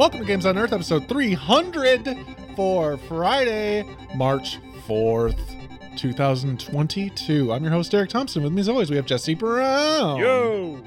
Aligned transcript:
Welcome 0.00 0.20
to 0.20 0.24
Games 0.24 0.46
on 0.46 0.56
Earth, 0.56 0.72
episode 0.72 1.06
300 1.10 2.16
for 2.56 2.96
Friday, 2.96 3.84
March 4.14 4.58
4th, 4.88 5.38
2022. 5.94 7.52
I'm 7.52 7.62
your 7.62 7.70
host, 7.70 7.92
Eric 7.92 8.08
Thompson. 8.08 8.42
With 8.42 8.54
me, 8.54 8.60
as 8.60 8.70
always, 8.70 8.88
we 8.88 8.96
have 8.96 9.04
Jesse 9.04 9.34
Brown. 9.34 10.18
Yo! 10.18 10.82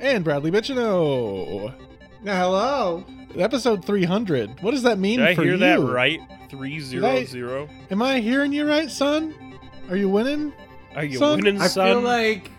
And 0.00 0.24
Bradley 0.24 0.50
Bichino. 0.50 1.74
Now, 2.22 2.42
hello. 2.42 3.04
Episode 3.36 3.84
300. 3.84 4.62
What 4.62 4.70
does 4.70 4.82
that 4.82 4.98
mean 4.98 5.18
Did 5.18 5.28
I 5.28 5.34
for 5.34 5.42
hear 5.42 5.52
you? 5.52 5.58
that 5.58 5.80
right? 5.80 6.18
Three 6.48 6.80
zero 6.80 7.24
zero. 7.24 7.68
Am 7.90 8.00
I 8.00 8.20
hearing 8.20 8.54
you 8.54 8.66
right, 8.66 8.90
son? 8.90 9.34
Are 9.90 9.96
you 9.96 10.08
winning? 10.08 10.54
Are 10.96 11.04
you 11.04 11.18
Son, 11.18 11.36
winning, 11.36 11.60
I 11.60 11.66
son? 11.66 11.86
feel 11.86 12.00
like 12.00 12.50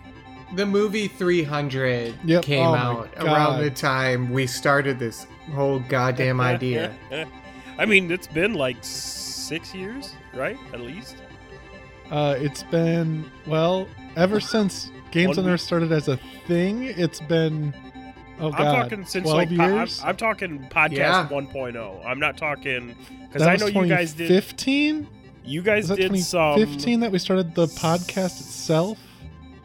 the 0.54 0.66
movie 0.66 1.08
300 1.08 2.14
Yep. 2.24 2.42
came 2.44 2.66
Oh 2.66 2.74
out 2.74 3.08
around 3.18 3.60
the 3.62 3.70
time 3.70 4.30
we 4.30 4.46
started 4.46 4.98
this 4.98 5.26
whole 5.54 5.78
goddamn 5.88 6.40
idea. 6.54 6.94
I 7.78 7.84
mean, 7.86 8.10
it's 8.10 8.26
been 8.26 8.54
like 8.54 8.76
six 8.80 9.74
years, 9.74 10.14
right? 10.34 10.58
At 10.72 10.80
least. 10.80 11.16
Uh, 12.10 12.34
it's 12.38 12.62
been, 12.64 13.30
well, 13.46 13.86
ever 14.16 14.40
since 14.40 14.90
Games 15.12 15.36
One 15.36 15.46
on 15.46 15.52
Earth 15.52 15.60
started 15.60 15.92
as 15.92 16.08
a 16.08 16.18
thing, 16.48 16.82
it's 16.84 17.20
been, 17.20 17.72
oh 18.40 18.50
God, 18.50 18.60
I'm 18.60 18.82
talking 18.82 19.04
since 19.06 19.22
12 19.24 19.36
like 19.36 19.56
po- 19.56 19.62
I'm, 19.62 19.74
years? 19.76 20.00
I'm 20.04 20.16
talking 20.16 20.58
podcast 20.70 20.96
Yeah. 20.96 21.28
1.0. 21.30 22.04
I'm 22.04 22.18
not 22.18 22.36
talking 22.36 22.96
because 23.28 23.42
I 23.42 23.56
know 23.56 23.66
you 23.66 23.86
guys 23.86 24.12
did. 24.12 24.28
15. 24.28 25.06
You 25.44 25.62
guys 25.62 25.88
Was 25.88 25.98
that 25.98 26.10
did 26.12 26.24
some 26.24 26.56
2015 26.56 27.00
that 27.00 27.12
we 27.12 27.18
started 27.18 27.54
the 27.54 27.66
podcast 27.66 28.40
itself? 28.40 28.98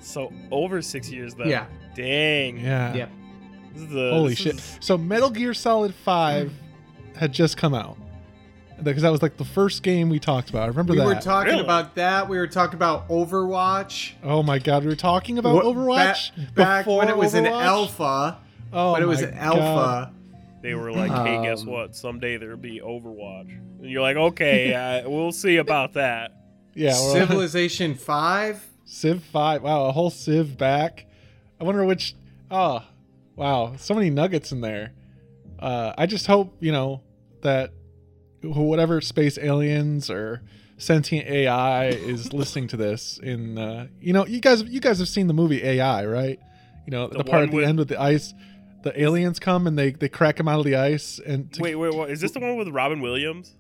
So 0.06 0.32
over 0.52 0.82
six 0.82 1.10
years 1.10 1.34
though. 1.36 1.46
yeah. 1.46 1.66
Dang. 1.96 2.58
Yeah. 2.60 2.94
Yep. 2.94 3.10
This 3.74 3.82
is 3.84 3.90
the- 3.90 4.10
Holy 4.12 4.36
shit. 4.36 4.56
is- 4.56 4.78
So 4.82 4.98
Metal 4.98 5.30
Gear 5.30 5.54
Solid 5.54 5.94
5 5.94 6.52
had 7.16 7.32
just 7.34 7.58
come 7.58 7.74
out. 7.74 7.98
Because 8.84 9.04
that 9.04 9.12
was 9.12 9.22
like 9.22 9.38
the 9.38 9.46
first 9.46 9.84
game 9.84 10.10
we 10.10 10.20
talked 10.20 10.50
about. 10.50 10.64
I 10.64 10.68
remember 10.68 10.92
We 10.92 11.00
that. 11.00 11.08
We 11.08 11.14
were 11.16 11.22
talking 11.22 11.52
Really? 11.54 11.64
about 11.64 11.96
that. 11.96 12.28
We 12.28 12.38
were 12.38 12.48
talking 12.48 12.76
about 12.76 13.08
Overwatch. 13.08 14.12
oh 14.22 14.44
my 14.44 14.60
god, 14.60 14.84
we 14.84 14.90
were 14.90 14.98
talking 14.98 15.38
about 15.38 15.56
What- 15.56 15.66
Overwatch 15.66 16.36
Back, 16.36 16.56
back 16.56 16.86
when 16.86 17.08
it 17.08 17.16
was 17.16 17.34
an 17.36 17.46
alpha. 17.46 18.38
Oh 18.74 18.92
when 18.92 19.02
it 19.02 19.06
was 19.06 19.22
my 19.22 19.30
an 19.30 19.34
God. 19.36 19.44
alpha. 19.60 20.12
They 20.62 20.74
were 20.74 20.92
like, 20.92 21.12
"Hey, 21.12 21.42
guess 21.44 21.62
Um, 21.62 21.68
what? 21.68 21.96
Someday 21.96 22.36
there'll 22.38 22.58
be 22.58 22.82
Overwatch," 22.82 23.50
and 23.80 23.90
you're 23.90 24.02
like, 24.02 24.18
"Okay, 24.18 24.74
uh, 25.06 25.10
we'll 25.10 25.32
see 25.32 25.56
about 25.58 25.94
that." 25.94 26.34
Yeah, 26.74 26.92
Civilization 27.14 27.94
5. 27.96 28.66
Civ 28.86 29.24
5. 29.24 29.64
Wow, 29.64 29.86
a 29.86 29.92
whole 29.92 30.10
Civ 30.10 30.58
back. 30.58 31.06
I 31.60 31.64
wonder 31.64 31.84
which. 31.86 32.16
Oh, 32.52 32.84
wow. 33.36 33.76
So 33.78 33.94
many 33.94 34.10
nuggets 34.10 34.52
in 34.52 34.62
there. 34.62 34.94
Uh, 35.60 35.94
I 35.98 36.06
just 36.06 36.28
hope, 36.28 36.56
you 36.60 36.72
know, 36.72 37.02
that 37.42 37.72
whatever 38.44 39.02
space 39.02 39.38
aliens 39.38 40.10
or 40.10 40.42
sentient 40.78 41.28
AI 41.28 41.88
is 41.88 42.32
listening 42.34 42.68
to 42.68 42.78
this 42.78 43.18
in 43.24 43.58
uh, 43.58 43.88
you 44.00 44.12
know 44.14 44.26
you 44.28 44.40
guys 44.42 44.62
you 44.64 44.80
guys 44.82 45.00
have 45.00 45.08
seen 45.08 45.26
the 45.28 45.34
movie 45.34 45.64
AI 45.64 46.06
right 46.06 46.38
you 46.86 46.92
know 46.92 47.08
the, 47.08 47.20
The 47.20 47.24
part 47.24 47.44
at 47.46 47.50
the 47.52 47.56
with- 47.58 47.66
end 47.68 47.80
with 47.80 47.88
the 47.88 48.00
ice 48.00 48.34
the 48.84 49.02
aliens 49.02 49.40
come 49.40 49.66
and 49.68 49.80
they 49.80 49.92
they 49.94 50.10
crack 50.10 50.40
him 50.40 50.48
out 50.48 50.60
of 50.60 50.66
the 50.66 50.76
ice 50.76 51.18
and 51.26 51.52
to- 51.54 51.62
Wait, 51.62 51.76
wait, 51.76 51.96
what? 51.96 52.10
Is 52.12 52.20
this 52.22 52.32
the 52.32 52.40
one 52.40 52.56
with 52.58 52.68
Robin 52.68 53.00
Williams? 53.02 53.56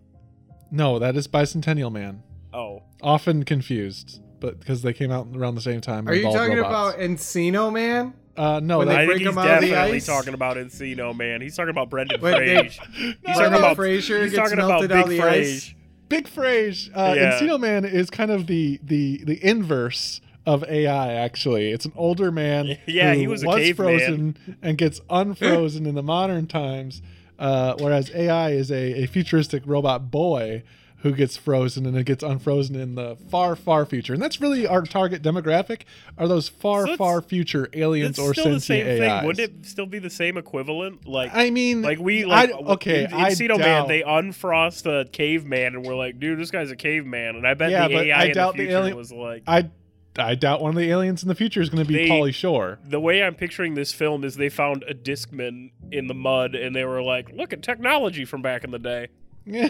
no 0.71 0.99
that 0.99 1.15
is 1.15 1.27
bicentennial 1.27 1.91
man 1.91 2.21
Oh, 2.53 2.83
often 3.01 3.43
confused 3.43 4.21
but 4.45 4.59
because 4.59 4.81
they 4.81 4.93
came 4.93 5.11
out 5.11 5.27
around 5.35 5.55
the 5.55 5.61
same 5.61 5.81
time 5.81 6.07
Are 6.07 6.13
you 6.13 6.23
talking 6.23 6.57
robots. 6.57 6.95
about 6.95 6.99
Encino 6.99 7.71
Man? 7.73 8.13
uh 8.37 8.59
no 8.61 8.79
when 8.79 8.89
that, 8.89 8.99
I 8.99 9.07
think 9.07 9.19
he's 9.19 9.27
him 9.29 9.37
out 9.37 9.47
of 9.49 9.61
the 9.61 9.69
definitely 9.69 10.01
talking 10.01 10.33
about 10.33 10.57
Encino, 10.57 11.15
man. 11.15 11.39
He's 11.41 11.55
talking 11.55 11.69
about 11.69 11.89
Brendan 11.89 12.19
Frage. 12.19 12.77
No, 12.79 13.13
He's 13.25 13.37
talking 13.37 13.53
about 13.53 13.77
Frasier 13.77 14.23
He's 14.23 14.33
talking 14.33 14.59
about 14.59 14.81
Big 14.81 14.91
out 14.91 15.03
of 15.05 15.09
the 15.09 15.21
ice. 15.21 15.69
Frage. 15.69 15.75
Big 16.09 16.27
Frage, 16.27 16.89
uh, 16.95 17.13
Yeah. 17.15 17.39
Encino 17.39 17.59
Man 17.59 17.85
is 17.85 18.09
kind 18.09 18.31
of 18.31 18.47
the 18.47 18.79
the 18.83 19.23
the 19.23 19.43
inverse 19.45 20.19
of 20.45 20.63
AI. 20.65 21.13
Actually, 21.13 21.71
it's 21.71 21.85
an 21.85 21.93
older 21.95 22.29
man. 22.31 22.77
Yeah, 22.85 23.13
who 23.13 23.19
he 23.21 23.27
was 23.27 23.41
a 23.43 23.47
caveman. 23.47 23.75
frozen 23.75 24.37
and 24.61 24.77
gets 24.77 25.01
unfrozen 25.09 25.85
in 25.87 25.95
the 25.95 26.03
modern 26.03 26.45
times, 26.45 27.01
uh, 27.39 27.75
whereas 27.79 28.11
AI 28.13 28.51
is 28.51 28.69
a, 28.69 29.03
a 29.03 29.05
futuristic 29.07 29.63
robot 29.65 30.11
boy 30.11 30.61
who 30.99 31.11
gets 31.13 31.37
frozen 31.37 31.85
and 31.85 31.95
it 31.95 32.05
gets 32.05 32.23
unfrozen 32.23 32.75
in 32.75 32.95
the 32.95 33.15
far 33.29 33.55
far 33.55 33.85
future. 33.85 34.13
And 34.13 34.21
that's 34.21 34.41
really 34.41 34.65
our 34.65 34.81
target 34.83 35.21
demographic 35.21 35.81
are 36.17 36.27
those 36.27 36.49
far 36.49 36.87
So 36.87 36.97
far 36.97 37.21
future 37.21 37.69
aliens 37.73 38.17
It's 38.17 38.19
or 38.19 38.33
still 38.33 38.45
the 38.53 38.59
sentient 38.59 38.87
same 38.99 39.01
AIs. 39.11 39.19
thing. 39.19 39.27
Wouldn't 39.27 39.49
it 39.61 39.65
still 39.67 39.85
be 39.85 39.99
the 39.99 40.09
same 40.09 40.37
equivalent? 40.37 41.07
Like, 41.07 41.31
I 41.33 41.51
mean, 41.51 41.81
like 41.83 41.99
we 41.99 42.25
like 42.25 42.49
I, 42.51 42.53
okay, 42.53 43.03
in, 43.03 43.51
in 43.51 43.57
Man, 43.59 43.87
they 43.87 44.01
unfrost 44.03 44.85
a 44.87 45.05
caveman, 45.11 45.75
and 45.75 45.85
we're 45.85 45.95
like, 45.95 46.19
dude, 46.19 46.39
this 46.39 46.49
guy's 46.51 46.71
a 46.71 46.75
caveman. 46.75 47.35
And 47.35 47.47
I 47.47 47.53
bet 47.53 47.69
Yeah, 47.71 47.87
the 47.87 47.97
AI 47.99 48.21
I 48.21 48.25
in 48.25 48.33
doubt 48.33 48.53
the 48.53 48.59
the 48.59 48.63
future 48.65 48.77
alien- 48.79 48.97
was 48.97 49.11
like. 49.11 49.43
I 49.47 49.69
I 50.17 50.33
doubt 50.35 50.61
one 50.61 50.69
of 50.71 50.77
the 50.77 50.89
aliens 50.89 51.23
in 51.23 51.27
the 51.29 51.35
future 51.35 51.59
is 51.61 51.69
going 51.69 51.83
to 51.83 51.87
be 51.87 51.95
They- 51.97 52.09
Pauly 52.09 52.33
Shore. 52.33 52.79
the 52.85 53.01
way 53.01 53.21
I'm 53.21 53.35
picturing 53.35 53.75
this 53.75 53.91
film 53.91 54.23
is 54.23 54.37
they 54.37 54.47
found 54.49 54.83
a 54.87 54.93
Discman 54.93 55.71
in 55.91 56.07
the 56.07 56.13
mud, 56.13 56.55
and 56.55 56.73
they 56.75 56.85
were 56.85 57.03
like, 57.03 57.31
"Look 57.33 57.51
at 57.53 57.61
technology 57.61 58.23
from 58.25 58.41
back 58.41 58.63
in 58.63 58.71
the 58.71 58.79
day." 58.79 59.09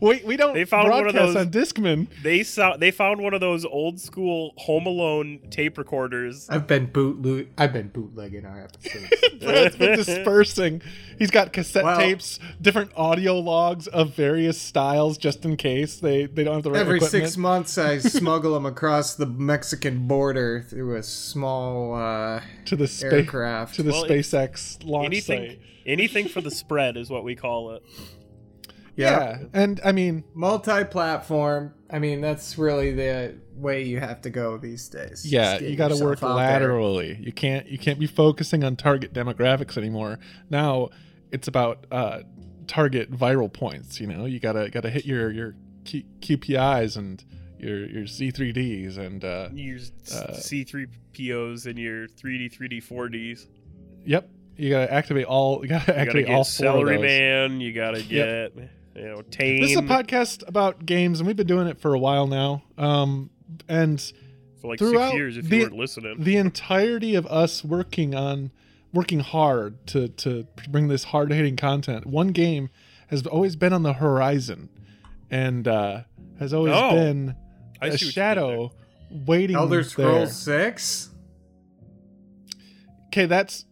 Wait, 0.00 0.24
we 0.24 0.36
don't 0.36 0.54
They 0.54 0.64
found 0.64 0.90
one 0.90 1.06
of 1.06 1.12
broadcast 1.12 1.34
those- 1.34 1.36
on 1.36 1.50
Discman. 1.50 2.06
They 2.22 2.42
saw 2.42 2.76
they 2.76 2.90
found 2.90 3.20
one 3.20 3.34
of 3.34 3.40
those 3.40 3.64
old 3.64 4.00
school 4.00 4.52
Home 4.56 4.86
Alone 4.86 5.40
tape 5.50 5.78
recorders. 5.78 6.48
I've 6.48 6.66
been 6.66 6.88
bootlo- 6.88 7.46
I've 7.58 7.72
been 7.72 7.88
bootlegging 7.88 8.46
our 8.46 8.64
episodes. 8.64 9.08
Brad's 9.40 9.76
been 9.76 9.96
dispersing. 9.96 10.82
He's 11.18 11.30
got 11.30 11.52
cassette 11.52 11.84
Well- 11.84 11.98
tapes, 11.98 12.38
different 12.60 12.90
audio 12.96 13.38
logs 13.38 13.86
of 13.88 14.14
various 14.14 14.60
styles, 14.60 15.18
just 15.18 15.44
in 15.44 15.56
case 15.56 15.96
they, 15.96 16.26
they 16.26 16.44
don't 16.44 16.54
have 16.54 16.62
the 16.62 16.70
right 16.70 16.80
Every 16.80 16.96
equipment. 16.96 17.24
six 17.24 17.36
months, 17.36 17.78
I 17.78 17.98
smuggle 17.98 18.54
them 18.54 18.66
across 18.66 19.14
the 19.14 19.26
Mexican 19.26 20.06
border 20.08 20.64
through 20.68 20.96
a 20.96 21.02
small 21.02 21.94
uh, 21.94 22.40
to 22.64 22.76
the 22.76 22.88
space 22.88 23.12
aircraft. 23.12 23.74
to 23.76 23.82
the 23.82 23.92
Well, 23.92 24.04
SpaceX 24.04 24.84
launch 24.84 25.06
Anything 25.06 25.48
site. 25.50 25.60
Anything 25.86 26.28
for 26.28 26.40
the 26.40 26.50
spread 26.50 26.96
is 26.96 27.10
what 27.10 27.24
we 27.24 27.34
call 27.36 27.72
it. 27.72 27.82
Yeah. 28.96 29.38
and 29.52 29.80
I 29.84 29.92
mean, 29.92 30.24
multi-platform. 30.34 31.74
I 31.90 31.98
mean, 31.98 32.20
that's 32.20 32.56
really 32.58 32.92
the 32.92 33.34
way 33.54 33.82
you 33.82 33.98
have 34.00 34.20
to 34.22 34.30
go 34.30 34.56
these 34.58 34.88
days. 34.88 35.24
yeah, 35.30 35.58
you 35.58 35.76
got 35.76 35.88
to 35.88 36.02
work 36.04 36.22
out 36.22 36.36
there. 36.36 36.36
laterally. 36.36 37.16
You 37.20 37.32
can't 37.32 37.66
you 37.68 37.78
can't 37.78 37.98
be 37.98 38.06
focusing 38.06 38.62
on 38.64 38.76
target 38.76 39.12
demographics 39.12 39.76
anymore. 39.76 40.18
Now 40.50 40.90
it's 41.32 41.48
about 41.48 41.86
uh, 41.90 42.20
target 42.66 43.10
viral 43.12 43.52
points. 43.52 44.00
You 44.00 44.06
know, 44.06 44.24
you 44.26 44.38
gotta 44.40 44.70
gotta 44.70 44.90
hit 44.90 45.04
your 45.04 45.30
your 45.32 45.54
Q- 45.84 46.04
QPIs 46.20 46.96
and 46.96 47.22
your 47.58 47.86
your 47.86 48.04
C3Ds 48.04 48.96
and 48.98 49.24
uh, 49.24 49.48
You 49.52 49.64
use 49.72 49.92
Uh, 50.12 50.34
C3POs 50.34 51.66
and 51.66 51.78
your 51.78 52.06
3D, 52.08 52.52
3D, 52.56 52.82
4Ds. 52.84 53.46
Yep. 54.06 54.28
You 54.56 54.70
gotta 54.70 54.92
activate 54.92 55.24
all. 55.26 55.60
You 55.62 55.68
gotta 55.68 55.84
You 55.84 55.86
gotta 55.86 56.00
activate 56.00 56.26
get 56.26 56.32
all 56.34 56.36
four 56.36 56.40
of 56.40 56.46
Celery 56.46 56.96
those. 56.96 57.02
Man. 57.04 57.60
You 57.60 57.72
gotta 57.72 58.02
get 58.02 58.52
you 58.94 59.04
know 59.04 59.22
Tame. 59.22 59.60
This 59.60 59.72
is 59.72 59.76
a 59.78 59.82
podcast 59.82 60.46
about 60.46 60.86
games, 60.86 61.18
and 61.20 61.26
we've 61.26 61.36
been 61.36 61.46
doing 61.46 61.66
it 61.66 61.80
for 61.80 61.94
a 61.94 61.98
while 61.98 62.26
now. 62.26 62.62
Um, 62.78 63.30
and 63.68 64.00
for 64.60 64.68
like 64.68 64.78
throughout 64.78 65.08
six 65.10 65.14
years 65.16 65.36
if 65.36 65.48
the- 65.48 65.56
you 65.56 65.62
weren't 65.64 65.76
listening. 65.76 66.16
the 66.22 66.36
entirety 66.36 67.14
of 67.16 67.26
us 67.26 67.64
working 67.64 68.14
on, 68.14 68.52
working 68.92 69.20
hard 69.20 69.84
to 69.88 70.08
to 70.08 70.46
bring 70.70 70.86
this 70.88 71.04
hard 71.04 71.32
hitting 71.32 71.56
content. 71.56 72.06
One 72.06 72.28
game 72.28 72.70
has 73.08 73.26
always 73.26 73.56
been 73.56 73.72
on 73.72 73.82
the 73.82 73.94
horizon, 73.94 74.68
and 75.30 75.66
uh, 75.66 76.02
has 76.38 76.54
always 76.54 76.72
Oh, 76.74 76.90
been 76.92 77.34
I 77.82 77.88
a 77.88 77.90
see 77.90 77.92
what 77.92 78.00
you 78.00 78.06
did 78.06 78.12
shadow 78.12 78.72
waiting. 79.10 79.56
Elder 79.56 79.76
there. 79.76 79.84
Scrolls 79.84 80.36
Six. 80.36 81.10
Okay, 83.08 83.26
that's 83.26 83.64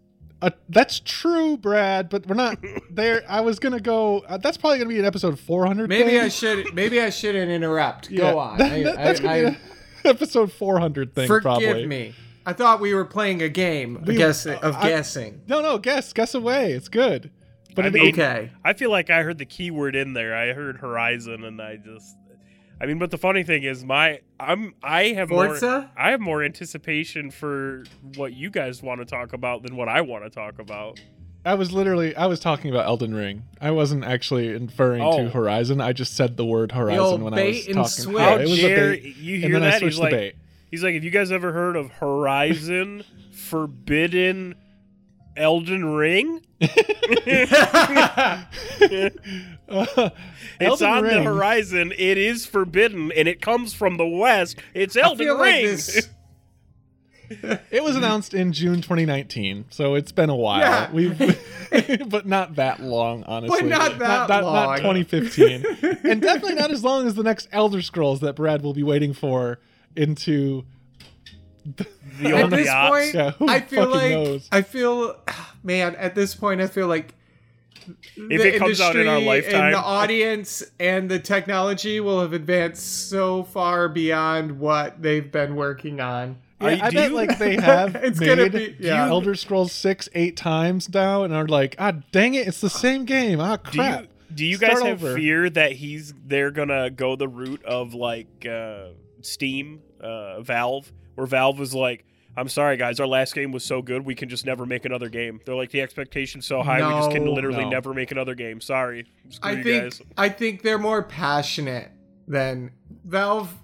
uh, 0.43 0.51
that's 0.69 1.01
true, 1.01 1.57
Brad. 1.57 2.09
But 2.11 2.27
we're 2.27 2.35
not 2.35 2.59
there. 2.91 3.23
I 3.29 3.41
was 3.41 3.59
gonna 3.59 3.81
go. 3.81 4.21
Uh, 4.21 4.37
that's 4.37 4.57
probably 4.59 4.79
gonna 4.79 4.91
be 4.91 4.99
an 4.99 5.05
episode 5.05 5.39
400. 5.39 5.89
Maybe 5.89 6.11
thing. 6.11 6.21
I 6.21 6.29
should. 6.29 6.75
Maybe 6.75 7.01
I 7.01 7.11
shouldn't 7.11 7.51
interrupt. 7.51 8.11
Yeah, 8.11 8.33
Go 8.33 8.39
on. 8.39 8.59
that- 8.59 8.73
I- 8.73 8.83
that- 8.83 8.99
I- 8.99 9.05
that's 9.05 9.21
gonna 9.21 9.41
be 9.41 9.47
I- 9.47 9.49
an 9.51 9.57
episode 10.05 10.53
400 10.53 11.15
thing. 11.15 11.29
Probably. 11.29 11.53
Forgive 11.65 11.69
probably. 11.71 11.87
me. 11.87 12.15
I 12.45 12.53
thought 12.53 12.81
we 12.81 12.93
were 12.93 13.05
playing 13.05 13.41
a 13.41 13.49
game. 13.49 14.03
We- 14.05 14.15
a 14.17 14.19
guess 14.19 14.45
of 14.47 14.77
I- 14.77 14.89
guessing. 14.89 15.43
No, 15.47 15.63
no, 15.63 15.79
guess, 15.79 16.13
guess 16.13 16.35
away. 16.35 16.73
It's 16.73 16.89
good. 16.89 17.31
But 17.75 17.87
I 17.87 17.91
mean- 17.91 18.13
Okay. 18.13 18.51
I 18.65 18.73
feel 18.75 18.91
like 18.91 19.09
I 19.11 19.23
heard 19.23 19.39
the 19.39 19.47
keyword 19.47 19.97
in 19.97 20.13
there. 20.13 20.37
I 20.37 20.53
heard 20.53 20.77
Horizon, 20.79 21.45
and 21.45 21.61
I 21.63 21.77
just. 21.77 22.17
I 22.83 22.87
mean, 22.87 22.99
but 22.99 23.13
the 23.13 23.19
funny 23.19 23.45
thing 23.45 23.63
is, 23.63 23.85
my 23.85 24.21
I'm 24.41 24.75
I 24.83 25.05
have 25.11 25.31
more 25.31 25.57
I 25.97 26.11
have 26.11 26.21
more 26.21 26.43
anticipation 26.43 27.31
for 27.31 27.85
what 28.17 28.33
you 28.35 28.51
guys 28.51 28.83
want 28.83 29.01
to 29.01 29.05
talk 29.05 29.33
about 29.33 29.63
than 29.63 29.77
what 29.77 29.89
I 29.89 30.01
want 30.01 30.25
to 30.25 30.31
talk 30.31 30.59
about. 30.59 31.01
I 31.45 31.55
was 31.55 31.73
literally 31.73 32.15
I 32.17 32.27
was 32.27 32.41
talking 32.41 32.71
about 32.71 32.87
Elden 32.87 33.15
Ring. 33.15 33.45
I 33.61 33.71
wasn't 33.71 34.05
actually 34.05 34.49
inferring 34.49 35.01
Oh. 35.03 35.25
to 35.25 35.31
Horizon. 35.31 35.81
I 35.81 35.93
just 35.93 36.17
said 36.17 36.37
the 36.37 36.45
word 36.45 36.73
Horizon 36.73 37.01
old 37.01 37.23
when 37.23 37.35
I 37.35 37.45
was 37.47 37.67
and 37.67 37.75
talking. 37.77 37.89
switch. 37.91 38.17
Yeah, 38.17 38.35
it 38.37 38.49
was 38.49 38.65
a 38.65 38.69
bait. 38.69 39.17
you 39.17 39.35
and 39.37 39.45
hear 39.45 39.53
then 39.53 39.63
I 39.63 39.71
that? 39.71 39.79
switched 39.81 39.85
He's 39.93 39.97
the 39.97 40.03
like, 40.03 40.11
bait. 40.11 40.35
he's 40.71 40.83
like, 40.83 40.95
have 40.95 41.05
you 41.05 41.11
guys 41.11 41.31
ever 41.31 41.53
heard 41.53 41.77
of 41.77 41.91
Horizon 41.93 43.05
Forbidden 43.33 44.55
Elden 45.37 45.85
Ring. 45.95 46.41
Uh, 49.69 50.11
It's 50.61 50.83
Elden 50.83 50.89
on 50.89 51.05
the 51.05 51.23
horizon. 51.23 51.93
It 51.97 52.19
is 52.19 52.45
forbidden, 52.47 53.11
and 53.13 53.27
it 53.27 53.41
comes 53.41 53.73
from 53.73 53.97
the 53.97 54.07
west. 54.07 54.59
It's 54.75 54.97
I 54.97 55.01
Elden 55.01 55.19
feel 55.19 55.39
like 55.39 55.63
this. 55.63 56.09
It 57.71 57.83
was 57.83 57.97
announced 57.97 58.35
in 58.35 58.53
June 58.53 58.83
2019, 58.83 59.65
so 59.71 59.95
it's 59.95 60.13
been 60.13 60.29
a 60.29 60.37
while. 60.37 60.59
Yeah. 60.59 60.93
We've, 60.93 61.19
but 62.11 62.27
not 62.27 62.57
that 62.57 62.81
long, 62.83 63.25
honestly. 63.25 63.63
But 63.63 63.69
not 63.69 63.99
that 63.99 64.29
not, 64.29 64.45
long. 64.45 64.55
Not 64.55 64.77
2015, 64.77 65.65
and 66.05 66.21
definitely 66.21 66.57
not 66.57 66.71
as 66.71 66.85
long 66.85 67.07
as 67.07 67.15
the 67.15 67.23
next 67.23 67.49
Elder 67.51 67.81
Scrolls 67.81 68.21
that 68.21 68.37
Brad 68.37 68.63
will 68.63 68.75
be 68.75 68.83
waiting 68.83 69.15
for 69.15 69.61
into. 69.97 70.65
The 71.65 71.87
At 72.37 72.51
this 72.51 72.67
yachts. 72.67 72.91
point, 72.91 73.15
Yeah, 73.15 73.33
I 73.49 73.61
feel 73.61 73.89
like 73.89 74.11
knows? 74.11 74.49
I 74.53 74.63
feel, 74.63 75.17
man. 75.63 75.95
At 75.97 76.15
this 76.15 76.35
point, 76.35 76.61
I 76.61 76.67
feel 76.67 76.87
like 76.89 77.15
If 78.17 78.41
it 78.45 78.59
comes 78.59 78.81
out 78.81 78.97
in 78.97 79.09
our 79.09 79.17
industry 79.19 79.27
lifetime. 79.43 79.65
and 79.67 79.75
the 79.75 79.79
audience 79.79 80.63
and 80.79 81.11
the 81.11 81.19
technology 81.19 82.01
will 82.01 82.21
have 82.21 82.33
advanced 82.33 83.09
so 83.11 83.43
far 83.45 83.89
beyond 83.89 84.59
what 84.61 85.03
they've 85.03 85.31
been 85.31 85.57
working 85.57 86.01
on. 86.01 86.39
Yeah, 86.61 86.67
Are- 86.69 86.71
I 86.85 86.91
do 86.91 86.97
bet 86.97 87.11
you- 87.11 87.17
like 87.23 87.39
they 87.39 87.57
have 87.57 87.97
It's 87.97 88.21
made 88.21 88.27
gonna 88.27 88.51
be- 88.51 88.77
yeah. 88.79 89.09
Elder 89.09 89.35
Scrolls 89.35 89.73
six, 89.73 90.09
eight 90.15 90.37
times 90.37 90.93
now, 90.93 91.25
and 91.25 91.35
are 91.35 91.47
like, 91.49 91.75
ah, 91.79 91.93
dang 92.13 92.35
it, 92.35 92.47
it's 92.47 92.61
the 92.61 92.71
same 92.71 93.05
game. 93.05 93.41
Ah, 93.41 93.57
do 93.57 93.71
crap. 93.79 94.03
you 94.03 94.09
do 94.35 94.47
you 94.47 94.57
guys 94.59 94.79
Start 94.79 94.87
have 94.87 95.05
over. 95.05 95.15
fear 95.17 95.51
that 95.51 95.73
he's 95.73 96.15
they're 96.25 96.51
gonna 96.53 96.89
go 96.89 97.17
the 97.17 97.29
route 97.29 97.63
of 97.65 97.93
like 97.95 98.47
uh, 98.49 98.87
Steam, 99.23 99.81
uh, 100.01 100.41
Valve, 100.41 100.91
where 101.15 101.27
Valve 101.27 101.59
was 101.59 101.75
like, 101.75 102.05
"I'm 102.37 102.49
sorry 102.49 102.77
guys, 102.77 102.99
our 103.01 103.07
last 103.07 103.35
game 103.35 103.53
was 103.53 103.65
so 103.65 103.83
good, 103.83 104.05
we 104.05 104.15
can 104.15 104.29
just 104.29 104.47
never 104.47 104.65
make 104.67 104.85
another 104.85 105.09
game." 105.09 105.41
They're 105.45 105.55
like, 105.55 105.71
"The 105.71 105.81
expectation's 105.81 106.47
so 106.47 106.63
high, 106.63 106.87
we 106.87 106.93
just 106.95 107.11
can 107.11 107.27
literally 107.27 107.65
No. 107.65 107.71
never 107.71 107.95
make 107.95 108.11
another 108.11 108.35
game." 108.35 108.61
Sorry, 108.61 109.07
screw 109.31 109.51
I 109.51 109.55
you 109.55 109.63
think 109.63 109.83
guys. 109.85 110.03
I 110.17 110.29
think 110.29 110.63
they're 110.63 110.79
more 110.79 111.03
passionate 111.03 111.91
than 112.29 112.71
Valve. 113.05 113.55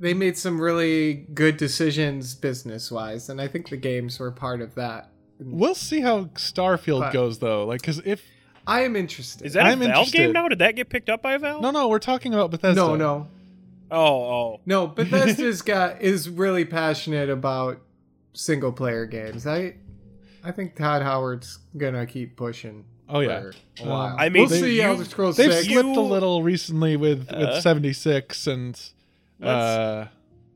They 0.00 0.12
made 0.12 0.36
some 0.36 0.60
really 0.60 1.26
good 1.34 1.56
decisions 1.56 2.34
business 2.34 2.90
wise, 2.90 3.28
and 3.28 3.40
I 3.40 3.46
think 3.48 3.68
the 3.70 3.76
games 3.76 4.18
were 4.18 4.30
part 4.32 4.60
of 4.60 4.74
that. 4.74 5.10
We'll 5.38 5.74
see 5.74 6.00
how 6.00 6.24
Starfield 6.34 7.00
But- 7.00 7.12
goes 7.12 7.38
though. 7.38 7.64
Like, 7.66 7.80
because 7.80 8.00
if 8.04 8.22
I 8.66 8.80
am 8.82 8.96
interested. 8.96 9.46
Is 9.46 9.52
that 9.54 9.66
a 9.66 9.68
I'm 9.68 9.78
Valve 9.78 9.90
interested. 9.90 10.16
game 10.18 10.32
now? 10.32 10.48
Did 10.48 10.58
that 10.60 10.74
get 10.74 10.88
picked 10.88 11.08
up 11.10 11.22
by 11.22 11.36
Valve? 11.36 11.60
no, 11.62 11.70
no, 11.70 11.86
we're 11.88 11.98
talking 11.98 12.32
about 12.34 12.50
Bethesda. 12.50 12.74
no, 12.80 12.96
no, 12.96 13.28
Oh, 13.94 14.22
oh. 14.24 14.60
no. 14.66 14.86
Bethesda's 14.88 15.62
got 15.62 16.02
is 16.02 16.28
really 16.28 16.64
passionate 16.64 17.30
about 17.30 17.80
single 18.32 18.72
player 18.72 19.06
games. 19.06 19.46
I 19.46 19.76
I 20.42 20.50
think 20.52 20.76
Todd 20.76 21.02
Howard's 21.02 21.58
gonna 21.76 22.06
keep 22.06 22.36
pushing. 22.36 22.84
Oh 23.08 23.20
yeah, 23.20 23.50
for 23.78 23.84
Um. 23.84 24.16
I 24.18 24.28
mean, 24.28 24.42
we'll 24.42 24.48
see 24.50 24.76
you- 24.76 24.82
Elder 24.82 25.04
Scrolls 25.04 25.36
they've 25.36 25.52
Six. 25.52 25.66
slipped 25.68 25.96
a 25.96 26.00
little 26.00 26.42
recently 26.42 26.96
with 26.96 27.28
Uh, 27.32 27.50
with 27.54 27.62
76 27.62 28.46
and 28.46 28.80
uh, 29.42 30.06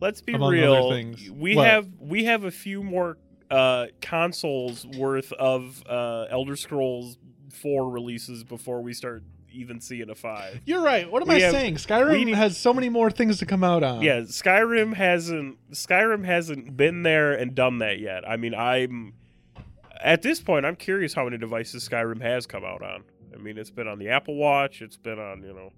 Let's 0.00 0.20
be 0.20 0.32
among 0.34 0.48
other 0.54 0.62
real. 0.62 0.90
things. 0.90 1.30
We 1.30 1.56
What? 1.56 1.66
have 1.66 1.88
we 2.00 2.24
have 2.24 2.44
a 2.44 2.50
few 2.50 2.82
more 2.82 3.18
uh, 3.50 3.86
consoles 4.00 4.86
worth 4.86 5.32
of 5.32 5.82
uh, 5.88 6.26
Elder 6.30 6.56
Scrolls 6.56 7.18
Four 7.50 7.90
releases 7.90 8.44
before 8.44 8.82
we 8.82 8.92
start 8.92 9.22
even 9.52 9.80
see 9.80 10.00
in 10.00 10.10
a 10.10 10.14
five. 10.14 10.60
You're 10.66 10.82
right. 10.82 11.10
What 11.10 11.22
am 11.22 11.28
We 11.28 11.36
I 11.36 11.40
have- 11.40 11.52
saying? 11.52 11.76
Skyrim 11.76 12.24
we 12.26 12.32
has 12.32 12.56
so 12.56 12.72
many 12.74 12.88
more 12.88 13.10
things 13.10 13.38
to 13.38 13.46
come 13.46 13.64
out 13.64 13.82
on. 13.82 14.02
Yeah, 14.02 14.20
Skyrim 14.20 14.94
hasn't 14.94 15.58
Skyrim 15.72 16.24
hasn't 16.24 16.76
been 16.76 17.02
there 17.02 17.32
and 17.32 17.54
done 17.54 17.78
that 17.78 17.98
yet. 17.98 18.28
I 18.28 18.36
mean, 18.36 18.54
I'm 18.54 19.14
at 20.00 20.22
this 20.22 20.40
point 20.40 20.64
I'm 20.66 20.76
curious 20.76 21.14
how 21.14 21.24
many 21.24 21.38
devices 21.38 21.88
Skyrim 21.88 22.20
has 22.22 22.46
come 22.46 22.64
out 22.64 22.82
on. 22.82 23.04
I 23.34 23.36
mean, 23.38 23.58
it's 23.58 23.70
been 23.70 23.88
on 23.88 23.98
the 23.98 24.08
Apple 24.08 24.36
Watch, 24.36 24.82
it's 24.82 24.96
been 24.96 25.18
on, 25.18 25.42
you 25.42 25.52
know, 25.52 25.72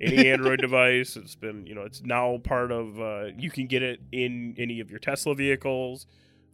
any 0.00 0.28
Android 0.30 0.60
device, 0.60 1.16
it's 1.16 1.34
been, 1.34 1.66
you 1.66 1.74
know, 1.74 1.82
it's 1.82 2.02
now 2.02 2.38
part 2.42 2.72
of 2.72 3.00
uh, 3.00 3.24
you 3.36 3.50
can 3.50 3.66
get 3.66 3.82
it 3.82 4.00
in 4.12 4.54
any 4.58 4.80
of 4.80 4.90
your 4.90 4.98
Tesla 4.98 5.34
vehicles. 5.34 6.06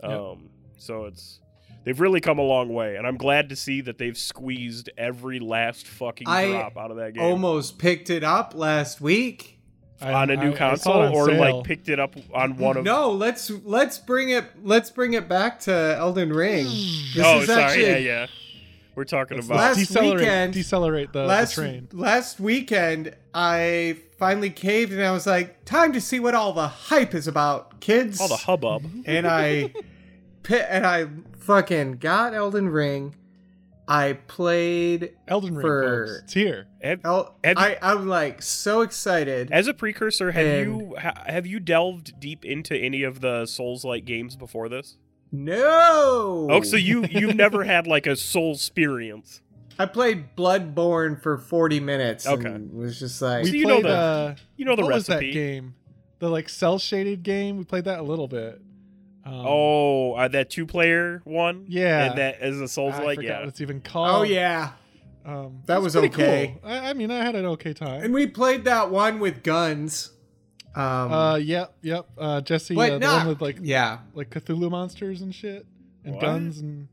Yep. 0.02 0.10
Um 0.12 0.48
so 0.76 1.06
it's 1.06 1.40
they've 1.88 2.00
really 2.00 2.20
come 2.20 2.38
a 2.38 2.42
long 2.42 2.68
way 2.74 2.96
and 2.96 3.06
I'm 3.06 3.16
glad 3.16 3.48
to 3.48 3.56
see 3.56 3.80
that 3.80 3.96
they've 3.96 4.16
squeezed 4.16 4.90
every 4.98 5.40
last 5.40 5.86
fucking 5.86 6.28
I 6.28 6.50
drop 6.50 6.76
out 6.76 6.90
of 6.90 6.98
that 6.98 7.14
game. 7.14 7.24
almost 7.24 7.78
picked 7.78 8.10
it 8.10 8.22
up 8.22 8.54
last 8.54 9.00
week. 9.00 9.58
I- 9.98 10.12
on 10.12 10.28
a 10.30 10.36
new 10.36 10.50
I- 10.50 10.54
I 10.54 10.56
console 10.56 11.02
it 11.02 11.06
on 11.06 11.14
or 11.14 11.26
sale. 11.28 11.40
like 11.56 11.64
picked 11.64 11.88
it 11.88 11.98
up 11.98 12.14
on 12.34 12.58
one 12.58 12.76
of 12.76 12.84
no, 12.84 13.10
let's 13.10 13.50
let's 13.64 13.98
bring 13.98 14.28
it 14.28 14.44
let's 14.62 14.90
bring 14.90 15.14
it 15.14 15.30
back 15.30 15.60
to 15.60 15.72
Elden 15.98 16.30
Ring. 16.30 16.66
Hmm. 16.66 17.16
This 17.18 17.24
oh, 17.26 17.40
is 17.40 17.46
sorry. 17.46 17.62
actually 17.62 17.86
yeah, 17.86 17.96
yeah. 17.96 18.26
We're 18.94 19.04
talking 19.04 19.38
about. 19.38 19.56
last 19.56 19.78
decelerate, 19.78 20.18
weekend- 20.20 20.52
decelerate 20.52 21.12
the, 21.14 21.22
the 21.22 21.26
last 21.26 21.54
train. 21.54 21.88
last 21.92 22.38
weekend 22.38 23.14
I 23.32 23.96
finally 24.18 24.50
caved 24.50 24.92
and 24.92 25.02
I 25.02 25.10
was 25.12 25.26
like, 25.26 25.64
time 25.64 25.94
to 25.94 26.02
see 26.02 26.20
what 26.20 26.34
all 26.34 26.52
the 26.52 26.68
hype 26.68 27.14
is 27.14 27.26
about, 27.26 27.80
kids. 27.80 28.20
all 28.20 28.28
the 28.28 28.36
hubbub. 28.36 28.84
and 29.06 29.26
I 29.26 29.72
and 30.50 30.86
I 30.86 31.06
fucking 31.48 31.92
got 31.94 32.34
Elden 32.34 32.68
Ring. 32.68 33.14
I 33.90 34.12
played 34.26 35.14
Elden 35.26 35.54
Ring, 35.56 35.62
for- 35.62 36.06
folks. 36.06 36.20
It's 36.24 36.34
here. 36.34 36.66
Have- 36.82 37.00
El- 37.04 37.34
Have 37.42 37.56
you- 37.58 37.64
I 37.64 37.78
I'm 37.80 38.06
like 38.06 38.42
so 38.42 38.82
excited. 38.82 39.50
As 39.50 39.66
a 39.66 39.72
precursor, 39.72 40.30
have 40.32 40.46
And- 40.46 40.80
you 40.82 40.96
ha- 40.98 41.24
have 41.26 41.46
you 41.46 41.58
delved 41.58 42.20
deep 42.20 42.44
into 42.44 42.76
any 42.76 43.02
of 43.02 43.22
the 43.22 43.46
Souls-like 43.46 44.04
games 44.04 44.36
before 44.36 44.68
this? 44.68 44.98
No. 45.32 46.48
Oh, 46.50 46.60
so 46.62 46.76
you 46.76 47.06
you've 47.10 47.34
never 47.34 47.64
had 47.64 47.86
like 47.86 48.06
a 48.06 48.14
Soul 48.14 48.52
experience. 48.52 49.40
I 49.78 49.86
played 49.86 50.36
Bloodborne 50.36 51.22
for 51.22 51.38
40 51.38 51.80
minutes. 51.80 52.26
Okay. 52.26 52.46
And 52.46 52.74
was 52.74 52.98
just 52.98 53.22
like, 53.22 53.44
We 53.44 53.50
So 53.50 53.56
you 53.56 53.66
know 53.66 53.74
played, 53.80 53.84
the 53.86 53.88
uh, 53.96 54.34
You 54.58 54.64
know 54.66 54.76
the 54.76 54.82
what 54.82 54.94
was 54.94 55.06
that 55.06 55.14
recipe. 55.14 55.32
game? 55.32 55.74
The 56.18 56.28
like 56.28 56.48
cell 56.50 56.78
shaded 56.78 57.22
game. 57.22 57.56
We 57.56 57.64
played 57.64 57.84
that 57.84 58.00
a 58.00 58.02
little 58.02 58.28
bit. 58.28 58.60
Um, 59.28 59.44
Oh, 59.46 60.12
uh, 60.14 60.28
that 60.28 60.50
two-player 60.50 61.20
one. 61.24 61.64
Yeah. 61.68 62.10
and 62.10 62.18
that 62.18 62.42
is 62.42 62.60
a 62.60 62.64
I 62.64 62.66
Souls-like. 62.66 63.20
Yeah. 63.20 63.40
what 63.40 63.48
it's 63.48 63.60
even 63.60 63.80
called. 63.80 64.20
oh 64.20 64.22
yeah. 64.22 64.72
um, 65.24 65.62
That 65.66 65.76
it's 65.76 65.84
was 65.84 65.96
okay. 65.96 66.58
Cool. 66.62 66.70
I, 66.70 66.90
I 66.90 66.92
mean, 66.94 67.10
I 67.10 67.22
had 67.24 67.34
an 67.34 67.44
okay 67.46 67.74
time. 67.74 68.02
And 68.02 68.14
we 68.14 68.26
played 68.26 68.64
that 68.64 68.90
one 68.90 69.18
with 69.20 69.42
guns. 69.42 70.12
Um, 70.74 71.12
uh, 71.12 71.36
yep, 71.36 71.74
yep. 71.82 72.06
Uh, 72.16 72.40
Jesse, 72.40 72.74
uh, 72.92 72.98
the 72.98 72.98
not 73.00 73.18
one 73.18 73.28
with 73.28 73.42
like 73.42 73.58
yeah. 73.62 73.98
like 74.14 74.30
Cthulhu 74.30 74.70
monsters 74.70 75.22
and 75.22 75.34
shit, 75.34 75.66
and 76.04 76.14
What? 76.14 76.20
guns 76.20 76.60
and 76.60 76.88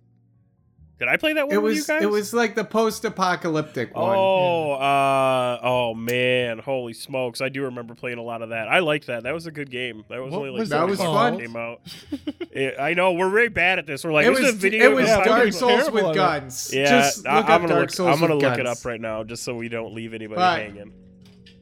Did 0.97 1.09
I 1.09 1.17
play 1.17 1.33
that 1.33 1.47
one 1.47 1.53
It 1.55 1.61
with 1.61 1.73
you 1.73 1.79
was 1.79 1.87
guys? 1.87 2.01
it 2.03 2.09
was 2.09 2.33
like 2.33 2.55
the 2.55 2.63
post-apocalyptic 2.63 3.93
one. 3.93 4.15
Oh, 4.17 4.71
uh, 4.73 5.59
oh 5.61 5.93
man, 5.93 6.57
holy 6.59 6.93
smokes! 6.93 7.41
I 7.41 7.49
do 7.49 7.63
remember 7.63 7.95
playing 7.95 8.17
a 8.17 8.21
lot 8.21 8.41
of 8.41 8.49
that. 8.49 8.69
I 8.69 8.79
liked 8.79 9.07
that. 9.07 9.23
That 9.23 9.33
was 9.33 9.45
a 9.45 9.51
good 9.51 9.69
game. 9.69 10.05
That 10.09 10.21
was 10.21 10.31
What 10.31 10.37
only 10.39 10.51
like 10.51 10.59
was 10.61 10.69
That 10.69 10.87
was 10.87 10.99
fun. 10.99 11.39
Came 11.39 11.55
out. 11.57 11.81
It- 12.51 12.79
I 12.79 12.93
know 12.93 13.11
we're 13.11 13.29
very 13.29 13.49
bad 13.49 13.79
at 13.79 13.85
this. 13.85 14.05
We're 14.05 14.13
like, 14.13 14.25
it 14.25 14.29
this 14.29 14.39
was 14.39 14.49
is 14.49 14.55
a 14.55 14.57
video. 14.57 14.89
it 14.91 14.95
was 14.95 15.07
Yeah, 15.07 15.25
Dark 15.25 15.43
I'm 15.47 15.51
Souls 15.51 15.91
with 15.91 16.15
guns. 16.15 16.71
Yeah, 16.73 16.85
Just 16.85 17.27
I, 17.27 17.37
look 17.39 17.45
am 17.49 17.51
up 17.51 17.61
gonna 17.63 17.67
Dark 17.73 17.81
look. 17.81 17.89
Souls 17.91 18.13
I'm 18.13 18.19
gonna 18.21 18.35
with 18.35 18.43
look 18.45 18.57
it 18.59 18.65
up 18.65 18.85
right 18.85 19.01
now, 19.01 19.25
just 19.25 19.43
so 19.43 19.53
we 19.55 19.67
don't 19.67 19.93
leave 19.93 20.13
anybody 20.13 20.37
But- 20.39 20.59
hanging. 20.61 20.93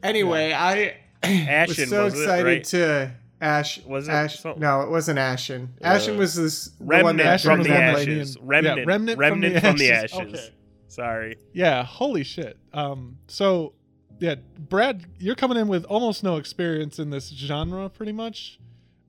Anyway, 0.03 0.53
I 0.53 0.97
Ashen, 1.23 1.83
was 1.83 1.89
so 1.89 2.03
was 2.03 2.13
it, 2.19 2.21
excited 2.23 2.45
right? 2.45 2.63
to 2.65 3.11
Ash. 3.41 3.81
Was 3.85 4.07
it 4.07 4.11
Ash? 4.11 4.39
something? 4.39 4.61
No, 4.61 4.81
it 4.81 4.89
wasn't 4.89 5.19
Ashen. 5.19 5.73
Uh, 5.81 5.87
Ashen 5.87 6.17
was 6.17 6.35
this 6.35 6.65
the 6.65 6.83
one 6.85 6.89
Remnant 7.05 7.17
that 7.19 7.25
Ashen 7.33 7.49
from 7.51 7.63
the 7.63 7.69
on 7.69 7.75
Brandon 7.75 7.93
Palladium. 7.93 8.19
ashes. 8.19 8.35
Yeah, 8.35 8.41
Remnant, 8.45 8.87
remnant 8.87 9.17
from 9.17 9.19
remnant 9.19 9.53
the 9.55 9.61
from 9.61 9.77
the 9.77 9.91
ashes. 9.91 10.13
ashes. 10.13 10.33
Okay. 10.33 10.49
Sorry. 10.87 11.37
yeah, 11.53 11.83
holy 11.83 12.23
shit. 12.23 12.57
Um, 12.71 13.17
so 13.27 13.73
yeah, 14.19 14.35
Brad, 14.59 15.05
you're 15.19 15.35
coming 15.35 15.57
in 15.57 15.67
with 15.67 15.83
almost 15.85 16.23
no 16.23 16.37
experience 16.37 16.99
in 16.99 17.09
this 17.09 17.29
genre, 17.29 17.89
pretty 17.89 18.11
much. 18.11 18.59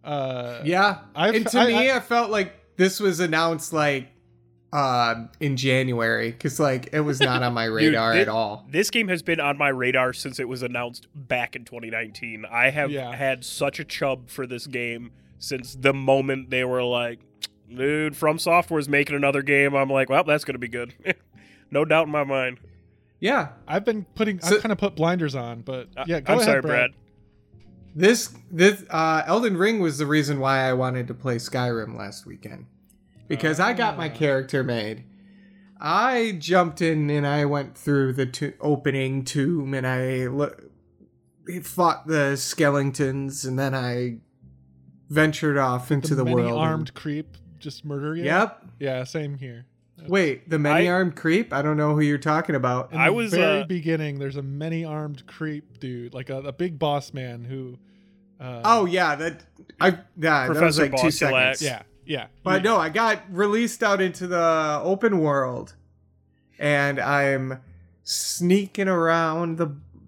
Uh, 0.03 0.61
Yeah, 0.65 0.99
I've- 1.15 1.37
and 1.37 1.47
to 1.49 1.59
I- 1.59 1.67
me, 1.67 1.91
I- 1.91 1.97
I, 1.97 2.01
felt 2.01 2.31
like 2.31 2.55
this 2.77 3.01
was 3.01 3.21
announced 3.21 3.73
like 3.73 4.09
uh, 4.75 5.27
in 5.41 5.57
January 5.57 6.33
because 6.33 6.59
like 6.61 6.89
it 6.93 7.01
was 7.01 7.21
not 7.21 7.43
on 7.43 7.55
my 7.55 7.65
radar 7.79 8.13
thi- 8.13 8.19
at 8.21 8.29
all. 8.29 8.67
This 8.69 8.91
game 8.91 9.09
has 9.09 9.23
been 9.23 9.39
on 9.41 9.57
my 9.57 9.69
radar 9.69 10.13
since 10.13 10.39
it 10.41 10.49
was 10.49 10.63
announced 10.63 11.07
back 11.15 11.55
in 11.57 11.65
2019. 11.65 12.45
I 12.51 12.71
have 12.71 12.91
Yeah. 12.91 13.15
had 13.15 13.45
such 13.45 13.79
a 13.81 13.85
chub 13.85 14.29
for 14.29 14.47
this 14.47 14.67
game 14.67 15.13
since 15.39 15.75
the 15.75 15.93
moment 15.95 16.51
they 16.51 16.65
were 16.65 16.83
like, 16.83 17.21
dude, 17.73 18.17
From 18.17 18.39
Software's 18.39 18.89
making 18.89 19.15
another 19.17 19.43
game. 19.43 19.75
I'm 19.75 19.89
like, 19.91 20.11
well, 20.11 20.25
that's 20.25 20.45
going 20.45 20.55
to 20.55 20.59
be 20.59 20.69
good. 20.69 20.93
no 21.71 21.85
doubt 21.85 22.07
in 22.07 22.13
my 22.13 22.25
mind. 22.25 22.59
Yeah, 23.21 23.51
I've 23.69 23.85
been 23.85 24.05
putting. 24.17 24.41
So- 24.41 24.57
I've 24.57 24.63
kind 24.63 24.73
of 24.73 24.79
put 24.79 24.97
blinders 24.97 25.35
on, 25.37 25.61
but 25.63 25.89
Uh, 25.97 26.05
yeah, 26.07 26.21
go 26.21 26.33
I'm 26.35 26.39
ahead, 26.41 26.47
sorry, 26.51 26.61
Brad. 26.63 26.91
Brad. 26.91 26.95
this 27.95 28.35
this 28.51 28.85
uh, 28.91 29.23
Elden 29.27 29.57
Ring 29.57 29.79
was 29.81 29.99
the 29.99 30.07
reason 30.07 30.41
why 30.41 30.69
I 30.69 30.73
wanted 30.73 31.07
to 31.09 31.15
play 31.15 31.37
Skyrim 31.37 31.97
last 31.97 32.27
weekend 32.27 32.67
because 33.29 33.61
I 33.61 33.73
got 33.73 33.97
my 33.97 34.11
Ah. 34.11 34.15
character 34.15 34.63
made. 34.65 35.05
I 35.81 36.37
jumped 36.39 36.81
in 36.81 37.11
and 37.11 37.27
I 37.27 37.45
went 37.45 37.77
through 37.77 38.15
the 38.15 38.27
to- 38.27 38.55
opening 38.61 39.25
tomb 39.25 39.75
and 39.75 39.87
I 39.87 40.27
lo- 40.29 40.55
fought 41.63 42.07
the 42.07 42.37
skeletons 42.37 43.45
and 43.45 43.59
then 43.59 43.75
I 43.75 44.19
ventured 45.11 45.59
off 45.59 45.91
into 45.91 46.15
the, 46.15 46.25
many 46.25 46.37
world. 46.37 46.49
and- 46.53 46.59
armed 46.61 46.95
creep 46.95 47.37
just 47.59 47.85
murder 47.85 48.17
you. 48.17 48.25
Yep. 48.25 48.65
Yeah, 48.79 49.05
same 49.05 49.37
here. 49.39 49.67
Wait, 50.07 50.51
the 50.51 50.59
many 50.59 50.87
armed 50.87 51.17
creep? 51.17 51.51
I 51.53 51.63
don't 51.63 51.79
know 51.79 51.95
who 51.95 52.01
you're 52.03 52.19
talking 52.19 52.55
about. 52.55 52.93
In 52.93 52.99
I 52.99 53.07
the 53.07 53.13
was, 53.15 53.31
very 53.31 53.63
uh, 53.63 53.65
beginning. 53.67 54.19
There's 54.19 54.37
a 54.37 54.43
many 54.43 54.85
armed 54.85 55.27
creep 55.27 55.81
dude, 55.81 56.13
like 56.13 56.29
a, 56.29 56.39
a 56.43 56.53
big 56.53 56.79
boss 56.79 57.15
man 57.15 57.45
who. 57.45 57.79
Uh, 58.39 58.61
Oh 58.65 58.85
yeah, 58.85 59.15
that 59.15 59.45
I 59.81 59.89
yeah, 59.89 59.97
that 60.19 60.49
was 60.51 60.59
Professor 60.59 60.83
like 60.83 60.91
two 61.01 61.07
Bosulac. 61.07 61.57
seconds. 61.57 61.63
yeah, 61.63 61.83
yeah. 62.07 62.27
But 62.43 62.63
no, 62.63 62.77
I 62.77 62.89
got 62.89 63.23
released 63.31 63.83
out 63.83 64.01
into 64.01 64.27
the 64.27 64.81
open 64.83 65.19
world, 65.19 65.75
and 66.59 66.99
I'm 67.01 67.61
sneaking 68.03 68.89
around 68.89 69.59
the 69.59 69.67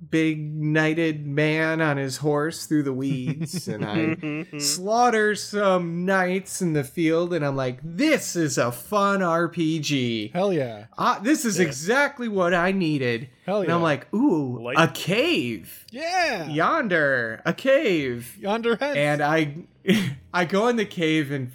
big 0.09 0.39
knighted 0.55 1.27
man 1.27 1.81
on 1.81 1.97
his 1.97 2.19
horse 2.19 2.67
through 2.67 2.85
the 2.85 2.93
weeds, 2.93 3.67
and 3.67 3.85
I 3.85 4.47
slaughter 4.59 5.35
some 5.35 6.05
knights 6.05 6.63
in 6.63 6.75
the 6.75 6.85
field, 6.85 7.33
and 7.35 7.45
I'm 7.45 7.57
like, 7.57 7.81
this 7.83 8.37
is 8.37 8.57
a 8.57 8.71
fun 8.71 9.19
RPG. 9.21 10.33
Hell 10.33 10.53
yeah, 10.53 10.85
Ah, 10.97 11.19
this 11.21 11.45
is 11.45 11.59
Yeah. 11.59 11.67
exactly 11.67 12.29
what 12.29 12.55
I 12.55 12.71
needed. 12.71 13.29
hell 13.47 13.59
yeah. 13.59 13.65
And. 13.65 13.73
I'm 13.73 13.83
like, 13.83 14.13
ooh, 14.15 14.63
Light- 14.63 14.77
a 14.79 14.89
cave. 14.93 15.85
yeah, 15.91 16.49
Yonder, 16.49 17.43
a 17.45 17.53
cave. 17.53 18.37
yonder 18.39 18.77
head. 18.77 18.97
And 18.97 19.21
I 19.21 19.57
I 20.33 20.45
go 20.45 20.69
in 20.69 20.77
the 20.77 20.87
cave 20.87 21.33
and 21.33 21.51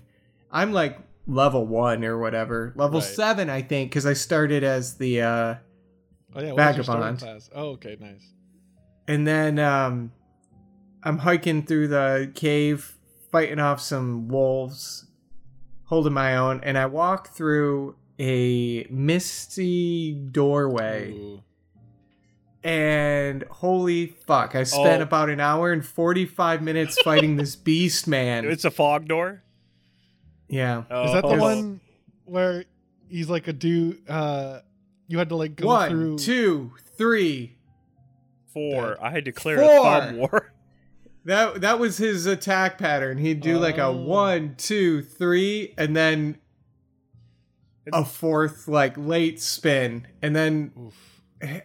I'm 0.52 0.72
like 0.74 1.00
level 1.28 1.66
1 1.66 2.04
or 2.04 2.18
whatever. 2.20 2.74
Level 2.76 3.00
Right. 3.00 3.08
7 3.10 3.50
I 3.50 3.62
think 3.62 3.92
cuz 3.92 4.06
I 4.06 4.14
started 4.14 4.64
as 4.64 4.96
the 4.96 5.22
uh 5.22 5.56
oh 6.36 6.42
yeah, 6.42 6.52
what 6.52 6.58
was 6.58 6.76
your 6.76 6.84
starting 6.84 7.04
Vagabond. 7.16 7.20
class? 7.20 7.50
Oh 7.56 7.70
okay, 7.72 7.98
nice. 8.00 8.34
and 9.08 9.26
then 9.28 9.60
um 9.60 10.12
I'm 11.04 11.20
hiking 11.20 11.64
through 11.66 11.88
the 11.88 12.32
cave 12.36 12.96
fighting 13.32 13.60
off 13.60 13.80
some 13.82 14.28
wolves 14.28 15.06
holding 15.86 16.14
my 16.14 16.36
own 16.36 16.60
and 16.64 16.78
I 16.78 16.86
walk 16.88 17.30
through 17.30 17.96
a 18.20 18.86
misty 18.90 20.14
doorway 20.14 21.12
Ooh. 21.12 21.44
and 22.64 23.44
holy 23.50 24.08
fuck 24.28 24.54
I 24.56 24.64
spent 24.64 25.00
Oh. 25.02 25.04
about 25.04 25.30
an 25.30 25.40
hour 25.40 25.72
and 25.72 25.86
45 25.86 26.62
minutes 26.62 27.02
fighting 27.02 27.38
this 27.38 27.56
beast 27.68 28.08
man. 28.08 28.46
It's 28.46 28.66
a 28.66 28.72
fog 28.72 29.08
door. 29.08 29.44
Yeah. 30.52 30.82
Is 31.06 31.14
that 31.14 31.22
the 31.24 31.30
Oh. 31.30 31.38
one 31.40 31.82
where 32.26 32.66
he's 33.10 33.30
like 33.30 33.48
a 33.48 33.54
dude? 33.54 34.08
Uh, 34.10 34.60
you 35.08 35.18
had 35.18 35.30
to 35.30 35.36
like 35.36 35.56
go 35.56 35.66
One, 35.68 35.90
through. 35.90 36.18
two, 36.20 36.72
three. 36.98 37.58
Four. 38.54 38.98
I 39.02 39.10
had 39.12 39.24
declared 39.24 39.60
Four. 39.60 39.80
a 39.88 40.02
thumb 40.02 40.18
war. 40.18 40.54
That 41.26 41.62
that 41.62 41.80
was 41.80 41.98
his 41.98 42.26
attack 42.26 42.78
pattern. 42.78 43.18
He'd 43.18 43.42
do 43.42 43.58
like 43.60 43.78
a 43.78 43.86
Oh. 43.86 43.96
one, 43.96 44.56
two, 44.58 45.02
three, 45.02 45.74
and 45.78 45.96
then 45.96 46.38
a 47.94 48.04
fourth 48.06 48.68
like 48.68 48.96
late 48.98 49.40
spin, 49.42 50.08
and 50.22 50.36
then 50.36 50.72
Oof. 50.78 51.22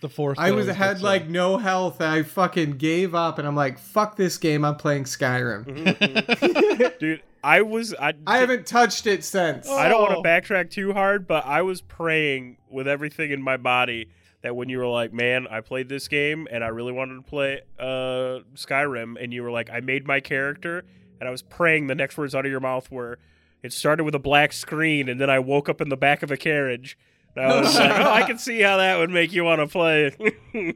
The 0.00 0.08
fourth. 0.08 0.38
I 0.38 0.52
was 0.52 0.66
always 0.66 0.76
had 0.76 1.02
like 1.02 1.24
you. 1.24 1.30
no 1.30 1.56
health. 1.58 2.00
I 2.00 2.22
fucking 2.22 2.72
gave 2.72 3.14
up, 3.14 3.38
and 3.38 3.48
I'm 3.48 3.56
like, 3.56 3.78
fuck 3.78 4.16
this 4.16 4.36
game. 4.38 4.64
I'm 4.64 4.76
playing 4.76 5.04
Skyrim. 5.04 6.98
Dude, 6.98 7.22
I 7.42 7.62
was 7.62 7.94
I, 7.94 8.14
I 8.26 8.38
haven't 8.38 8.66
touched 8.66 9.06
it 9.06 9.24
since. 9.24 9.68
I 9.68 9.88
don't 9.88 10.00
Oh. 10.00 10.14
want 10.14 10.22
to 10.24 10.28
backtrack 10.28 10.70
too 10.70 10.92
hard, 10.92 11.26
but 11.26 11.44
I 11.46 11.62
was 11.62 11.80
praying 11.80 12.58
with 12.70 12.86
everything 12.86 13.30
in 13.32 13.42
my 13.42 13.56
body 13.56 14.08
that 14.42 14.54
when 14.54 14.68
you 14.68 14.78
were 14.78 14.86
like, 14.86 15.12
"Man, 15.12 15.46
I 15.50 15.60
played 15.62 15.88
this 15.88 16.06
game 16.06 16.46
and 16.50 16.62
I 16.62 16.68
really 16.68 16.92
wanted 16.92 17.16
to 17.16 17.22
play 17.22 17.62
uh, 17.78 18.40
Skyrim," 18.54 19.20
and 19.22 19.32
you 19.32 19.42
were 19.42 19.50
like, 19.50 19.68
"I 19.70 19.80
made 19.80 20.06
my 20.06 20.20
character," 20.20 20.84
and 21.20 21.28
I 21.28 21.32
was 21.32 21.42
praying 21.42 21.88
the 21.88 21.94
next 21.96 22.16
words 22.16 22.34
out 22.36 22.44
of 22.46 22.50
your 22.52 22.60
mouth 22.60 22.88
were, 22.90 23.18
"It 23.64 23.72
started 23.72 24.04
with 24.04 24.14
a 24.14 24.20
black 24.20 24.52
screen, 24.52 25.08
and 25.08 25.20
then 25.20 25.28
I 25.30 25.40
woke 25.40 25.68
up 25.68 25.80
in 25.80 25.88
the 25.88 25.96
back 25.96 26.22
of 26.22 26.30
a 26.30 26.36
carriage." 26.36 26.96
And 27.38 27.52
I 27.52 27.60
was 27.60 27.74
like, 27.78 27.90
"Oh, 28.00 28.10
I 28.12 28.22
can 28.24 28.38
see 28.38 28.60
how 28.60 28.76
that 28.78 28.98
would 28.98 29.10
make 29.10 29.32
you 29.32 29.44
want 29.44 29.60
to 29.60 29.66
play." 29.66 30.12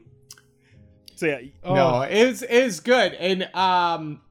so 1.15 1.25
yeah, 1.27 1.39
Oh, 1.63 1.75
No, 1.75 2.01
it's 2.01 2.41
it's 2.41 2.79
good, 2.79 3.13
and 3.13 3.43
um, 3.55 4.21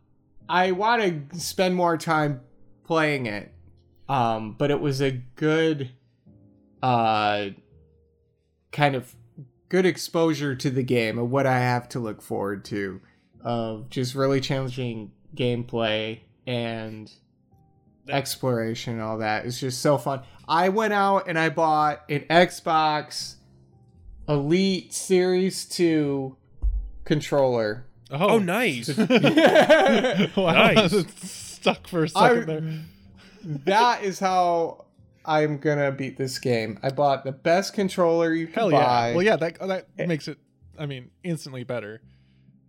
I 0.49 0.73
want 0.73 1.31
to 1.31 1.39
spend 1.39 1.75
more 1.75 1.97
time 1.97 2.41
playing 2.85 3.27
it. 3.27 3.53
Um, 4.09 4.55
but 4.59 4.71
it 4.71 4.81
was 4.81 5.01
a 5.01 5.13
good, 5.13 5.91
uh, 6.83 7.47
kind 8.71 8.95
of 8.95 9.15
good 9.69 9.87
exposure 9.87 10.55
to 10.55 10.71
the 10.71 10.83
game 10.83 11.19
of 11.19 11.31
what 11.31 11.47
I 11.47 11.59
have 11.61 11.89
to 11.91 12.01
look 12.01 12.21
forward 12.21 12.65
to, 12.67 13.01
of 13.41 13.89
just 13.89 14.15
really 14.15 14.41
challenging 14.41 15.13
gameplay 15.35 16.21
and 16.47 17.11
That- 18.07 18.17
exploration 18.17 18.95
and 18.95 19.03
all 19.03 19.19
that. 19.19 19.47
It's 19.47 19.61
just 19.61 19.81
so 19.81 19.97
fun. 19.97 20.23
I 20.53 20.69
went 20.69 20.93
out 20.93 21.29
and 21.29 21.39
I 21.39 21.49
bought 21.49 22.03
an 22.11 22.27
Xbox 22.29 23.37
Elite 24.29 24.93
Series 24.93 25.65
Two 25.65 26.37
controller. 27.05 27.87
oh, 28.11 28.39
nice. 28.39 28.89
wow, 30.37 30.53
Nice. 30.53 31.05
stuck 31.23 31.87
for 31.87 32.05
a 32.05 32.09
second 32.09 32.43
I- 32.43 32.45
there. 32.45 32.79
that 33.65 34.05
is 34.05 34.19
how 34.19 34.85
I'm 35.25 35.57
gonna 35.59 35.91
beat 35.91 36.19
this 36.19 36.39
game. 36.39 36.79
I 36.83 36.91
bought 36.91 37.25
the 37.25 37.33
best 37.33 37.73
controller 37.73 38.33
you 38.35 38.47
can 38.47 38.55
Hell 38.55 38.71
buy. 38.73 39.09
yeah. 39.11 39.15
Well, 39.15 39.25
yeah, 39.25 39.37
that 39.37 39.59
that 39.97 40.09
makes 40.09 40.29
it. 40.29 40.37
I 40.79 40.85
mean, 40.87 41.11
instantly 41.25 41.65
better. 41.65 42.03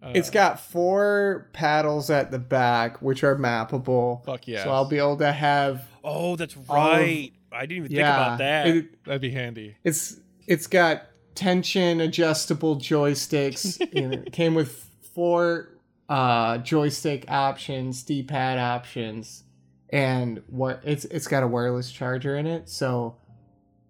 Uh, 0.01 0.11
It's 0.15 0.29
got 0.29 0.59
four 0.59 1.49
paddles 1.53 2.09
at 2.09 2.31
the 2.31 2.39
back, 2.39 3.01
which 3.01 3.23
are 3.23 3.35
mappable. 3.35 4.23
fuck 4.25 4.47
yeah. 4.47 4.63
So 4.63 4.71
I'll 4.71 4.85
be 4.85 4.97
able 4.99 5.17
to 5.17 5.31
have 5.33 5.83
oh, 6.03 6.35
that's 6.37 6.55
right. 6.57 7.31
I 7.53 7.61
didn't 7.61 7.77
even 7.85 7.87
think 7.89 7.99
about 8.01 8.37
that. 8.39 8.67
it- 8.67 9.03
That'd 9.05 9.21
be 9.21 9.31
handy. 9.31 9.75
it's 9.83 10.19
it's 10.47 10.67
got 10.67 11.03
tension 11.35 12.01
adjustable 12.01 12.77
joysticks. 12.77 13.79
and 13.95 14.13
it 14.13 14.33
came 14.33 14.55
with 14.55 14.89
four 15.13 15.69
uh, 16.09 16.57
joystick 16.59 17.25
options, 17.29 18.03
D-pad 18.03 18.59
options, 18.59 19.43
and 19.89 20.41
what 20.47 20.81
it's 20.83 21.05
it's 21.05 21.27
got 21.27 21.43
a 21.43 21.47
wireless 21.47 21.91
charger 21.91 22.35
in 22.35 22.45
it. 22.47 22.67
So 22.69 23.15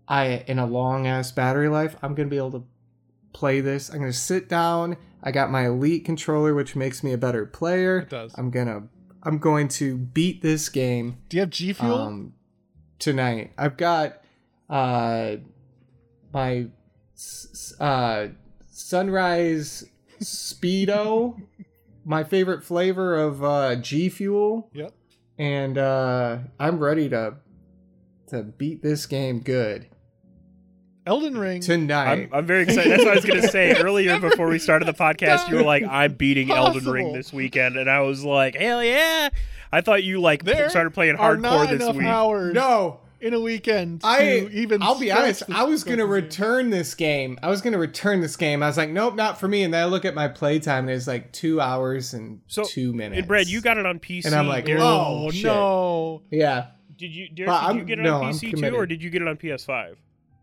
I 0.08 0.44
in 0.48 0.60
a 0.60 0.66
long 0.66 1.08
ass 1.08 1.32
battery 1.32 1.70
life, 1.70 1.96
I'm 2.02 2.14
gonna 2.16 2.30
be 2.30 2.38
able 2.38 2.52
to 2.52 2.64
play 3.34 3.62
this. 3.62 3.90
I'm 3.90 4.00
gonna 4.00 4.14
sit 4.14 4.48
down. 4.50 4.98
I 5.24 5.32
got 5.32 5.50
my 5.50 5.68
elite 5.68 6.04
controller, 6.06 6.54
which 6.54 6.76
makes 6.76 7.02
me 7.04 7.14
a 7.14 7.18
better 7.18 7.46
player. 7.46 8.00
It 8.00 8.10
does. 8.10 8.34
I'm 8.38 8.52
gonna 8.52 8.84
I'm 9.24 9.38
going 9.38 9.70
to 9.70 9.98
beat 9.98 10.42
this 10.42 10.68
game 10.68 11.18
Do 11.30 11.38
you 11.38 11.42
have 11.42 11.50
G 11.50 11.72
Fuel? 11.72 11.96
um, 11.98 12.34
tonight. 13.04 13.52
I've 13.58 13.76
got 13.78 14.22
uh, 14.70 15.36
my 16.34 16.68
s- 17.16 17.48
s- 17.52 17.82
uh, 17.82 18.30
sunrise 18.72 19.86
speedo, 20.22 21.42
my 22.06 22.24
favorite 22.24 22.64
flavor 22.64 23.16
of 23.16 23.44
uh, 23.44 23.76
G 23.76 24.10
Fuel, 24.10 24.70
yep. 24.74 24.94
and 25.38 25.78
uh, 25.78 26.38
I'm 26.60 26.80
ready 26.80 27.10
to 27.10 27.36
to 28.28 28.44
beat 28.44 28.82
this 28.82 29.06
game 29.06 29.42
good 29.42 29.86
Elden 31.06 31.38
Ring. 31.38 31.60
tonight. 31.62 32.12
I'm, 32.12 32.30
I'm 32.34 32.46
very 32.46 32.64
excited. 32.64 32.92
That's 32.92 33.04
what 33.04 33.12
I 33.12 33.16
was 33.16 33.26
going 33.26 33.42
to 33.42 33.48
say 33.50 33.76
earlier 33.82 34.20
before 34.20 34.48
we 34.48 34.58
started 34.58 34.86
the 34.88 34.94
podcast. 34.94 35.50
You 35.50 35.58
were 35.58 35.64
like, 35.64 35.84
"I'm 35.84 36.14
beating 36.14 36.50
Elden 36.50 36.86
Ring 36.86 37.12
this 37.14 37.34
weekend," 37.34 37.76
and 37.76 37.90
I 37.90 38.00
was 38.02 38.24
like, 38.24 38.56
"Hell 38.56 38.82
yeah!" 38.84 39.30
I 39.74 39.82
thought 39.82 40.04
you 40.04 40.22
like 40.22 40.44
There 40.44 40.70
started 40.70 40.92
playing 40.92 41.16
are 41.16 41.36
hardcore 41.36 41.42
not 41.42 41.70
this 41.70 41.96
week. 41.96 42.06
hours 42.06 42.54
no, 42.54 43.00
in 43.20 43.34
a 43.34 43.40
weekend. 43.40 44.02
To 44.02 44.08
I 44.08 44.48
even. 44.52 44.84
I'll 44.84 45.00
be 45.00 45.12
honest. 45.12 45.44
I 45.52 45.64
was 45.64 45.84
gonna 45.84 46.04
of 46.04 46.10
game. 46.10 46.14
return 46.14 46.70
this 46.70 46.94
game. 46.94 47.40
I 47.42 47.50
was 47.50 47.62
gonna 47.62 47.78
return 47.80 48.22
this 48.22 48.36
game. 48.38 48.62
I 48.62 48.68
was 48.68 48.78
like, 48.78 48.90
nope, 48.92 49.16
not 49.16 49.40
for 49.40 49.48
me. 49.48 49.64
And 49.64 49.74
then 49.74 49.82
I 49.82 49.86
look 49.86 50.06
at 50.06 50.14
my 50.14 50.28
playtime, 50.28 50.88
and 50.88 50.92
it's 50.96 51.08
like 51.08 51.32
two 51.34 51.60
hours 51.60 52.14
and 52.14 52.42
So, 52.48 52.64
two 52.64 52.94
minutes. 52.94 53.18
And 53.20 53.28
Brad, 53.28 53.48
you 53.48 53.62
got 53.62 53.78
it 53.78 53.86
on 53.86 54.00
PC. 54.00 54.26
And 54.26 54.36
I'm 54.36 54.48
like, 54.48 54.70
oh, 54.70 55.26
Oh 55.26 55.32
shit. 55.32 55.46
no! 55.46 56.22
yeah. 56.30 56.68
did 56.96 57.12
you 57.16 57.30
Derek, 57.30 57.50
Well, 57.50 57.60
did 57.62 57.74
you 57.74 57.78
I'm- 57.80 57.86
get 57.88 58.00
it 58.00 58.04
no, 58.04 58.22
on 58.24 58.34
PC 58.34 58.60
too, 58.70 58.76
or 58.76 58.86
did 58.86 59.02
you 59.02 59.10
get 59.10 59.22
it 59.24 59.28
on 59.28 59.38
PS5? 59.38 59.96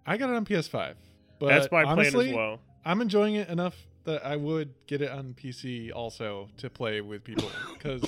I 0.06 0.16
got 0.16 0.30
it 0.30 0.34
on 0.36 0.44
PS5. 0.44 0.94
But 1.38 1.48
That's 1.48 1.70
my 1.70 1.84
honestly, 1.84 2.12
plan 2.12 2.28
as 2.30 2.34
well. 2.34 2.60
I'm 2.84 3.00
enjoying 3.00 3.36
it 3.36 3.48
enough 3.48 3.76
that 4.04 4.26
I 4.26 4.34
would 4.36 4.74
get 4.86 5.02
it 5.02 5.10
on 5.10 5.34
PC 5.34 5.92
also 5.94 6.48
to 6.56 6.68
play 6.68 7.00
with 7.00 7.22
people 7.22 7.48
because, 7.72 8.02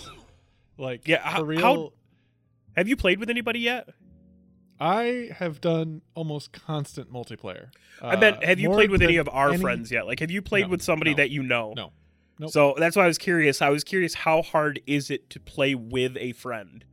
like, 0.78 1.06
Yeah, 1.06 1.18
for 1.18 1.28
how- 1.36 1.42
real. 1.42 1.60
how- 1.60 1.92
Have 2.76 2.88
you 2.88 2.96
played 2.96 3.18
with 3.20 3.28
anybody 3.30 3.60
yet? 3.60 3.88
I 4.80 5.30
have 5.36 5.60
done 5.60 6.02
almost 6.14 6.52
constant 6.52 7.12
multiplayer. 7.12 7.68
I 8.00 8.16
bet. 8.16 8.42
Uh, 8.42 8.46
Have 8.46 8.58
you 8.58 8.70
played 8.70 8.90
with 8.90 9.02
any 9.02 9.16
of 9.16 9.28
our 9.28 9.50
any- 9.50 9.58
friends 9.62 9.92
yet? 9.92 10.06
Like, 10.06 10.18
have 10.20 10.30
you 10.30 10.42
played 10.42 10.62
No, 10.64 10.68
with 10.70 10.82
somebody 10.82 11.12
no, 11.12 11.16
that 11.18 11.30
you 11.30 11.42
know? 11.42 11.72
No. 11.76 11.92
Nope. 12.38 12.50
So 12.50 12.74
that's 12.78 12.96
why 12.96 13.04
I 13.04 13.06
was 13.06 13.18
curious. 13.18 13.62
I 13.62 13.68
was 13.68 13.84
curious 13.84 14.14
how 14.14 14.42
hard 14.42 14.80
is 14.86 15.10
it 15.10 15.30
to 15.30 15.38
play 15.38 15.74
with 15.76 16.16
a 16.16 16.32
friend? 16.32 16.84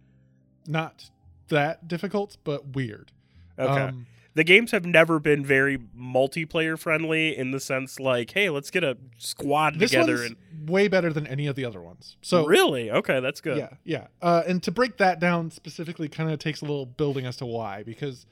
Not 0.67 1.09
that 1.48 1.88
difficult, 1.88 2.38
but 2.43 2.75
weird. 2.75 3.12
Okay. 3.57 3.71
Um, 3.81 4.05
the 4.39 4.46
games 4.46 4.72
have 4.72 4.86
never 4.86 5.19
been 5.19 5.43
very 5.43 5.77
multiplayer 5.77 6.79
friendly 6.79 7.38
in 7.38 7.51
the 7.51 7.60
sense 7.60 8.00
like, 8.00 8.31
hey, 8.31 8.50
let's 8.50 8.72
get 8.72 8.86
a 8.86 8.96
squad 9.17 9.77
This 9.77 9.91
together 9.91 10.24
and 10.24 10.38
way 10.65 10.88
better 10.88 11.12
than 11.12 11.27
any 11.27 11.46
of 11.46 11.58
the 11.58 11.65
other 11.65 11.81
ones. 11.81 12.15
So 12.22 12.46
really 12.46 12.89
okay, 12.89 13.19
that's 13.19 13.41
good. 13.41 13.58
Yeah, 13.58 13.72
yeah. 13.84 14.08
Uh, 14.22 14.43
and 14.48 14.63
to 14.63 14.72
break 14.72 14.96
that 14.96 15.19
down 15.19 15.51
specifically 15.51 16.08
kind 16.08 16.31
of 16.31 16.39
takes 16.39 16.62
a 16.62 16.63
little 16.63 16.86
building 16.86 17.25
as 17.25 17.36
to 17.36 17.46
why, 17.46 17.84
because 17.84 18.27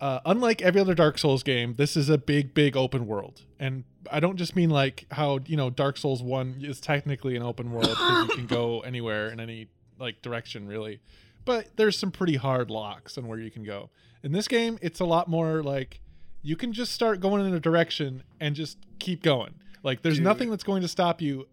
uh, 0.00 0.20
unlike 0.24 0.62
every 0.62 0.80
other 0.80 0.94
Dark 0.94 1.18
Souls 1.18 1.42
game, 1.42 1.74
this 1.74 1.94
is 1.94 2.08
a 2.08 2.16
big, 2.16 2.54
big 2.54 2.74
open 2.74 3.06
world. 3.06 3.42
And 3.60 3.84
I 4.10 4.20
don't 4.20 4.38
just 4.38 4.56
mean 4.56 4.70
like 4.70 5.04
how, 5.10 5.40
you 5.44 5.58
know, 5.58 5.68
Dark 5.68 5.98
Souls 5.98 6.22
1 6.22 6.60
is 6.62 6.80
technically 6.80 7.36
an 7.36 7.42
open 7.42 7.70
world 7.70 7.90
because 7.90 8.28
you 8.28 8.34
can 8.34 8.46
go 8.46 8.80
anywhere 8.86 9.28
in 9.28 9.40
any 9.40 9.68
like 9.98 10.22
direction, 10.22 10.66
really. 10.66 11.00
But 11.44 11.76
there's 11.76 11.98
some 11.98 12.10
pretty 12.10 12.36
hard 12.36 12.70
locks 12.70 13.18
on 13.18 13.26
where 13.26 13.38
you 13.38 13.50
can 13.50 13.64
go. 13.64 13.90
In 14.22 14.32
this 14.32 14.48
game, 14.48 14.78
it's 14.80 15.00
a 15.00 15.04
lot 15.04 15.28
more 15.28 15.62
like 15.62 16.00
you 16.42 16.56
can 16.56 16.72
just 16.72 16.92
start 16.92 17.20
going 17.20 17.44
in 17.44 17.52
a 17.54 17.60
direction 17.60 18.22
and 18.40 18.54
just 18.54 18.78
keep 18.98 19.22
going. 19.22 19.54
Like 19.82 20.02
there's 20.02 20.16
Dude. 20.16 20.24
nothing 20.24 20.50
that's 20.50 20.64
going 20.64 20.82
to 20.82 20.88
stop 20.88 21.20
you. 21.20 21.46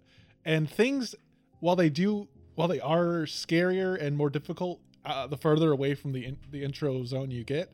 And 0.45 0.69
things 0.69 1.15
while 1.59 1.75
they 1.75 1.89
do 1.89 2.27
while 2.55 2.67
they 2.67 2.79
are 2.79 3.25
scarier 3.25 3.99
and 4.01 4.17
more 4.17 4.29
difficult 4.29 4.79
uh, 5.05 5.27
the 5.27 5.37
further 5.37 5.71
away 5.71 5.95
from 5.95 6.11
the 6.13 6.25
in, 6.25 6.37
the 6.51 6.63
intro 6.63 7.03
zone 7.05 7.31
you 7.31 7.43
get 7.43 7.71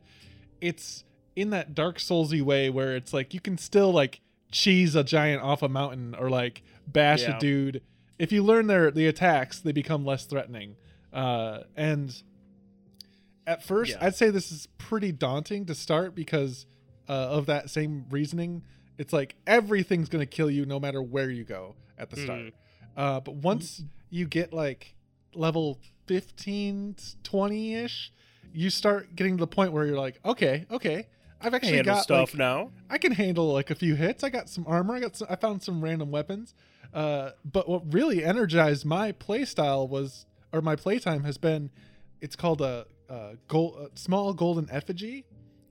it's 0.60 1.04
in 1.36 1.50
that 1.50 1.74
dark 1.74 1.98
soulsy 1.98 2.40
way 2.42 2.70
where 2.70 2.96
it's 2.96 3.12
like 3.12 3.34
you 3.34 3.40
can 3.40 3.58
still 3.58 3.90
like 3.92 4.20
cheese 4.50 4.94
a 4.94 5.04
giant 5.04 5.42
off 5.42 5.62
a 5.62 5.68
mountain 5.68 6.14
or 6.18 6.30
like 6.30 6.62
bash 6.86 7.22
Yeah. 7.22 7.36
a 7.36 7.40
dude 7.40 7.82
if 8.18 8.32
you 8.32 8.42
learn 8.42 8.66
their 8.66 8.90
the 8.90 9.06
attacks 9.06 9.58
they 9.60 9.72
become 9.72 10.04
less 10.04 10.24
threatening 10.24 10.76
uh 11.12 11.60
and 11.76 12.22
at 13.46 13.62
first 13.62 13.92
Yeah. 13.92 13.98
i'd 14.06 14.14
say 14.14 14.30
this 14.30 14.52
is 14.52 14.66
pretty 14.78 15.12
daunting 15.12 15.64
to 15.66 15.74
start 15.74 16.14
because 16.14 16.66
uh, 17.08 17.12
of 17.12 17.46
that 17.46 17.70
same 17.70 18.04
reasoning 18.10 18.62
it's 18.98 19.12
like 19.12 19.34
everything's 19.46 20.08
gonna 20.08 20.26
kill 20.26 20.50
you 20.50 20.66
no 20.66 20.78
matter 20.78 21.00
where 21.02 21.30
you 21.30 21.44
go 21.44 21.74
at 21.96 22.10
the 22.10 22.16
start 22.16 22.40
Mhm. 22.40 22.52
uh, 22.96 23.20
but 23.20 23.36
once 23.36 23.82
you 24.10 24.26
get 24.26 24.52
like 24.52 24.94
level 25.34 25.78
15, 26.06 26.96
20 27.22 27.74
ish, 27.74 28.10
you 28.54 28.70
start 28.70 29.14
getting 29.14 29.36
to 29.36 29.40
the 29.42 29.46
point 29.46 29.72
where 29.72 29.84
you're 29.84 29.98
like, 29.98 30.18
okay, 30.24 30.64
okay, 30.70 31.06
I've 31.40 31.52
actually 31.52 31.74
Handle 31.76 31.96
got 31.96 32.02
stuff 32.02 32.30
like, 32.32 32.38
now. 32.38 32.70
I 32.88 32.96
can 32.96 33.12
handle 33.12 33.52
like 33.52 33.70
a 33.70 33.74
few 33.74 33.94
hits. 33.94 34.24
I 34.24 34.30
got 34.30 34.48
some 34.48 34.64
armor. 34.66 34.94
I 34.94 35.00
got 35.00 35.16
some, 35.16 35.28
I 35.30 35.36
found 35.36 35.62
some 35.62 35.84
random 35.84 36.10
weapons. 36.10 36.54
Uh, 36.94 37.32
but 37.44 37.68
what 37.68 37.92
really 37.92 38.24
energized 38.24 38.86
my 38.86 39.12
play 39.12 39.44
style 39.44 39.86
was, 39.86 40.24
or 40.52 40.60
my 40.60 40.76
playtime 40.76 41.24
has 41.24 41.38
been, 41.38 41.70
it's 42.20 42.36
called 42.36 42.60
a, 42.60 42.86
a 43.08 43.36
gold, 43.48 43.90
a 43.94 43.98
small 43.98 44.32
golden 44.34 44.68
effigy. 44.70 45.24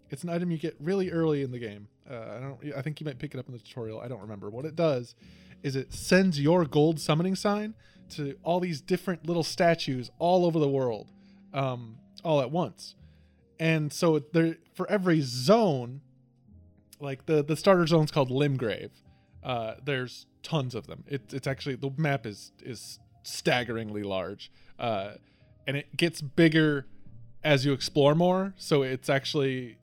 It's 0.09 0.23
an 0.23 0.29
item 0.29 0.51
you 0.51 0.57
get 0.57 0.75
really 0.79 1.11
early 1.11 1.41
in 1.41 1.51
the 1.51 1.59
game. 1.59 1.87
Uh, 2.09 2.13
I 2.15 2.39
don't. 2.39 2.77
I 2.77 2.81
think 2.81 2.99
you 2.99 3.05
might 3.05 3.19
pick 3.19 3.33
it 3.33 3.39
up 3.39 3.47
in 3.47 3.53
the 3.53 3.59
tutorial. 3.59 3.99
I 3.99 4.07
don't 4.07 4.21
remember 4.21 4.49
what 4.49 4.65
it 4.65 4.75
does. 4.75 5.15
Is 5.63 5.75
it 5.75 5.93
sends 5.93 6.39
your 6.39 6.65
gold 6.65 6.99
summoning 6.99 7.35
sign 7.35 7.73
to 8.11 8.37
all 8.43 8.59
these 8.59 8.79
different 8.79 9.27
little 9.27 9.43
statues 9.43 10.09
all 10.17 10.45
over 10.45 10.59
the 10.59 10.69
world, 10.69 11.11
um, 11.53 11.97
all 12.23 12.39
at 12.39 12.51
once, 12.51 12.95
and 13.59 13.91
so 13.91 14.19
there 14.19 14.55
for 14.73 14.89
every 14.89 15.19
zone, 15.19 16.01
like 17.01 17.25
the 17.25 17.43
the 17.43 17.57
starter 17.57 17.85
zone's 17.85 18.11
called 18.11 18.29
Limgrave. 18.29 18.91
Uh, 19.43 19.75
there's 19.83 20.25
tons 20.43 20.75
of 20.75 20.87
them. 20.87 21.03
It, 21.07 21.33
it's 21.33 21.47
actually 21.47 21.75
the 21.75 21.91
map 21.97 22.25
is 22.25 22.53
is 22.63 22.99
staggeringly 23.27 24.03
large, 24.03 24.51
uh, 24.79 25.13
and 25.65 25.77
it 25.77 25.95
gets 25.97 26.21
bigger 26.21 26.87
as 27.43 27.65
you 27.65 27.73
explore 27.73 28.15
more. 28.15 28.53
So 28.57 28.81
it's 28.83 29.09
actually 29.09 29.77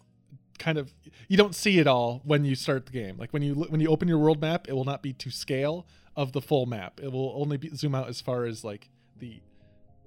kind 0.58 0.78
of 0.78 0.92
you 1.28 1.36
don't 1.36 1.54
see 1.54 1.78
it 1.78 1.86
all 1.86 2.22
when 2.24 2.44
you 2.44 2.54
start 2.54 2.86
the 2.86 2.92
game. 2.92 3.16
Like 3.18 3.32
when 3.32 3.42
you 3.42 3.54
when 3.54 3.80
you 3.80 3.88
open 3.88 4.08
your 4.08 4.18
world 4.18 4.40
map, 4.40 4.68
it 4.68 4.72
will 4.72 4.84
not 4.84 5.02
be 5.02 5.12
to 5.14 5.30
scale 5.30 5.86
of 6.16 6.32
the 6.32 6.40
full 6.40 6.66
map. 6.66 7.00
It 7.02 7.12
will 7.12 7.34
only 7.36 7.56
be 7.56 7.70
zoom 7.74 7.94
out 7.94 8.08
as 8.08 8.20
far 8.20 8.44
as 8.44 8.64
like 8.64 8.88
the 9.18 9.40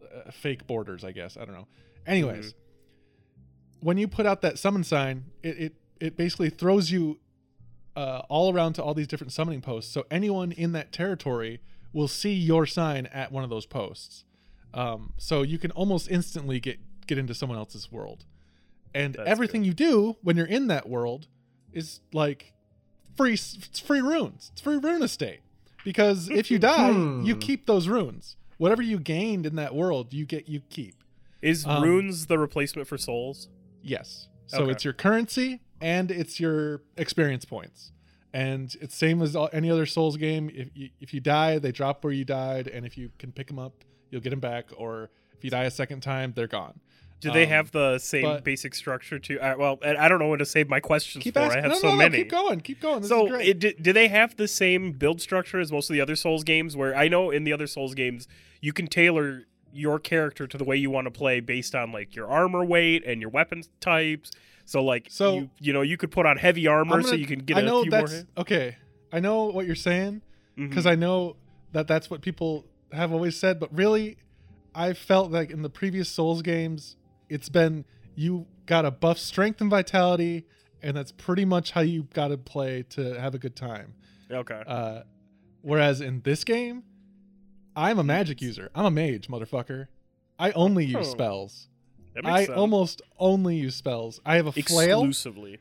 uh, 0.04 0.32
fake 0.32 0.66
borders, 0.68 1.04
I 1.04 1.12
guess. 1.12 1.38
I 1.38 1.46
don't 1.46 1.54
know. 1.54 1.68
Anyways, 2.06 2.54
when 3.82 3.98
you 3.98 4.08
put 4.08 4.26
out 4.26 4.42
that 4.42 4.58
summon 4.58 4.84
sign, 4.84 5.26
it 5.44 5.58
it, 5.60 5.76
it 6.00 6.18
basically 6.18 6.50
throws 6.50 6.92
you 6.92 7.20
uh, 7.96 8.22
all 8.30 8.54
around 8.54 8.74
to 8.74 8.84
all 8.84 8.94
these 8.94 9.08
different 9.08 9.34
summoning 9.34 9.62
posts. 9.62 9.92
So 9.92 10.06
anyone 10.10 10.52
in 10.52 10.72
that 10.74 10.92
territory 10.92 11.60
will 11.98 12.08
see 12.08 12.34
your 12.34 12.66
sign 12.66 13.08
at 13.08 13.32
one 13.32 13.44
of 13.44 13.50
those 13.50 13.66
posts. 13.66 14.24
Um, 14.74 15.14
so 15.18 15.42
you 15.42 15.58
can 15.58 15.72
almost 15.72 16.10
instantly 16.12 16.60
get 16.60 16.78
get 17.08 17.18
into 17.18 17.34
someone 17.34 17.58
else's 17.58 17.92
world, 17.92 18.26
and 18.94 19.16
That's 19.16 19.30
everything 19.30 19.64
you 19.64 19.74
do 19.74 20.18
when 20.22 20.38
you're 20.38 20.46
in 20.58 20.68
that 20.68 20.88
world 20.88 21.28
is 21.74 22.02
like 22.14 22.54
free 23.16 23.34
it's 23.34 23.80
free 23.80 24.02
runes. 24.02 24.50
It's 24.54 24.62
free 24.62 24.78
rune 24.78 25.02
estate 25.02 25.40
because 25.84 26.30
if 26.30 26.52
you 26.52 26.60
die, 26.60 26.92
you 27.24 27.34
Hmm. 27.34 27.40
keep 27.40 27.66
those 27.66 27.88
runes. 27.88 28.36
Whatever 28.58 28.82
you 28.82 29.00
gained 29.00 29.46
in 29.46 29.56
that 29.56 29.74
world, 29.74 30.14
you 30.14 30.26
get 30.26 30.48
you 30.48 30.62
keep. 30.70 30.96
Is 31.42 31.66
Um, 31.66 31.82
runes 31.84 32.26
the 32.28 32.38
replacement 32.38 32.88
for 32.88 32.98
souls? 32.98 33.50
Yes. 33.82 34.28
So 34.48 34.64
Okay. 34.64 34.72
it's 34.74 34.84
your 34.84 34.94
currency 34.94 35.62
and 35.82 36.12
it's 36.12 36.40
your 36.40 36.82
experience 36.98 37.46
points. 37.46 37.92
And 38.38 38.76
it's 38.82 38.96
same 38.96 39.22
as 39.24 39.36
all, 39.36 39.50
any 39.52 39.72
other 39.72 39.86
Souls 39.88 40.16
game. 40.18 40.52
If 40.54 40.70
you, 40.76 40.90
if 41.00 41.14
you 41.14 41.20
die, 41.20 41.58
they 41.60 41.72
drop 41.72 42.04
where 42.04 42.14
you 42.14 42.24
died, 42.24 42.68
and 42.68 42.86
if 42.86 42.98
you 42.98 43.10
can 43.18 43.32
pick 43.32 43.48
them 43.48 43.58
up, 43.58 43.84
you'll 44.12 44.22
get 44.22 44.30
them 44.30 44.40
back. 44.40 44.66
Or 44.78 45.10
if 45.36 45.44
you 45.44 45.50
die 45.50 45.64
a 45.64 45.72
second 45.72 46.02
time, 46.02 46.34
they're 46.36 46.48
gone. 46.48 46.80
Do 47.20 47.32
they 47.32 47.46
Um, 47.46 47.50
have 47.50 47.72
the 47.72 47.98
same 47.98 48.22
but- 48.22 48.44
basic 48.44 48.76
structure 48.76 49.18
too? 49.18 49.40
Uh, 49.40 49.56
well, 49.58 49.80
I 49.84 50.08
don't 50.08 50.20
know 50.20 50.28
when 50.28 50.38
to 50.38 50.46
save 50.46 50.70
my 50.70 50.80
questions 50.80 51.24
Keep 51.24 51.34
for. 51.34 51.40
asking. 51.40 51.60
I 51.60 51.62
have 51.64 51.72
no, 51.72 51.78
so 51.80 51.88
no, 51.88 51.94
no, 51.94 51.98
many. 51.98 52.18
Keep 52.20 52.30
going. 52.30 52.60
Keep 52.62 52.80
going. 52.80 52.98
This 52.98 53.06
is 53.06 53.10
so, 53.10 53.28
great. 53.28 53.48
it, 53.48 53.60
do, 53.60 53.74
do 53.74 53.92
they 53.92 54.08
have 54.08 54.36
the 54.38 54.48
same 54.48 54.92
build 54.92 55.20
structure 55.20 55.60
as 55.60 55.72
most 55.72 55.90
of 55.90 55.96
the 55.96 56.02
other 56.02 56.16
Souls 56.16 56.44
games? 56.44 56.78
Where 56.78 56.96
I 56.96 57.08
know 57.08 57.32
in 57.32 57.44
the 57.44 57.54
other 57.54 57.66
Souls 57.66 57.96
games, 57.96 58.28
you 58.62 58.72
can 58.72 58.86
tailor 58.86 59.46
your 59.74 59.98
character 59.98 60.46
to 60.46 60.58
the 60.60 60.64
way 60.64 60.76
you 60.78 60.92
want 60.92 61.06
to 61.06 61.12
play 61.12 61.40
based 61.40 61.74
on 61.74 61.92
like 61.92 62.16
your 62.16 62.28
armor 62.28 62.64
weight 62.64 63.04
and 63.04 63.20
your 63.20 63.32
weapon 63.32 63.64
types. 63.80 64.30
So, 64.68 64.84
like, 64.84 65.08
So- 65.10 65.36
you, 65.36 65.50
you 65.60 65.72
know, 65.74 65.82
you 65.82 65.96
could 65.96 66.12
put 66.12 66.26
on 66.26 66.36
heavy 66.38 66.68
armor 66.68 66.98
I'm 66.98 67.04
so 67.04 67.16
you 67.16 67.26
can 67.26 67.40
get 67.40 67.56
I 67.58 67.62
a 67.62 67.64
know 67.64 67.82
few 67.84 67.90
more. 67.92 68.02
that's 68.02 68.12
hit- 68.12 68.28
okay. 68.38 68.76
I 69.14 69.22
know 69.22 69.46
what 69.46 69.66
you're 69.66 69.76
saying 69.76 70.22
because 70.58 70.86
I 70.86 70.96
know 70.96 71.38
that 71.72 71.88
that's 71.88 72.10
what 72.10 72.22
people 72.22 72.66
have 72.92 73.14
always 73.14 73.38
said. 73.38 73.60
But 73.62 73.74
really, 73.74 74.18
I 74.76 74.92
felt 74.94 75.32
like 75.32 75.52
in 75.52 75.62
the 75.62 75.70
previous 75.70 76.10
Souls 76.10 76.42
games, 76.42 76.98
it's 77.30 77.48
been 77.48 77.86
you 78.16 78.46
got 78.66 78.82
to 78.82 78.92
buff 78.92 79.18
strength 79.20 79.62
and 79.62 79.70
vitality, 79.70 80.46
and 80.82 80.98
that's 80.98 81.14
pretty 81.14 81.46
much 81.46 81.72
how 81.72 81.82
you 81.82 82.04
got 82.14 82.28
to 82.30 82.38
play 82.38 82.84
to 82.90 83.18
have 83.20 83.34
a 83.34 83.40
good 83.40 83.56
time. 83.56 83.94
okay. 84.30 84.64
Uh, 84.68 85.04
whereas 85.62 86.02
in 86.02 86.20
this 86.22 86.44
game, 86.44 86.84
I'm 87.76 88.00
a 88.00 88.04
magic 88.04 88.42
user. 88.42 88.70
I'm 88.76 88.86
a 88.86 88.92
mage, 88.92 89.30
motherfucker. 89.30 89.88
I 90.38 90.52
only 90.52 90.84
use 90.86 90.98
Oh. 91.08 91.12
spells. 91.12 91.70
I 92.26 92.46
sense. 92.46 92.58
almost 92.58 93.02
only 93.20 93.58
use 93.58 93.76
spells. 93.76 94.20
I 94.26 94.36
have 94.36 94.48
a 94.48 94.52
flail. 94.52 95.00
exclusively. 95.04 95.60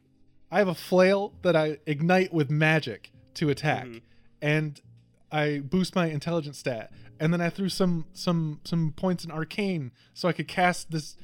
I 0.50 0.58
have 0.58 0.68
a 0.68 0.74
flail 0.74 1.32
that 1.42 1.56
I 1.56 1.78
ignite 1.86 2.32
with 2.32 2.50
magic 2.50 3.10
to 3.34 3.50
attack, 3.50 3.86
Mhm. 3.86 4.00
and 4.40 4.80
I 5.32 5.58
boost 5.58 5.94
my 5.94 6.06
intelligence 6.06 6.58
stat. 6.58 6.90
And 7.18 7.32
then 7.32 7.40
I 7.40 7.50
threw 7.50 7.68
some 7.68 8.06
some 8.12 8.60
some 8.64 8.92
points 8.92 9.24
in 9.24 9.30
arcane 9.30 9.90
so 10.14 10.28
I 10.28 10.32
could 10.32 10.48
cast 10.48 10.90
this 10.90 11.16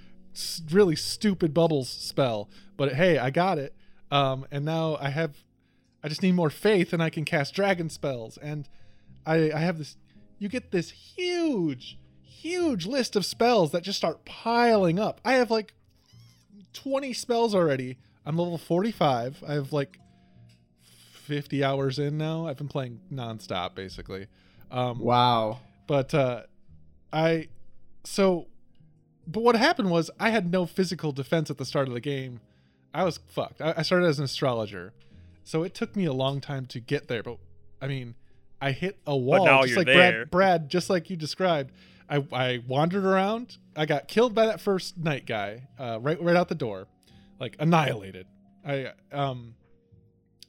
really 0.71 0.97
stupid 0.97 1.53
bubbles 1.55 1.89
spell. 1.89 2.49
But 2.77 2.95
hey, 2.95 3.19
I 3.19 3.31
got 3.31 3.59
it. 3.59 3.75
Um, 4.11 4.47
and 4.51 4.65
now 4.65 4.97
I 5.01 5.11
have, 5.11 5.37
I 6.03 6.09
just 6.09 6.23
need 6.23 6.33
more 6.33 6.51
faith, 6.51 6.93
and 6.93 7.03
I 7.03 7.11
can 7.11 7.25
cast 7.25 7.55
dragon 7.55 7.89
spells. 7.91 8.37
And 8.39 8.69
I 9.25 9.53
I 9.53 9.59
have 9.61 9.79
this. 9.79 9.97
You 10.39 10.49
get 10.49 10.73
this 10.73 10.91
huge, 10.91 11.97
huge 12.43 12.87
list 12.87 13.15
of 13.17 13.25
spells 13.25 13.71
that 13.73 13.83
just 13.83 13.99
start 13.99 14.25
piling 14.25 14.99
up. 14.99 15.21
I 15.25 15.35
have 15.35 15.51
like 15.51 15.75
20 16.73 17.13
spells 17.13 17.55
already. 17.55 17.99
I'm 18.27 18.37
level 18.37 18.59
45. 18.59 19.43
I 19.47 19.55
have 19.55 19.73
like 19.73 19.99
50 20.83 21.63
hours 21.65 21.99
in 21.99 22.19
now. 22.19 22.47
I've 22.47 22.57
been 22.57 22.69
playing 22.69 23.01
nonstop 23.13 23.75
basically. 23.75 24.27
Um, 24.71 24.99
Wow. 24.99 25.61
but 25.87 26.15
uh, 26.15 26.43
I, 27.13 27.49
so, 28.05 28.47
but 29.27 29.43
what 29.43 29.55
happened 29.55 29.91
was 29.91 30.11
I 30.19 30.31
had 30.31 30.51
no 30.51 30.67
physical 30.67 31.13
defense 31.13 31.51
at 31.51 31.59
the 31.59 31.65
start 31.65 31.89
of 31.89 31.95
the 31.95 32.01
game. 32.01 32.41
I 32.95 33.05
was 33.05 33.19
fucked. 33.29 33.61
I, 33.61 33.75
I 33.79 33.83
started 33.83 34.07
as 34.07 34.19
an 34.19 34.25
astrologer, 34.25 34.93
so 35.45 35.63
it 35.63 35.75
took 35.75 35.95
me 35.97 36.05
a 36.07 36.13
long 36.13 36.41
time 36.41 36.67
to 36.67 36.81
get 36.81 37.09
there. 37.09 37.23
But 37.23 37.39
I 37.81 37.87
mean, 37.87 38.15
I 38.61 38.73
hit 38.73 38.99
a 39.07 39.17
wall 39.17 39.45
now 39.47 39.61
just 39.63 39.71
you're 39.71 39.79
like 39.79 39.87
there. 39.87 40.13
Brad. 40.27 40.31
Brad, 40.31 40.69
just 40.69 40.91
like 40.91 41.09
you 41.09 41.17
described. 41.17 41.73
I, 42.13 42.27
I 42.33 42.63
wandered 42.69 43.07
around. 43.07 43.57
I 43.75 43.87
got 43.87 44.07
killed 44.07 44.35
by 44.35 44.47
that 44.47 44.61
first 44.61 44.99
knight 44.99 45.25
guy, 45.25 45.69
uh, 45.79 45.99
right 46.01 46.23
right 46.23 46.37
out 46.37 46.49
the 46.49 46.55
door, 46.55 46.87
like 47.41 47.57
annihilated. 47.59 48.27
I 48.67 48.93
um, 49.11 49.55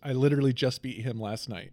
I 0.04 0.12
literally 0.12 0.52
just 0.52 0.82
beat 0.82 1.02
him 1.02 1.22
last 1.22 1.48
night 1.48 1.72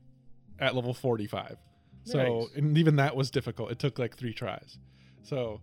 at 0.60 0.76
level 0.76 0.94
forty 0.94 1.26
five. 1.26 1.56
So 2.04 2.48
and 2.54 2.78
even 2.78 2.96
that 2.96 3.16
was 3.16 3.30
difficult. 3.30 3.72
It 3.72 3.80
took 3.80 3.98
like 3.98 4.16
three 4.16 4.32
tries. 4.32 4.78
So 5.22 5.60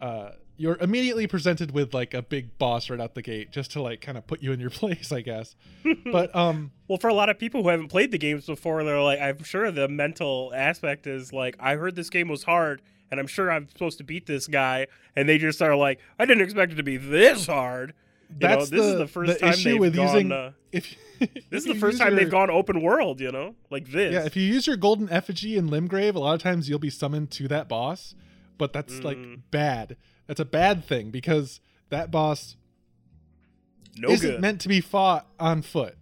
uh, 0.00 0.30
you're 0.56 0.76
immediately 0.78 1.28
presented 1.28 1.70
with 1.70 1.94
like 1.94 2.14
a 2.14 2.22
big 2.22 2.58
boss 2.58 2.90
right 2.90 3.00
out 3.00 3.14
the 3.14 3.22
gate 3.22 3.52
just 3.52 3.70
to 3.72 3.82
like 3.82 4.00
kind 4.00 4.18
of 4.18 4.26
put 4.26 4.42
you 4.42 4.52
in 4.52 4.58
your 4.58 4.70
place, 4.80 5.12
I 5.12 5.20
guess. 5.20 5.54
but 6.12 6.34
um 6.34 6.72
Well, 6.88 6.98
for 6.98 7.08
a 7.08 7.14
lot 7.14 7.28
of 7.28 7.38
people 7.38 7.62
who 7.62 7.68
haven't 7.68 7.88
played 7.88 8.10
the 8.10 8.18
games 8.18 8.46
before, 8.46 8.82
they're 8.82 9.00
like, 9.00 9.20
I'm 9.20 9.44
sure 9.44 9.70
the 9.70 9.88
mental 9.88 10.52
aspect 10.54 11.06
is 11.06 11.32
like, 11.32 11.56
I 11.60 11.76
heard 11.76 11.94
this 11.94 12.10
game 12.10 12.28
was 12.28 12.42
hard, 12.42 12.82
and 13.10 13.18
I'm 13.20 13.26
sure 13.26 13.50
I'm 13.50 13.68
supposed 13.68 13.98
to 13.98 14.04
beat 14.04 14.26
this 14.26 14.46
guy, 14.46 14.86
and 15.16 15.28
they 15.28 15.38
just 15.38 15.60
are 15.62 15.74
like, 15.76 15.98
I 16.18 16.26
didn't 16.26 16.42
expect 16.44 16.72
it 16.72 16.76
to 16.76 16.82
be 16.82 16.96
this 16.96 17.46
hard. 17.46 17.94
You 18.40 18.46
know, 18.48 18.56
this 18.60 18.70
the, 18.70 18.76
is 18.82 18.98
the 18.98 19.06
first 19.06 19.32
the 19.34 19.38
time 19.38 19.52
issue 19.54 19.70
they've 19.72 19.80
with 19.80 19.94
gone. 19.96 20.06
using 20.06 20.32
uh, 20.32 20.52
if 20.70 20.94
this 21.18 21.62
is 21.62 21.64
the 21.64 21.74
first 21.74 21.98
time 21.98 22.08
your- 22.10 22.20
they've 22.20 22.30
gone 22.30 22.50
open 22.50 22.82
world. 22.82 23.20
You 23.20 23.32
know, 23.32 23.54
like 23.70 23.90
this. 23.90 24.12
Yeah, 24.12 24.24
if 24.26 24.36
you 24.36 24.42
use 24.42 24.66
your 24.66 24.76
golden 24.76 25.08
effigy 25.10 25.56
in 25.56 25.68
Limgrave, 25.70 26.14
a 26.14 26.18
lot 26.18 26.34
of 26.34 26.42
times 26.42 26.68
you'll 26.68 26.78
be 26.78 26.90
summoned 26.90 27.30
to 27.32 27.48
that 27.48 27.68
boss, 27.68 28.14
but 28.58 28.72
that's 28.74 29.02
like 29.02 29.16
Mm. 29.16 29.40
bad. 29.50 29.96
That's 30.26 30.40
a 30.40 30.44
bad 30.44 30.84
thing 30.84 31.10
because 31.10 31.60
that 31.88 32.10
boss 32.10 32.56
no 33.96 34.10
isn't 34.10 34.30
good. 34.30 34.40
meant 34.40 34.60
to 34.60 34.68
be 34.68 34.80
fought 34.80 35.26
on 35.40 35.62
foot. 35.62 35.96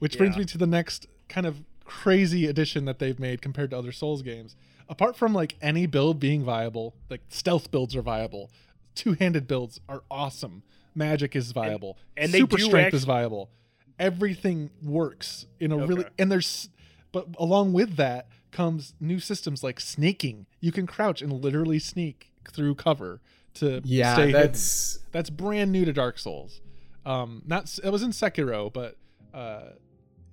Which 0.00 0.18
brings 0.18 0.36
me 0.36 0.44
to 0.46 0.58
the 0.58 0.66
next 0.66 1.06
kind 1.28 1.46
of 1.46 1.62
crazy 1.84 2.46
addition 2.46 2.84
that 2.84 2.98
they've 2.98 3.18
made 3.18 3.40
compared 3.40 3.70
to 3.70 3.78
other 3.78 3.92
Souls 3.92 4.22
games. 4.22 4.56
Apart 4.88 5.16
from 5.16 5.32
like 5.34 5.56
any 5.62 5.86
build 5.86 6.20
being 6.20 6.42
viable, 6.44 6.94
like 7.10 7.22
stealth 7.28 7.70
builds 7.70 7.96
are 7.96 8.02
viable, 8.02 8.50
two-handed 8.94 9.46
builds 9.46 9.80
are 9.88 10.02
awesome. 10.10 10.62
Magic 10.94 11.34
is 11.34 11.50
viable, 11.52 11.98
and 12.16 12.30
they 12.32 12.38
super 12.38 12.58
strength 12.58 12.86
act- 12.88 12.94
is 12.94 13.04
viable. 13.04 13.50
Everything 13.98 14.70
works 14.82 15.46
in 15.60 15.72
a 15.72 15.76
really 15.86 16.04
and 16.18 16.30
there's 16.30 16.68
but 17.12 17.26
along 17.38 17.72
with 17.72 17.96
that 17.96 18.28
comes 18.50 18.94
new 19.00 19.18
systems 19.20 19.62
like 19.64 19.80
snaking. 19.80 20.46
You 20.60 20.70
can 20.72 20.86
crouch 20.86 21.22
and 21.22 21.32
literally 21.32 21.78
sneak 21.78 22.30
through 22.52 22.74
cover 22.76 23.20
to 23.54 23.80
Yeah, 23.84 24.14
stay 24.14 24.26
hidden. 24.26 24.40
that's 24.42 24.98
That's 25.12 25.30
brand 25.30 25.72
new 25.72 25.84
to 25.84 25.92
Dark 25.92 26.18
Souls. 26.18 26.60
Um, 27.06 27.42
not 27.46 27.76
it 27.82 27.90
was 27.90 28.02
in 28.02 28.10
Sekiro, 28.10 28.72
but 28.72 28.96
uh, 29.32 29.70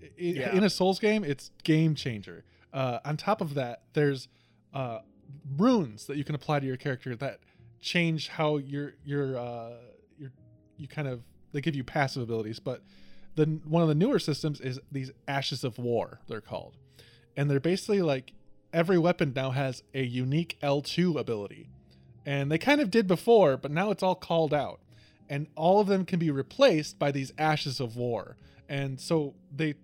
i 0.02 0.08
Yeah. 0.18 0.56
in 0.56 0.64
a 0.64 0.70
Souls 0.70 1.00
game, 1.00 1.24
it's 1.24 1.52
game 1.64 1.96
changer. 1.96 2.44
Uh, 2.74 3.00
on 3.06 3.18
top 3.18 3.42
of 3.42 3.54
that, 3.56 3.82
there's 3.94 4.28
uh, 4.74 5.00
runes 5.58 6.08
that 6.08 6.18
you 6.18 6.24
can 6.24 6.36
apply 6.36 6.60
to 6.60 6.66
your 6.66 6.78
character 6.78 7.16
that 7.16 7.40
change 7.80 8.30
how 8.30 8.58
your 8.58 8.94
your 9.04 9.38
uh, 9.38 9.72
your 10.18 10.32
you 10.78 10.88
kind 10.88 11.08
of 11.08 11.22
they 11.52 11.62
give 11.62 11.76
you 11.76 11.84
passive 11.84 12.24
abilities. 12.24 12.60
But 12.60 12.82
the 13.36 13.46
one 13.66 13.82
of 13.82 13.90
the 13.90 13.96
newer 13.96 14.20
systems 14.20 14.60
is 14.62 14.80
these 14.92 15.12
Ashes 15.28 15.64
of 15.64 15.78
War. 15.78 16.20
They're 16.28 16.42
called, 16.42 16.78
and 17.36 17.50
they're 17.50 17.60
basically 17.60 18.02
like 18.02 18.34
every 18.74 18.98
weapon 18.98 19.34
now 19.36 19.52
has 19.52 19.84
a 19.94 20.04
unique 20.04 20.58
L2 20.62 21.20
ability 21.20 21.70
and 22.26 22.52
they 22.52 22.58
kind 22.58 22.82
of 22.82 22.92
did 22.92 23.08
before, 23.08 23.58
but 23.58 23.72
now 23.72 23.92
it's 23.92 24.04
all 24.04 24.16
called 24.16 24.54
out, 24.54 24.80
and 25.30 25.48
all 25.56 25.80
of 25.80 25.88
them 25.88 26.06
can 26.06 26.20
be 26.20 26.30
replaced 26.30 27.00
by 27.00 27.12
these 27.12 27.34
ashes 27.38 27.80
of 27.80 27.96
war, 27.96 28.38
and 28.70 29.00
so 29.00 29.34
they 29.54 29.76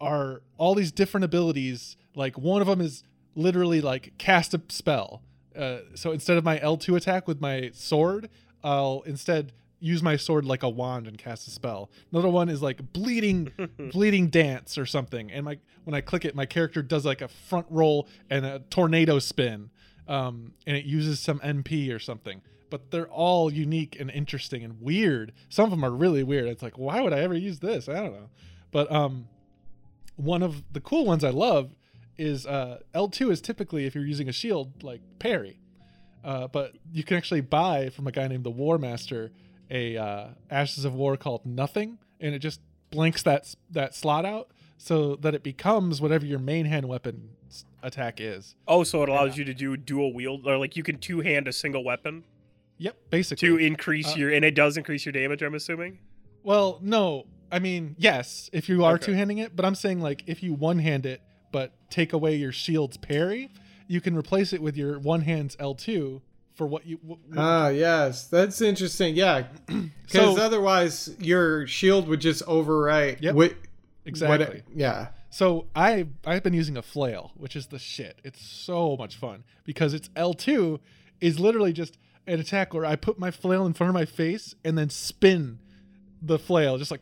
are 0.00 0.42
all 0.58 0.74
these 0.74 0.92
different 0.92 1.24
abilities. 1.24 1.96
Like 2.14 2.36
one 2.36 2.60
of 2.60 2.66
them 2.66 2.80
is 2.80 3.04
literally 3.34 3.80
like 3.80 4.12
cast 4.18 4.54
a 4.54 4.62
spell. 4.68 5.22
Uh, 5.56 5.78
so 5.94 6.10
instead 6.12 6.36
of 6.36 6.44
my 6.44 6.58
L2 6.58 6.96
attack 6.96 7.28
with 7.28 7.40
my 7.40 7.70
sword, 7.72 8.28
I'll 8.62 9.02
instead 9.06 9.52
use 9.84 10.02
my 10.02 10.16
sword 10.16 10.46
like 10.46 10.62
a 10.62 10.68
wand 10.68 11.06
and 11.06 11.18
cast 11.18 11.46
a 11.46 11.50
spell. 11.50 11.90
Another 12.10 12.30
one 12.30 12.48
is 12.48 12.62
like 12.62 12.92
bleeding 12.94 13.52
bleeding 13.92 14.28
dance 14.28 14.78
or 14.78 14.86
something. 14.86 15.30
And 15.30 15.44
my 15.44 15.58
when 15.84 15.94
i 15.94 16.00
click 16.00 16.24
it 16.24 16.34
my 16.34 16.46
character 16.46 16.82
does 16.82 17.04
like 17.04 17.20
a 17.20 17.28
front 17.28 17.66
roll 17.68 18.08
and 18.30 18.46
a 18.46 18.60
tornado 18.70 19.18
spin 19.18 19.68
um, 20.08 20.52
and 20.66 20.76
it 20.76 20.86
uses 20.86 21.20
some 21.20 21.38
np 21.40 21.94
or 21.94 21.98
something. 21.98 22.40
But 22.70 22.90
they're 22.90 23.08
all 23.08 23.52
unique 23.52 24.00
and 24.00 24.10
interesting 24.10 24.64
and 24.64 24.80
weird. 24.80 25.32
Some 25.50 25.66
of 25.66 25.70
them 25.70 25.84
are 25.84 25.92
really 25.92 26.22
weird. 26.22 26.48
It's 26.48 26.62
like 26.62 26.78
why 26.78 27.02
would 27.02 27.12
i 27.12 27.20
ever 27.20 27.34
use 27.34 27.58
this? 27.58 27.86
I 27.86 27.94
don't 27.94 28.12
know. 28.12 28.30
But 28.70 28.90
um 28.90 29.28
one 30.16 30.42
of 30.42 30.62
the 30.72 30.80
cool 30.80 31.04
ones 31.04 31.24
i 31.24 31.30
love 31.30 31.74
is 32.18 32.46
uh 32.46 32.78
l2 32.94 33.30
is 33.30 33.40
typically 33.40 33.86
if 33.86 33.94
you're 33.94 34.06
using 34.06 34.28
a 34.28 34.32
shield 34.32 34.82
like 34.82 35.00
parry 35.18 35.58
uh, 36.24 36.46
but 36.48 36.72
you 36.92 37.04
can 37.04 37.16
actually 37.16 37.40
buy 37.42 37.90
from 37.90 38.06
a 38.06 38.12
guy 38.12 38.26
named 38.28 38.44
the 38.44 38.50
war 38.50 38.78
master 38.78 39.30
a 39.70 39.96
uh, 39.96 40.28
ashes 40.50 40.84
of 40.84 40.94
war 40.94 41.16
called 41.16 41.44
nothing 41.44 41.98
and 42.20 42.34
it 42.34 42.38
just 42.38 42.60
blanks 42.90 43.22
that 43.22 43.54
that 43.70 43.94
slot 43.94 44.24
out 44.24 44.48
so 44.78 45.16
that 45.16 45.34
it 45.34 45.42
becomes 45.42 46.00
whatever 46.00 46.24
your 46.26 46.38
main 46.38 46.66
hand 46.66 46.86
weapon 46.88 47.30
attack 47.82 48.20
is. 48.20 48.54
oh, 48.66 48.82
so 48.84 49.02
it 49.02 49.08
allows 49.08 49.36
you 49.36 49.44
to 49.44 49.54
do 49.54 49.76
dual 49.76 50.12
wield, 50.12 50.46
or 50.46 50.56
like 50.58 50.76
you 50.76 50.82
can 50.82 50.98
two 50.98 51.20
hand 51.20 51.46
a 51.48 51.52
single 51.52 51.84
weapon 51.84 52.24
Yep, 52.78 52.96
basically. 53.10 53.48
to 53.48 53.56
increase 53.58 54.12
Uh, 54.14 54.16
your, 54.18 54.30
and 54.32 54.44
it 54.44 54.54
does 54.56 54.76
increase 54.76 55.04
your 55.06 55.12
damage. 55.12 55.42
I'm 55.42 55.54
assuming. 55.54 55.98
well, 56.42 56.78
no, 56.82 57.26
I 57.52 57.58
mean 57.60 57.94
yes, 57.98 58.50
if 58.52 58.68
you 58.68 58.84
are 58.84 58.94
Okay. 58.94 59.06
two 59.06 59.12
handing 59.12 59.38
it, 59.38 59.54
but 59.54 59.64
I'm 59.64 59.74
saying 59.74 60.00
like 60.00 60.24
if 60.26 60.42
you 60.42 60.54
one 60.54 60.78
hand 60.78 61.06
it 61.06 61.20
but 61.54 61.70
take 61.88 62.12
away 62.12 62.34
your 62.34 62.50
shield's 62.50 62.96
parry, 62.96 63.48
you 63.86 64.00
can 64.00 64.16
replace 64.16 64.52
it 64.52 64.60
with 64.60 64.76
your 64.76 64.98
one 64.98 65.20
hand's 65.20 65.54
L2 65.54 66.20
for 66.52 66.66
what 66.66 66.84
you. 66.84 66.98
What, 67.00 67.20
ah 67.36 67.68
yes, 67.68 68.26
that's 68.26 68.60
interesting. 68.60 69.14
Yeah, 69.14 69.44
because 69.66 69.88
So- 70.08 70.36
otherwise 70.36 71.14
your 71.20 71.68
shield 71.68 72.08
would 72.08 72.20
just 72.20 72.44
overwrite. 72.46 73.18
Yep, 73.22 73.34
what- 73.36 73.54
exactly. 74.04 74.62
What, 74.66 74.76
yeah. 74.76 75.08
So 75.30 75.66
I 75.76 76.08
I've 76.26 76.42
been 76.42 76.54
using 76.54 76.76
a 76.76 76.82
flail, 76.82 77.30
which 77.36 77.54
is 77.54 77.68
the 77.68 77.78
shit. 77.78 78.18
It's 78.24 78.44
so 78.44 78.96
much 78.96 79.14
fun 79.14 79.44
because 79.64 79.94
its 79.94 80.08
L2 80.16 80.80
is 81.20 81.38
literally 81.38 81.72
just 81.72 81.98
an 82.26 82.40
attack 82.40 82.74
where 82.74 82.84
I 82.84 82.96
put 82.96 83.16
my 83.16 83.30
flail 83.30 83.64
in 83.64 83.74
front 83.74 83.90
of 83.90 83.94
my 83.94 84.06
face 84.06 84.56
and 84.64 84.76
then 84.76 84.90
spin 84.90 85.60
the 86.26 86.38
flail 86.38 86.78
just 86.78 86.90
like 86.90 87.00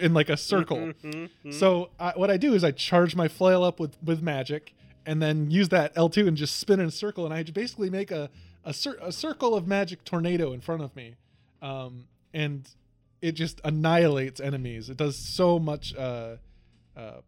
in 0.00 0.12
like 0.14 0.28
a 0.28 0.36
circle. 0.36 0.92
Mhm. 1.02 1.30
So 1.52 1.90
I, 1.98 2.12
what 2.16 2.30
I 2.30 2.36
do 2.36 2.54
is 2.54 2.64
I 2.64 2.70
charge 2.72 3.14
my 3.14 3.28
flail 3.28 3.62
up 3.62 3.78
with 3.78 3.96
with 4.02 4.22
magic 4.22 4.74
and 5.06 5.22
then 5.22 5.50
use 5.50 5.68
that 5.70 5.94
L2 5.94 6.26
and 6.28 6.36
just 6.36 6.56
spin 6.58 6.80
in 6.80 6.86
a 6.86 6.90
circle 6.90 7.24
and 7.24 7.32
I 7.34 7.42
basically 7.44 7.90
make 7.90 8.10
a 8.10 8.30
a, 8.64 8.72
cir- 8.74 8.98
a 9.00 9.12
circle 9.12 9.54
of 9.54 9.66
magic 9.66 10.04
tornado 10.04 10.52
in 10.52 10.60
front 10.60 10.82
of 10.82 10.94
me. 10.96 11.14
Um, 11.62 12.06
and 12.34 12.68
it 13.22 13.32
just 13.32 13.60
annihilates 13.64 14.40
enemies. 14.40 14.90
It 14.90 14.96
does 14.96 15.16
so 15.34 15.58
much 15.58 15.94
uh, 15.96 16.36
uh, 16.96 17.20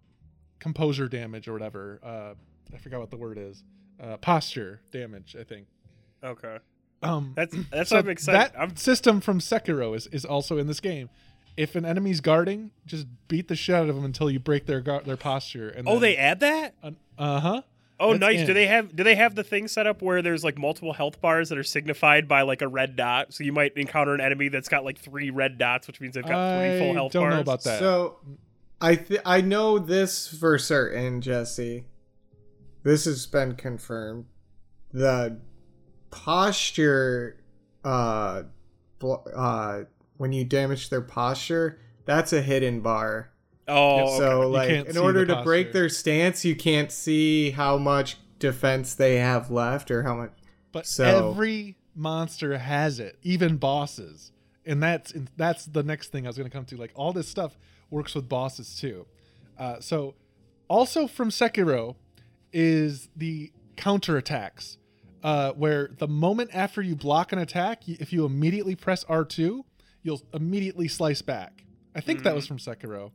composure 0.59 1.09
damage 1.09 1.49
or 1.49 1.53
whatever. 1.53 1.99
Uh, 2.03 2.35
I 2.75 2.79
forgot 2.79 3.01
what 3.01 3.11
the 3.11 3.17
word 3.17 3.39
is. 3.39 3.63
Uh, 4.03 4.17
posture 4.19 4.81
damage, 4.93 5.35
I 5.39 5.45
think. 5.45 5.67
Okay, 6.23 6.59
Um, 7.03 7.33
that's 7.35 7.55
that's 7.71 7.91
so 7.91 7.97
what 7.97 8.05
I'm 8.05 8.11
excited. 8.11 8.53
that 8.53 8.61
I'm 8.61 8.77
system 8.77 9.21
from 9.21 9.39
Sekiro 9.39 9.97
is, 9.97 10.07
is 10.09 10.25
also 10.25 10.59
in 10.59 10.67
this 10.67 10.81
game. 10.81 11.09
If 11.57 11.75
an 11.75 11.85
enemy's 11.85 12.21
guarding, 12.21 12.71
just 12.87 13.07
beat 13.29 13.49
the 13.49 13.57
shit 13.57 13.75
out 13.75 13.89
of 13.89 13.97
them 13.97 14.05
until 14.05 14.31
you 14.31 14.39
break 14.39 14.67
their 14.67 14.81
guard, 14.81 15.05
their 15.05 15.17
posture. 15.17 15.69
And 15.69 15.89
oh, 15.89 15.93
then- 15.93 16.01
they 16.01 16.17
add 16.17 16.41
that. 16.41 16.75
uh 17.19 17.41
huh. 17.41 17.63
Oh, 18.03 18.13
That's 18.13 18.21
nice. 18.21 18.47
Do 18.47 18.55
they 18.55 18.67
have 18.67 18.97
do 18.97 19.05
they 19.05 19.15
have 19.15 19.35
the 19.35 19.45
thing 19.45 19.69
set 19.69 19.87
up 19.87 20.01
where 20.01 20.23
there's 20.23 20.43
like 20.43 20.57
multiple 20.57 20.95
health 20.95 21.21
bars 21.21 21.51
that 21.51 21.59
are 21.59 21.63
signified 21.63 22.27
by 22.27 22.43
like 22.43 22.63
a 22.63 22.69
red 22.69 22.97
dot? 22.97 23.35
So 23.35 23.45
you 23.45 23.53
might 23.53 23.77
encounter 23.77 24.15
an 24.15 24.23
enemy 24.23 24.49
that's 24.49 24.71
got 24.71 24.85
like 24.87 24.99
three 24.99 25.29
red 25.29 25.59
dots, 25.59 25.87
which 25.87 26.01
means 26.01 26.15
they've 26.15 26.25
got 26.25 26.59
three 26.59 26.79
full 26.79 26.95
health 26.95 26.95
bars. 26.95 26.95
I 26.95 26.95
health 26.95 27.13
don't 27.13 27.31
know 27.31 27.41
about 27.41 27.65
that. 27.65 27.79
So, 27.79 28.17
I 28.81 28.97
th- 28.97 29.21
I 29.27 29.43
know 29.43 29.79
this 29.79 30.29
for 30.29 30.57
certain, 30.57 31.21
Jesse. 31.21 31.85
This 32.85 33.05
has 33.05 33.27
been 33.27 33.55
confirmed. 33.55 34.25
The 34.95 35.39
posture, 36.11 37.37
uh, 37.85 38.43
uh, 39.03 39.81
when 40.17 40.33
you 40.33 40.45
damage 40.45 40.91
their 40.91 41.01
posture, 41.01 41.79
that's 42.05 42.33
a 42.33 42.43
hidden 42.43 42.81
bar. 42.81 43.31
Oh, 43.69 44.19
so, 44.19 44.43
You 44.43 44.49
like, 44.49 44.71
in 44.89 44.97
order 44.97 45.25
to 45.27 45.43
break 45.43 45.73
their 45.73 45.89
stance, 45.89 46.45
you 46.45 46.57
can't 46.57 46.91
see 46.91 47.51
how 47.51 47.79
much 47.79 48.17
defense 48.39 48.95
they 48.95 49.17
have 49.17 49.51
left 49.51 49.91
or 49.91 50.03
how 50.03 50.17
much. 50.17 50.33
But 50.73 50.87
So- 50.87 51.31
every 51.31 51.77
monster 51.95 52.59
has 52.59 52.99
it, 52.99 53.19
even 53.23 53.57
bosses, 53.57 54.33
and 54.67 54.83
that's 54.83 55.13
that's 55.37 55.67
the 55.67 55.83
next 55.83 56.09
thing 56.09 56.27
I 56.27 56.29
was 56.29 56.37
going 56.37 56.51
to 56.51 56.55
come 56.57 56.65
to. 56.67 56.77
Like 56.77 56.93
all 56.95 57.13
this 57.13 57.29
stuff 57.29 57.57
works 57.91 58.15
with 58.15 58.29
bosses 58.29 58.77
too. 58.77 59.07
Uh, 59.59 59.81
so, 59.81 60.15
also 60.69 61.07
from 61.07 61.31
Sekiro 61.31 61.97
is 62.53 63.09
the 63.17 63.53
counter 63.77 64.17
attacks, 64.17 64.79
uh, 65.23 65.53
where 65.53 65.91
the 65.99 66.09
moment 66.09 66.51
after 66.55 66.83
you 66.83 66.97
block 66.97 67.33
an 67.33 67.39
attack, 67.39 67.89
if 67.89 68.13
you 68.13 68.25
immediately 68.25 68.75
press 68.75 69.05
R 69.09 69.25
two, 69.25 69.65
you'll 70.03 70.23
immediately 70.33 70.89
slice 70.89 71.23
back. 71.23 71.65
I 71.95 72.01
think 72.01 72.23
that 72.23 72.35
was 72.35 72.47
from 72.47 72.59
Sekiro. 72.59 73.11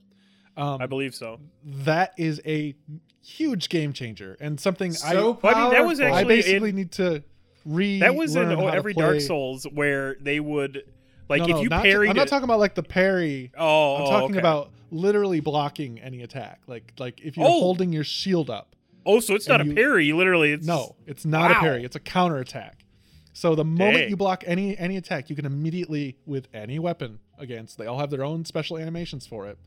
Um, 0.58 0.82
I 0.82 0.86
believe 0.86 1.14
so. 1.16 1.40
that 1.64 2.14
is 2.18 2.42
a 2.46 2.76
huge 3.22 3.68
game 3.70 3.92
changer 3.92 4.38
and 4.40 4.60
something 4.60 4.94
So 4.94 5.08
I 5.08 5.14
Well, 5.16 5.40
I 5.44 5.62
mean, 5.64 5.72
that 5.74 5.86
was 5.86 6.00
powerful. 6.00 6.16
I 6.18 6.24
basically 6.24 6.70
in- 6.70 6.76
need 6.76 6.92
to 6.94 7.24
re. 7.66 8.00
That 8.00 8.16
was 8.16 8.36
in 8.36 8.48
learn 8.50 8.58
how 8.58 8.68
every 8.68 8.94
Dark 8.94 9.20
Souls 9.22 9.66
where 9.74 10.16
they 10.22 10.40
would 10.40 10.84
like 11.28 11.40
No, 11.42 11.46
if 11.46 11.52
no, 11.56 11.62
you 11.64 11.70
parry. 11.70 12.08
I'm 12.10 12.16
not 12.16 12.28
talking 12.28 12.44
about 12.46 12.60
like 12.60 12.76
the 12.76 12.84
parry. 12.84 13.52
Oh, 13.58 13.96
I'm 13.98 14.06
talking 14.06 14.32
okay. 14.32 14.40
about 14.40 14.72
literally 14.92 15.40
blocking 15.42 16.00
any 16.00 16.22
attack. 16.22 16.62
Like 16.68 16.94
like 17.00 17.20
if 17.22 17.36
you're 17.36 17.48
Oh. 17.48 17.50
holding 17.60 17.92
your 17.92 18.04
shield 18.06 18.50
up. 18.50 18.76
Oh, 19.06 19.20
so 19.20 19.36
it's 19.36 19.48
not 19.48 19.62
and 19.62 19.72
a 19.72 19.76
parry. 19.76 20.12
Literally, 20.14 20.52
it's 20.52 20.66
No, 20.66 20.96
it's 21.06 21.26
not 21.26 21.52
a 21.52 21.56
parry. 21.56 21.84
It's 21.84 21.96
a 21.96 22.00
counter 22.00 22.38
attack. 22.38 22.86
So 23.34 23.54
the 23.54 23.66
moment 23.66 23.98
Dang. 23.98 24.10
you 24.10 24.16
block 24.18 24.44
any 24.48 24.78
any 24.78 24.96
attack, 24.98 25.30
you 25.30 25.36
can 25.36 25.46
immediately 25.46 26.18
with 26.26 26.48
any 26.54 26.80
weapon 26.80 27.20
against. 27.38 27.78
They 27.78 27.86
all 27.86 28.00
have 28.00 28.10
their 28.10 28.24
own 28.24 28.46
special 28.46 28.78
animations 28.78 29.28
for 29.28 29.48
it, 29.48 29.58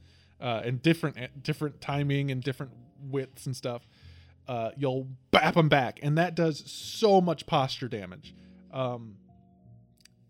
uh, 0.40 0.62
and 0.64 0.82
different 0.82 1.42
different 1.42 1.80
timing 1.80 2.30
and 2.30 2.42
different 2.42 2.72
widths 3.10 3.44
and 3.46 3.54
stuff. 3.54 3.86
Uh, 4.48 4.70
you'll 4.78 5.06
bap 5.30 5.54
them 5.54 5.68
back, 5.68 6.00
and 6.02 6.16
that 6.16 6.34
does 6.34 6.70
so 6.70 7.20
much 7.20 7.44
posture 7.46 7.88
damage. 7.88 8.34
Um, 8.72 9.16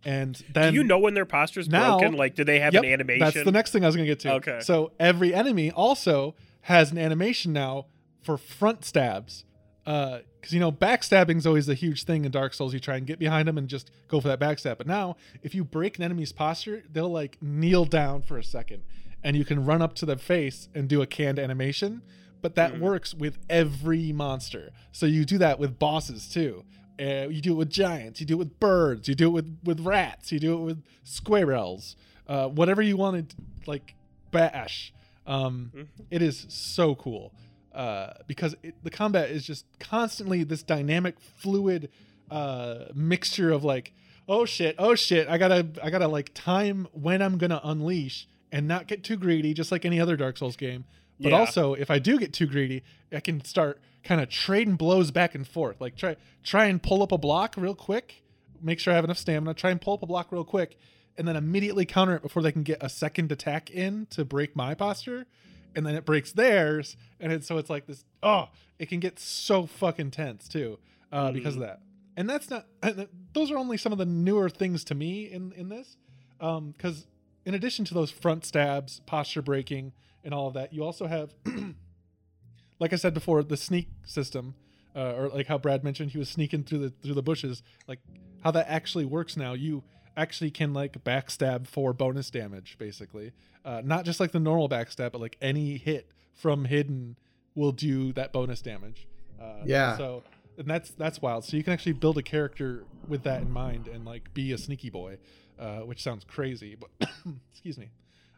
and 0.05 0.43
then 0.53 0.73
Do 0.73 0.79
you 0.79 0.85
know 0.85 0.99
when 0.99 1.15
their 1.15 1.25
posture's 1.25 1.69
now- 1.69 1.99
broken? 1.99 2.17
Like, 2.17 2.35
do 2.35 2.45
they 2.45 2.61
have 2.61 2.73
Yep, 2.75 2.83
an 2.85 2.91
animation? 2.93 3.21
That's 3.25 3.45
the 3.45 3.53
next 3.53 3.71
thing 3.73 3.85
I 3.85 3.87
was 3.87 3.97
gonna 3.97 4.07
get 4.07 4.21
to. 4.21 4.33
Okay. 4.35 4.59
So 4.61 4.93
every 4.99 5.35
enemy 5.35 5.71
also 5.71 6.35
has 6.63 6.91
an 6.93 6.99
animation 6.99 7.53
now 7.53 7.87
for 8.23 8.37
front 8.39 8.85
stabs. 8.85 9.45
Because 9.85 10.53
you 10.53 10.61
know 10.61 10.71
backstabbing 10.71 11.39
is 11.39 11.47
always 11.47 11.67
a 11.69 11.75
huge 11.75 12.05
thing 12.05 12.27
in 12.27 12.31
Dark 12.31 12.53
Souls. 12.53 12.75
You 12.75 12.81
try 12.81 12.97
and 12.97 13.07
get 13.07 13.19
behind 13.19 13.49
them 13.49 13.57
and 13.57 13.69
just 13.69 13.91
go 14.07 14.21
for 14.21 14.29
that 14.29 14.39
backstab. 14.39 14.77
But 14.77 14.87
now, 14.87 15.17
if 15.43 15.55
you 15.55 15.65
break 15.65 15.97
an 15.97 16.05
enemy's 16.05 16.31
posture, 16.33 16.83
they'll 16.93 17.09
like 17.11 17.39
kneel 17.41 17.87
down 17.87 18.21
for 18.21 18.37
a 18.37 18.45
second, 18.45 18.83
and 19.25 19.35
you 19.35 19.47
can 19.47 19.65
run 19.65 19.81
up 19.81 19.95
to 19.97 20.07
their 20.07 20.17
face 20.19 20.69
and 20.75 20.89
do 20.89 21.01
a 21.01 21.07
canned 21.07 21.39
animation. 21.39 22.03
But 22.43 22.55
that 22.57 22.75
Mhm. 22.75 22.81
works 22.81 23.15
with 23.15 23.39
every 23.49 24.13
monster. 24.13 24.73
So 24.93 25.07
you 25.07 25.25
do 25.25 25.39
that 25.39 25.59
with 25.59 25.79
bosses 25.79 26.29
too. 26.29 26.65
Uh, 27.01 27.29
you 27.31 27.41
do 27.41 27.53
it 27.53 27.57
with 27.57 27.71
giants. 27.71 28.21
You 28.21 28.27
do 28.27 28.35
it 28.35 28.39
with 28.39 28.61
birds. 28.61 29.09
You 29.09 29.15
do 29.15 29.29
it 29.29 29.33
with 29.33 29.59
with 29.65 29.81
rats. 29.81 30.31
You 30.33 30.39
do 30.39 30.53
it 30.53 30.65
with 30.65 30.83
squirrels. 31.03 31.97
Uh, 32.27 32.49
whatever 32.49 32.83
you 32.83 32.97
want 32.99 33.31
to 33.31 33.37
like 33.67 33.95
bash. 34.31 34.93
Um, 35.27 35.73
Mhm. 35.75 35.87
it 36.11 36.23
is 36.23 36.47
so 36.49 36.95
cool 36.95 37.33
uh, 37.75 38.15
because 38.27 38.57
it, 38.63 38.75
the 38.83 38.91
combat 38.91 39.31
is 39.31 39.45
just 39.47 39.65
constantly 39.79 40.45
this 40.45 40.63
dynamic, 40.63 41.17
fluid 41.21 41.91
uh, 42.31 42.87
mixture 42.95 43.51
of 43.51 43.65
like, 43.65 43.93
oh 44.29 44.45
shit, 44.45 44.75
oh 44.79 44.95
shit, 44.95 45.29
I 45.29 45.39
gotta, 45.39 45.67
I 45.83 45.91
gotta 45.91 46.09
like 46.09 46.33
time 46.35 46.87
when 46.93 47.23
I'm 47.23 47.39
gonna 47.39 47.61
unleash 47.65 48.29
and 48.53 48.67
not 48.67 48.87
get 48.87 49.05
too 49.05 49.17
greedy, 49.17 49.55
just 49.55 49.71
like 49.73 49.85
any 49.85 50.01
other 50.01 50.17
Dark 50.17 50.37
Souls 50.39 50.57
game. 50.57 50.85
But 51.21 51.33
Yeah. 51.33 51.39
also, 51.41 51.75
if 51.75 51.91
I 51.91 51.99
do 51.99 52.19
get 52.19 52.33
too 52.33 52.47
greedy, 52.47 52.83
I 53.13 53.21
can 53.21 53.45
start 53.45 53.81
kind 54.05 54.21
of 54.21 54.29
trading 54.29 54.77
blows 54.77 55.11
back 55.11 55.35
and 55.35 55.47
forth. 55.47 55.81
Like 55.81 55.97
try, 55.97 56.17
try 56.45 56.67
and 56.67 56.83
pull 56.83 57.03
up 57.03 57.13
a 57.13 57.19
block 57.19 57.55
real 57.57 57.75
quick, 57.75 58.23
make 58.63 58.79
sure 58.79 58.93
I 58.93 58.97
have 58.97 59.05
enough 59.05 59.19
stamina. 59.19 59.55
Try 59.55 59.71
and 59.71 59.81
pull 59.81 59.95
up 59.95 60.03
a 60.03 60.07
block 60.07 60.31
real 60.33 60.45
quick, 60.45 60.79
and 61.17 61.27
then 61.27 61.37
immediately 61.37 61.85
counter 61.85 62.15
it 62.15 62.23
before 62.23 62.43
they 62.43 62.53
can 62.53 62.63
get 62.63 62.79
a 62.83 62.89
second 62.89 63.33
attack 63.33 63.71
in 63.71 64.07
to 64.11 64.25
break 64.25 64.55
my 64.55 64.75
posture 64.75 65.27
and 65.75 65.87
then 65.87 65.95
it 65.95 66.05
breaks 66.05 66.33
theirs 66.33 66.97
and 67.21 67.33
it's 67.33 67.47
so 67.47 67.59
it's 67.59 67.71
like 67.71 67.87
this 67.87 68.05
oh 68.23 68.49
it 68.79 68.89
can 68.89 69.01
get 69.01 69.19
so 69.19 69.67
fucking 69.67 70.11
tense 70.11 70.49
too 70.49 70.79
uh, 71.11 71.33
because 71.33 71.57
of 71.57 71.63
that. 71.63 71.81
And 72.17 72.29
that's 72.29 72.51
not 72.51 72.67
and 72.83 73.09
those 73.33 73.51
are 73.51 73.57
only 73.57 73.77
some 73.77 73.93
of 73.93 73.99
the 73.99 74.07
newer 74.07 74.49
things 74.49 74.85
to 74.85 74.95
me 74.95 75.31
in 75.31 75.53
in 75.53 75.69
this 75.69 75.97
um 76.41 76.73
because 76.73 77.07
in 77.45 77.55
addition 77.55 77.85
to 77.87 77.95
those 77.95 78.11
front 78.11 78.45
stabs 78.45 79.01
posture 79.07 79.43
breaking 79.43 79.93
and 80.25 80.35
all 80.35 80.49
of 80.49 80.55
that 80.55 80.73
you 80.73 80.85
also 80.85 81.07
have 81.07 81.33
like 82.81 82.93
i 82.93 82.97
said 82.97 83.15
before 83.15 83.45
the 83.45 83.57
sneak 83.57 83.89
system 84.05 84.57
uh, 84.97 85.13
or 85.15 85.29
like 85.29 85.47
how 85.47 85.57
brad 85.57 85.85
mentioned 85.85 86.11
he 86.11 86.19
was 86.19 86.29
sneaking 86.29 86.65
through 86.65 86.79
the 86.79 86.91
through 86.91 87.15
the 87.15 87.23
bushes 87.23 87.63
like 87.87 88.01
how 88.43 88.51
that 88.53 88.67
actually 88.69 89.05
works 89.05 89.37
now. 89.37 89.53
You 89.55 89.83
actually 90.19 90.51
can 90.51 90.75
like 90.75 91.03
backstab 91.05 91.67
for 91.67 91.93
bonus 91.93 92.29
damage 92.31 92.77
basically. 92.79 93.33
Uh, 93.65 93.81
not 93.85 94.05
just 94.05 94.21
like 94.21 94.33
the 94.33 94.41
normal 94.41 94.69
backstab 94.69 95.13
but 95.13 95.21
like 95.21 95.37
any 95.41 95.77
hit 95.79 96.11
from 96.35 96.65
hidden 96.67 97.17
will 97.55 97.73
do 97.73 98.13
that 98.13 98.33
bonus 98.33 98.61
damage. 98.61 99.07
Uh, 99.41 99.63
Yeah. 99.65 99.97
so 99.97 100.23
and 100.59 100.67
that's 100.67 100.91
that's 100.91 101.23
wild. 101.23 101.45
So 101.45 101.57
you 101.57 101.63
can 101.65 101.73
actually 101.73 101.93
build 101.93 102.19
a 102.19 102.23
character 102.23 102.85
with 103.07 103.23
that 103.23 103.43
in 103.43 103.51
mind 103.51 103.87
and 103.89 104.05
like 104.05 104.35
be 104.35 104.53
a 104.53 104.59
sneaky 104.59 104.91
boy 104.91 105.19
uh, 105.59 105.79
which 105.81 106.03
sounds 106.03 106.25
crazy 106.25 106.77
but 106.77 107.09
excuse 107.53 107.79
me. 107.79 107.89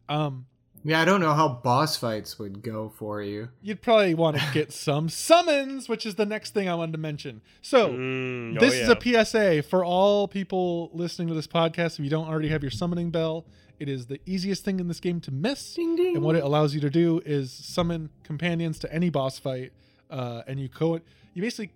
Um 0.09 0.47
Yeah, 0.83 1.03
I 1.03 1.05
don't 1.05 1.21
know 1.21 1.35
how 1.35 1.49
boss 1.49 1.97
fights 1.97 2.39
would 2.39 2.63
go 2.63 2.89
for 2.97 3.21
you. 3.23 3.49
you'd 3.63 3.83
probably 3.83 4.15
want 4.15 4.39
to 4.39 4.43
get 4.53 4.73
some 4.89 5.09
summons 5.09 5.89
which 5.89 6.07
is 6.07 6.15
the 6.15 6.25
next 6.27 6.55
thing 6.55 6.69
i 6.69 6.75
wanted 6.75 6.93
to 6.93 6.99
mention 6.99 7.43
so 7.61 7.91
Mm, 7.91 8.57
oh, 8.57 8.61
this 8.61 8.75
yeah. 8.77 8.83
is 8.83 8.89
a 8.89 9.25
PSA 9.25 9.63
for 9.69 9.85
all 9.85 10.27
people 10.29 10.91
listening 10.95 11.29
to 11.29 11.35
this 11.35 11.47
podcast. 11.47 11.99
If 11.99 12.01
you 12.01 12.11
don't 12.11 12.29
already 12.29 12.49
have 12.49 12.63
your 12.63 12.71
summoning 12.71 13.11
bell, 13.11 13.45
it 13.79 13.89
is 13.89 14.07
the 14.07 14.21
easiest 14.27 14.65
thing 14.65 14.81
in 14.81 14.89
this 14.89 15.01
game 15.01 15.21
to 15.23 15.31
miss. 15.31 15.75
Ding 15.75 15.97
ding. 15.97 16.17
And 16.17 16.25
what 16.25 16.37
it 16.37 16.43
allows 16.45 16.75
you 16.75 16.81
to 16.81 16.91
do 16.91 17.21
is 17.25 17.53
summon 17.53 18.11
companions 18.25 18.79
to 18.81 18.93
any 18.93 19.11
boss 19.11 19.39
fight, 19.39 19.73
uh, 20.11 20.43
and 20.47 20.59
you 20.61 20.69
co. 20.69 21.01
You 21.35 21.43
basically 21.43 21.73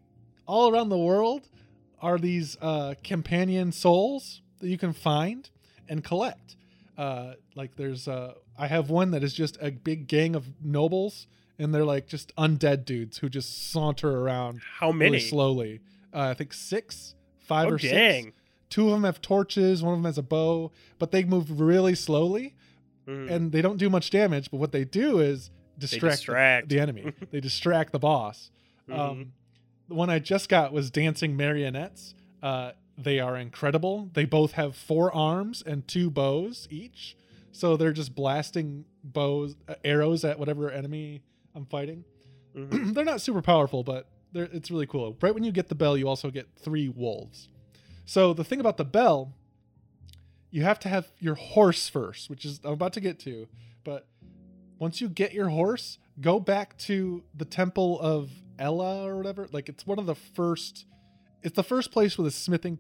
all 0.46 0.70
around 0.72 0.88
the 0.90 0.98
world 0.98 1.48
are 2.00 2.18
these 2.18 2.56
uh, 2.60 2.94
companion 3.02 3.72
souls 3.72 4.42
that 4.60 4.68
you 4.68 4.76
can 4.78 4.92
find 4.92 5.48
and 5.88 6.02
collect. 6.04 6.56
Uh, 6.96 7.35
like 7.54 7.76
there's, 7.76 8.07
uh, 8.09 8.35
I 8.59 8.66
have 8.68 8.88
one 8.90 9.11
that 9.12 9.24
is 9.24 9.35
just 9.35 9.57
a 9.61 9.70
big 9.70 10.07
gang 10.07 10.37
of 10.37 10.46
nobles, 10.62 11.26
and 11.59 11.74
they're 11.74 11.85
like 11.85 12.07
just 12.07 12.35
undead 12.37 12.85
dudes 12.85 13.18
who 13.18 13.28
just 13.28 13.70
saunter 13.72 14.20
around 14.20 14.61
How 14.78 14.92
many? 14.92 15.11
really 15.12 15.20
slowly. 15.20 15.80
Uh, 16.12 16.28
I 16.30 16.35
think 16.35 16.52
six, 16.52 17.14
five 17.38 17.66
oh, 17.68 17.72
or 17.74 17.78
dang. 17.78 18.24
six. 18.26 18.37
Two 18.70 18.87
of 18.87 18.92
them 18.92 19.04
have 19.04 19.20
torches. 19.20 19.83
One 19.83 19.94
of 19.94 19.98
them 19.98 20.04
has 20.07 20.18
a 20.18 20.22
bow, 20.22 20.72
but 20.98 21.11
they 21.11 21.24
move 21.24 21.61
really 21.61 21.94
slowly 21.94 22.54
Mm. 23.07 23.30
and 23.30 23.52
they 23.52 23.61
don't 23.61 23.76
do 23.76 23.90
much 23.90 24.09
damage. 24.09 24.50
But 24.50 24.57
what 24.57 24.72
they 24.72 24.85
do 24.87 25.18
is 25.20 25.50
distract, 25.78 26.00
the- 26.02 26.09
distract. 26.16 26.68
The, 26.70 26.80
enemy. 26.80 27.12
they 27.30 27.38
distract 27.40 27.92
the 27.92 27.98
boss. 27.98 28.50
Mhm. 28.88 28.98
Um, 28.98 29.33
the 29.88 29.94
one 29.94 30.09
I 30.09 30.18
just 30.20 30.48
got 30.48 30.72
was 30.72 30.90
dancing 30.90 31.37
marionettes. 31.37 32.14
Uh, 32.42 32.72
they 32.96 33.18
are 33.20 33.37
incredible. 33.37 34.11
They 34.14 34.24
both 34.24 34.52
have 34.52 34.76
four 34.76 35.12
arms 35.14 35.62
and 35.64 35.87
two 35.87 36.11
bows 36.11 36.68
each, 36.70 37.16
so 37.52 37.76
they're 37.76 37.92
just 37.92 38.14
blasting 38.14 38.85
bows, 39.02 39.57
uh, 39.68 39.74
arrows 39.85 40.24
at 40.24 40.38
whatever 40.38 40.70
enemy 40.70 41.22
I'm 41.54 41.66
fighting. 41.66 42.04
Mhm. 42.57 42.94
they're 42.94 43.04
not 43.04 43.20
super 43.20 43.42
powerful, 43.42 43.83
but 43.83 44.09
they're, 44.33 44.48
it's 44.52 44.70
really 44.70 44.87
cool. 44.87 45.16
Right 45.20 45.35
when 45.35 45.44
you 45.44 45.52
get 45.52 45.68
the 45.68 45.74
bell, 45.74 45.96
you 45.96 46.09
also 46.09 46.30
get 46.30 46.48
three 46.57 46.88
wolves. 46.88 47.48
So 48.07 48.33
the 48.33 48.44
thing 48.44 48.61
about 48.61 48.76
the 48.76 48.85
bell, 48.85 49.35
you 50.50 50.62
have 50.62 50.78
to 50.80 50.88
have 50.88 51.11
your 51.18 51.35
horse 51.35 51.88
first, 51.88 52.30
which 52.30 52.44
is 52.44 52.61
I'm 52.64 52.72
about 52.72 52.92
to 52.94 53.00
get 53.00 53.18
to. 53.20 53.48
But 53.83 54.07
once 54.78 55.00
you 55.00 55.09
get 55.09 55.33
your 55.33 55.48
horse, 55.48 55.98
go 56.20 56.38
back 56.38 56.76
to 56.78 57.22
the 57.35 57.44
temple 57.44 57.98
of 58.00 58.30
Elleh 58.59 59.04
or 59.04 59.16
whatever. 59.16 59.48
Like 59.52 59.68
it's 59.68 59.87
one 59.87 59.98
of 59.98 60.07
the 60.07 60.14
first. 60.14 60.87
It's 61.44 61.54
the 61.54 61.62
first 61.62 61.92
place 61.92 62.16
with 62.18 62.26
a 62.26 62.30
smithing, 62.33 62.78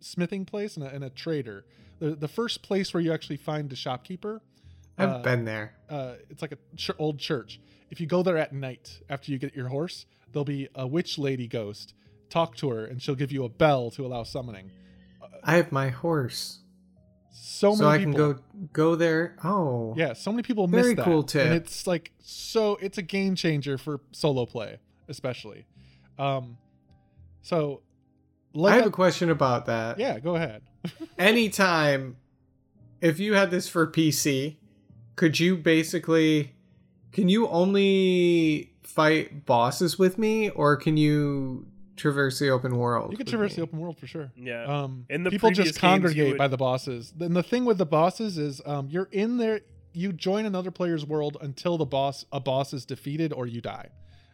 smithing 0.00 0.44
place 0.44 0.76
and 0.76 0.84
a, 0.84 0.88
and 0.94 1.04
a 1.04 1.10
trader. 1.10 1.64
The 2.00 2.10
the 2.14 2.28
first 2.28 2.62
place 2.62 2.92
where 2.92 3.02
you 3.02 3.12
actually 3.12 3.36
find 3.38 3.72
a 3.72 3.76
shopkeeper. 3.76 4.42
I've 4.98 5.08
uh, 5.10 5.18
been 5.22 5.44
there. 5.44 5.74
uh, 5.88 6.14
it's 6.28 6.42
like 6.42 6.52
a 6.52 6.58
ch- 6.76 6.90
old 6.98 7.18
church. 7.18 7.60
If 7.90 8.00
you 8.00 8.06
go 8.06 8.22
there 8.22 8.36
at 8.36 8.52
night 8.52 9.00
after 9.08 9.30
you 9.32 9.38
get 9.38 9.54
your 9.54 9.68
horse, 9.68 10.06
there'll 10.32 10.44
be 10.44 10.68
a 10.74 10.86
witch 10.86 11.18
lady 11.18 11.46
ghost. 11.46 11.94
Talk 12.30 12.56
to 12.56 12.68
her, 12.70 12.84
and 12.84 13.00
she'll 13.00 13.14
give 13.14 13.32
you 13.32 13.44
a 13.44 13.48
bell 13.48 13.90
to 13.92 14.04
allow 14.04 14.22
summoning. 14.24 14.70
I 15.44 15.54
have 15.56 15.70
my 15.72 15.88
horse, 15.88 16.58
So 17.32 17.74
so, 17.74 17.84
many 17.84 17.94
I 17.94 17.98
can 18.04 18.12
go 18.12 18.36
go 18.72 18.96
there. 18.96 19.36
Oh, 19.44 19.94
yeah, 19.96 20.12
so 20.14 20.30
many 20.32 20.42
people 20.42 20.66
Very 20.66 20.88
miss 20.90 20.96
that. 20.96 21.04
cool 21.04 21.22
tip. 21.22 21.46
and 21.46 21.54
it's 21.54 21.86
like 21.86 22.10
so. 22.18 22.76
It's 22.82 22.98
a 22.98 23.02
game 23.02 23.34
changer 23.36 23.78
for 23.78 24.00
solo 24.12 24.44
play, 24.46 24.78
especially. 25.08 25.64
Um, 26.18 26.58
so, 27.48 27.80
like, 28.52 28.72
I 28.74 28.76
have 28.76 28.84
I- 28.84 28.88
a 28.88 28.92
question 28.92 29.30
about 29.30 29.66
that. 29.66 29.98
yeah, 29.98 30.18
go 30.18 30.36
ahead. 30.36 30.62
Anytime, 31.18 32.16
if 33.00 33.18
you 33.18 33.34
had 33.34 33.50
this 33.50 33.68
for 33.68 33.86
PC, 33.86 34.56
could 35.16 35.38
you 35.40 35.56
basically, 35.56 36.52
can 37.12 37.28
you 37.28 37.48
only 37.48 38.72
fight 38.82 39.44
bosses 39.46 39.98
with 39.98 40.18
me, 40.18 40.50
or 40.50 40.76
can 40.76 40.96
you 40.96 41.66
traverse 41.96 42.38
the 42.38 42.48
open 42.50 42.76
world? 42.76 43.10
You 43.10 43.16
can 43.16 43.26
traverse 43.26 43.52
me? 43.52 43.56
the 43.56 43.62
open 43.62 43.78
world 43.80 43.98
for 43.98 44.06
sure. 44.06 44.30
yeah. 44.36 44.64
um 44.64 45.04
In 45.10 45.24
the 45.24 45.30
people 45.30 45.50
just 45.50 45.78
congregate 45.78 46.28
would- 46.28 46.38
by 46.38 46.46
the 46.48 46.56
bosses 46.56 47.12
then 47.16 47.34
the 47.34 47.42
thing 47.42 47.64
with 47.64 47.76
the 47.78 47.86
bosses 47.86 48.38
is 48.38 48.62
um 48.66 48.88
you're 48.88 49.08
in 49.10 49.36
there 49.38 49.60
you 49.92 50.12
join 50.12 50.46
another 50.46 50.70
player's 50.70 51.04
world 51.04 51.36
until 51.40 51.76
the 51.76 51.84
boss 51.86 52.24
a 52.30 52.38
boss 52.38 52.72
is 52.72 52.84
defeated 52.84 53.32
or 53.32 53.46
you 53.48 53.60
die 53.60 53.88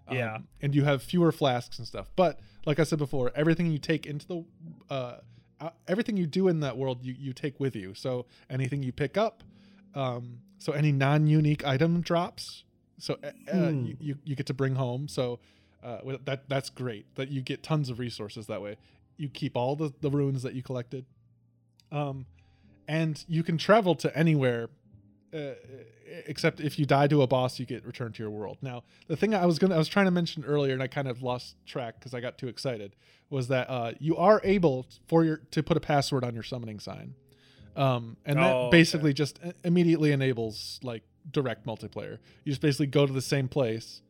Um, 0.08 0.16
Yeah. 0.16 0.38
and 0.60 0.74
you 0.74 0.84
have 0.84 1.02
fewer 1.02 1.32
flasks 1.32 1.78
and 1.78 1.86
stuff. 1.86 2.10
But 2.16 2.38
like 2.66 2.78
i 2.78 2.84
said 2.84 2.98
before 2.98 3.30
everything 3.34 3.70
you 3.70 3.78
take 3.78 4.06
into 4.06 4.26
the 4.26 4.44
uh 4.90 5.18
everything 5.88 6.16
you 6.16 6.26
do 6.26 6.48
in 6.48 6.60
that 6.60 6.76
world 6.76 7.04
you, 7.04 7.14
you 7.18 7.32
take 7.32 7.58
with 7.60 7.74
you. 7.76 7.94
So 7.94 8.26
anything 8.50 8.82
you 8.82 8.92
pick 8.92 9.16
up 9.16 9.42
um 9.94 10.40
so 10.58 10.72
any 10.72 10.92
non-unique 10.92 11.64
item 11.66 12.00
drops 12.00 12.64
so 12.98 13.16
uh, 13.24 13.26
uh, 13.52 13.70
Hmm. 13.70 13.84
you, 13.86 13.96
you, 14.00 14.14
you 14.24 14.34
get 14.36 14.46
to 14.46 14.54
bring 14.54 14.74
home. 14.76 15.08
So 15.08 15.40
uh, 15.82 15.98
that 16.24 16.48
that's 16.48 16.70
great 16.70 17.06
that 17.16 17.28
you 17.30 17.40
get 17.42 17.62
tons 17.62 17.90
of 17.90 17.98
resources 17.98 18.46
that 18.46 18.62
way. 18.62 18.76
You 19.16 19.28
keep 19.28 19.56
all 19.56 19.74
the, 19.76 19.92
the 20.00 20.10
runes 20.10 20.42
that 20.42 20.54
you 20.54 20.62
collected. 20.62 21.04
Um 21.92 22.26
and 22.86 23.24
you 23.28 23.42
can 23.42 23.56
travel 23.58 23.94
to 23.96 24.14
anywhere 24.16 24.68
uh, 25.34 25.54
except 26.26 26.60
if 26.60 26.78
you 26.78 26.86
die 26.86 27.08
to 27.08 27.22
a 27.22 27.26
boss, 27.26 27.58
you 27.58 27.66
get 27.66 27.84
returned 27.84 28.14
to 28.14 28.22
your 28.22 28.30
world. 28.30 28.58
Now, 28.62 28.84
the 29.08 29.16
thing 29.16 29.34
I 29.34 29.46
was 29.46 29.58
gonna 29.58 29.74
I 29.74 29.78
was 29.78 29.88
trying 29.88 30.04
to 30.04 30.10
mention 30.10 30.44
earlier, 30.44 30.72
and 30.74 30.82
I 30.82 30.86
kind 30.86 31.08
of 31.08 31.22
lost 31.22 31.56
track 31.66 31.96
because 31.98 32.14
I 32.14 32.20
got 32.20 32.38
too 32.38 32.48
excited, 32.48 32.94
was 33.30 33.48
that 33.48 33.68
uh, 33.68 33.92
you 33.98 34.16
are 34.16 34.40
able 34.44 34.86
for 35.06 35.24
your 35.24 35.38
to 35.50 35.62
put 35.62 35.76
a 35.76 35.80
password 35.80 36.24
on 36.24 36.34
your 36.34 36.42
summoning 36.44 36.78
sign, 36.78 37.14
um, 37.76 38.16
and 38.24 38.38
that 38.38 38.54
Oh, 38.54 38.58
okay. 38.66 38.70
basically 38.70 39.12
just 39.12 39.40
immediately 39.64 40.12
enables 40.12 40.78
like 40.82 41.02
direct 41.30 41.66
multiplayer. 41.66 42.18
You 42.44 42.52
just 42.52 42.60
basically 42.60 42.86
go 42.86 43.06
to 43.06 43.12
the 43.12 43.22
same 43.22 43.48
place, 43.48 44.02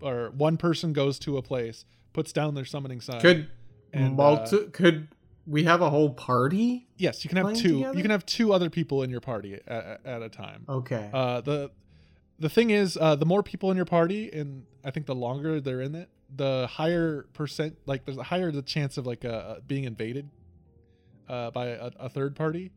or 0.00 0.30
one 0.30 0.56
person 0.56 0.92
goes 0.92 1.18
to 1.20 1.36
a 1.36 1.42
place, 1.42 1.84
puts 2.12 2.32
down 2.32 2.54
their 2.54 2.64
summoning 2.64 3.00
sign. 3.00 3.20
Could 3.20 3.50
and, 3.92 4.16
multi- 4.16 4.68
could 4.72 5.08
we 5.46 5.64
have 5.64 5.80
a 5.82 5.90
whole 5.90 6.10
party? 6.10 6.86
yes, 6.96 7.24
you 7.24 7.28
can 7.28 7.36
have 7.38 7.54
two. 7.54 7.78
together? 7.78 7.96
You 7.96 8.02
can 8.02 8.10
have 8.10 8.24
two 8.26 8.52
other 8.52 8.70
people 8.70 9.02
in 9.02 9.10
your 9.10 9.20
party 9.20 9.60
at, 9.66 10.00
at 10.04 10.22
a 10.22 10.28
time. 10.28 10.64
Okay. 10.68 11.10
Uh, 11.12 11.40
the 11.40 11.70
the 12.38 12.48
thing 12.48 12.70
is, 12.70 12.96
uh, 13.00 13.14
the 13.14 13.26
more 13.26 13.42
people 13.42 13.70
in 13.70 13.76
your 13.76 13.86
party, 13.86 14.30
and 14.32 14.64
I 14.84 14.90
think 14.90 15.06
the 15.06 15.14
longer 15.14 15.60
they're 15.60 15.80
in 15.82 15.94
it, 15.94 16.08
the 16.34 16.66
higher 16.70 17.26
percent, 17.32 17.76
like 17.86 18.04
there's 18.04 18.18
a 18.18 18.22
higher 18.24 18.50
the 18.50 18.62
chance 18.62 18.96
of 18.98 19.06
like 19.06 19.24
uh, 19.24 19.56
being 19.66 19.84
invaded 19.84 20.28
uh, 21.28 21.50
by 21.50 21.68
a, 21.68 21.90
a 22.00 22.08
third 22.08 22.34
party. 22.36 22.72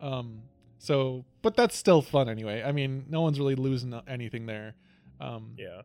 Um, 0.00 0.42
so, 0.78 1.24
but 1.42 1.56
that's 1.56 1.76
still 1.76 2.02
fun 2.02 2.28
anyway. 2.28 2.62
I 2.62 2.72
mean, 2.72 3.04
no 3.08 3.20
one's 3.20 3.38
really 3.38 3.54
losing 3.56 3.98
anything 4.06 4.46
there. 4.46 4.74
Um, 5.20 5.54
Yeah. 5.58 5.82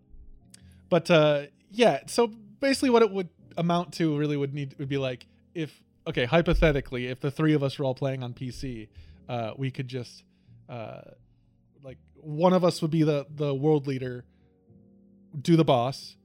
but 0.90 1.10
uh, 1.12 1.44
yeah, 1.72 2.02
so 2.08 2.28
basically, 2.28 2.90
what 2.92 3.02
it 3.02 3.12
would 3.12 3.30
amount 3.58 3.94
to 3.96 4.18
really 4.18 4.38
would 4.38 4.54
need 4.54 4.76
would 4.80 4.88
be 4.90 4.98
like 4.98 5.26
if 5.54 5.82
okay, 6.08 6.26
hypothetically, 6.26 7.08
if 7.08 7.20
the 7.20 7.32
three 7.32 7.54
of 7.54 7.64
us 7.64 7.78
were 7.80 7.86
all 7.86 7.96
playing 7.96 8.24
on 8.24 8.34
PC, 8.34 8.88
uh, 9.28 9.52
we 9.58 9.72
could 9.72 9.88
just 9.88 10.24
uh, 10.70 11.02
like 11.84 11.98
one 12.16 12.54
of 12.54 12.64
us 12.64 12.82
would 12.82 12.92
be 12.92 13.04
the 13.04 13.26
the 13.30 13.54
world 13.54 13.88
leader, 13.88 14.26
do 15.40 15.56
the 15.56 15.66
boss, 15.66 16.16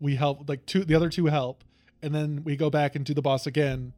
we 0.00 0.16
help 0.16 0.48
like 0.48 0.66
two 0.66 0.84
the 0.84 0.94
other 0.94 1.08
two 1.08 1.26
help, 1.26 1.64
and 2.02 2.14
then 2.14 2.42
we 2.44 2.56
go 2.56 2.70
back 2.70 2.94
and 2.96 3.04
do 3.04 3.14
the 3.14 3.22
boss 3.22 3.46
again, 3.46 3.92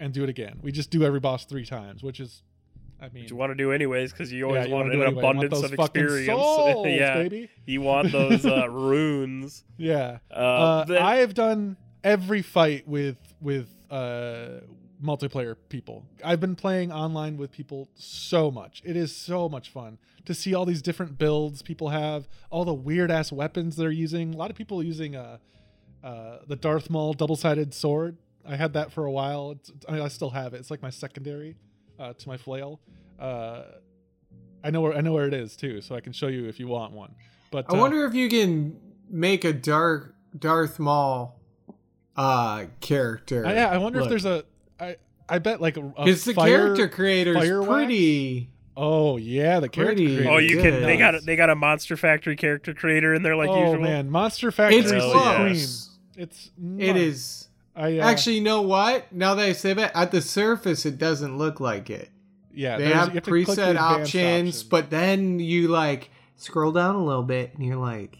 and 0.00 0.12
do 0.12 0.22
it 0.22 0.28
again. 0.28 0.58
We 0.62 0.72
just 0.72 0.90
do 0.90 1.04
every 1.04 1.20
boss 1.20 1.44
three 1.44 1.64
times, 1.64 2.02
which 2.02 2.20
is, 2.20 2.42
I 3.00 3.08
mean, 3.08 3.24
Which 3.24 3.30
you 3.30 3.36
want 3.36 3.50
to 3.50 3.54
do 3.54 3.72
anyways 3.72 4.12
because 4.12 4.32
you 4.32 4.44
always 4.44 4.62
yeah, 4.62 4.66
you 4.66 4.74
want 4.74 4.88
wanna 4.88 4.94
an 4.94 5.00
do 5.00 5.04
anyway. 5.06 5.20
You 5.20 5.24
want 5.24 5.38
abundance 5.44 5.64
of 5.64 5.72
experience. 5.72 6.26
souls, 6.26 6.86
yeah. 6.88 7.14
baby. 7.14 7.50
You 7.66 7.80
want 7.80 8.12
those 8.12 8.44
uh, 8.44 8.68
runes. 8.70 9.64
Yeah. 9.76 10.18
Uh, 10.30 10.84
Uh, 10.88 10.98
I 11.00 11.16
have 11.16 11.34
done 11.34 11.76
every 12.02 12.42
fight 12.42 12.86
with 12.86 13.16
with 13.44 13.68
uh, 13.90 14.60
multiplayer 15.02 15.54
people. 15.68 16.06
I've 16.24 16.40
been 16.40 16.56
playing 16.56 16.90
online 16.90 17.36
with 17.36 17.52
people 17.52 17.88
so 17.94 18.50
much. 18.50 18.82
It 18.84 18.96
is 18.96 19.14
so 19.14 19.48
much 19.48 19.70
fun 19.70 19.98
to 20.24 20.34
see 20.34 20.54
all 20.54 20.64
these 20.64 20.82
different 20.82 21.18
builds 21.18 21.62
people 21.62 21.90
have, 21.90 22.26
all 22.50 22.64
the 22.64 22.74
weird 22.74 23.10
ass 23.10 23.30
weapons 23.30 23.76
they're 23.76 23.90
using. 23.90 24.34
A 24.34 24.36
lot 24.36 24.50
of 24.50 24.56
people 24.56 24.82
using 24.82 25.14
uh, 25.14 25.36
uh, 26.02 26.38
the 26.48 26.56
Darth 26.56 26.88
Maul 26.88 27.12
double 27.12 27.36
sided 27.36 27.74
sword. 27.74 28.16
I 28.46 28.56
had 28.56 28.72
that 28.72 28.92
for 28.92 29.04
a 29.04 29.12
while. 29.12 29.52
It's, 29.52 29.70
I, 29.88 29.92
mean, 29.92 30.02
I 30.02 30.08
still 30.08 30.30
have 30.30 30.54
it. 30.54 30.60
It's 30.60 30.70
like 30.70 30.82
my 30.82 30.90
secondary 30.90 31.56
uh, 31.98 32.14
to 32.14 32.28
my 32.28 32.36
flail. 32.36 32.80
Uh, 33.20 33.62
I 34.62 34.70
know 34.70 34.80
where 34.80 34.94
I 34.94 35.02
know 35.02 35.12
where 35.12 35.26
it 35.26 35.34
is 35.34 35.56
too, 35.56 35.82
so 35.82 35.94
I 35.94 36.00
can 36.00 36.14
show 36.14 36.28
you 36.28 36.46
if 36.46 36.58
you 36.58 36.66
want 36.66 36.92
one. 36.92 37.14
But 37.50 37.66
I 37.68 37.76
uh, 37.76 37.80
wonder 37.80 38.06
if 38.06 38.14
you 38.14 38.30
can 38.30 38.80
make 39.10 39.44
a 39.44 39.52
dark 39.52 40.14
Darth 40.38 40.78
Maul 40.78 41.38
uh 42.16 42.66
character. 42.80 43.46
I, 43.46 43.54
yeah, 43.54 43.68
I 43.70 43.78
wonder 43.78 43.98
Look, 44.00 44.06
if 44.06 44.10
there's 44.10 44.24
a. 44.24 44.44
I 44.80 44.96
I 45.28 45.38
bet 45.38 45.60
like 45.60 45.76
a, 45.76 45.80
a 45.96 46.04
because 46.04 46.24
the 46.24 46.34
character 46.34 46.88
creator's 46.88 47.36
fire 47.36 47.60
wax? 47.62 47.72
pretty. 47.72 48.50
Oh 48.76 49.16
yeah, 49.16 49.60
the 49.60 49.68
character. 49.68 49.94
Pretty 49.94 50.16
creator 50.16 50.30
oh, 50.30 50.38
you 50.38 50.56
good. 50.60 50.72
can. 50.74 50.82
They 50.82 50.96
got 50.96 51.14
a, 51.14 51.20
they 51.20 51.36
got 51.36 51.48
a 51.50 51.54
Monster 51.54 51.96
Factory 51.96 52.36
character 52.36 52.74
creator 52.74 53.14
in 53.14 53.22
there 53.22 53.36
like 53.36 53.48
oh 53.48 53.66
usual. 53.66 53.82
man, 53.82 54.10
Monster 54.10 54.50
Factory 54.50 54.78
It's 54.80 54.86
is 54.90 55.02
Hell 55.02 55.12
close. 55.12 55.90
yeah. 56.16 56.22
It's 56.24 56.46
It 56.56 56.62
nuts. 56.62 56.98
is. 56.98 57.48
I 57.76 57.98
uh, 57.98 58.08
Actually, 58.08 58.36
you 58.36 58.42
know 58.42 58.62
what? 58.62 59.12
Now 59.12 59.34
that 59.34 59.44
I 59.44 59.52
say 59.52 59.72
that, 59.74 59.90
at 59.96 60.12
the 60.12 60.20
surface, 60.20 60.86
it 60.86 60.96
doesn't 60.98 61.36
look 61.38 61.58
like 61.58 61.90
it. 61.90 62.10
yeah. 62.52 62.76
They 62.78 62.84
there's- 62.84 62.98
have 63.06 63.14
you 63.14 63.20
to 63.20 63.24
the 63.24 63.30
preset 63.32 63.50
advanced 63.70 63.80
options, 63.80 64.56
option. 64.58 64.68
but 64.70 64.90
then 64.90 65.40
you 65.40 65.68
like 65.68 66.10
scroll 66.36 66.70
down 66.72 66.94
a 66.96 67.04
little 67.04 67.22
bit, 67.24 67.52
and 67.54 67.64
you're 67.66 67.76
like, 67.76 68.18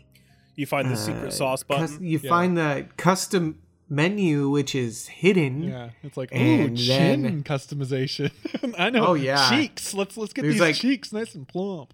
You 0.57 0.67
find 0.67 0.89
the 0.89 0.95
uh, 0.95 0.97
secret 0.97 1.33
sauce 1.33 1.63
cus- 1.63 1.93
button. 1.93 2.05
you 2.05 2.19
Yeah. 2.21 2.29
find 2.31 2.57
the 2.57 2.87
custom 2.97 3.59
menu, 3.89 4.49
which 4.51 4.75
is 4.75 5.09
hidden. 5.09 5.63
yeah, 5.65 5.91
it's 6.03 6.17
like 6.17 6.33
ooh 6.33 6.37
And 6.37 6.77
chin 6.77 7.23
then- 7.23 7.43
customization. 7.45 8.31
I 8.79 8.91
know. 8.91 9.07
Oh, 9.09 9.15
yeah. 9.15 9.51
cheeks. 9.51 9.95
Let's 9.95 10.17
let's 10.17 10.33
get 10.33 10.43
There's 10.43 10.55
these 10.55 10.61
like- 10.61 10.75
cheeks 10.77 11.13
nice 11.13 11.35
and 11.35 11.47
plump. 11.47 11.93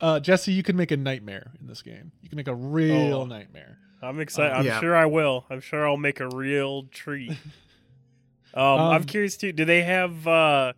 Uh, 0.00 0.18
Jesse, 0.18 0.52
you 0.52 0.62
can 0.62 0.76
make 0.76 0.90
a 0.90 0.96
nightmare 0.96 1.50
in 1.60 1.66
this 1.66 1.82
game. 1.82 2.10
You 2.22 2.28
can 2.30 2.36
make 2.36 2.48
a 2.48 2.54
real 2.54 3.16
Oh. 3.20 3.26
nightmare. 3.26 3.76
I'm 4.02 4.18
excited. 4.18 4.54
Uh, 4.54 4.58
I'm 4.60 4.64
yeah. 4.64 4.80
sure 4.80 4.96
I 4.96 5.04
will. 5.04 5.44
I'm 5.50 5.60
sure 5.60 5.86
I'll 5.86 5.98
make 5.98 6.20
a 6.20 6.28
real 6.28 6.84
treat. 6.84 7.30
um, 8.54 8.80
I'm 8.80 8.96
Um, 9.02 9.04
curious 9.04 9.36
too. 9.36 9.52
Do 9.52 9.64
they 9.66 9.82
have 9.82 10.26
uh, 10.26 10.72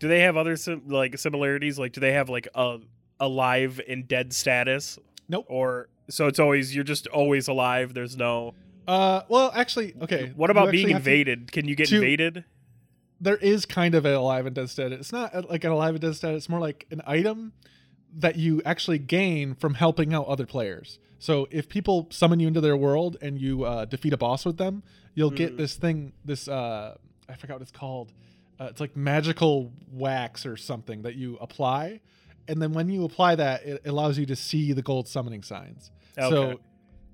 do 0.00 0.08
they 0.08 0.20
have 0.20 0.36
other 0.36 0.56
sim- 0.56 0.88
like 0.88 1.16
similarities? 1.18 1.78
Like, 1.78 1.92
do 1.92 2.00
they 2.00 2.12
have 2.14 2.28
like 2.28 2.48
a 2.54 2.78
alive 3.20 3.80
and 3.88 4.08
dead 4.08 4.32
status? 4.32 4.98
Nope. 5.28 5.46
Or 5.48 5.88
so 6.10 6.26
it's 6.26 6.38
always 6.40 6.74
you're 6.74 6.82
just 6.84 7.06
always 7.08 7.46
alive. 7.48 7.94
There's 7.94 8.16
no. 8.16 8.54
Uh, 8.88 9.22
well, 9.28 9.52
actually, 9.54 9.94
okay. 10.00 10.32
What 10.34 10.50
about 10.50 10.70
being 10.72 10.88
have 10.88 11.04
to- 11.04 11.10
invaded? 11.10 11.52
Can 11.52 11.68
you 11.68 11.74
get 11.76 11.88
to- 11.88 11.96
invaded? 11.96 12.44
there 13.20 13.36
is 13.36 13.66
kind 13.66 13.96
of 13.96 14.06
a 14.06 14.14
alive 14.14 14.46
and 14.46 14.54
dead 14.54 14.70
status. 14.70 15.00
It's 15.00 15.12
not 15.12 15.50
like 15.50 15.64
an 15.64 15.72
alive 15.72 15.94
and 15.96 16.00
dead 16.00 16.14
status. 16.14 16.44
It's 16.44 16.48
more 16.48 16.60
like 16.60 16.86
an 16.92 17.02
item 17.04 17.52
that 18.16 18.36
you 18.36 18.62
actually 18.64 18.98
gain 19.00 19.54
from 19.56 19.74
helping 19.74 20.14
out 20.14 20.26
other 20.28 20.46
players. 20.46 21.00
So 21.18 21.48
if 21.50 21.68
people 21.68 22.06
summon 22.10 22.38
you 22.38 22.46
into 22.46 22.60
their 22.60 22.76
world 22.76 23.16
and 23.20 23.36
you 23.40 23.64
uh, 23.64 23.86
defeat 23.86 24.12
a 24.12 24.16
boss 24.16 24.44
with 24.46 24.56
them, 24.56 24.84
you'll 25.14 25.32
get 25.32 25.54
Mm. 25.54 25.56
this 25.58 25.74
thing. 25.74 26.12
This 26.24 26.46
uh, 26.46 26.96
I 27.28 27.34
forgot 27.34 27.54
what 27.54 27.62
it's 27.62 27.72
called. 27.72 28.12
Uh, 28.60 28.66
it's 28.70 28.80
like 28.80 28.96
magical 28.96 29.72
wax 29.92 30.46
or 30.46 30.56
something 30.56 31.02
that 31.02 31.16
you 31.16 31.36
apply, 31.40 32.00
and 32.46 32.62
then 32.62 32.72
when 32.72 32.88
you 32.88 33.04
apply 33.04 33.34
that, 33.34 33.64
it 33.64 33.82
allows 33.84 34.16
you 34.16 34.26
to 34.26 34.36
see 34.36 34.72
the 34.72 34.82
gold 34.82 35.08
summoning 35.08 35.42
signs. 35.42 35.90
Okay. 36.16 36.30
So 36.30 36.60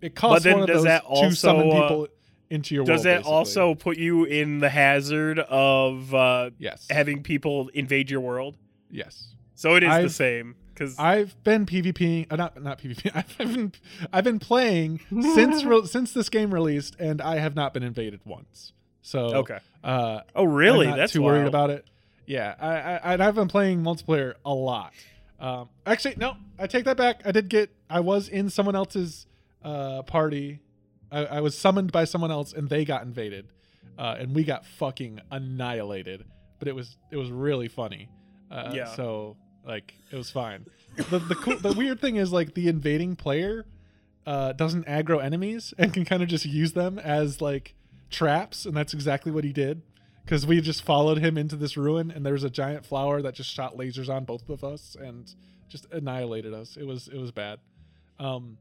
it 0.05 0.15
costs 0.15 0.45
then 0.45 0.55
one 0.55 0.63
of 0.63 0.67
does 0.69 0.77
those 0.79 0.85
that 0.85 1.03
to 1.09 1.35
summon 1.37 1.67
also, 1.67 1.77
uh, 1.77 1.89
people 1.89 2.09
into 2.51 2.75
your 2.75 2.85
Does 2.85 2.89
world. 2.99 3.05
that 3.07 3.17
basically. 3.21 3.33
also 3.33 3.75
put 3.75 3.97
you 3.99 4.25
in 4.25 4.59
the 4.61 4.69
hazard 4.69 5.39
of 5.41 6.15
uh, 6.15 6.51
Yes. 6.59 6.87
having 6.91 7.23
people 7.23 7.69
invade 7.75 8.11
your 8.11 8.21
world? 8.21 8.57
yes. 8.91 9.31
So 9.57 9.77
it 9.77 9.83
is 9.85 9.89
the 9.89 9.95
I've- 9.95 10.09
same 10.11 10.57
because 10.75 10.99
I've 10.99 11.43
been 11.45 11.65
PvPing, 11.65 12.27
uh, 12.31 12.35
not 12.37 12.61
not 12.61 12.79
PvP. 12.81 13.11
I've 13.15 13.39
been 13.39 13.73
I've 14.13 14.25
been 14.25 14.41
playing 14.41 15.01
since 15.35 15.63
re- 15.65 15.87
since 15.87 16.13
this 16.13 16.29
game 16.29 16.53
released, 16.53 16.97
and 16.99 17.21
I 17.23 17.37
have 17.37 17.55
not 17.55 17.73
been 17.73 17.85
invaded 17.85 18.21
once. 18.25 18.73
So 19.01 19.21
okay. 19.37 19.59
uh, 19.85 20.21
Oh 20.35 20.45
really? 20.45 20.87
I'm 20.87 20.91
not 20.91 20.97
That's 20.97 21.13
too 21.13 21.23
worried 21.23 21.47
about 21.47 21.71
it. 21.71 21.87
Yeah, 22.27 22.55
I, 22.61 23.15
I 23.15 23.27
I've 23.27 23.35
been 23.37 23.47
playing 23.49 23.83
multiplayer 23.83 24.35
a 24.45 24.53
lot. 24.53 24.93
Um, 25.39 25.69
actually, 25.87 26.17
no, 26.17 26.37
I 26.59 26.67
take 26.67 26.85
that 26.87 26.97
back. 26.97 27.21
I 27.25 27.31
did 27.31 27.49
get 27.49 27.71
I 27.89 28.01
was 28.01 28.29
in 28.29 28.51
someone 28.51 28.75
else's 28.75 29.27
uh, 29.65 30.03
party. 30.03 30.61
I, 31.11 31.25
I 31.27 31.41
was 31.41 31.57
summoned 31.57 31.93
by 31.93 32.05
someone 32.05 32.31
else, 32.31 32.53
and 32.53 32.69
they 32.69 32.85
got 32.85 33.03
invaded, 33.03 33.47
uh, 33.99 34.17
and 34.19 34.35
we 34.35 34.45
got 34.45 34.65
fucking 34.67 35.21
annihilated. 35.31 36.25
But 36.59 36.69
it 36.69 36.75
was 36.75 36.97
it 37.11 37.17
was 37.17 37.31
really 37.31 37.69
funny. 37.69 38.09
Uh, 38.51 38.71
Yeah. 38.75 38.95
So 38.95 39.37
like 39.67 39.95
it 40.11 40.17
was 40.17 40.31
fine. 40.31 40.67
the 41.11 41.19
the 41.19 41.35
cool, 41.35 41.59
the 41.59 41.73
weird 41.73 42.01
thing 42.01 42.17
is 42.17 42.33
like 42.33 42.55
the 42.55 42.69
invading 42.69 43.17
player 43.17 43.67
uh, 44.27 44.53
doesn't 44.53 44.87
aggro 44.87 45.23
enemies 45.23 45.75
and 45.79 45.93
can 45.93 46.05
kind 46.05 46.23
of 46.23 46.29
just 46.29 46.45
use 46.45 46.73
them 46.73 46.99
as 46.99 47.41
like 47.41 47.75
traps, 48.11 48.67
and 48.67 48.77
that's 48.77 48.95
exactly 48.95 49.33
what 49.33 49.45
he 49.45 49.53
did. 49.53 49.83
Because 50.25 50.47
we 50.47 50.59
just 50.63 50.83
followed 50.83 51.19
him 51.19 51.37
into 51.37 51.55
this 51.55 51.77
ruin, 51.77 52.11
and 52.11 52.25
there 52.25 52.33
was 52.33 52.45
a 52.45 52.51
giant 52.51 52.87
flower 52.87 53.21
that 53.21 53.35
just 53.35 53.51
shot 53.53 53.77
lasers 53.77 54.09
on 54.09 54.25
both 54.25 54.49
of 54.49 54.65
us 54.65 54.97
and 54.99 55.35
just 55.69 55.87
annihilated 55.93 56.55
us. 56.55 56.79
It 56.79 56.87
was 56.87 57.09
it 57.09 57.19
was 57.19 57.31
bad, 57.31 57.59
um, 58.19 58.57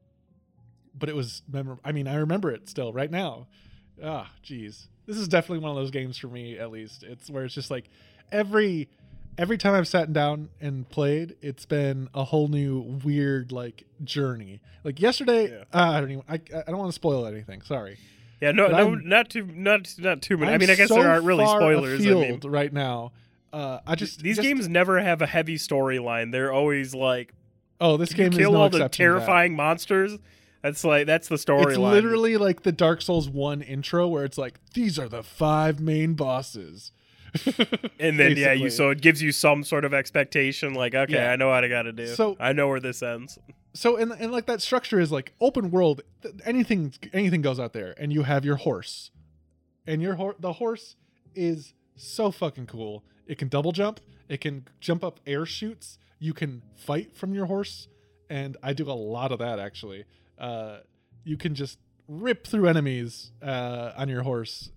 but 0.97 1.09
it 1.09 1.15
was 1.15 1.41
memorable. 1.51 1.81
I 1.85 1.91
mean, 1.91 2.07
I 2.07 2.15
remember 2.15 2.51
it 2.51 2.69
still 2.69 2.93
right 2.93 3.11
now. 3.11 3.47
Ah, 4.03 4.31
jeez, 4.43 4.87
this 5.05 5.17
is 5.17 5.27
definitely 5.27 5.59
one 5.59 5.71
of 5.71 5.77
those 5.77 5.91
games 5.91 6.17
for 6.17 6.27
me. 6.27 6.57
At 6.57 6.71
least 6.71 7.03
it's 7.03 7.29
where 7.29 7.45
it's 7.45 7.53
just 7.53 7.69
like 7.71 7.89
every 8.31 8.89
every 9.37 9.57
time 9.57 9.73
I've 9.73 9.87
sat 9.87 10.13
down 10.13 10.49
and 10.61 10.87
played, 10.89 11.35
it's 11.41 11.65
been 11.65 12.09
a 12.13 12.23
whole 12.23 12.47
new 12.47 12.79
weird 13.03 13.51
like 13.51 13.83
journey. 14.03 14.61
Like 14.83 14.99
yesterday, 14.99 15.51
Yeah. 15.51 15.63
uh, 15.73 15.91
I 15.91 15.99
don't 16.01 16.11
even. 16.11 16.23
I, 16.27 16.35
I 16.35 16.63
don't 16.71 16.77
want 16.77 16.89
to 16.89 16.95
spoil 16.95 17.25
anything. 17.25 17.61
Sorry. 17.61 17.97
Yeah, 18.41 18.51
no, 18.51 18.67
But 18.67 18.71
no, 18.71 18.77
I'm- 18.89 19.01
not 19.07 19.29
too, 19.29 19.45
not 19.45 19.93
not 19.99 20.21
too 20.21 20.37
many. 20.37 20.51
I 20.51 20.55
I'm 20.55 20.59
mean, 20.59 20.69
I 20.69 20.75
guess 20.75 20.89
so 20.89 20.95
there 20.95 21.09
aren't 21.09 21.23
really 21.25 21.45
spoilers. 21.45 22.05
I 22.05 22.09
mean, 22.13 22.39
right 22.43 22.73
now. 22.73 23.11
Uh, 23.53 23.79
I 23.85 23.93
just 23.95 24.19
these 24.21 24.37
just- 24.37 24.47
games 24.47 24.67
never 24.67 24.99
have 24.99 25.21
a 25.21 25.27
heavy 25.27 25.57
storyline. 25.57 26.31
They're 26.31 26.51
always 26.51 26.93
like 26.95 27.33
Oh, 27.79 27.97
this 27.97 28.11
game 28.13 28.31
is 28.31 28.37
kill 28.37 28.53
no 28.53 28.61
all 28.61 28.69
the 28.69 28.77
exception 28.77 28.79
to 28.79 29.13
that. 29.13 29.19
terrifying 29.19 29.55
monsters. 29.55 30.17
That's 30.63 30.83
like 30.83 31.05
that's 31.05 31.27
the 31.27 31.35
storyline. 31.35 31.67
It's 31.67 31.77
storyline. 31.77 31.91
literally 31.91 32.37
like 32.37 32.63
the 32.63 32.71
Dark 32.71 33.01
Souls 33.03 33.29
one 33.29 33.61
intro 33.61 34.07
where 34.07 34.23
it's 34.25 34.37
like 34.37 34.59
these 34.73 34.97
are 34.97 35.07
the 35.09 35.21
five 35.21 35.79
main 35.79 36.13
bosses, 36.15 36.91
And 37.99 38.19
then 38.19 38.37
yeah, 38.37 38.53
you 38.53 38.69
so 38.69 38.89
it 38.89 39.01
gives 39.01 39.21
you 39.21 39.31
some 39.31 39.63
sort 39.63 39.85
of 39.85 39.93
expectation, 39.93 40.73
like 40.73 40.95
okay, 40.95 41.13
Yeah. 41.15 41.31
I 41.31 41.35
know 41.35 41.49
what 41.49 41.63
I 41.63 41.67
got 41.67 41.83
to 41.83 41.91
do. 41.91 42.07
So- 42.07 42.37
I 42.39 42.53
know 42.53 42.67
where 42.69 42.79
this 42.79 43.03
ends. 43.03 43.37
so 43.73 43.97
and 43.97 44.11
and 44.13 44.31
like 44.31 44.45
that 44.45 44.61
structure 44.61 44.99
is 44.99 45.11
like 45.11 45.33
open 45.41 45.69
world 45.71 46.01
th- 46.21 46.35
anything 46.45 46.93
anything 47.11 47.41
goes 47.41 47.59
out 47.59 47.73
there 47.73 47.93
and 47.97 48.13
you 48.13 48.23
have 48.23 48.45
your 48.45 48.57
horse 48.57 49.09
and 49.87 49.99
your 50.01 50.13
hor- 50.15 50.35
the 50.39 50.53
horse 50.53 50.95
is 51.35 51.73
so 51.95 52.29
fucking 52.31 52.67
cool 52.67 53.03
it 53.25 53.37
can 53.39 53.47
double 53.47 53.71
jump 53.71 53.99
it 54.29 54.39
can 54.41 54.67
jump 54.79 55.03
up 55.03 55.19
air 55.25 55.43
shoots 55.45 55.97
you 56.19 56.33
can 56.33 56.61
fight 56.75 57.15
from 57.17 57.33
your 57.33 57.47
horse 57.47 57.87
and 58.29 58.57
i 58.61 58.73
do 58.73 58.89
a 58.91 58.93
lot 58.93 59.31
of 59.31 59.39
that 59.39 59.57
actually 59.57 60.05
uh 60.39 60.77
you 61.23 61.37
can 61.37 61.55
just 61.55 61.79
rip 62.07 62.45
through 62.47 62.67
enemies 62.67 63.31
uh 63.41 63.91
on 63.95 64.09
your 64.09 64.23
horse 64.23 64.71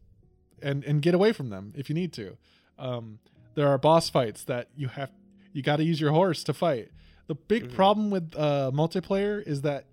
and 0.62 0.84
and 0.84 1.02
get 1.02 1.14
away 1.14 1.32
from 1.32 1.50
them 1.50 1.72
if 1.76 1.88
you 1.88 1.94
need 1.94 2.12
to 2.12 2.36
um 2.78 3.18
there 3.54 3.68
are 3.68 3.78
boss 3.78 4.08
fights 4.10 4.44
that 4.44 4.68
you 4.76 4.88
have 4.88 5.10
you 5.52 5.62
got 5.62 5.76
to 5.76 5.84
use 5.84 6.00
your 6.00 6.12
horse 6.12 6.44
to 6.44 6.52
fight 6.52 6.88
the 7.26 7.34
big 7.34 7.64
Mhm. 7.68 7.74
problem 7.74 8.10
with 8.10 8.34
uh, 8.36 8.70
multiplayer 8.72 9.42
is 9.44 9.62
that 9.62 9.86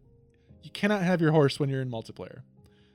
you 0.62 0.70
cannot 0.70 1.02
have 1.02 1.20
your 1.20 1.32
horse 1.32 1.60
when 1.60 1.68
you're 1.68 1.82
in 1.82 1.90
multiplayer. 1.90 2.42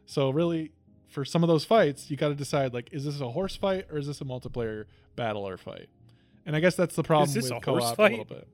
So 0.06 0.30
really, 0.30 0.70
for 1.08 1.24
some 1.24 1.42
of 1.42 1.48
those 1.48 1.64
fights, 1.64 2.08
you 2.08 2.16
got 2.16 2.28
to 2.28 2.34
decide 2.36 2.72
like, 2.72 2.88
is 2.92 3.04
this 3.04 3.20
a 3.20 3.28
horse 3.30 3.56
fight 3.56 3.86
or 3.90 3.98
is 3.98 4.06
this 4.06 4.20
a 4.20 4.24
multiplayer 4.24 4.84
battle 5.16 5.42
or 5.46 5.56
fight? 5.56 5.88
And 6.46 6.54
I 6.54 6.60
guess 6.60 6.76
that's 6.76 6.94
the 6.94 7.02
problem 7.02 7.32
this 7.34 7.42
with 7.50 7.50
a 7.50 7.54
horse 7.56 7.82
co-op 7.84 7.92
a 7.94 7.96
fight? 7.96 8.10
little 8.12 8.24
bit. 8.26 8.46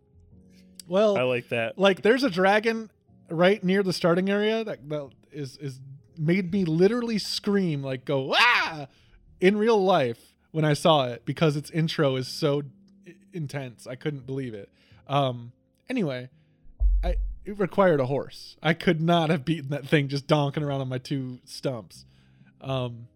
Well, 0.88 1.18
I 1.18 1.22
like 1.22 1.50
that. 1.50 1.78
like 1.78 2.00
there's 2.02 2.24
a 2.24 2.30
dragon 2.30 2.90
right 3.30 3.62
near 3.62 3.82
the 3.82 3.92
starting 3.92 4.30
area 4.30 4.64
that, 4.64 4.88
that 4.88 5.10
is 5.32 5.56
is 5.56 5.80
made 6.16 6.52
me 6.52 6.64
literally 6.64 7.18
scream 7.18 7.82
like 7.82 8.04
go 8.04 8.34
ah 8.36 8.86
in 9.40 9.56
real 9.56 9.82
life 9.82 10.34
when 10.52 10.64
I 10.64 10.74
saw 10.74 11.06
it 11.06 11.24
because 11.24 11.56
its 11.56 11.70
intro 11.70 12.16
is 12.16 12.28
so 12.28 12.62
intense. 13.32 13.86
I 13.86 13.96
couldn't 13.96 14.26
believe 14.26 14.54
it. 14.54 14.70
Um 15.08 15.52
anyway, 15.88 16.28
I 17.02 17.16
it 17.44 17.58
required 17.58 18.00
a 18.00 18.06
horse. 18.06 18.56
I 18.62 18.74
could 18.74 19.00
not 19.00 19.30
have 19.30 19.44
beaten 19.44 19.70
that 19.70 19.86
thing 19.86 20.08
just 20.08 20.26
donking 20.26 20.62
around 20.62 20.80
on 20.80 20.88
my 20.88 20.98
two 20.98 21.40
stumps. 21.44 22.04
Um 22.60 23.08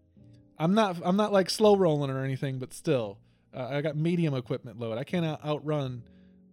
I'm 0.57 0.73
not 0.73 0.97
I'm 1.03 1.15
not 1.15 1.31
like 1.31 1.49
slow 1.49 1.75
rolling 1.75 2.11
or 2.11 2.23
anything, 2.23 2.59
but 2.59 2.73
still 2.73 3.17
uh, 3.55 3.67
I 3.71 3.81
got 3.81 3.95
medium 3.95 4.35
equipment 4.35 4.79
load. 4.79 4.97
I 4.97 5.03
can't 5.03 5.25
outrun 5.43 6.03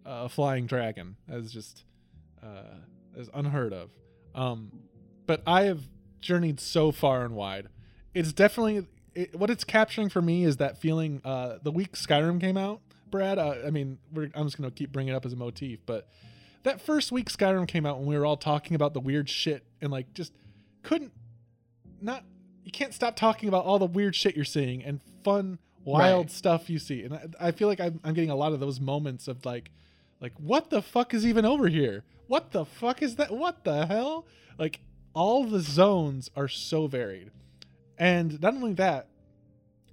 uh, 0.05 0.23
a 0.25 0.29
flying 0.29 0.65
dragon. 0.65 1.15
That's 1.27 1.51
just 1.51 1.83
uh, 2.41 2.77
is 3.17 3.29
unheard 3.33 3.73
of. 3.73 3.89
Um, 4.35 4.71
but 5.25 5.41
I 5.45 5.63
have 5.63 5.81
journeyed 6.21 6.59
so 6.59 6.91
far 6.91 7.23
and 7.25 7.35
wide. 7.35 7.67
It's 8.13 8.33
definitely 8.33 8.87
it, 9.15 9.35
what 9.35 9.49
it's 9.49 9.63
capturing 9.63 10.09
for 10.09 10.21
me 10.21 10.43
is 10.43 10.57
that 10.57 10.77
feeling. 10.77 11.21
Uh, 11.25 11.57
the 11.61 11.71
week 11.71 11.93
Skyrim 11.93 12.39
came 12.39 12.57
out, 12.57 12.81
Brad. 13.09 13.37
Uh, 13.39 13.55
I 13.65 13.69
mean, 13.71 13.97
we're, 14.13 14.29
I'm 14.35 14.45
just 14.45 14.57
gonna 14.57 14.71
keep 14.71 14.91
bringing 14.91 15.13
it 15.13 15.17
up 15.17 15.25
as 15.25 15.33
a 15.33 15.35
motif, 15.35 15.79
but 15.85 16.07
that 16.63 16.81
first 16.81 17.11
week 17.11 17.29
Skyrim 17.29 17.67
came 17.67 17.85
out 17.85 17.97
when 17.99 18.07
we 18.07 18.17
were 18.17 18.25
all 18.25 18.37
talking 18.37 18.75
about 18.75 18.93
the 18.93 18.99
weird 18.99 19.29
shit 19.29 19.63
and 19.81 19.91
like 19.91 20.13
just 20.13 20.33
couldn't 20.83 21.11
not 22.01 22.23
you 22.63 22.71
can't 22.71 22.93
stop 22.93 23.15
talking 23.15 23.47
about 23.47 23.63
all 23.65 23.79
the 23.79 23.85
weird 23.85 24.15
shit 24.15 24.35
you're 24.35 24.43
seeing 24.45 24.83
and 24.83 24.99
fun 25.23 25.59
wild 25.85 26.25
Right. 26.25 26.31
stuff 26.31 26.69
you 26.69 26.79
see 26.79 27.03
and 27.03 27.13
I, 27.13 27.47
I 27.47 27.51
feel 27.51 27.67
like 27.69 27.79
I'm, 27.79 27.99
I'm 28.03 28.13
getting 28.13 28.29
a 28.29 28.35
lot 28.35 28.51
of 28.53 28.59
those 28.59 28.79
moments 28.81 29.27
of 29.29 29.45
like 29.45 29.71
like 30.19 30.33
what 30.37 30.69
the 30.69 30.81
fuck 30.81 31.13
is 31.13 31.25
even 31.25 31.45
over 31.45 31.67
here 31.69 32.03
what 32.27 32.51
the 32.51 32.65
fuck 32.65 33.01
is 33.01 33.15
that? 33.15 33.31
What 33.31 33.63
the 33.63 33.85
hell? 33.85 34.25
Like 34.57 34.81
all 35.13 35.45
the 35.45 35.59
zones 35.59 36.29
are 36.35 36.47
so 36.47 36.87
varied. 36.87 37.31
And 37.97 38.41
not 38.41 38.53
only 38.53 38.73
that 38.73 39.07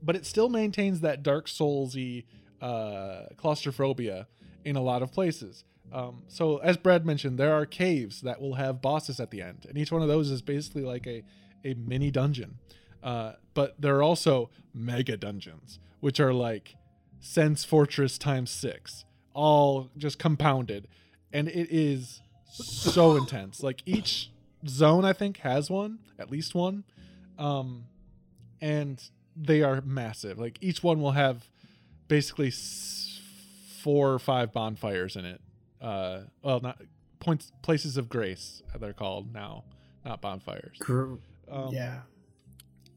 but 0.02 0.14
it 0.14 0.26
still 0.26 0.50
maintains 0.50 1.00
that 1.00 1.22
dark 1.22 1.46
soulsy 1.46 2.24
uh 2.60 3.26
claustrophobia 3.36 4.26
in 4.64 4.76
a 4.76 4.82
lot 4.82 5.02
of 5.02 5.12
places. 5.12 5.64
Um, 5.92 6.22
so 6.28 6.58
as 6.58 6.76
brad 6.76 7.06
mentioned 7.06 7.38
there 7.38 7.54
are 7.54 7.66
caves 7.66 8.20
that 8.22 8.40
will 8.40 8.54
have 8.54 8.82
bosses 8.82 9.20
at 9.20 9.30
the 9.30 9.40
end 9.40 9.66
and 9.68 9.78
each 9.78 9.92
one 9.92 10.02
of 10.02 10.08
those 10.08 10.30
is 10.30 10.42
basically 10.42 10.82
like 10.82 11.06
a 11.06 11.22
a 11.64 11.74
mini 11.74 12.10
dungeon. 12.10 12.58
Uh, 13.02 13.32
but 13.54 13.74
there 13.80 13.96
are 13.96 14.02
also 14.02 14.50
mega 14.74 15.16
dungeons 15.16 15.78
which 16.00 16.20
are 16.20 16.34
like 16.34 16.76
Sen's 17.20 17.64
Fortress 17.64 18.18
times 18.18 18.50
six 18.50 19.04
all 19.34 19.90
just 19.96 20.18
compounded. 20.18 20.88
And 21.32 21.48
it 21.48 21.68
is 21.70 22.22
so 22.56 23.16
intense 23.16 23.62
like 23.62 23.82
each 23.86 24.30
zone 24.68 25.04
i 25.04 25.12
think 25.12 25.38
has 25.38 25.68
one 25.70 25.98
at 26.18 26.30
least 26.30 26.54
one 26.54 26.84
um 27.38 27.84
and 28.60 29.10
they 29.36 29.62
are 29.62 29.80
massive 29.82 30.38
like 30.38 30.56
each 30.60 30.82
one 30.82 31.00
will 31.00 31.10
have 31.12 31.48
basically 32.08 32.48
s- 32.48 33.20
four 33.82 34.12
or 34.12 34.18
five 34.18 34.52
bonfires 34.52 35.16
in 35.16 35.24
it 35.24 35.40
uh 35.80 36.20
well 36.42 36.60
not 36.60 36.80
points 37.20 37.50
places 37.62 37.96
of 37.96 38.08
grace 38.08 38.62
they're 38.78 38.92
called 38.92 39.32
now 39.34 39.64
not 40.04 40.20
bonfires 40.20 40.76
Gr- 40.78 41.14
um, 41.50 41.70
yeah. 41.74 42.00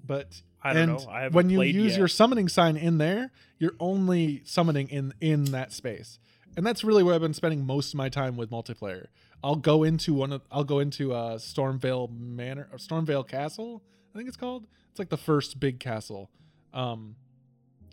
but 0.05 0.41
I 0.63 0.73
don't 0.73 0.89
and 0.89 1.03
know. 1.05 1.09
I 1.11 1.27
when 1.29 1.49
you 1.49 1.61
use 1.63 1.91
yet. 1.93 1.99
your 1.99 2.07
summoning 2.07 2.47
sign 2.49 2.77
in 2.77 2.97
there, 2.97 3.31
you're 3.59 3.75
only 3.79 4.41
summoning 4.43 4.89
in 4.89 5.13
in 5.21 5.45
that 5.45 5.71
space, 5.71 6.17
and 6.57 6.65
that's 6.65 6.83
really 6.83 7.03
where 7.03 7.13
I've 7.13 7.21
been 7.21 7.33
spending 7.35 7.65
most 7.65 7.93
of 7.93 7.97
my 7.97 8.09
time 8.09 8.35
with 8.37 8.49
multiplayer. 8.49 9.07
I'll 9.43 9.55
go 9.55 9.83
into 9.83 10.13
one 10.13 10.33
of 10.33 10.41
I'll 10.51 10.63
go 10.63 10.79
into 10.79 11.13
uh, 11.13 11.38
Stormveil 11.38 12.09
Manor 12.17 12.67
or 12.71 12.77
Stormveil 12.77 13.27
Castle, 13.27 13.83
I 14.13 14.17
think 14.17 14.27
it's 14.27 14.38
called. 14.38 14.65
It's 14.89 14.99
like 14.99 15.09
the 15.09 15.17
first 15.17 15.59
big 15.59 15.79
castle, 15.79 16.29
um, 16.73 17.15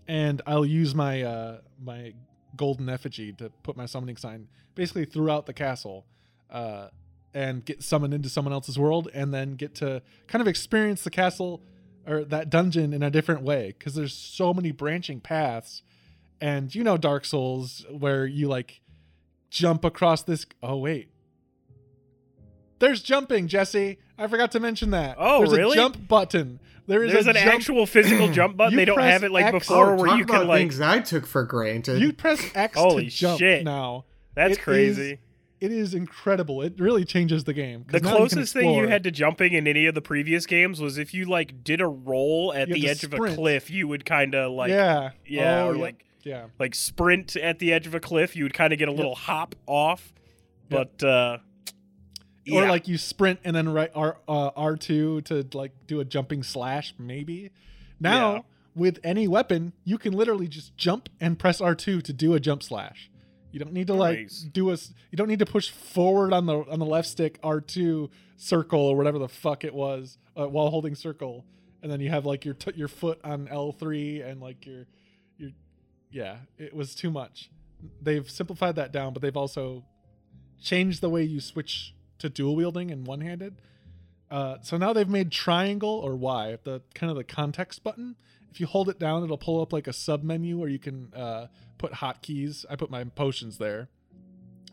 and 0.08 0.40
I'll 0.46 0.64
use 0.64 0.94
my 0.94 1.22
uh, 1.22 1.58
my 1.82 2.14
golden 2.56 2.88
effigy 2.88 3.32
to 3.34 3.50
put 3.62 3.76
my 3.76 3.86
summoning 3.86 4.16
sign 4.16 4.48
basically 4.74 5.04
throughout 5.04 5.46
the 5.46 5.54
castle. 5.54 6.06
Uh, 6.50 6.88
and 7.34 7.64
get 7.64 7.82
summoned 7.82 8.14
into 8.14 8.28
someone 8.28 8.52
else's 8.52 8.78
world 8.78 9.10
and 9.12 9.34
then 9.34 9.56
get 9.56 9.74
to 9.74 10.00
kind 10.28 10.40
of 10.40 10.46
experience 10.46 11.02
the 11.02 11.10
castle 11.10 11.60
or 12.06 12.24
that 12.24 12.48
dungeon 12.48 12.92
in 12.92 13.02
a 13.02 13.10
different 13.10 13.42
way 13.42 13.74
because 13.76 13.94
there's 13.94 14.14
so 14.14 14.54
many 14.54 14.70
branching 14.70 15.20
paths 15.20 15.82
and 16.40 16.74
you 16.74 16.84
know 16.84 16.96
dark 16.96 17.24
souls 17.24 17.84
where 17.90 18.24
you 18.24 18.46
like 18.46 18.80
jump 19.50 19.84
across 19.84 20.22
this 20.22 20.46
oh 20.62 20.76
wait 20.76 21.08
there's 22.78 23.02
jumping 23.02 23.46
jesse 23.48 23.98
i 24.18 24.26
forgot 24.26 24.50
to 24.52 24.60
mention 24.60 24.90
that 24.90 25.16
Oh, 25.18 25.38
there's 25.38 25.52
really? 25.58 25.72
a 25.78 25.80
jump 25.82 26.06
button 26.08 26.60
there 26.86 27.02
is 27.02 27.12
There's 27.12 27.26
a 27.26 27.30
an 27.30 27.36
jump 27.36 27.54
actual 27.54 27.86
physical 27.86 28.28
jump 28.28 28.56
button. 28.58 28.72
You 28.72 28.76
they 28.76 28.84
don't 28.84 29.00
have 29.00 29.24
it 29.24 29.30
like 29.30 29.46
X- 29.46 29.52
before, 29.66 29.92
oh, 29.92 29.96
where 29.96 30.06
talk 30.08 30.18
you 30.18 30.26
can 30.26 30.34
about 30.36 30.48
like. 30.48 30.60
things 30.60 30.80
I 30.82 31.00
took 31.00 31.24
for 31.26 31.42
granted. 31.44 31.98
you 32.02 32.12
press 32.12 32.44
x 32.54 32.76
Holy 32.76 33.04
to 33.04 33.10
jump 33.10 33.38
shit. 33.38 33.64
now 33.64 34.04
That's 34.34 34.58
it 34.58 34.60
crazy. 34.62 35.12
is- 35.12 35.18
it 35.60 35.72
is 35.72 35.94
incredible 35.94 36.60
it 36.60 36.74
really 36.78 37.06
changes 37.06 37.44
the 37.44 37.54
game. 37.54 37.86
the 37.88 38.00
now 38.00 38.10
you 38.10 38.16
closest 38.16 38.52
thing 38.52 38.74
you 38.74 38.86
had 38.86 39.02
to 39.04 39.10
jumping 39.10 39.54
in 39.54 39.66
any 39.66 39.86
of 39.86 39.94
the 39.94 40.02
previous 40.02 40.44
games 40.44 40.78
was 40.78 40.98
if 40.98 41.14
you 41.14 41.24
like 41.24 41.64
did 41.64 41.80
a 41.80 41.86
roll 41.86 42.52
at 42.54 42.68
You 42.68 42.74
the 42.74 42.80
to 42.82 42.88
edge 42.88 43.04
of 43.04 43.14
a 43.14 43.16
cliff, 43.34 43.70
you 43.70 43.88
would 43.88 44.04
kind 44.04 44.34
of 44.34 44.52
like 44.52 44.68
yeah 44.68 45.12
yeah, 45.26 45.62
Oh, 45.62 45.68
or 45.70 45.76
yeah. 45.76 45.80
like 45.82 46.04
yeah 46.22 46.44
like 46.58 46.74
sprint 46.74 47.34
at 47.36 47.60
the 47.60 47.72
edge 47.72 47.86
of 47.86 47.94
a 47.94 48.00
cliff. 48.00 48.36
You 48.36 48.42
would 48.44 48.52
kind 48.52 48.74
of 48.74 48.78
get 48.78 48.88
a 48.88 48.92
little 48.92 49.14
hop 49.14 49.54
off, 49.66 50.12
but 50.68 51.02
uh, 51.02 51.38
or 52.52 52.66
like 52.68 52.88
you 52.88 52.98
sprint 52.98 53.40
and 53.44 53.54
then 53.56 53.68
right 53.70 53.90
R 53.94 54.18
uh, 54.28 54.50
R 54.56 54.76
two 54.76 55.20
to 55.22 55.46
like 55.54 55.72
do 55.86 56.00
a 56.00 56.04
jumping 56.04 56.42
slash 56.42 56.94
maybe. 56.98 57.50
Now 58.00 58.34
Yeah. 58.34 58.40
with 58.74 58.98
any 59.04 59.26
weapon, 59.28 59.72
you 59.84 59.98
can 59.98 60.12
literally 60.12 60.48
just 60.48 60.76
jump 60.76 61.08
and 61.20 61.38
press 61.38 61.60
R 61.60 61.74
two 61.74 62.00
to 62.02 62.12
do 62.12 62.34
a 62.34 62.40
jump 62.40 62.62
slash. 62.62 63.10
You 63.52 63.60
don't 63.60 63.72
need 63.72 63.86
to 63.86 63.94
like 63.94 64.18
Nice. 64.18 64.40
do 64.52 64.70
a. 64.70 64.72
You 65.10 65.16
don't 65.16 65.28
need 65.28 65.38
to 65.38 65.46
push 65.46 65.70
forward 65.70 66.32
on 66.32 66.46
the 66.46 66.58
on 66.70 66.78
the 66.80 66.84
left 66.86 67.08
stick 67.08 67.38
R 67.42 67.60
two 67.60 68.10
circle 68.36 68.80
or 68.80 68.96
whatever 68.96 69.18
the 69.18 69.28
fuck 69.28 69.62
it 69.64 69.72
was 69.72 70.18
uh, 70.36 70.48
while 70.48 70.70
holding 70.70 70.96
circle, 70.96 71.44
and 71.82 71.90
then 71.90 72.00
you 72.00 72.10
have 72.10 72.26
like 72.26 72.44
your 72.44 72.54
t- 72.54 72.72
your 72.74 72.88
foot 72.88 73.20
on 73.22 73.46
L 73.48 73.70
three 73.70 74.22
and 74.22 74.40
like 74.40 74.66
your 74.66 74.86
your 75.38 75.50
yeah. 76.10 76.38
It 76.58 76.74
was 76.74 76.96
too 76.96 77.12
much. 77.12 77.48
They've 78.02 78.28
simplified 78.28 78.74
that 78.74 78.90
down, 78.90 79.12
but 79.12 79.22
they've 79.22 79.36
also 79.36 79.84
changed 80.60 81.00
the 81.00 81.10
way 81.10 81.22
you 81.22 81.38
switch 81.40 81.94
to 82.18 82.28
dual 82.28 82.56
wielding 82.56 82.90
and 82.90 83.06
one 83.06 83.20
handed. 83.20 83.60
Uh, 84.30 84.56
so 84.62 84.76
now 84.76 84.92
they've 84.92 85.08
made 85.08 85.30
triangle 85.30 86.00
or 86.04 86.16
Y 86.16 86.58
the 86.64 86.82
kind 86.94 87.10
of 87.10 87.16
the 87.16 87.24
context 87.24 87.84
button. 87.84 88.16
If 88.50 88.60
you 88.60 88.66
hold 88.66 88.88
it 88.88 88.98
down, 88.98 89.24
it'll 89.24 89.38
pull 89.38 89.60
up 89.60 89.72
like 89.72 89.86
a 89.86 89.92
sub 89.92 90.22
menu 90.22 90.58
where 90.58 90.68
you 90.68 90.78
can 90.78 91.12
uh, 91.14 91.48
put 91.78 91.92
hotkeys. 91.92 92.64
I 92.70 92.76
put 92.76 92.90
my 92.90 93.04
potions 93.04 93.58
there. 93.58 93.88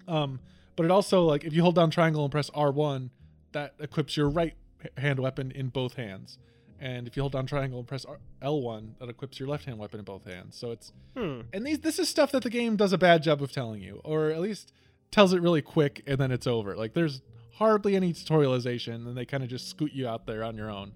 Um, 0.07 0.39
but 0.75 0.85
it 0.85 0.91
also 0.91 1.23
like 1.23 1.43
if 1.43 1.53
you 1.53 1.61
hold 1.61 1.75
down 1.75 1.91
triangle 1.91 2.23
and 2.23 2.31
press 2.31 2.49
R 2.53 2.71
one, 2.71 3.11
that 3.51 3.75
equips 3.79 4.15
your 4.15 4.29
right 4.29 4.55
hand 4.97 5.19
weapon 5.19 5.51
in 5.51 5.69
both 5.69 5.95
hands. 5.95 6.37
And 6.79 7.07
if 7.07 7.15
you 7.15 7.21
hold 7.21 7.33
down 7.33 7.45
triangle 7.45 7.77
and 7.77 7.87
press 7.87 8.05
R- 8.05 8.17
L1, 8.41 8.97
that 8.99 9.07
equips 9.07 9.39
your 9.39 9.47
left 9.47 9.65
hand 9.65 9.77
weapon 9.77 9.99
in 9.99 10.05
both 10.05 10.25
hands. 10.25 10.57
So 10.57 10.71
it's 10.71 10.91
hmm. 11.15 11.41
and 11.53 11.65
these 11.65 11.79
this 11.79 11.99
is 11.99 12.09
stuff 12.09 12.31
that 12.31 12.43
the 12.43 12.49
game 12.49 12.75
does 12.75 12.91
a 12.91 12.97
bad 12.97 13.21
job 13.21 13.41
of 13.43 13.51
telling 13.51 13.81
you 13.81 14.01
or 14.03 14.29
at 14.29 14.41
least 14.41 14.73
tells 15.11 15.33
it 15.33 15.41
really 15.41 15.61
quick 15.61 16.01
and 16.07 16.17
then 16.17 16.31
it's 16.31 16.47
over 16.47 16.75
like 16.75 16.93
there's 16.93 17.21
hardly 17.55 17.95
any 17.95 18.13
tutorialization 18.13 19.07
and 19.07 19.15
they 19.17 19.25
kind 19.25 19.43
of 19.43 19.49
just 19.49 19.69
scoot 19.69 19.91
you 19.93 20.07
out 20.07 20.25
there 20.25 20.43
on 20.43 20.55
your 20.55 20.69
own 20.69 20.91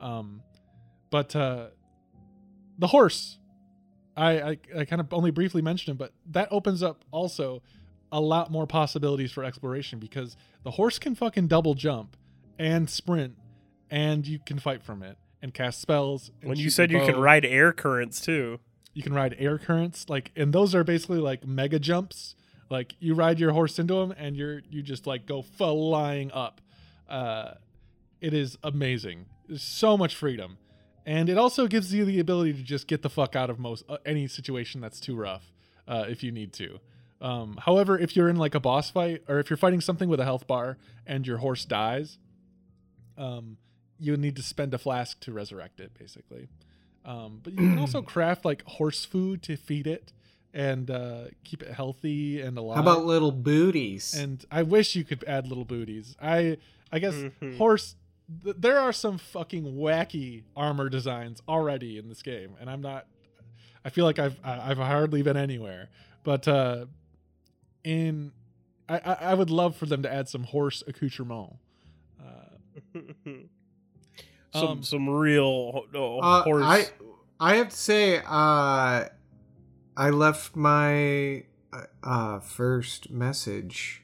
um 0.00 0.42
but 1.10 1.34
uh 1.34 1.66
the 2.78 2.86
horse 2.88 3.38
I, 4.16 4.30
I 4.40 4.58
I 4.78 4.84
kind 4.84 5.00
of 5.00 5.12
only 5.12 5.32
briefly 5.32 5.60
mentioned 5.60 5.96
it, 5.96 5.98
but 5.98 6.12
that 6.30 6.48
opens 6.52 6.82
up 6.84 7.04
also 7.10 7.62
a 8.12 8.20
lot 8.20 8.50
more 8.50 8.64
possibilities 8.66 9.32
for 9.32 9.42
exploration 9.42 9.98
because 9.98 10.36
the 10.62 10.70
horse 10.70 11.00
can 11.00 11.16
fucking 11.16 11.48
double 11.48 11.74
jump 11.74 12.16
and 12.56 12.88
sprint, 12.88 13.34
and 13.90 14.24
you 14.24 14.38
can 14.38 14.60
fight 14.60 14.84
from 14.84 15.02
it 15.02 15.16
and 15.42 15.52
cast 15.52 15.80
spells. 15.80 16.30
and 16.40 16.50
When 16.50 16.58
you 16.58 16.70
said 16.70 16.92
you 16.92 17.00
can 17.00 17.16
ride 17.16 17.44
air 17.44 17.72
currents 17.72 18.20
too. 18.20 18.60
you 18.92 19.02
can 19.02 19.12
ride 19.14 19.34
air 19.40 19.58
currents, 19.58 20.08
like, 20.08 20.30
and 20.36 20.52
those 20.52 20.76
are 20.76 20.84
basically 20.84 21.18
like 21.18 21.44
mega 21.44 21.80
jumps. 21.80 22.36
Like 22.70 22.94
you 22.98 23.14
ride 23.14 23.38
your 23.38 23.52
horse 23.52 23.78
into 23.78 23.94
them, 23.94 24.14
and 24.16 24.36
you're 24.36 24.62
you 24.70 24.82
just 24.82 25.06
like 25.06 25.26
go 25.26 25.42
flying 25.42 26.32
up. 26.32 26.60
Uh, 27.08 27.52
it 28.20 28.32
is 28.32 28.56
amazing. 28.62 29.26
There's 29.48 29.62
so 29.62 29.96
much 29.96 30.14
freedom, 30.14 30.58
and 31.04 31.28
it 31.28 31.36
also 31.36 31.66
gives 31.66 31.92
you 31.92 32.04
the 32.04 32.20
ability 32.20 32.54
to 32.54 32.62
just 32.62 32.86
get 32.86 33.02
the 33.02 33.10
fuck 33.10 33.36
out 33.36 33.50
of 33.50 33.58
most 33.58 33.84
uh, 33.88 33.98
any 34.06 34.26
situation 34.26 34.80
that's 34.80 35.00
too 35.00 35.14
rough, 35.14 35.52
uh, 35.86 36.06
if 36.08 36.22
you 36.22 36.32
need 36.32 36.52
to. 36.54 36.80
Um, 37.20 37.58
however, 37.64 37.98
if 37.98 38.16
you're 38.16 38.28
in 38.28 38.36
like 38.36 38.54
a 38.54 38.60
boss 38.60 38.90
fight, 38.90 39.22
or 39.28 39.38
if 39.38 39.50
you're 39.50 39.56
fighting 39.56 39.80
something 39.80 40.08
with 40.08 40.20
a 40.20 40.24
health 40.24 40.46
bar 40.46 40.78
and 41.06 41.26
your 41.26 41.38
horse 41.38 41.64
dies, 41.64 42.18
um, 43.16 43.56
you 43.98 44.16
need 44.16 44.36
to 44.36 44.42
spend 44.42 44.74
a 44.74 44.78
flask 44.78 45.20
to 45.20 45.32
resurrect 45.32 45.80
it, 45.80 45.92
basically. 45.98 46.48
Um, 47.04 47.40
but 47.42 47.52
you 47.52 47.58
can 47.58 47.78
also 47.78 48.02
craft 48.14 48.44
like 48.44 48.62
horse 48.64 49.04
food 49.04 49.42
to 49.44 49.56
feed 49.56 49.86
it 49.86 50.12
and 50.54 50.90
uh, 50.90 51.24
keep 51.42 51.62
it 51.62 51.70
healthy 51.72 52.40
and 52.40 52.56
alive. 52.56 52.76
How 52.76 52.82
about 52.82 53.04
little 53.04 53.32
booties? 53.32 54.14
And 54.14 54.42
I 54.50 54.62
wish 54.62 54.94
you 54.96 55.04
could 55.04 55.22
add 55.26 55.46
little 55.48 55.64
booties. 55.66 56.16
I 56.22 56.56
I 56.92 57.00
guess 57.00 57.14
Mhm. 57.14 57.58
horse. 57.58 57.96
Th- 58.42 58.56
there 58.58 58.78
are 58.78 58.92
some 58.92 59.18
fucking 59.18 59.64
wacky 59.74 60.44
armor 60.56 60.88
designs 60.88 61.42
already 61.46 61.98
in 61.98 62.08
this 62.08 62.22
game, 62.22 62.54
and 62.60 62.70
I'm 62.70 62.80
not. 62.80 63.06
I 63.84 63.90
feel 63.90 64.06
like 64.06 64.18
I've 64.18 64.38
I- 64.42 64.70
I've 64.70 64.78
hardly 64.78 65.20
been 65.22 65.36
anywhere, 65.36 65.90
but 66.22 66.46
uh, 66.48 66.86
in 67.82 68.32
I 68.88 68.98
I 68.98 69.12
I 69.30 69.34
would 69.34 69.50
love 69.50 69.76
for 69.76 69.86
them 69.86 70.02
to 70.02 70.12
add 70.12 70.28
some 70.28 70.44
horse 70.44 70.82
accoutrement. 70.86 71.54
Uh, 72.24 73.30
some 74.52 74.68
Um, 74.68 74.82
some 74.84 75.08
real 75.08 75.82
oh, 75.94 76.18
Uh, 76.20 76.42
horse. 76.44 76.64
I 76.64 76.86
I 77.40 77.56
have 77.56 77.70
to 77.70 77.76
say, 77.76 78.22
uh, 78.24 79.06
I 79.96 80.10
left 80.10 80.56
my 80.56 81.44
uh, 82.02 82.40
first 82.40 83.10
message 83.10 84.02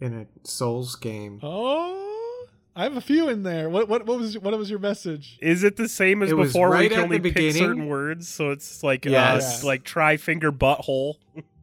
in 0.00 0.14
a 0.14 0.26
Souls 0.46 0.94
game. 0.96 1.40
oh, 1.42 2.46
I 2.76 2.84
have 2.84 2.96
a 2.96 3.00
few 3.00 3.28
in 3.28 3.42
there. 3.42 3.68
What 3.68 3.88
what 3.88 4.06
what 4.06 4.18
was 4.20 4.38
what 4.38 4.56
was 4.56 4.70
your 4.70 4.78
message? 4.78 5.36
Is 5.42 5.64
it 5.64 5.76
the 5.76 5.88
same 5.88 6.22
as 6.22 6.30
It 6.30 6.36
before? 6.36 6.68
where 6.70 6.78
you 6.82 6.88
right 6.88 6.90
can 6.92 7.00
only 7.04 7.18
pick 7.18 7.34
beginning. 7.34 7.54
certain 7.54 7.86
words, 7.88 8.28
so 8.28 8.50
it's 8.52 8.84
like 8.84 9.04
Yes. 9.04 9.64
uh, 9.64 9.66
like 9.66 9.82
try 9.82 10.16
finger 10.16 10.52
butthole. 10.52 11.16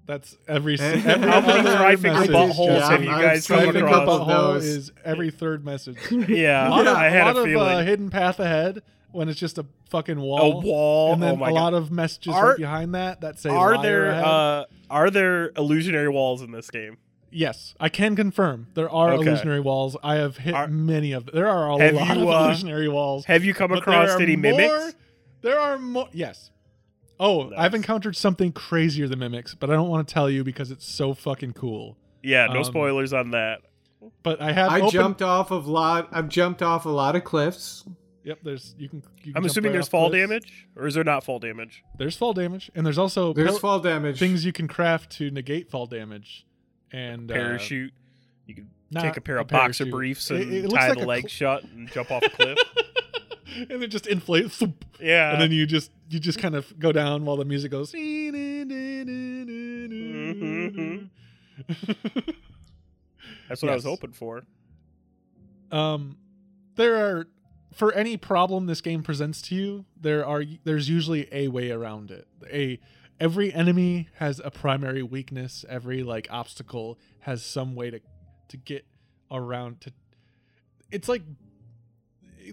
That's 0.07 0.37
every, 0.47 0.77
every 0.79 0.99
How 1.01 1.17
many 1.41 1.59
other 1.61 1.77
tri-finger 1.77 2.19
message, 2.19 2.35
buttholes 2.35 2.77
Jeff. 2.79 2.89
have 2.91 3.03
you 3.03 3.09
guys 3.09 3.47
come 3.47 3.75
across? 3.75 4.07
butthole 4.07 4.55
is 4.57 4.91
every 5.03 5.31
third 5.31 5.65
message. 5.65 5.97
Yeah, 6.11 6.67
a 6.67 6.69
lot 6.69 6.85
of, 6.87 6.95
I 6.97 7.05
had 7.09 7.21
a, 7.35 7.39
lot 7.39 7.47
a 7.47 7.53
of 7.55 7.57
uh, 7.61 7.79
hidden 7.85 8.09
path 8.11 8.39
ahead 8.39 8.83
when 9.15 9.29
it's 9.29 9.39
just 9.39 9.57
a 9.57 9.65
fucking 9.89 10.19
wall. 10.19 10.39
a 10.41 10.49
wall. 10.49 10.61
wall. 10.61 11.13
and 11.13 11.23
then 11.23 11.33
oh 11.33 11.35
my 11.37 11.49
a 11.49 11.53
god. 11.53 11.59
lot 11.61 11.73
of 11.73 11.91
messages 11.91 12.33
Are- 12.33 12.49
right 12.49 12.57
behind 12.57 12.93
that 12.95 13.21
that 13.21 13.39
say 13.39 13.49
are 13.49 13.81
there 13.81 14.11
uh 14.13 14.65
are 14.89 15.09
there 15.09 15.51
illusionary 15.57 16.09
walls 16.09 16.41
in 16.41 16.51
this 16.51 16.69
game? 16.69 16.97
yes 17.31 17.73
i 17.79 17.89
can 17.89 18.15
confirm 18.15 18.67
there 18.75 18.89
are 18.89 19.11
Okay. 19.13 19.27
illusionary 19.27 19.59
walls 19.59 19.97
i 20.03 20.15
have 20.15 20.37
hit 20.37 20.53
Are- 20.53 20.67
many 20.67 21.11
of 21.11 21.25
them. 21.25 21.35
there 21.35 21.47
are 21.47 21.67
a 21.69 21.75
lot 21.75 22.17
you, 22.17 22.23
of 22.23 22.29
uh, 22.29 22.45
illusionary 22.45 22.87
walls 22.87 23.25
Have 23.25 23.43
you 23.43 23.53
come 23.53 23.71
across 23.71 24.07
there 24.09 24.17
are 24.17 24.21
any 24.21 24.35
more- 24.35 24.51
mimics? 24.51 24.95
there 25.41 25.59
are 25.59 25.77
more 25.77 26.07
yes 26.13 26.51
oh 27.19 27.51
i've 27.57 27.73
encountered 27.73 28.15
something 28.15 28.51
crazier 28.51 29.07
than 29.07 29.19
mimics 29.19 29.53
but 29.55 29.69
i 29.69 29.73
don't 29.73 29.89
want 29.89 30.07
to 30.07 30.13
tell 30.13 30.29
you 30.29 30.43
because 30.43 30.71
it's 30.71 30.87
so 30.87 31.13
fucking 31.13 31.53
cool 31.53 31.97
Yeah, 32.23 32.47
no 32.47 32.59
um, 32.59 32.63
spoilers 32.63 33.11
on 33.13 33.31
that. 33.31 33.61
but 34.23 34.39
i 34.41 34.51
have 34.53 34.69
I 34.71 34.77
opened- 34.77 34.91
jumped 34.93 35.21
off 35.21 35.51
of 35.51 35.67
lot. 35.67 36.07
I've 36.11 36.29
jumped 36.29 36.61
off 36.61 36.85
a 36.85 36.89
lot 36.89 37.15
of 37.15 37.23
cliffs. 37.23 37.83
Yep 38.25 38.39
there's 38.43 38.75
you 38.77 38.89
can, 38.89 39.01
you 39.23 39.31
can 39.31 39.37
I'm 39.37 39.45
assuming 39.45 39.69
right 39.71 39.77
there's 39.77 39.87
fall 39.87 40.09
cliffs. 40.09 40.27
damage, 40.29 40.67
or 40.75 40.87
is 40.87 40.95
there 40.95 41.03
not 41.05 41.23
fall 41.23 41.39
damage? 41.39 41.83
there's 41.97 42.17
fall 42.17 42.33
damage 42.33 42.69
and 42.75 42.85
there's 42.85 42.97
also 42.97 43.31
There's 43.33 43.51
pill- 43.51 43.59
fall 43.59 43.79
damage. 43.79 44.19
things 44.19 44.43
you 44.45 44.51
can 44.51 44.67
craft 44.67 45.11
to 45.13 45.31
negate 45.31 45.69
fall 45.71 45.85
damage 45.85 46.45
and 46.91 47.31
uh, 47.31 47.35
Parachute. 47.35 47.93
you 48.45 48.55
can 48.55 48.69
not 48.91 49.03
take 49.03 49.15
a 49.17 49.21
pair 49.21 49.37
a 49.37 49.41
of 49.41 49.47
boxer 49.47 49.85
parachute. 49.85 49.91
briefs 49.91 50.29
and 50.31 50.53
it 50.53 50.63
looks 50.63 50.73
tie 50.73 50.89
like 50.89 50.97
the 50.97 51.05
a 51.05 51.07
leg 51.07 51.29
cl- 51.29 51.59
shut 51.59 51.63
and 51.71 51.89
jump 51.91 52.11
off 52.11 52.23
a 52.23 52.29
cliff. 52.29 52.57
and 53.69 53.83
it 53.83 53.87
just 53.87 54.05
inflates 54.07 54.57
thump, 54.61 54.83
yeah. 54.99 55.31
and 55.33 55.41
then 55.41 55.51
you 55.51 55.65
just 55.65 55.91
you 56.09 56.19
just 56.19 56.39
kind 56.39 56.55
of 56.55 56.77
go 56.79 56.91
down 56.91 57.23
while 57.25 57.37
the 57.37 57.45
music 57.45 57.71
goes 57.71 57.91
Mhm. 57.93 58.69
That's 63.49 63.61
what 63.61 63.71
I 63.71 63.75
was 63.75 63.83
hoping 63.85 64.11
for. 64.11 64.43
um 65.71 66.17
there 66.75 66.95
are 66.95 67.27
for 67.75 67.93
any 67.93 68.17
problem 68.17 68.65
this 68.65 68.81
game 68.81 69.03
presents 69.03 69.41
to 69.41 69.55
you 69.55 69.85
there 69.99 70.25
are 70.25 70.43
there's 70.63 70.89
usually 70.89 71.27
a 71.31 71.47
way 71.49 71.71
around 71.71 72.09
it 72.09 72.27
a 72.51 72.79
every 73.19 73.53
enemy 73.53 74.09
has 74.15 74.41
a 74.43 74.49
primary 74.49 75.03
weakness 75.03 75.65
every 75.69 76.03
like 76.03 76.27
obstacle 76.31 76.97
has 77.19 77.43
some 77.43 77.75
way 77.75 77.89
to 77.91 77.99
to 78.47 78.57
get 78.57 78.85
around 79.31 79.81
to 79.81 79.91
it's 80.91 81.09
like 81.09 81.21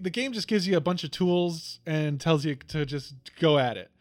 the 0.01 0.09
game 0.09 0.33
just 0.33 0.47
gives 0.47 0.67
you 0.67 0.75
a 0.75 0.81
bunch 0.81 1.03
of 1.03 1.11
tools 1.11 1.79
and 1.85 2.19
tells 2.19 2.45
you 2.45 2.55
to 2.55 2.85
just 2.85 3.13
go 3.39 3.59
at 3.59 3.77
it 3.77 3.91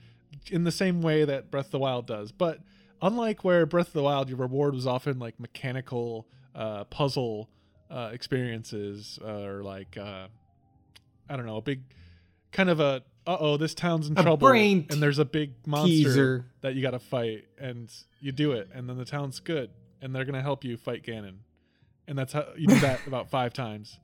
in 0.50 0.64
the 0.64 0.72
same 0.72 1.02
way 1.02 1.24
that 1.24 1.50
Breath 1.50 1.66
of 1.66 1.72
the 1.72 1.78
Wild 1.78 2.06
does. 2.06 2.32
But 2.32 2.60
unlike 3.00 3.44
where 3.44 3.66
Breath 3.66 3.88
of 3.88 3.92
the 3.92 4.02
Wild, 4.02 4.28
your 4.28 4.38
reward 4.38 4.74
was 4.74 4.86
often 4.86 5.18
like 5.18 5.38
mechanical 5.38 6.26
uh, 6.54 6.84
puzzle 6.84 7.50
uh, 7.90 8.10
experiences 8.12 9.18
uh, 9.22 9.42
or 9.42 9.62
like 9.62 9.96
uh, 9.96 10.28
I 11.28 11.36
don't 11.36 11.46
know, 11.46 11.56
a 11.56 11.62
big 11.62 11.82
kind 12.52 12.68
of 12.70 12.80
a 12.80 13.02
uh 13.26 13.36
oh, 13.38 13.56
this 13.56 13.74
town's 13.74 14.08
in 14.08 14.18
A 14.18 14.22
trouble, 14.22 14.48
brain 14.48 14.86
and 14.90 15.00
there's 15.02 15.18
a 15.18 15.24
big 15.24 15.54
monster 15.66 15.86
teaser. 15.88 16.46
that 16.62 16.74
you 16.74 16.82
got 16.82 16.90
to 16.90 16.98
fight, 16.98 17.44
and 17.58 17.92
you 18.20 18.32
do 18.32 18.52
it, 18.52 18.68
and 18.74 18.88
then 18.88 18.96
the 18.98 19.04
town's 19.04 19.38
good, 19.40 19.70
and 20.00 20.14
they're 20.14 20.24
gonna 20.24 20.42
help 20.42 20.64
you 20.64 20.76
fight 20.76 21.04
Ganon, 21.04 21.36
and 22.08 22.18
that's 22.18 22.32
how 22.32 22.46
you 22.56 22.66
do 22.66 22.80
that 22.80 23.00
about 23.06 23.30
five 23.30 23.52
times. 23.52 23.98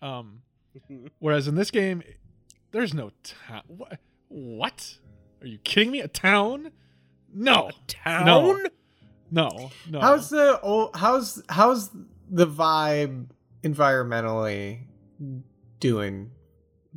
Um, 0.00 0.40
Whereas 1.18 1.48
in 1.48 1.54
this 1.54 1.70
game, 1.70 2.02
there's 2.70 2.94
no 2.94 3.10
town. 3.22 3.62
What? 3.66 3.98
What? 4.28 4.98
Are 5.42 5.46
you 5.46 5.58
kidding 5.58 5.90
me? 5.90 6.00
A 6.00 6.08
town? 6.08 6.70
No, 7.34 7.70
Town? 7.88 8.24
no, 9.30 9.70
no. 9.90 10.00
How's 10.00 10.30
the 10.30 10.58
oh, 10.62 10.90
how's 10.94 11.42
how's 11.48 11.90
the 12.30 12.46
vibe 12.46 13.26
environmentally 13.62 14.80
doing 15.80 16.30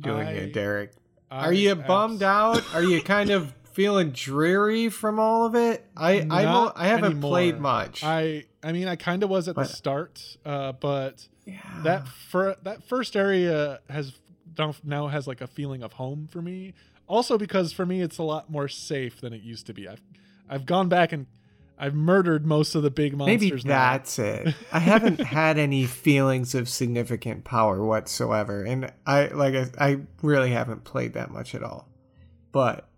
doing 0.00 0.26
I- 0.26 0.32
it, 0.32 0.52
Derek? 0.52 0.92
I 1.30 1.46
Are 1.46 1.52
you 1.52 1.72
abs- 1.72 1.86
bummed 1.88 2.22
out? 2.22 2.62
Are 2.74 2.82
you 2.84 3.02
kind 3.02 3.30
of 3.30 3.52
feeling 3.72 4.10
dreary 4.12 4.88
from 4.88 5.18
all 5.18 5.44
of 5.44 5.54
it? 5.56 5.84
I 5.96 6.20
I 6.30 6.44
Not 6.44 6.74
I 6.76 6.86
haven't 6.88 7.04
anymore. 7.12 7.30
played 7.30 7.58
much. 7.60 8.04
I 8.04 8.44
I 8.62 8.72
mean, 8.72 8.86
I 8.88 8.96
kind 8.96 9.22
of 9.22 9.30
was 9.30 9.48
at 9.48 9.54
But- 9.56 9.62
the 9.68 9.68
start, 9.74 10.36
uh, 10.44 10.72
but 10.72 11.26
yeah. 11.44 11.58
that 11.82 12.06
fir- 12.08 12.56
that 12.62 12.84
first 12.84 13.16
area 13.16 13.80
has 13.90 14.12
now, 14.56 14.74
now 14.84 15.08
has 15.08 15.26
like 15.26 15.40
a 15.40 15.46
feeling 15.46 15.82
of 15.82 15.94
home 15.94 16.28
for 16.30 16.40
me. 16.40 16.74
Also 17.08 17.36
because 17.38 17.72
for 17.72 17.84
me 17.86 18.02
it's 18.02 18.18
a 18.18 18.22
lot 18.22 18.48
more 18.50 18.68
safe 18.68 19.20
than 19.20 19.32
it 19.32 19.42
used 19.42 19.66
to 19.66 19.74
be. 19.74 19.88
I've 19.88 20.00
I've 20.48 20.64
gone 20.66 20.88
back 20.88 21.12
and 21.12 21.26
I've 21.78 21.94
murdered 21.94 22.46
most 22.46 22.74
of 22.74 22.82
the 22.82 22.90
big 22.90 23.16
Maybe 23.16 23.50
monsters. 23.50 23.64
now. 23.66 23.92
that's 23.92 24.18
it. 24.18 24.54
I 24.72 24.78
haven't 24.78 25.20
had 25.36 25.58
any 25.58 25.84
feelings 25.84 26.54
of 26.54 26.68
significant 26.68 27.44
power 27.44 27.84
whatsoever, 27.84 28.62
and 28.64 28.92
I 29.06 29.26
like 29.28 29.54
I, 29.54 29.66
I 29.78 30.00
really 30.22 30.50
haven't 30.50 30.84
played 30.84 31.12
that 31.14 31.30
much 31.30 31.54
at 31.54 31.62
all. 31.62 31.88
But 32.52 32.88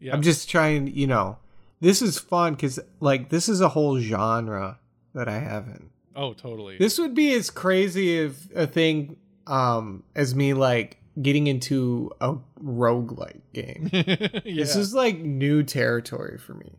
Yeah. 0.00 0.12
I'm 0.14 0.22
just 0.22 0.50
trying, 0.50 0.88
you 0.88 1.06
know, 1.06 1.38
this 1.80 2.02
is 2.02 2.18
fun 2.18 2.54
because 2.54 2.80
like 3.00 3.28
this 3.28 3.48
is 3.48 3.60
a 3.60 3.68
whole 3.68 3.98
genre 4.00 4.80
that 5.14 5.28
I 5.28 5.38
haven't. 5.38 5.90
oh, 6.16 6.32
totally. 6.32 6.76
This 6.78 6.98
would 6.98 7.14
be 7.14 7.32
as 7.34 7.50
crazy 7.50 8.20
of 8.22 8.36
a 8.54 8.66
thing 8.66 9.16
um 9.46 10.02
as 10.16 10.34
me 10.34 10.54
like 10.54 10.96
getting 11.22 11.46
into 11.46 12.10
a 12.20 12.34
roguelike 12.60 13.42
game. 13.52 13.88
yeah. 13.92 14.40
This 14.44 14.74
is 14.74 14.94
like 14.94 15.18
new 15.18 15.62
territory 15.62 16.38
for 16.38 16.54
me. 16.54 16.72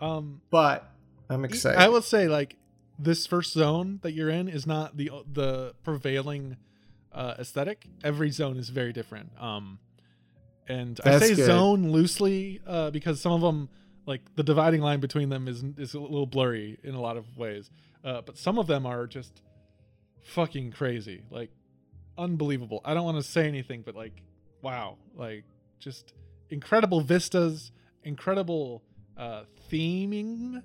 Um 0.00 0.40
But 0.50 0.90
I'm 1.28 1.44
excited. 1.44 1.78
I 1.78 1.88
will 1.88 2.02
say 2.02 2.28
like 2.28 2.56
this 2.98 3.26
first 3.26 3.52
zone 3.52 4.00
that 4.02 4.12
you're 4.12 4.28
in 4.28 4.48
is 4.48 4.66
not 4.66 4.96
the 4.96 5.10
the 5.32 5.74
prevailing 5.82 6.56
uh, 7.12 7.34
aesthetic. 7.38 7.86
Every 8.04 8.30
zone 8.30 8.56
is 8.56 8.68
very 8.68 8.92
different. 8.92 9.30
Um, 9.40 9.78
and 10.68 11.00
I 11.04 11.18
say 11.18 11.34
good. 11.34 11.46
zone 11.46 11.90
loosely 11.90 12.60
uh, 12.66 12.90
because 12.90 13.20
some 13.20 13.32
of 13.32 13.40
them, 13.40 13.68
like 14.06 14.20
the 14.36 14.42
dividing 14.42 14.82
line 14.82 15.00
between 15.00 15.28
them, 15.28 15.48
is 15.48 15.64
is 15.78 15.94
a 15.94 16.00
little 16.00 16.26
blurry 16.26 16.78
in 16.82 16.94
a 16.94 17.00
lot 17.00 17.16
of 17.16 17.36
ways. 17.36 17.70
Uh, 18.04 18.20
but 18.22 18.38
some 18.38 18.58
of 18.58 18.66
them 18.66 18.86
are 18.86 19.06
just 19.06 19.42
fucking 20.22 20.72
crazy, 20.72 21.22
like 21.30 21.50
unbelievable. 22.18 22.80
I 22.84 22.94
don't 22.94 23.04
want 23.04 23.16
to 23.16 23.22
say 23.22 23.46
anything, 23.48 23.82
but 23.82 23.94
like 23.94 24.22
wow, 24.62 24.98
like 25.16 25.44
just 25.78 26.12
incredible 26.50 27.00
vistas 27.00 27.72
incredible 28.04 28.82
uh, 29.20 29.44
theming. 29.70 30.62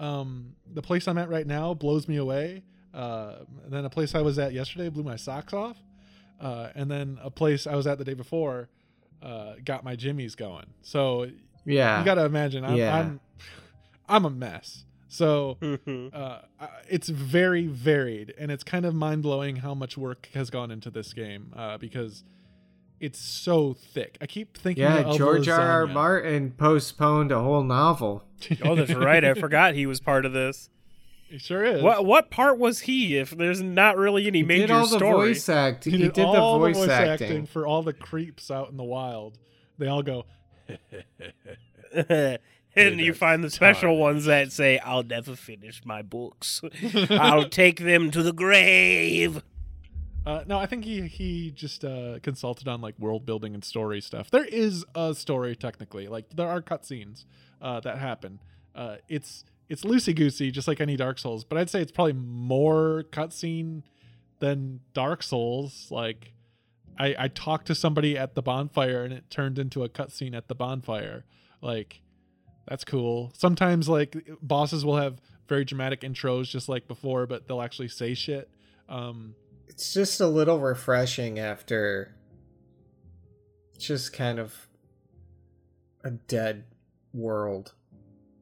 Um, 0.00 0.54
the 0.74 0.82
place 0.82 1.06
I'm 1.08 1.18
at 1.18 1.28
right 1.28 1.46
now 1.46 1.74
blows 1.74 2.08
me 2.08 2.16
away. 2.16 2.62
Uh, 2.94 3.44
and 3.64 3.72
then 3.72 3.84
a 3.84 3.90
place 3.90 4.14
I 4.14 4.22
was 4.22 4.38
at 4.38 4.52
yesterday 4.52 4.88
blew 4.88 5.02
my 5.04 5.16
socks 5.16 5.52
off. 5.52 5.76
Uh, 6.40 6.68
and 6.74 6.90
then 6.90 7.18
a 7.22 7.30
place 7.30 7.66
I 7.66 7.74
was 7.76 7.86
at 7.86 7.98
the 7.98 8.04
day 8.04 8.14
before 8.14 8.68
uh, 9.22 9.54
got 9.64 9.84
my 9.84 9.94
jimmies 9.96 10.34
going. 10.36 10.66
So 10.82 11.28
Yeah. 11.66 11.98
you 11.98 12.04
got 12.04 12.14
to 12.14 12.24
imagine 12.24 12.64
I'm, 12.64 12.76
Yeah. 12.76 12.96
I'm 12.96 13.20
I'm 14.08 14.24
a 14.24 14.30
mess. 14.30 14.84
So 15.08 15.58
Mhm. 15.60 16.14
uh, 16.14 16.38
it's 16.88 17.08
very 17.08 17.66
varied, 17.66 18.32
and 18.38 18.50
it's 18.50 18.62
kind 18.64 18.84
of 18.86 18.94
mind 18.94 19.22
blowing 19.22 19.56
how 19.56 19.74
much 19.74 19.98
work 19.98 20.28
has 20.34 20.48
gone 20.50 20.70
into 20.70 20.90
this 20.90 21.12
game 21.12 21.52
uh, 21.56 21.76
because 21.78 22.24
it's 23.00 23.18
so 23.20 23.74
thick. 23.74 24.18
I 24.20 24.26
keep 24.26 24.56
thinking, 24.56 24.82
yeah, 24.82 24.98
of 24.98 25.16
George 25.16 25.48
R. 25.48 25.60
R. 25.60 25.82
Um, 25.84 25.92
Martin 25.92 26.50
postponed 26.52 27.32
a 27.32 27.40
whole 27.40 27.62
novel. 27.62 28.24
oh, 28.64 28.74
that's 28.74 28.94
right. 28.94 29.24
I 29.24 29.34
forgot 29.34 29.74
he 29.74 29.86
was 29.86 30.00
part 30.00 30.24
of 30.24 30.32
this. 30.32 30.70
He 31.28 31.38
sure 31.38 31.62
is. 31.64 31.82
What 31.82 32.04
what 32.06 32.30
part 32.30 32.58
was 32.58 32.80
he? 32.80 33.16
If 33.18 33.30
there's 33.30 33.60
not 33.60 33.96
really 33.98 34.26
any 34.26 34.38
He 34.38 34.44
major 34.44 34.68
did 34.68 34.72
all 34.72 34.86
the 34.86 34.96
story. 34.96 35.28
voice 35.28 35.48
acting. 35.48 35.92
He 35.92 35.98
He, 35.98 36.04
did, 36.04 36.14
did, 36.14 36.24
all 36.24 36.58
the 36.58 36.72
voice, 36.72 36.88
acting. 36.88 37.46
for 37.46 37.66
all 37.66 37.82
the 37.82 37.92
creeps 37.92 38.50
out 38.50 38.70
in 38.70 38.76
the 38.78 38.84
wild. 38.84 39.38
They 39.78 39.88
all 39.88 40.02
go. 40.02 40.24
and 41.94 43.00
you 43.00 43.12
find 43.14 43.42
the 43.44 43.50
special 43.50 43.90
time. 43.90 43.98
ones 43.98 44.24
that 44.24 44.52
say, 44.52 44.78
"I'll 44.78 45.02
never 45.02 45.36
finish 45.36 45.82
my 45.84 46.02
books. 46.02 46.62
I'll 47.10 47.48
take 47.48 47.80
them 47.80 48.10
to 48.10 48.22
the 48.22 48.32
grave." 48.32 49.42
Uh, 50.28 50.44
no, 50.46 50.58
I 50.58 50.66
think 50.66 50.84
he 50.84 51.08
he 51.08 51.50
just 51.50 51.86
uh, 51.86 52.18
consulted 52.22 52.68
on 52.68 52.82
like 52.82 52.98
world 52.98 53.24
building 53.24 53.54
and 53.54 53.64
story 53.64 54.02
stuff. 54.02 54.30
There 54.30 54.44
is 54.44 54.84
a 54.94 55.14
story 55.14 55.56
technically, 55.56 56.06
like 56.06 56.28
there 56.36 56.46
are 56.48 56.60
cutscenes 56.60 57.24
uh, 57.62 57.80
that 57.80 57.96
happen. 57.96 58.38
Uh, 58.74 58.96
it's 59.08 59.46
it's 59.70 59.84
loosey 59.84 60.14
goosey, 60.14 60.50
just 60.50 60.68
like 60.68 60.82
any 60.82 60.96
Dark 60.96 61.18
Souls, 61.18 61.44
but 61.44 61.56
I'd 61.56 61.70
say 61.70 61.80
it's 61.80 61.92
probably 61.92 62.12
more 62.12 63.04
cutscene 63.10 63.84
than 64.38 64.80
Dark 64.92 65.22
Souls. 65.22 65.86
Like, 65.90 66.34
I 66.98 67.14
I 67.18 67.28
talked 67.28 67.66
to 67.68 67.74
somebody 67.74 68.18
at 68.18 68.34
the 68.34 68.42
bonfire 68.42 69.04
and 69.04 69.14
it 69.14 69.30
turned 69.30 69.58
into 69.58 69.82
a 69.82 69.88
cutscene 69.88 70.36
at 70.36 70.48
the 70.48 70.54
bonfire. 70.54 71.24
Like, 71.62 72.02
that's 72.66 72.84
cool. 72.84 73.32
Sometimes 73.34 73.88
like 73.88 74.14
bosses 74.42 74.84
will 74.84 74.98
have 74.98 75.22
very 75.48 75.64
dramatic 75.64 76.02
intros, 76.02 76.50
just 76.50 76.68
like 76.68 76.86
before, 76.86 77.26
but 77.26 77.48
they'll 77.48 77.62
actually 77.62 77.88
say 77.88 78.12
shit. 78.12 78.50
Um, 78.90 79.34
It's 79.68 79.92
just 79.94 80.20
a 80.20 80.26
little 80.26 80.58
refreshing 80.58 81.38
after 81.38 82.14
just 83.78 84.12
kind 84.12 84.38
of 84.38 84.66
a 86.04 86.10
dead 86.10 86.64
world 87.12 87.72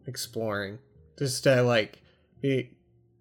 exploring. 0.07 0.79
Just 1.19 1.45
to 1.45 1.63
like 1.63 2.01
be 2.41 2.71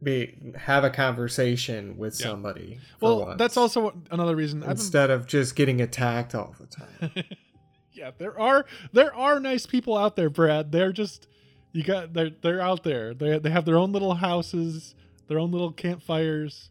be 0.04 0.36
have 0.56 0.84
a 0.84 0.90
conversation 0.90 1.98
with 1.98 2.20
Yeah. 2.20 2.28
somebody. 2.28 2.80
Well, 3.00 3.26
once, 3.26 3.38
that's 3.38 3.58
also 3.58 3.94
another 4.12 4.36
reason. 4.36 4.62
Been, 4.62 4.72
instead 4.72 5.10
of 5.10 5.26
just 5.28 5.56
getting 5.56 5.82
attacked 5.82 6.36
all 6.36 6.56
the 6.60 6.68
time. 6.68 7.26
yeah, 7.94 8.12
there 8.18 8.40
are 8.40 8.66
there 8.94 9.14
are 9.16 9.40
nice 9.40 9.66
people 9.66 9.98
out 9.98 10.16
there, 10.16 10.30
Brad. 10.30 10.72
They're 10.72 10.92
just 10.94 11.28
you 11.72 11.84
got 11.84 12.14
they're 12.14 12.32
they're 12.42 12.62
out 12.62 12.84
there. 12.84 13.14
They 13.14 13.40
they 13.40 13.50
have 13.50 13.66
their 13.66 13.78
own 13.78 13.92
little 13.94 14.16
houses, 14.16 14.96
their 15.28 15.40
own 15.40 15.52
little 15.52 15.72
campfires. 15.72 16.70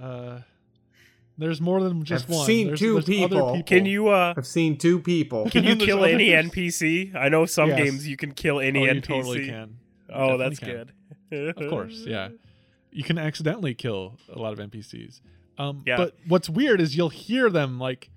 Uh, 0.00 0.40
there's 1.38 1.60
more 1.60 1.82
than 1.82 2.02
just 2.04 2.24
I've 2.24 2.30
one. 2.36 2.46
seen 2.46 2.66
There's- 2.68 2.78
two 2.80 2.94
there's 3.00 3.22
other 3.24 3.36
people. 3.36 3.62
Can 3.64 3.86
you 3.86 4.08
uh 4.08 4.34
I've 4.36 4.46
seen 4.46 4.76
two 4.78 5.00
people. 5.00 5.48
can 5.50 5.64
you 5.64 5.76
kill 5.76 6.04
any 6.04 6.34
others. 6.34 6.50
NPC? 6.52 7.14
I 7.14 7.28
know 7.28 7.44
some 7.46 7.68
Yes. 7.70 7.78
games 7.78 8.08
you 8.08 8.16
can 8.16 8.32
kill 8.32 8.60
any 8.60 8.80
Oh, 8.80 8.84
you 8.84 9.00
NPC. 9.00 9.02
totally 9.06 9.46
can. 9.46 9.76
Oh, 10.12 10.36
that's 10.38 10.58
can. 10.58 10.68
good. 11.30 11.48
Of 11.58 11.68
course, 11.70 12.04
yeah. 12.06 12.28
You 12.92 13.02
can 13.04 13.18
accidentally 13.18 13.74
kill 13.74 14.16
a 14.32 14.38
lot 14.38 14.54
of 14.54 14.58
NPCs. 14.58 15.20
Um, 15.58 15.82
Yeah. 15.84 15.98
But 15.98 16.16
what's 16.26 16.48
weird 16.48 16.80
is 16.80 16.96
you'll 16.96 17.10
hear 17.10 17.50
them 17.50 17.78
like 17.78 18.08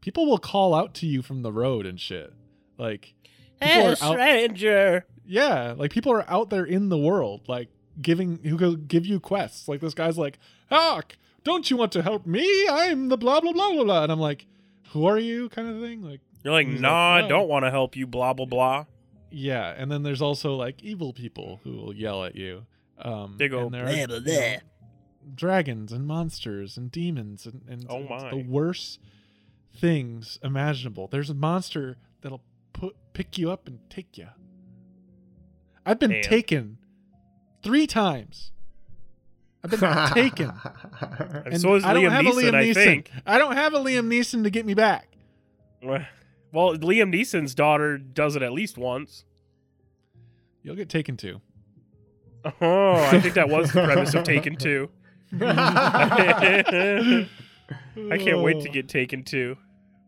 people 0.00 0.26
will 0.26 0.38
call 0.38 0.74
out 0.74 0.92
to 0.94 1.06
you 1.06 1.22
from 1.22 1.42
the 1.42 1.52
road 1.52 1.86
and 1.86 2.00
shit. 2.00 2.32
Like 2.76 3.14
Hey, 3.62 3.86
are 3.86 3.90
out, 3.90 3.98
stranger. 3.98 5.06
yeah, 5.24 5.74
like 5.78 5.92
people 5.92 6.12
are 6.12 6.28
out 6.28 6.50
there 6.50 6.64
in 6.64 6.88
the 6.88 6.98
world, 6.98 7.42
like 7.46 7.68
giving 8.02 8.38
who 8.42 8.56
go 8.58 8.74
give 8.74 9.06
you 9.06 9.20
quests. 9.20 9.68
Like 9.68 9.80
this 9.80 9.94
guy's 9.94 10.18
like, 10.18 10.38
"Hawk, 10.68 11.16
don't 11.44 11.70
you 11.70 11.76
want 11.76 11.92
to 11.92 12.02
help 12.02 12.26
me? 12.26 12.66
I'm 12.70 13.08
the 13.08 13.16
blah 13.16 13.40
blah 13.40 13.52
blah 13.52 13.72
blah 13.72 13.84
blah." 13.84 14.02
And 14.02 14.12
I'm 14.12 14.20
like, 14.20 14.46
"Who 14.92 15.06
are 15.06 15.18
you?" 15.18 15.48
kind 15.50 15.68
of 15.68 15.80
thing. 15.80 16.02
Like, 16.02 16.20
You're 16.42 16.52
like, 16.52 16.66
He's 16.66 16.74
like, 16.76 16.82
nah, 16.82 17.14
I 17.16 17.20
"No." 17.22 17.28
don't 17.28 17.48
want 17.48 17.64
to 17.64 17.70
help 17.70 17.96
you. 17.96 18.06
Blah 18.06 18.32
blah 18.34 18.46
blah. 18.46 18.84
yeah. 19.30 19.74
And 19.76 19.90
then 19.90 20.02
there's 20.02 20.22
also 20.22 20.54
like 20.56 20.82
evil 20.82 21.12
people 21.12 21.60
who 21.64 21.72
will 21.76 21.94
yell 21.94 22.24
at 22.24 22.34
you. 22.36 22.66
Um, 22.98 23.36
They 23.38 23.48
go, 23.48 23.66
and 23.66 23.74
there 23.74 23.84
blah, 23.84 23.92
are, 23.92 24.06
blah, 24.06 24.16
you 24.16 24.20
blah. 24.22 24.56
dragons 25.34 25.92
and 25.92 26.06
monsters 26.06 26.76
and 26.76 26.90
demons 26.92 27.44
and, 27.46 27.62
and 27.68 27.86
Oh 27.90 28.02
my. 28.04 28.30
the 28.30 28.36
worst 28.36 29.00
things 29.76 30.38
imaginable. 30.42 31.08
There's 31.08 31.30
a 31.30 31.34
monster 31.34 31.96
that'll 32.22 32.42
put 32.72 32.94
pick 33.12 33.36
you 33.38 33.50
up 33.50 33.66
and 33.66 33.80
take 33.90 34.16
you. 34.16 34.28
I've 35.84 35.98
been 35.98 36.10
Damn. 36.12 36.22
taken 36.22 36.78
three 37.62 37.86
times. 37.86 38.52
I've 39.64 39.70
been 39.70 40.08
taken. 40.14 40.52
And 41.46 41.60
so 41.60 41.74
is 41.74 41.84
I 41.84 41.92
don't 41.94 42.04
Liam 42.04 42.10
have 42.10 42.26
a 42.26 42.28
Neeson, 42.30 42.42
Liam 42.50 42.54
I 42.54 42.64
Neeson. 42.64 42.74
think. 42.74 43.10
I 43.26 43.38
don't 43.38 43.54
have 43.56 43.74
a 43.74 43.78
Liam 43.78 44.06
Neeson 44.06 44.44
to 44.44 44.50
get 44.50 44.64
me 44.66 44.74
back. 44.74 45.08
Well, 46.52 46.76
Liam 46.76 47.12
Neeson's 47.12 47.52
daughter 47.52 47.98
does 47.98 48.36
it 48.36 48.42
at 48.42 48.52
least 48.52 48.78
once. 48.78 49.24
You'll 50.62 50.76
get 50.76 50.88
taken 50.88 51.16
too. 51.16 51.40
Oh, 52.60 52.92
I 52.94 53.18
think 53.20 53.34
that 53.34 53.48
was 53.48 53.72
the 53.72 53.82
premise 53.84 54.14
of 54.14 54.22
Taken 54.24 54.54
Two. 54.54 54.88
I 55.40 57.26
can't 58.18 58.42
wait 58.42 58.62
to 58.62 58.68
get 58.68 58.88
Taken 58.88 59.24
Two. 59.24 59.56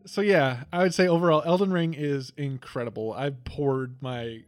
So 0.05 0.21
yeah, 0.21 0.63
I 0.71 0.83
would 0.83 0.93
say 0.93 1.07
overall, 1.09 1.43
Elden 1.45 1.71
Ring 1.73 1.93
is 1.93 2.31
incredible. 2.37 3.11
I've 3.13 3.43
poured 3.43 4.01
my 4.01 4.43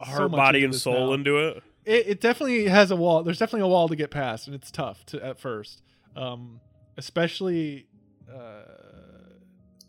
uh, 0.00 0.04
so 0.04 0.10
Heart, 0.12 0.30
body, 0.30 0.64
and 0.64 0.72
soul 0.74 1.08
now. 1.08 1.12
into 1.14 1.38
it. 1.38 1.62
It, 1.88 2.06
it 2.08 2.20
definitely 2.20 2.66
has 2.66 2.90
a 2.90 2.96
wall. 2.96 3.22
There's 3.22 3.38
definitely 3.38 3.62
a 3.66 3.72
wall 3.72 3.88
to 3.88 3.96
get 3.96 4.10
past, 4.10 4.46
and 4.46 4.54
it's 4.54 4.70
tough 4.70 5.04
to 5.06 5.24
at 5.24 5.40
first, 5.40 5.82
um, 6.14 6.60
especially 6.96 7.86
uh, 8.32 8.62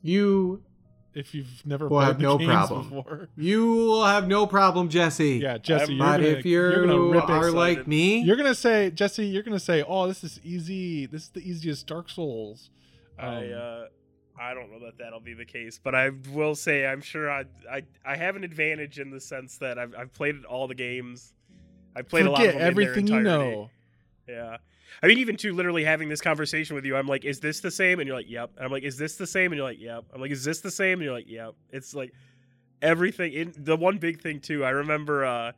you 0.02 0.64
if 1.14 1.34
you've 1.34 1.66
never 1.66 1.88
Will 1.88 2.00
have 2.02 2.18
the 2.18 2.24
no 2.24 2.38
games 2.38 2.52
problem. 2.52 2.90
before. 2.90 3.30
you 3.36 3.66
will 3.74 4.06
have 4.06 4.28
no 4.28 4.46
problem, 4.48 4.90
Jesse. 4.90 5.38
Yeah, 5.38 5.58
Jesse, 5.58 5.94
you're 5.94 6.06
but 6.06 6.18
gonna, 6.18 6.28
if 6.30 6.46
you're, 6.46 6.72
you're 6.72 6.88
gonna 6.88 7.02
rip 7.02 7.30
are 7.30 7.38
excited. 7.48 7.56
like 7.56 7.88
me, 7.88 8.22
You're 8.22 8.38
gonna 8.38 8.56
say, 8.56 8.92
Jesse, 8.92 9.26
you're 9.26 9.44
gonna 9.44 9.60
say, 9.60 9.84
"Oh, 9.86 10.08
this 10.08 10.24
is 10.24 10.40
easy. 10.44 11.06
This 11.08 11.24
is 11.24 11.30
the 11.30 11.42
easiest 11.42 11.88
Dark 11.88 12.10
Souls." 12.10 12.70
I 13.18 13.26
Um, 13.28 13.54
uh, 13.54 13.86
I 14.42 14.54
don't 14.54 14.72
know 14.72 14.80
that 14.86 14.98
that'll 15.00 15.20
be 15.20 15.34
the 15.34 15.46
case, 15.46 15.80
but 15.84 15.94
I 15.96 16.12
will 16.32 16.56
say 16.56 16.86
I'm 16.86 17.02
sure 17.02 17.30
I 17.30 17.44
I, 17.70 17.82
I 18.06 18.16
have 18.16 18.36
an 18.38 18.44
advantage 18.46 19.00
in 19.00 19.10
the 19.10 19.20
sense 19.20 19.58
that 19.58 19.78
I've 19.78 19.94
I've 19.98 20.14
played 20.14 20.46
all 20.46 20.68
the 20.68 20.76
games. 20.76 21.34
I've 21.96 22.08
played 22.08 22.26
a 22.26 22.32
lot 22.32 22.42
of 22.42 22.48
forget 22.48 22.60
them 22.60 22.70
in 22.70 22.76
their 22.76 22.86
everything 22.86 23.08
you 23.08 23.22
know. 23.22 23.70
Yeah. 24.28 24.58
I 25.02 25.08
mean, 25.08 25.18
even 25.20 25.38
to 25.38 25.54
literally 25.54 25.84
having 25.84 26.10
this 26.10 26.22
conversation 26.22 26.76
with 26.76 26.86
you, 26.86 26.96
I'm 26.96 27.08
like, 27.08 27.24
is 27.24 27.40
this 27.40 27.62
the 27.62 27.72
same? 27.72 28.00
And 28.00 28.08
you're 28.08 28.18
like, 28.18 28.30
yep. 28.30 28.52
And 28.58 28.66
I'm 28.66 28.72
like, 28.72 28.84
is 28.84 28.98
this 28.98 29.16
the 29.16 29.28
same? 29.28 29.52
And 29.52 29.56
you're 29.58 29.68
like, 29.68 29.80
yep. 29.80 30.06
I'm 30.14 30.20
like, 30.20 30.32
is 30.32 30.44
this 30.44 30.62
the 30.62 30.72
same? 30.72 30.94
And 30.94 31.04
you're 31.04 31.14
like, 31.14 31.30
yep. 31.30 31.56
It's 31.72 31.94
like 31.94 32.14
everything. 32.82 33.34
In 33.34 33.54
the 33.56 33.78
one 33.78 33.98
big 33.98 34.22
thing 34.22 34.40
too, 34.40 34.66
I 34.66 34.72
remember 34.72 35.26
uh, 35.26 35.52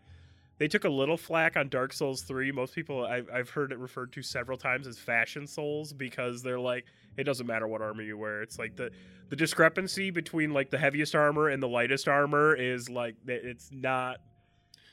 they 0.58 0.68
took 0.68 0.84
a 0.86 0.90
little 0.90 1.18
flack 1.18 1.58
on 1.58 1.70
Dark 1.70 1.92
Souls 1.92 2.22
three. 2.22 2.52
Most 2.52 2.76
people 2.76 3.06
I've, 3.06 3.28
I've 3.34 3.50
heard 3.50 3.72
it 3.72 3.80
referred 3.80 4.14
to 4.14 4.22
several 4.22 4.58
times 4.58 4.86
as 4.86 5.00
fashion 5.00 5.48
souls 5.48 5.92
because 5.92 6.44
they're 6.44 6.60
like, 6.60 6.86
it 7.18 7.24
doesn't 7.24 7.48
matter 7.48 7.68
what 7.68 7.82
armor 7.82 8.04
you 8.04 8.18
wear. 8.18 8.42
It's 8.42 8.60
like 8.60 8.76
the 8.76 8.92
the 9.30 9.36
discrepancy 9.36 10.12
between 10.12 10.54
like 10.54 10.70
the 10.70 10.78
heaviest 10.78 11.16
armor 11.16 11.50
and 11.50 11.64
the 11.64 11.68
lightest 11.68 12.08
armor 12.08 12.54
is 12.56 12.90
like 12.90 13.16
it's 13.28 13.72
not. 13.72 14.20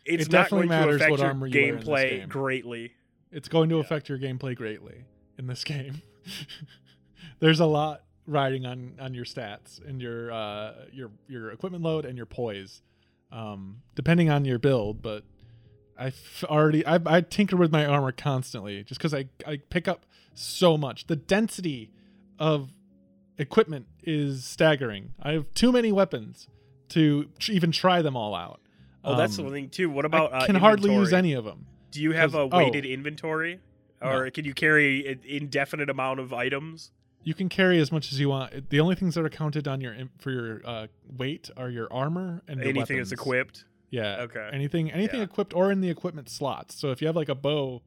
It's 0.09 0.27
It 0.27 0.31
definitely 0.31 0.69
matters 0.69 0.97
affect 0.97 1.11
what 1.11 1.21
your 1.21 1.29
armor 1.29 1.47
you 1.47 1.55
gameplay 1.55 2.11
game. 2.21 2.29
greatly. 2.29 2.93
It's 3.31 3.49
going 3.49 3.69
to 3.69 3.79
affect 3.79 4.09
your 4.09 4.19
gameplay 4.19 4.57
greatly 4.57 5.05
in 5.39 5.47
this 5.47 5.65
game. 5.75 6.03
There's 7.41 7.61
a 7.61 7.67
lot 7.67 8.03
riding 8.27 8.67
on 8.67 8.93
on 9.01 9.15
your 9.15 9.25
stats 9.25 9.85
and 9.87 10.01
your 10.03 10.31
uh 10.33 10.73
your 10.93 11.11
your 11.29 11.51
equipment 11.51 11.83
load 11.85 12.05
and 12.05 12.17
your 12.17 12.27
poise, 12.27 12.83
um, 13.33 13.83
depending 13.95 14.31
on 14.31 14.45
your 14.45 14.59
build. 14.59 15.03
But 15.03 15.25
I've 15.99 16.45
already 16.49 16.85
I 16.87 16.99
I 17.07 17.21
tinker 17.21 17.57
with 17.57 17.71
my 17.73 17.85
armor 17.87 18.13
constantly 18.13 18.83
just 18.85 18.99
because 19.01 19.15
I 19.15 19.29
I 19.47 19.59
pick 19.71 19.89
up 19.89 20.05
so 20.35 20.77
much. 20.77 21.07
The 21.07 21.17
density 21.17 21.91
of 22.39 22.71
equipment 23.37 23.87
is 24.03 24.45
staggering. 24.45 25.13
I 25.23 25.33
have 25.33 25.53
too 25.55 25.71
many 25.73 25.93
weapons 25.93 26.49
to 26.91 27.29
even 27.49 27.73
try 27.73 28.03
them 28.03 28.17
all 28.17 28.35
out. 28.35 28.61
Oh, 29.05 29.17
that's 29.17 29.39
Um, 29.39 29.47
the 29.47 29.51
thing 29.53 29.69
too. 29.69 29.89
What 29.91 30.05
about 30.05 30.33
I 30.33 30.39
uh, 30.39 30.47
can 30.47 30.57
hardly 30.57 30.93
use 30.93 31.13
any 31.13 31.33
of 31.33 31.45
them. 31.45 31.67
Do 31.91 32.03
you 32.03 32.13
have 32.13 32.35
a 32.35 32.41
oh. 32.41 32.49
weighted 32.49 32.85
inventory, 32.85 33.61
or 34.03 34.25
No. 34.25 34.31
can 34.31 34.45
you 34.45 34.55
carry 34.55 35.07
an 35.07 35.21
indefinite 35.25 35.89
amount 35.89 36.21
of 36.21 36.33
items? 36.33 36.93
you 37.25 37.35
can 37.35 37.49
carry 37.49 37.79
as 37.79 37.93
much 37.93 38.13
as 38.13 38.19
you 38.19 38.29
want. 38.31 38.71
The 38.71 38.81
only 38.81 38.95
things 38.95 39.15
that 39.15 39.25
are 39.25 39.29
counted 39.29 39.69
on 39.69 39.81
your 39.81 39.95
for 40.19 40.31
your 40.31 40.61
uh, 40.65 40.87
weight 41.17 41.51
are 41.57 41.69
your 41.69 41.93
armor 41.93 42.43
and 42.49 42.59
your 42.61 42.69
Anything 42.69 42.97
that's 42.99 43.13
equipped. 43.13 43.65
Yeah. 43.91 44.21
Okay. 44.23 44.49
Anything 44.53 44.91
anything 44.91 45.21
Yeah. 45.21 45.25
equipped 45.25 45.53
or 45.55 45.71
in 45.73 45.81
the 45.81 45.91
equipment 45.91 46.29
slots. 46.31 46.75
So 46.75 46.91
if 46.91 47.01
you 47.01 47.07
have 47.07 47.17
like 47.17 47.29
a 47.29 47.35
bow, 47.35 47.83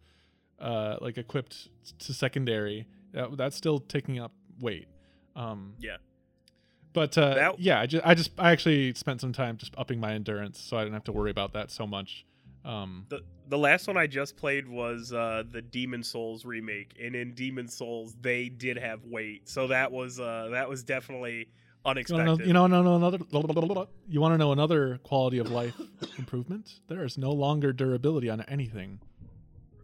uh, 0.60 0.98
like 1.02 1.18
equipped 1.18 1.70
to 2.00 2.14
secondary, 2.14 2.88
that, 3.14 3.36
that's 3.38 3.56
still 3.56 3.80
taking 3.80 4.20
up 4.20 4.32
weight. 4.60 4.88
Um, 5.36 5.74
Yeah. 5.80 5.98
But 6.94 7.18
uh, 7.18 7.34
That- 7.36 7.60
yeah, 7.60 7.80
I 7.80 7.86
just 7.86 8.06
I 8.06 8.14
just 8.14 8.32
I 8.38 8.52
actually 8.52 8.94
spent 8.96 9.22
some 9.22 9.34
time 9.34 9.58
just 9.58 9.74
upping 9.78 10.00
my 10.00 10.14
endurance, 10.14 10.60
so 10.60 10.78
I 10.78 10.82
didn't 10.84 10.94
have 10.94 11.06
to 11.06 11.12
worry 11.12 11.32
about 11.32 11.54
that 11.54 11.72
so 11.72 11.88
much. 11.88 12.26
Um, 12.66 13.06
The 13.10 13.22
the 13.50 13.58
last 13.58 13.88
one 13.88 13.98
I 13.98 14.08
just 14.08 14.38
played 14.38 14.68
was 14.68 15.12
uh, 15.12 15.44
the 15.50 15.62
Demon's 15.62 16.08
Souls 16.08 16.46
remake, 16.46 16.96
and 17.02 17.16
in 17.16 17.34
Demon's 17.34 17.74
Souls 17.76 18.16
they 18.22 18.50
did 18.50 18.78
have 18.78 19.04
weight, 19.06 19.50
so 19.50 19.68
that 19.68 19.92
was 19.92 20.20
uh, 20.20 20.50
that 20.52 20.70
was 20.70 20.84
definitely 20.84 21.48
unexpected. 21.86 22.46
you 22.46 22.54
know, 22.54 22.68
no, 22.68 22.82
no, 22.84 22.96
another. 22.96 23.20
You 24.08 24.22
want 24.22 24.34
to 24.34 24.38
know 24.38 24.52
another 24.52 25.00
quality 25.04 25.40
of 25.40 25.50
life 25.50 25.80
improvement? 26.18 26.80
There 26.88 27.04
is 27.04 27.18
no 27.18 27.32
longer 27.32 27.74
durability 27.74 28.30
on 28.30 28.42
anything. 28.42 29.00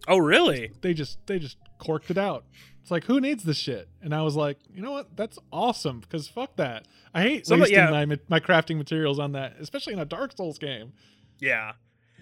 Oh 0.08 0.18
really? 0.18 0.72
they 0.82 0.94
just 0.94 1.18
they 1.28 1.40
just 1.40 1.58
corked 1.80 2.12
it 2.12 2.18
out. 2.18 2.46
It's 2.82 2.92
like 2.92 3.04
who 3.06 3.20
needs 3.20 3.44
this 3.44 3.58
shit? 3.58 3.90
And 4.02 4.16
I 4.16 4.22
was 4.22 4.36
like, 4.36 4.58
you 4.74 4.82
know 4.82 4.92
what? 4.92 5.16
That's 5.16 5.38
awesome 5.52 6.00
because 6.00 6.28
fuck 6.28 6.56
that. 6.56 6.88
I 7.14 7.22
hate 7.22 7.48
wasting 7.50 7.76
yeah. 7.76 8.06
my 8.06 8.18
my 8.30 8.40
crafting 8.40 8.78
materials 8.78 9.20
on 9.20 9.34
that, 9.34 9.56
especially 9.60 9.94
in 9.94 10.00
a 10.00 10.06
Dark 10.06 10.38
Souls 10.38 10.58
game. 10.58 10.94
Yeah, 11.40 11.74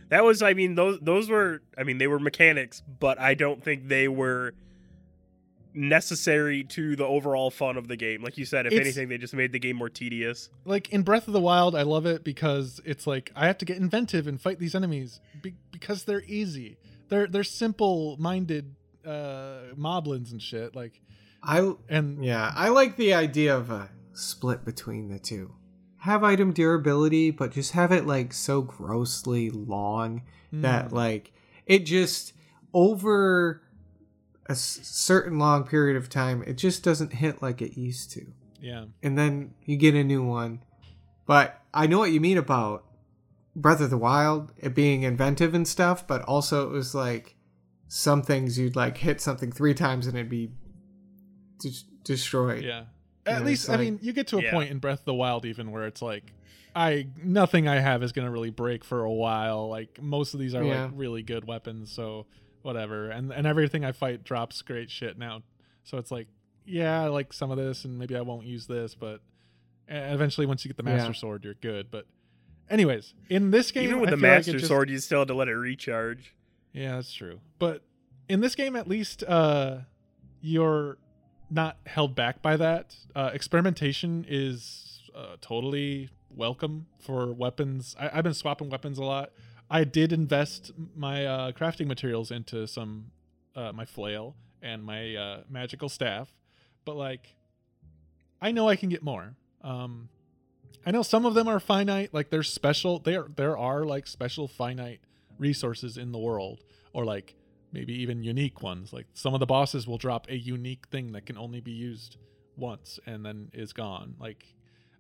that 0.10 0.24
was. 0.24 0.42
I 0.42 0.54
mean, 0.54 0.76
those 0.76 1.00
those 1.02 1.30
were. 1.30 1.62
I 1.78 1.84
mean, 1.84 1.98
they 1.98 2.08
were 2.08 2.20
mechanics, 2.20 2.82
but 3.00 3.20
I 3.20 3.34
don't 3.34 3.64
think 3.64 3.88
they 3.88 4.08
were 4.08 4.54
necessary 5.76 6.64
to 6.64 6.96
the 6.96 7.06
overall 7.06 7.52
fun 7.52 7.78
of 7.78 7.88
the 7.88 7.98
game. 7.98 8.24
Like 8.24 8.38
you 8.38 8.46
said, 8.46 8.66
if 8.66 8.72
It's- 8.72 8.86
anything, 8.86 9.10
they 9.10 9.18
just 9.18 9.34
made 9.34 9.52
the 9.52 9.60
game 9.60 9.76
more 9.76 9.90
tedious. 9.90 10.50
Like 10.64 10.90
in 10.90 11.04
Breath 11.04 11.28
of 11.28 11.34
the 11.34 11.42
Wild, 11.42 11.76
I 11.76 11.84
love 11.84 12.06
it 12.06 12.24
because 12.24 12.80
it's 12.86 13.06
like 13.06 13.32
I 13.36 13.48
have 13.48 13.58
to 13.60 13.66
get 13.66 13.78
inventive 13.78 14.26
and 14.26 14.40
fight 14.40 14.58
these 14.58 14.74
enemies 14.74 15.20
be- 15.42 15.56
because 15.72 16.06
they're 16.06 16.24
easy. 16.24 16.78
They're 17.10 17.28
they're 17.28 17.44
simple 17.44 18.18
minded 18.20 18.76
uh 19.06 19.74
moblins 19.78 20.32
and 20.32 20.42
shit. 20.42 20.76
Like 20.76 21.02
I 21.44 21.74
and 21.90 22.24
yeah, 22.24 22.52
I 22.56 22.70
like 22.70 22.98
the 22.98 23.14
idea 23.14 23.56
of 23.56 23.70
a 23.70 23.92
split 24.14 24.66
between 24.66 25.10
the 25.10 25.20
two. 25.20 25.54
Have 25.98 26.24
item 26.24 26.54
durability, 26.54 27.32
but 27.32 27.52
just 27.52 27.72
have 27.72 27.92
it 27.92 28.06
like 28.06 28.34
so 28.34 28.62
grossly 28.62 29.50
long 29.50 30.22
that 30.52 30.90
mm, 30.90 30.92
like 30.92 31.34
it 31.66 31.80
just 31.80 32.34
over 32.74 33.62
a 34.48 34.52
s- 34.52 34.80
certain 34.84 35.40
long 35.40 35.64
period 35.64 35.98
of 35.98 36.10
time 36.10 36.44
it 36.46 36.58
just 36.58 36.84
doesn't 36.84 37.14
hit 37.14 37.42
like 37.42 37.62
it 37.62 37.78
used 37.78 38.12
to 38.12 38.26
yeah. 38.62 38.86
and 39.02 39.18
then 39.18 39.54
you 39.66 39.76
get 39.78 39.96
a 39.96 40.04
new 40.04 40.24
one 40.24 40.62
but 41.26 41.62
i 41.74 41.88
know 41.88 42.00
what 42.00 42.12
you 42.12 42.20
mean 42.22 42.38
about 42.38 42.84
breath 43.56 43.80
of 43.82 43.90
the 43.90 43.98
wild 43.98 44.52
it 44.58 44.76
being 44.76 45.04
inventive 45.04 45.54
and 45.54 45.68
stuff 45.68 46.06
but 46.06 46.22
also 46.24 46.68
it 46.68 46.72
was 46.72 46.94
like 46.94 47.36
some 47.88 48.22
things 48.22 48.58
you'd 48.60 48.76
like 48.76 48.98
hit 48.98 49.22
something 49.22 49.52
three 49.52 49.74
times 49.74 50.08
and 50.08 50.18
it'd 50.18 50.30
be 50.30 50.52
des- 51.62 51.86
destroyed 52.04 52.64
Yeah. 52.64 52.86
Yeah, 53.26 53.32
At 53.34 53.38
it's 53.42 53.46
least 53.46 53.70
I 53.72 53.78
mean, 53.78 53.98
you 54.04 54.14
get 54.14 54.28
to 54.28 54.38
a 54.38 54.42
Yeah. 54.44 54.52
point 54.52 54.70
in 54.70 54.78
Breath 54.80 55.00
of 55.00 55.06
the 55.06 55.14
Wild 55.14 55.46
even 55.46 55.72
where 55.72 55.86
it's 55.88 56.02
like 56.02 56.32
I 56.76 57.08
nothing 57.24 57.68
I 57.68 57.80
have 57.80 58.04
is 58.04 58.12
going 58.12 58.26
to 58.26 58.32
really 58.32 58.50
break 58.52 58.84
for 58.84 59.04
a 59.04 59.12
while. 59.12 59.70
Like 59.70 60.00
most 60.02 60.34
of 60.36 60.40
these 60.40 60.54
are 60.54 60.64
Yeah. 60.64 60.84
like 60.86 60.92
really 60.94 61.24
good 61.24 61.46
weapons, 61.48 61.90
so 61.92 62.28
whatever. 62.62 63.10
And 63.10 63.32
and 63.32 63.48
everything 63.48 63.84
I 63.86 63.94
fight 63.94 64.24
drops 64.24 64.62
great 64.62 64.92
shit 64.92 65.18
now. 65.18 65.42
So 65.86 65.98
it's 65.98 66.12
like, 66.12 66.28
yeah, 66.66 67.02
I 67.04 67.08
like 67.08 67.32
some 67.34 67.50
of 67.50 67.58
this 67.58 67.84
and 67.86 67.98
maybe 67.98 68.16
I 68.16 68.22
won't 68.22 68.46
use 68.46 68.68
this, 68.68 68.94
but 68.94 69.22
eventually 69.88 70.46
once 70.46 70.64
you 70.66 70.70
get 70.70 70.78
the 70.78 70.84
master 70.84 71.12
Yeah. 71.12 71.14
sword, 71.14 71.46
you're 71.46 71.54
good. 71.56 71.90
But 71.90 72.06
anyways, 72.70 73.14
in 73.30 73.52
this 73.52 73.72
game 73.72 73.86
Even 73.86 74.00
with 74.02 74.10
I 74.10 74.12
the 74.12 74.18
feel 74.18 74.30
like 74.30 74.38
Master 74.38 74.52
just- 74.54 74.68
Sword, 74.68 74.90
you 74.90 75.00
still 75.00 75.20
had 75.20 75.28
to 75.30 75.34
let 75.34 75.48
it 75.48 75.56
recharge. 75.56 76.34
yeah, 76.74 76.96
that's 76.96 77.14
true. 77.14 77.40
But 77.60 77.84
in 78.30 78.40
this 78.42 78.56
game, 78.56 78.76
at 78.76 78.88
least, 78.88 79.24
uh, 79.24 79.80
you're 80.42 80.98
not 81.50 81.78
held 81.86 82.16
back 82.16 82.42
by 82.42 82.58
that. 82.58 82.96
Uh, 83.16 83.30
experimentation 83.34 84.26
is 84.28 85.02
uh, 85.16 85.38
totally 85.42 86.10
welcome 86.30 86.88
for 87.00 87.32
weapons. 87.34 87.96
I- 88.00 88.10
I've 88.18 88.24
been 88.24 88.34
swapping 88.34 88.70
weapons 88.70 88.98
a 88.98 89.04
lot. 89.04 89.32
I 89.70 89.84
did 89.84 90.12
invest 90.12 90.72
my 90.96 91.26
uh, 91.26 91.52
crafting 91.52 91.88
materials 91.88 92.30
into 92.32 92.68
some, 92.68 93.12
uh, 93.56 93.72
my 93.72 93.86
flail 93.86 94.36
and 94.62 94.84
my 94.84 95.16
uh, 95.16 95.42
magical 95.50 95.90
staff, 95.90 96.32
but 96.84 96.96
like, 96.96 97.36
I 98.42 98.52
know 98.52 98.68
I 98.68 98.76
can 98.76 98.90
get 98.90 99.02
more. 99.02 99.36
Um, 99.62 100.10
I 100.86 100.92
know 100.92 101.02
some 101.02 101.26
of 101.26 101.34
them 101.34 101.48
are 101.48 101.60
finite. 101.60 102.14
Like 102.14 102.30
there's 102.30 102.52
special. 102.52 103.00
There 103.00 103.26
there 103.36 103.58
are 103.58 103.84
like 103.86 104.08
special 104.08 104.48
finite 104.48 105.02
resources 105.38 105.98
in 105.98 106.12
the 106.12 106.20
world, 106.20 106.64
or 106.94 107.06
like 107.06 107.36
maybe 107.72 107.94
even 108.02 108.24
unique 108.24 108.62
ones. 108.62 108.94
Like 108.94 109.08
some 109.14 109.34
of 109.34 109.40
the 109.40 109.46
bosses 109.46 109.88
will 109.88 109.98
drop 109.98 110.30
a 110.30 110.38
unique 110.38 110.88
thing 110.88 111.12
that 111.14 111.26
can 111.26 111.38
only 111.38 111.60
be 111.60 111.72
used 111.72 112.18
once 112.56 113.00
and 113.06 113.26
then 113.26 113.50
is 113.54 113.74
gone. 113.74 114.16
Like 114.20 114.46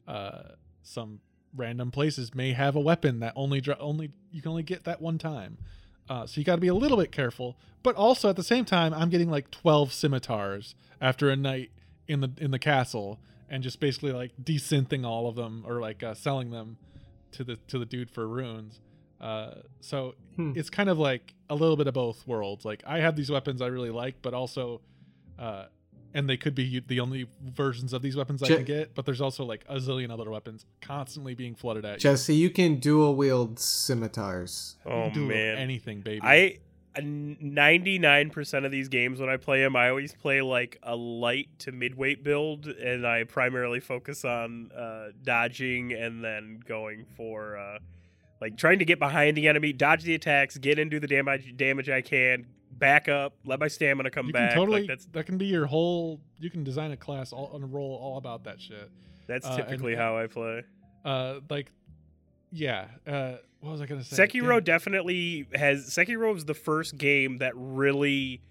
uh, 0.07 0.41
some 0.83 1.19
random 1.55 1.91
places 1.91 2.35
may 2.35 2.53
have 2.53 2.75
a 2.75 2.79
weapon 2.79 3.19
that 3.19 3.33
only 3.35 3.61
dro- 3.61 3.77
only 3.79 4.11
you 4.31 4.41
can 4.41 4.51
only 4.51 4.63
get 4.63 4.83
that 4.83 5.01
one 5.01 5.17
time. 5.17 5.57
Uh, 6.07 6.27
so 6.27 6.39
you 6.39 6.45
got 6.45 6.55
to 6.55 6.61
be 6.61 6.67
a 6.67 6.75
little 6.75 6.97
bit 6.97 7.11
careful, 7.11 7.57
but 7.81 7.95
also 7.95 8.29
at 8.29 8.35
the 8.35 8.43
same 8.43 8.63
time, 8.63 8.93
I'm 8.93 9.09
getting 9.09 9.31
like 9.31 9.49
12 9.49 9.91
scimitars 9.91 10.75
after 11.01 11.29
a 11.29 11.35
night 11.35 11.71
in 12.07 12.19
the 12.19 12.31
in 12.37 12.51
the 12.51 12.59
castle, 12.59 13.19
and 13.49 13.63
just 13.63 13.79
basically 13.79 14.11
like 14.11 14.31
desynthing 14.43 15.05
all 15.05 15.27
of 15.27 15.35
them 15.35 15.63
or 15.67 15.79
like 15.81 16.01
uh, 16.03 16.13
selling 16.13 16.51
them 16.51 16.77
to 17.31 17.43
the 17.43 17.57
to 17.67 17.77
the 17.79 17.85
dude 17.85 18.09
for 18.09 18.27
runes. 18.27 18.79
Uh, 19.21 19.55
so 19.81 20.15
Hmm. 20.35 20.51
it's 20.55 20.69
kind 20.69 20.89
of 20.89 20.97
like 20.99 21.33
a 21.49 21.55
little 21.55 21.77
bit 21.77 21.87
of 21.87 21.93
both 21.93 22.27
worlds. 22.27 22.65
Like 22.65 22.83
I 22.85 22.99
have 22.99 23.15
these 23.15 23.29
weapons 23.31 23.61
I 23.61 23.67
really 23.67 23.89
like, 23.91 24.15
but 24.21 24.33
also, 24.33 24.81
uh, 25.39 25.65
and 26.13 26.29
they 26.29 26.37
could 26.37 26.55
be 26.55 26.81
the 26.85 26.99
only 26.99 27.27
versions 27.43 27.91
of 27.93 28.01
these 28.01 28.15
weapons 28.15 28.41
I 28.43 28.47
can 28.47 28.63
get. 28.65 28.93
But 28.95 29.05
there's 29.05 29.21
also 29.21 29.43
like 29.45 29.63
a 29.67 29.75
zillion 29.77 30.11
other 30.11 30.29
weapons 30.29 30.65
constantly 30.81 31.33
being 31.35 31.55
flooded 31.55 31.85
at 31.85 31.95
you. 31.95 31.99
jesse 31.99 32.35
you 32.35 32.49
can 32.49 32.75
dual 32.79 33.15
wield 33.15 33.59
scimitars 33.59 34.75
You 34.85 34.91
Oh 34.91 35.03
can 35.05 35.13
do 35.13 35.25
man, 35.27 35.57
anything, 35.57 36.01
baby. 36.01 36.21
I 36.23 36.59
ninety 37.03 37.99
nine 37.99 38.29
percent 38.29 38.65
of 38.65 38.71
these 38.71 38.89
games 38.89 39.19
when 39.19 39.29
I 39.29 39.37
play 39.37 39.61
them, 39.61 39.75
I 39.75 39.89
always 39.89 40.13
play 40.13 40.41
like 40.41 40.77
a 40.83 40.95
light 40.95 41.49
to 41.59 41.71
midweight 41.71 42.23
build, 42.23 42.67
and 42.67 43.05
I 43.05 43.23
primarily 43.23 43.79
focus 43.79 44.23
on 44.25 44.71
uh, 44.71 45.07
dodging 45.23 45.93
and 45.93 46.23
then 46.23 46.61
going 46.67 47.05
for 47.17 47.57
uh, 47.57 47.79
like 48.41 48.57
trying 48.57 48.79
to 48.79 48.85
get 48.85 48.99
behind 48.99 49.35
the 49.37 49.47
enemy, 49.47 49.73
dodge 49.73 50.03
the 50.03 50.15
attacks, 50.15 50.57
get 50.57 50.79
into 50.79 50.99
the 50.99 51.07
damage 51.07 51.55
damage 51.57 51.89
I 51.89 52.01
can, 52.01 52.45
back 52.71 53.07
up, 53.07 53.33
let 53.45 53.59
my 53.59 53.67
stamina 53.67 54.11
come 54.11 54.27
you 54.27 54.33
back. 54.33 54.53
totally 54.53 54.81
like 54.81 54.87
that's 54.87 55.05
that 55.07 55.25
can 55.25 55.37
be 55.37 55.45
your 55.47 55.65
whole. 55.65 56.21
You 56.39 56.49
can 56.49 56.63
design 56.63 56.91
a 56.91 56.97
class 56.97 57.33
all 57.33 57.51
on 57.53 57.63
a 57.63 57.67
roll 57.67 57.97
all 58.01 58.17
about 58.17 58.43
that 58.45 58.61
shit. 58.61 58.89
that's 59.27 59.45
uh, 59.45 59.49
and- 59.51 59.57
typically 59.57 59.95
how 59.95 60.17
I 60.17 60.27
play. 60.27 60.63
Uh, 61.03 61.39
like, 61.49 61.71
yeah. 62.51 62.87
Uh, 63.05 63.35
what 63.65 63.71
was 63.71 63.81
I 63.81 63.87
gonna 63.87 64.03
say? 64.03 64.27
Sekiro 64.27 64.55
Damn. 64.57 64.63
definitely 64.63 65.47
has 65.53 65.87
Sekiro 65.89 66.31
was 66.33 66.45
the 66.45 66.53
first 66.53 66.97
game 66.97 67.39
that 67.39 67.53
really 67.55 68.41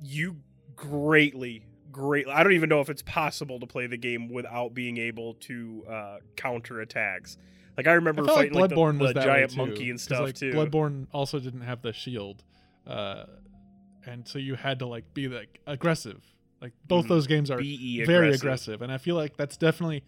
you 0.00 0.36
greatly 0.76 1.64
greatly 1.90 2.32
I 2.32 2.42
don't 2.44 2.52
even 2.52 2.68
know 2.68 2.80
if 2.80 2.88
it's 2.88 3.02
possible 3.02 3.58
to 3.60 3.66
play 3.66 3.86
the 3.88 3.96
game 3.96 4.28
without 4.28 4.74
being 4.74 4.96
able 4.96 5.34
to 5.34 5.84
uh 5.90 6.16
counter 6.36 6.80
attacks. 6.80 7.36
Like 7.76 7.88
I 7.88 7.94
remember 7.94 8.22
I 8.22 8.26
like 8.26 8.34
fighting 8.34 8.52
like, 8.60 8.70
the, 8.70 8.76
Bloodborne 8.76 8.98
was 9.00 9.10
the 9.10 9.14
that 9.20 9.24
giant 9.24 9.56
monkey 9.56 9.90
and 9.90 10.00
stuff 10.00 10.20
like, 10.20 10.34
too. 10.36 10.52
Bloodborne 10.52 11.06
also 11.12 11.40
didn't 11.40 11.62
have 11.62 11.82
the 11.82 11.92
shield, 11.92 12.44
uh, 12.86 13.24
and 14.06 14.28
so 14.28 14.38
you 14.38 14.54
had 14.54 14.78
to 14.80 14.86
like 14.86 15.12
be 15.14 15.26
like 15.28 15.58
aggressive. 15.66 16.22
Like 16.60 16.74
both 16.86 17.06
Mhm. 17.06 17.08
those 17.08 17.26
games 17.26 17.50
are 17.50 17.58
BE 17.58 18.04
very 18.04 18.26
aggressive. 18.28 18.42
aggressive, 18.42 18.82
and 18.82 18.92
I 18.92 18.98
feel 18.98 19.16
like 19.16 19.36
that's 19.36 19.56
definitely 19.56 20.04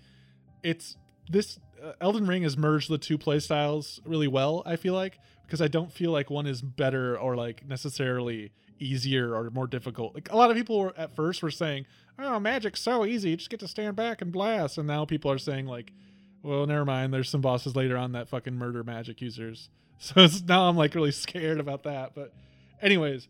it's 0.63 0.97
this 1.29 1.59
Uh, 1.83 1.93
Elden 2.01 2.27
Ring 2.27 2.43
has 2.43 2.57
merged 2.57 2.91
the 2.91 2.99
two 2.99 3.19
playstyles 3.19 4.01
really 4.05 4.29
well. 4.29 4.63
I 4.67 4.77
feel 4.77 4.95
like 4.95 5.19
because 5.47 5.61
I 5.61 5.69
don't 5.69 5.93
feel 5.93 6.11
like 6.11 6.31
one 6.31 6.47
is 6.47 6.63
better 6.63 7.19
or 7.19 7.37
like 7.37 7.67
necessarily 7.67 8.53
easier 8.79 9.35
or 9.35 9.51
more 9.51 9.67
difficult. 9.67 10.15
Like 10.15 10.31
a 10.33 10.37
lot 10.37 10.51
of 10.51 10.57
people 10.57 10.79
were 10.79 10.95
at 10.97 11.15
first 11.15 11.43
were 11.43 11.51
saying, 11.51 11.87
"Oh, 12.19 12.39
magic's 12.41 12.81
so 12.81 13.05
easy. 13.05 13.31
You 13.31 13.37
just 13.37 13.51
get 13.51 13.61
to 13.61 13.69
stand 13.69 13.97
back 13.97 14.23
and 14.23 14.33
blast," 14.33 14.79
and 14.79 14.87
now 14.87 15.05
people 15.05 15.31
are 15.31 15.39
saying 15.39 15.67
like, 15.67 15.93
"Well, 16.43 16.67
never 16.67 16.85
mind. 16.85 17.13
There's 17.13 17.31
some 17.31 17.41
bosses 17.41 17.77
later 17.77 17.97
on 17.97 18.13
that 18.13 18.29
fucking 18.29 18.55
murder 18.55 18.83
magic 18.85 19.21
users." 19.21 19.71
So 19.97 20.27
now 20.47 20.69
I'm 20.69 20.77
like 20.77 20.97
really 20.97 21.13
scared 21.13 21.61
about 21.61 21.85
that. 21.85 22.17
But, 22.17 22.35
anyways, 22.83 23.29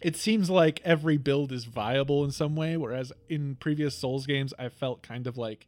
it 0.00 0.16
seems 0.16 0.48
like 0.50 0.80
every 0.84 1.16
build 1.16 1.52
is 1.52 1.64
viable 1.64 2.24
in 2.24 2.30
some 2.30 2.56
way 2.56 2.76
whereas 2.76 3.12
in 3.28 3.56
previous 3.56 3.96
souls 3.96 4.26
games 4.26 4.54
i 4.58 4.68
felt 4.68 5.02
kind 5.02 5.26
of 5.26 5.36
like 5.36 5.66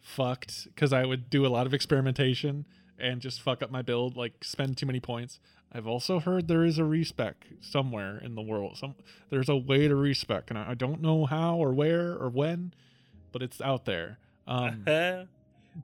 fucked 0.00 0.64
because 0.64 0.92
i 0.92 1.04
would 1.04 1.28
do 1.30 1.46
a 1.46 1.48
lot 1.48 1.66
of 1.66 1.74
experimentation 1.74 2.64
and 2.98 3.20
just 3.20 3.40
fuck 3.40 3.62
up 3.62 3.70
my 3.70 3.82
build 3.82 4.16
like 4.16 4.42
spend 4.42 4.76
too 4.76 4.86
many 4.86 5.00
points 5.00 5.38
I've 5.72 5.86
also 5.86 6.18
heard 6.18 6.48
there 6.48 6.64
is 6.64 6.78
a 6.78 6.84
respec 6.84 7.46
somewhere 7.60 8.18
in 8.18 8.34
the 8.34 8.42
world. 8.42 8.76
Some 8.76 8.96
there's 9.30 9.48
a 9.48 9.56
way 9.56 9.86
to 9.86 9.94
respec, 9.94 10.50
and 10.50 10.58
I, 10.58 10.70
I 10.70 10.74
don't 10.74 11.00
know 11.00 11.26
how 11.26 11.56
or 11.56 11.72
where 11.72 12.12
or 12.12 12.28
when, 12.28 12.74
but 13.30 13.42
it's 13.42 13.60
out 13.60 13.84
there. 13.84 14.18
Um, 14.48 14.82
but 14.84 15.28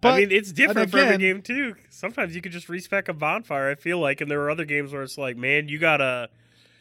I 0.02 0.20
mean, 0.20 0.32
it's 0.32 0.50
different 0.50 0.90
for 0.90 0.98
every 0.98 1.18
game 1.18 1.40
too. 1.40 1.76
Sometimes 1.88 2.34
you 2.34 2.42
could 2.42 2.52
just 2.52 2.68
respec 2.68 3.08
a 3.08 3.12
bonfire. 3.12 3.70
I 3.70 3.76
feel 3.76 4.00
like, 4.00 4.20
and 4.20 4.28
there 4.28 4.40
are 4.40 4.50
other 4.50 4.64
games 4.64 4.92
where 4.92 5.02
it's 5.02 5.16
like, 5.16 5.36
man, 5.36 5.68
you 5.68 5.78
gotta, 5.78 6.30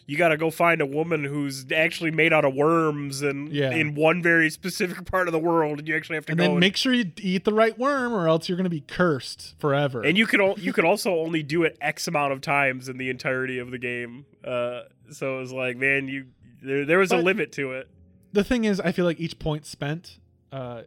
you 0.08 0.18
gotta 0.18 0.38
go 0.38 0.52
find 0.52 0.82
a 0.82 0.86
woman 0.86 1.24
who's 1.24 1.66
actually 1.72 2.12
made 2.12 2.32
out 2.32 2.46
of 2.46 2.54
worms 2.54 3.22
and 3.22 3.52
Yeah. 3.52 3.72
in 3.72 3.96
one 3.96 4.22
very 4.22 4.50
specific 4.50 5.06
part 5.10 5.28
of 5.28 5.32
the 5.32 5.40
world, 5.40 5.80
and 5.80 5.88
you 5.88 5.96
actually 5.96 6.16
have 6.16 6.26
to 6.28 6.32
and 6.34 6.38
go. 6.38 6.44
then 6.44 6.52
and, 6.52 6.60
make 6.60 6.78
sure 6.78 6.94
you 6.94 7.12
eat 7.18 7.44
the 7.44 7.54
right 7.54 7.78
worm, 7.80 8.14
or 8.14 8.28
else 8.28 8.48
you're 8.48 8.58
gonna 8.58 8.70
be 8.70 8.82
cursed 8.82 9.56
forever. 9.60 10.04
and 10.04 10.18
you 10.18 10.28
could 10.28 10.40
al- 10.42 10.60
you 10.60 10.72
could 10.74 10.86
also 10.86 11.16
only 11.20 11.42
do 11.44 11.64
it 11.64 11.78
X 11.82 12.08
amount 12.08 12.34
of 12.34 12.42
times 12.42 12.88
in 12.90 12.98
the 12.98 13.10
entirety 13.10 13.58
of 13.58 13.72
the 13.72 13.78
game. 13.80 14.26
Uh, 14.44 14.82
so 15.10 15.38
it 15.38 15.40
was 15.42 15.52
like, 15.52 15.78
man, 15.78 16.08
you 16.08 16.26
there, 16.62 16.86
there 16.86 16.98
was 17.00 17.12
a 17.12 17.18
limit 17.18 17.52
to 17.54 17.74
it. 17.74 17.88
the 18.34 18.44
thing 18.44 18.64
is, 18.66 18.80
I 18.80 18.92
feel 18.92 19.06
like 19.06 19.20
each 19.20 19.38
point 19.40 19.66
spent 19.66 20.20
uh, 20.52 20.82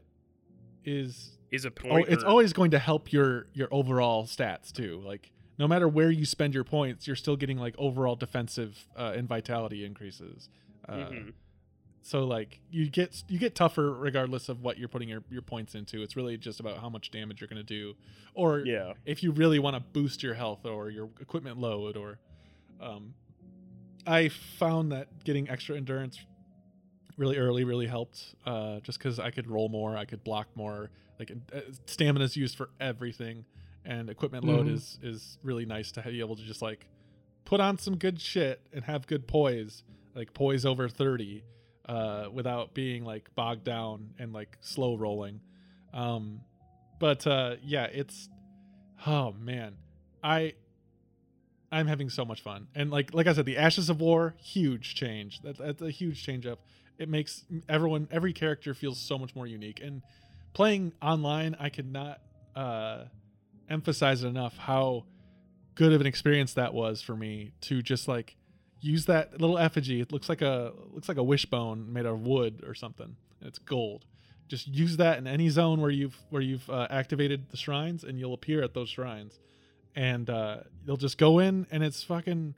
is 0.85 1.37
Is 1.51 1.65
a 1.65 1.69
oh, 1.69 1.71
point. 1.71 2.09
it's 2.09 2.25
always 2.25 2.53
going 2.53 2.71
to 2.73 2.79
help 2.79 3.13
your 3.13 3.47
your 3.55 3.69
overall 3.71 4.25
stats 4.25 4.73
too. 4.73 5.01
Like 5.05 5.31
no 5.59 5.67
matter 5.69 5.89
where 5.89 6.11
you 6.11 6.25
spend 6.25 6.55
your 6.55 6.65
points, 6.65 7.07
you're 7.07 7.17
still 7.17 7.37
getting 7.37 7.59
like 7.59 7.75
overall 7.79 8.17
defensive 8.17 8.87
uh, 8.97 9.13
and 9.17 9.29
vitality 9.29 9.85
increases. 9.85 10.49
Uh, 10.89 10.93
Mhm. 10.97 11.33
So 12.03 12.25
like 12.25 12.61
you 12.71 12.89
get 12.89 13.23
you 13.29 13.39
get 13.39 13.55
tougher 13.55 13.93
regardless 13.93 14.49
of 14.49 14.63
what 14.63 14.79
you're 14.79 14.89
putting 14.89 15.09
your, 15.11 15.23
your 15.31 15.43
points 15.43 15.75
into. 15.75 16.01
It's 16.03 16.17
really 16.17 16.39
just 16.39 16.59
about 16.59 16.79
how 16.79 16.89
much 16.89 17.11
damage 17.11 17.41
you're 17.41 17.49
going 17.49 17.59
to 17.59 17.63
do, 17.63 17.97
or 18.35 18.61
yeah. 18.61 18.95
if 19.05 19.23
you 19.23 19.31
really 19.31 19.59
want 19.59 19.77
to 19.77 19.81
boost 19.81 20.23
your 20.23 20.33
health 20.35 20.65
or 20.65 20.89
your 20.89 21.11
equipment 21.21 21.59
load 21.59 21.97
or 21.97 22.19
um 22.81 23.13
i 24.07 24.29
found 24.29 24.93
that 24.93 25.09
getting 25.25 25.51
extra 25.51 25.77
endurance 25.77 26.19
really 27.17 27.37
early 27.37 27.65
really 27.65 27.89
helped 27.89 28.37
uh 28.47 28.79
just 28.81 28.99
because 28.99 29.19
i 29.19 29.31
could 29.33 29.49
roll 29.49 29.69
more 29.69 29.97
i 29.97 30.05
could 30.05 30.23
block 30.23 30.47
more 30.55 30.89
like 31.19 31.33
uh, 31.53 31.61
stamina 31.87 32.25
is 32.25 32.37
used 32.37 32.57
for 32.57 32.71
everything 32.81 33.45
and 33.89 34.09
equipment 34.11 34.45
load 34.45 34.67
Mhm. 34.67 34.75
is 34.75 34.99
is 35.03 35.39
really 35.43 35.65
nice 35.67 35.91
to 35.93 36.03
be 36.03 36.21
able 36.21 36.37
to 36.37 36.43
just 36.43 36.63
like 36.63 36.87
put 37.45 37.59
on 37.61 37.79
some 37.79 37.97
good 37.97 38.21
shit 38.21 38.61
and 38.73 38.85
have 38.85 39.07
good 39.09 39.27
poise 39.27 39.83
like 40.15 40.33
poise 40.35 40.65
over 40.67 40.89
30 40.89 41.43
uh 41.87 42.29
without 42.33 42.75
being 42.75 43.05
like 43.05 43.35
bogged 43.35 43.65
down 43.65 44.11
and 44.19 44.33
like 44.33 44.57
slow 44.61 44.97
rolling. 44.97 45.41
Um 45.95 46.43
but 47.01 47.27
uh 47.27 47.57
yeah 47.63 47.85
it's 47.87 48.29
oh 49.07 49.33
man. 49.33 49.77
I 50.23 50.55
i'm 51.73 51.87
having 51.87 52.11
so 52.11 52.25
much 52.25 52.43
fun. 52.43 52.67
And 52.75 52.91
like 52.91 53.15
like 53.15 53.27
i 53.27 53.33
said 53.33 53.47
the 53.47 53.57
ashes 53.57 53.89
of 53.91 54.01
war 54.01 54.35
huge 54.39 54.95
change. 54.95 55.41
That, 55.41 55.57
that's 55.59 55.83
a 55.83 55.91
huge 55.91 56.23
change 56.25 56.47
up 56.47 56.61
it 56.99 57.09
makes 57.09 57.45
everyone 57.69 58.09
every 58.11 58.33
character 58.33 58.75
feels 58.75 58.99
so 58.99 59.17
much 59.19 59.35
more 59.35 59.47
unique. 59.47 59.81
And 59.83 60.03
playing 60.53 60.93
online 61.01 61.57
i 61.61 61.69
could 61.71 61.91
not 61.91 62.21
uh 62.57 63.05
emphasize 63.69 64.25
it 64.25 64.29
enough 64.29 64.57
how 64.57 65.05
good 65.75 65.93
of 65.93 66.01
an 66.01 66.07
experience 66.07 66.55
that 66.55 66.75
was 66.75 67.01
for 67.01 67.17
me 67.17 67.53
to 67.63 67.83
just 67.83 68.09
like 68.09 68.37
use 68.81 69.07
that 69.07 69.41
little 69.41 69.59
effigy. 69.59 70.01
It 70.01 70.13
looks 70.13 70.29
like 70.29 70.43
a 70.43 70.73
looks 70.93 71.09
like 71.09 71.19
a 71.19 71.23
wishbone 71.23 71.93
made 71.93 72.07
of 72.07 72.21
wood 72.21 72.65
or 72.67 72.75
something 72.75 73.17
and 73.41 73.49
it's 73.49 73.59
gold. 73.59 74.05
Just 74.49 74.67
use 74.67 74.97
that 74.97 75.19
in 75.19 75.27
any 75.27 75.49
zone 75.51 75.81
where 75.81 75.91
you've 75.91 76.17
where 76.31 76.43
you've 76.43 76.69
uh, 76.71 76.87
activated 76.91 77.51
the 77.51 77.57
shrines 77.57 78.05
and 78.05 78.19
you'll 78.19 78.35
appear 78.35 78.63
at 78.63 78.75
those 78.75 78.89
shrines. 78.89 79.39
And 79.95 80.31
uh, 80.31 80.59
you'll 80.87 80.97
just 80.97 81.19
go 81.19 81.39
in 81.39 81.67
and 81.71 81.83
it's 81.83 82.03
fucking 82.03 82.55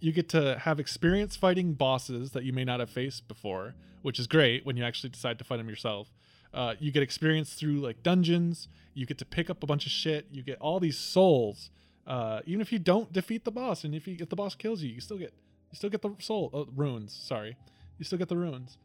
you 0.00 0.12
get 0.12 0.28
to 0.30 0.58
have 0.58 0.78
experience 0.80 1.36
fighting 1.36 1.72
bosses 1.72 2.32
that 2.32 2.44
you 2.44 2.52
may 2.52 2.64
not 2.64 2.80
have 2.80 2.90
faced 2.90 3.26
before 3.26 3.74
which 4.02 4.18
is 4.18 4.26
great 4.26 4.66
when 4.66 4.76
you 4.76 4.84
actually 4.84 5.08
decide 5.08 5.38
to 5.38 5.44
fight 5.44 5.56
them 5.56 5.68
yourself 5.68 6.12
uh, 6.54 6.74
you 6.78 6.92
get 6.92 7.02
experience 7.02 7.54
through 7.54 7.80
like 7.80 8.02
dungeons. 8.02 8.68
You 8.94 9.06
get 9.06 9.18
to 9.18 9.24
pick 9.24 9.50
up 9.50 9.62
a 9.62 9.66
bunch 9.66 9.86
of 9.86 9.92
shit. 9.92 10.26
You 10.30 10.42
get 10.42 10.58
all 10.60 10.78
these 10.80 10.96
souls. 10.96 11.70
Uh, 12.06 12.40
even 12.46 12.60
if 12.60 12.72
you 12.72 12.78
don't 12.78 13.12
defeat 13.12 13.44
the 13.44 13.50
boss 13.50 13.82
and 13.82 13.94
if 13.94 14.06
you 14.06 14.16
if 14.20 14.28
the 14.28 14.36
boss 14.36 14.54
kills 14.54 14.82
you 14.82 14.90
you 14.90 15.00
still 15.00 15.16
get 15.16 15.32
you 15.70 15.76
still 15.76 15.88
get 15.88 16.02
the 16.02 16.14
soul 16.18 16.50
uh, 16.52 16.64
runes 16.76 17.12
sorry. 17.12 17.56
You 17.98 18.04
still 18.04 18.18
get 18.18 18.28
the 18.28 18.36
runes. 18.36 18.76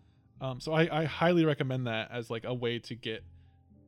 Um, 0.41 0.59
so 0.59 0.72
I, 0.74 1.01
I 1.01 1.05
highly 1.05 1.45
recommend 1.45 1.88
that 1.88 2.09
as 2.11 2.30
like 2.30 2.43
a 2.45 2.53
way 2.53 2.80
to 2.80 2.95
get. 2.95 3.24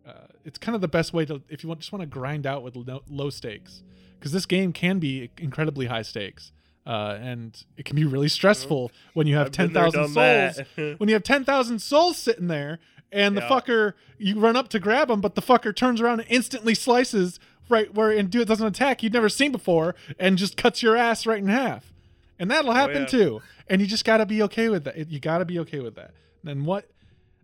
Uh, 0.05 0.13
it's 0.45 0.57
kind 0.57 0.75
of 0.75 0.81
the 0.81 0.87
best 0.87 1.13
way 1.13 1.25
to 1.25 1.41
if 1.49 1.63
you 1.63 1.69
want 1.69 1.79
just 1.79 1.91
want 1.91 2.01
to 2.01 2.07
grind 2.07 2.45
out 2.45 2.63
with 2.63 2.75
low, 2.75 3.03
low 3.09 3.29
stakes. 3.29 3.83
Because 4.19 4.31
this 4.31 4.45
game 4.45 4.73
can 4.73 4.99
be 4.99 5.31
incredibly 5.39 5.87
high 5.87 6.01
stakes. 6.03 6.51
Uh, 6.85 7.17
and 7.21 7.63
it 7.77 7.85
can 7.85 7.95
be 7.95 8.05
really 8.05 8.27
stressful 8.27 8.91
when 9.13 9.27
you 9.27 9.35
have 9.35 9.47
I've 9.47 9.51
been 9.51 9.73
ten 9.73 10.13
there, 10.13 10.53
souls. 10.53 10.67
when 10.97 11.09
you 11.09 11.15
have 11.15 11.23
ten 11.23 11.45
thousand 11.45 11.79
souls 11.79 12.17
sitting 12.17 12.47
there 12.47 12.79
and 13.11 13.35
the 13.35 13.41
Yeah. 13.41 13.49
fucker 13.49 13.93
you 14.17 14.39
run 14.39 14.55
up 14.55 14.69
to 14.69 14.79
grab 14.79 15.09
him, 15.09 15.21
but 15.21 15.35
the 15.35 15.41
fucker 15.41 15.75
turns 15.75 15.99
around 16.01 16.19
and 16.21 16.29
instantly 16.29 16.75
slices 16.75 17.39
right 17.69 17.93
where 17.93 18.11
and 18.11 18.29
do 18.29 18.41
it 18.41 18.47
doesn't 18.47 18.67
attack 18.67 19.01
you've 19.03 19.13
never 19.13 19.29
seen 19.29 19.51
before 19.51 19.95
and 20.19 20.37
just 20.37 20.57
cuts 20.57 20.83
your 20.83 20.95
ass 20.97 21.25
right 21.25 21.39
in 21.39 21.47
half, 21.47 21.91
and 22.39 22.49
that'll 22.51 22.73
happen 22.73 22.97
Oh, 22.97 22.99
yeah. 23.01 23.05
too. 23.05 23.41
And 23.67 23.79
you 23.81 23.87
just 23.87 24.03
got 24.05 24.17
to 24.17 24.25
be 24.25 24.41
okay 24.43 24.67
with 24.69 24.83
that. 24.83 25.09
You 25.09 25.19
got 25.19 25.37
to 25.37 25.45
be 25.45 25.57
okay 25.59 25.79
with 25.79 25.95
that. 25.95 26.11
And 26.45 26.65
what 26.65 26.89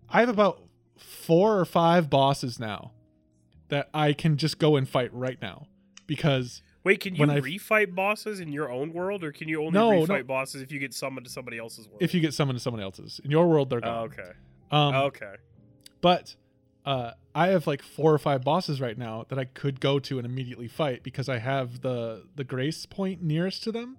I 0.09 0.19
have 0.21 0.29
about 0.29 0.61
four 0.97 1.59
or 1.59 1.65
five 1.65 2.09
bosses 2.09 2.59
now 2.59 2.91
that 3.69 3.89
I 3.93 4.13
can 4.13 4.37
just 4.37 4.59
go 4.59 4.75
and 4.75 4.87
fight 4.87 5.13
right 5.13 5.37
now 5.41 5.67
because 6.07 6.61
Wait, 6.83 6.99
can 7.01 7.15
you 7.15 7.19
when 7.19 7.29
I- 7.29 7.39
refight 7.41 7.93
bosses 7.95 8.39
in 8.39 8.51
your 8.51 8.71
own 8.71 8.93
world, 8.93 9.23
or 9.23 9.31
can 9.33 9.47
you 9.49 9.59
only 9.59 9.71
No, 9.73 9.91
refight 9.91 10.07
no. 10.19 10.23
bosses 10.23 10.61
if 10.61 10.71
you 10.71 10.79
get 10.79 10.93
summoned 10.93 11.25
to 11.25 11.31
somebody 11.31 11.57
else's 11.57 11.87
world? 11.87 12.01
if 12.01 12.13
you 12.13 12.21
get 12.21 12.33
summoned 12.33 12.57
to 12.57 12.63
someone 12.63 12.81
else's 12.81 13.19
in 13.23 13.29
your 13.31 13.47
world, 13.47 13.69
they're 13.69 13.79
oh, 13.79 13.81
gone. 13.81 14.05
okay, 14.05 14.31
Um, 14.71 14.95
okay, 14.95 15.35
But 16.01 16.35
uh, 16.85 17.11
I 17.35 17.47
have 17.47 17.67
like 17.67 17.81
four 17.81 18.13
or 18.13 18.17
five 18.17 18.43
bosses 18.43 18.79
right 18.79 18.97
now 18.97 19.25
that 19.29 19.37
I 19.37 19.45
could 19.45 19.79
go 19.79 19.99
to 19.99 20.17
and 20.17 20.25
immediately 20.25 20.67
fight 20.67 21.03
because 21.03 21.27
I 21.29 21.39
have 21.39 21.81
the 21.81 22.23
the 22.35 22.43
grace 22.43 22.85
point 22.85 23.21
nearest 23.21 23.63
to 23.63 23.71
them. 23.71 23.97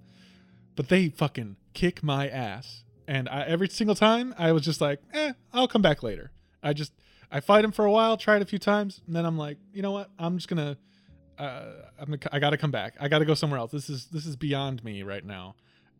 But 0.74 0.88
they 0.88 1.08
fucking 1.08 1.56
kick 1.74 2.02
my 2.02 2.28
ass, 2.28 2.84
and 3.06 3.28
I, 3.28 3.42
every 3.42 3.68
single 3.68 3.96
time 3.96 4.34
I 4.38 4.52
was 4.52 4.62
just 4.62 4.80
like, 4.80 5.00
"Eh, 5.12 5.32
I'll 5.52 5.68
come 5.68 5.82
back 5.82 6.02
later." 6.02 6.30
I 6.62 6.72
just 6.72 6.92
I 7.30 7.40
fight 7.40 7.62
them 7.62 7.72
for 7.72 7.84
a 7.84 7.90
while, 7.90 8.16
try 8.16 8.36
it 8.36 8.42
a 8.42 8.46
few 8.46 8.58
times, 8.58 9.00
and 9.06 9.14
then 9.14 9.24
I'm 9.24 9.36
like, 9.36 9.58
you 9.72 9.82
know 9.82 9.92
what? 9.92 10.10
I'm 10.18 10.36
just 10.36 10.48
gonna. 10.48 10.76
Uh, 11.36 11.72
I'm 11.98 12.06
gonna, 12.06 12.18
I 12.32 12.38
gotta 12.38 12.56
come 12.56 12.70
back. 12.70 12.94
I 12.98 13.08
gotta 13.08 13.24
go 13.24 13.34
somewhere 13.34 13.60
else. 13.60 13.70
This 13.70 13.90
is 13.90 14.06
this 14.06 14.26
is 14.26 14.36
beyond 14.36 14.82
me 14.82 15.02
right 15.02 15.24
now. 15.24 15.54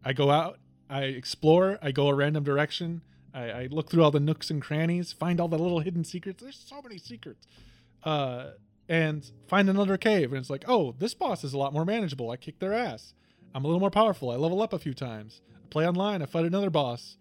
I 0.04 0.12
go 0.12 0.30
out, 0.30 0.58
I 0.88 1.02
explore, 1.04 1.78
I 1.82 1.92
go 1.92 2.08
a 2.08 2.14
random 2.14 2.44
direction, 2.44 3.02
I, 3.34 3.50
I 3.50 3.68
look 3.70 3.90
through 3.90 4.02
all 4.02 4.10
the 4.10 4.20
nooks 4.20 4.50
and 4.50 4.60
crannies, 4.62 5.12
find 5.12 5.40
all 5.40 5.48
the 5.48 5.58
little 5.58 5.80
hidden 5.80 6.04
secrets. 6.04 6.42
There's 6.42 6.56
so 6.58 6.80
many 6.82 6.98
secrets. 6.98 7.46
Uh, 8.02 8.50
and 8.88 9.30
find 9.46 9.68
another 9.68 9.98
cave, 9.98 10.32
and 10.32 10.40
it's 10.40 10.50
like, 10.50 10.64
oh, 10.66 10.94
this 10.98 11.14
boss 11.14 11.44
is 11.44 11.52
a 11.52 11.58
lot 11.58 11.72
more 11.72 11.84
manageable. 11.84 12.30
I 12.30 12.36
kick 12.36 12.58
their 12.58 12.72
ass. 12.72 13.12
I'm 13.54 13.64
a 13.64 13.68
little 13.68 13.80
more 13.80 13.90
powerful. 13.90 14.30
I 14.30 14.36
level 14.36 14.62
up 14.62 14.72
a 14.72 14.78
few 14.78 14.94
times. 14.94 15.42
I 15.54 15.68
play 15.68 15.86
online. 15.86 16.22
I 16.22 16.26
fight 16.26 16.46
another 16.46 16.70
boss. 16.70 17.16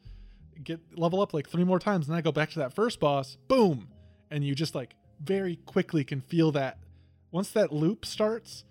Get 0.63 0.79
level 0.97 1.21
up 1.21 1.33
like 1.33 1.49
three 1.49 1.63
more 1.63 1.79
times, 1.79 2.07
and 2.07 2.13
then 2.13 2.19
I 2.19 2.21
go 2.21 2.31
back 2.31 2.51
to 2.51 2.59
that 2.59 2.73
first 2.73 2.99
boss. 2.99 3.37
Boom, 3.47 3.89
and 4.31 4.43
you 4.43 4.55
just 4.55 4.75
like 4.75 4.95
very 5.21 5.57
quickly 5.65 6.03
can 6.03 6.21
feel 6.21 6.51
that. 6.53 6.79
Once 7.31 7.51
that 7.51 7.73
loop 7.73 8.05
starts, 8.05 8.63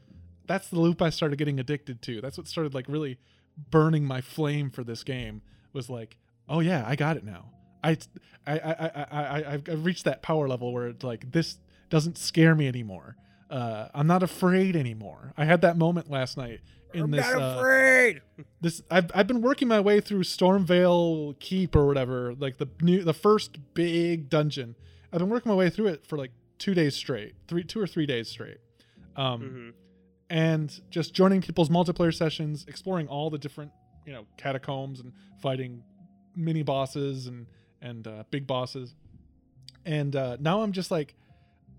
that's 0.46 0.68
the 0.68 0.80
loop 0.80 1.02
I 1.02 1.10
started 1.10 1.36
getting 1.36 1.60
addicted 1.60 2.02
to. 2.02 2.20
That's 2.20 2.38
what 2.38 2.48
started 2.48 2.74
like 2.74 2.86
really 2.88 3.18
burning 3.70 4.04
my 4.04 4.20
flame 4.20 4.70
for 4.70 4.82
this 4.82 5.04
game. 5.04 5.42
Was 5.72 5.90
like, 5.90 6.16
oh 6.48 6.60
yeah, 6.60 6.84
I 6.86 6.96
got 6.96 7.16
it 7.16 7.24
now. 7.24 7.50
I 7.82 7.96
I 8.46 8.58
I 8.58 9.06
I 9.10 9.20
I 9.38 9.52
I've 9.54 9.84
reached 9.84 10.04
that 10.04 10.22
power 10.22 10.48
level 10.48 10.72
where 10.72 10.88
it's 10.88 11.04
like 11.04 11.30
this 11.32 11.58
doesn't 11.90 12.18
scare 12.18 12.54
me 12.54 12.66
anymore. 12.68 13.16
Uh, 13.48 13.88
I'm 13.94 14.06
not 14.08 14.22
afraid 14.24 14.74
anymore. 14.74 15.32
I 15.36 15.44
had 15.44 15.60
that 15.60 15.76
moment 15.76 16.10
last 16.10 16.36
night 16.36 16.60
in 16.92 17.02
I'm 17.02 17.10
this. 17.12 17.24
not 17.32 17.40
uh, 17.40 17.58
afraid. 17.58 18.22
this 18.60 18.82
I've 18.90 19.10
I've 19.14 19.26
been 19.28 19.40
working 19.40 19.68
my 19.68 19.80
way 19.80 20.00
through 20.00 20.24
Stormveil 20.24 21.38
Keep 21.38 21.76
or 21.76 21.86
whatever, 21.86 22.34
like 22.34 22.58
the 22.58 22.68
new 22.80 23.02
the 23.04 23.14
first 23.14 23.58
big 23.74 24.28
dungeon. 24.28 24.74
I've 25.12 25.20
been 25.20 25.28
working 25.28 25.50
my 25.50 25.56
way 25.56 25.70
through 25.70 25.86
it 25.88 26.06
for 26.06 26.18
like 26.18 26.32
two 26.58 26.74
days 26.74 26.96
straight, 26.96 27.34
three 27.46 27.62
two 27.62 27.80
or 27.80 27.86
three 27.86 28.06
days 28.06 28.28
straight. 28.28 28.58
Um, 29.14 29.40
Mhm. 29.42 29.72
and 30.28 30.80
just 30.90 31.14
joining 31.14 31.40
people's 31.40 31.68
multiplayer 31.68 32.12
sessions, 32.14 32.64
exploring 32.68 33.06
all 33.08 33.30
the 33.30 33.38
different 33.38 33.70
you 34.04 34.12
know 34.12 34.26
catacombs 34.36 35.00
and 35.00 35.12
fighting 35.40 35.82
mini 36.36 36.62
bosses 36.62 37.26
and 37.26 37.46
and 37.80 38.06
uh, 38.06 38.24
big 38.30 38.46
bosses. 38.46 38.94
And 39.84 40.14
uh, 40.14 40.36
now 40.40 40.62
I'm 40.62 40.72
just 40.72 40.90
like, 40.90 41.14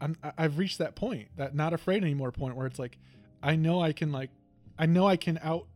I'm 0.01 0.17
I've 0.37 0.57
reached 0.57 0.79
that 0.79 0.95
point, 0.95 1.29
that 1.37 1.55
not 1.55 1.73
afraid 1.73 2.03
anymore 2.03 2.31
point 2.31 2.55
where 2.55 2.67
it's 2.67 2.79
like, 2.79 2.97
I 3.41 3.55
know 3.55 3.81
I 3.81 3.93
can 3.93 4.11
like, 4.11 4.31
I 4.79 4.85
know 4.85 5.07
I 5.07 5.17
can 5.17 5.39
out 5.43 5.67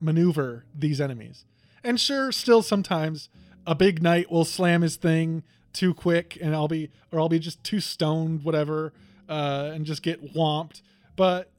maneuver 0.00 0.64
these 0.74 1.00
enemies. 1.00 1.44
And 1.84 2.00
sure, 2.00 2.32
still 2.32 2.62
sometimes 2.62 3.28
a 3.66 3.74
big 3.74 4.02
knight 4.02 4.30
will 4.30 4.44
slam 4.44 4.82
his 4.82 4.96
thing 4.96 5.42
too 5.72 5.94
quick, 5.94 6.38
and 6.40 6.54
I'll 6.54 6.68
be 6.68 6.90
or 7.12 7.20
I'll 7.20 7.28
be 7.28 7.38
just 7.38 7.62
too 7.62 7.80
stoned, 7.80 8.44
whatever, 8.44 8.92
uh, 9.28 9.70
and 9.74 9.84
just 9.84 10.02
get 10.02 10.34
whomped. 10.34 10.82
But 11.16 11.50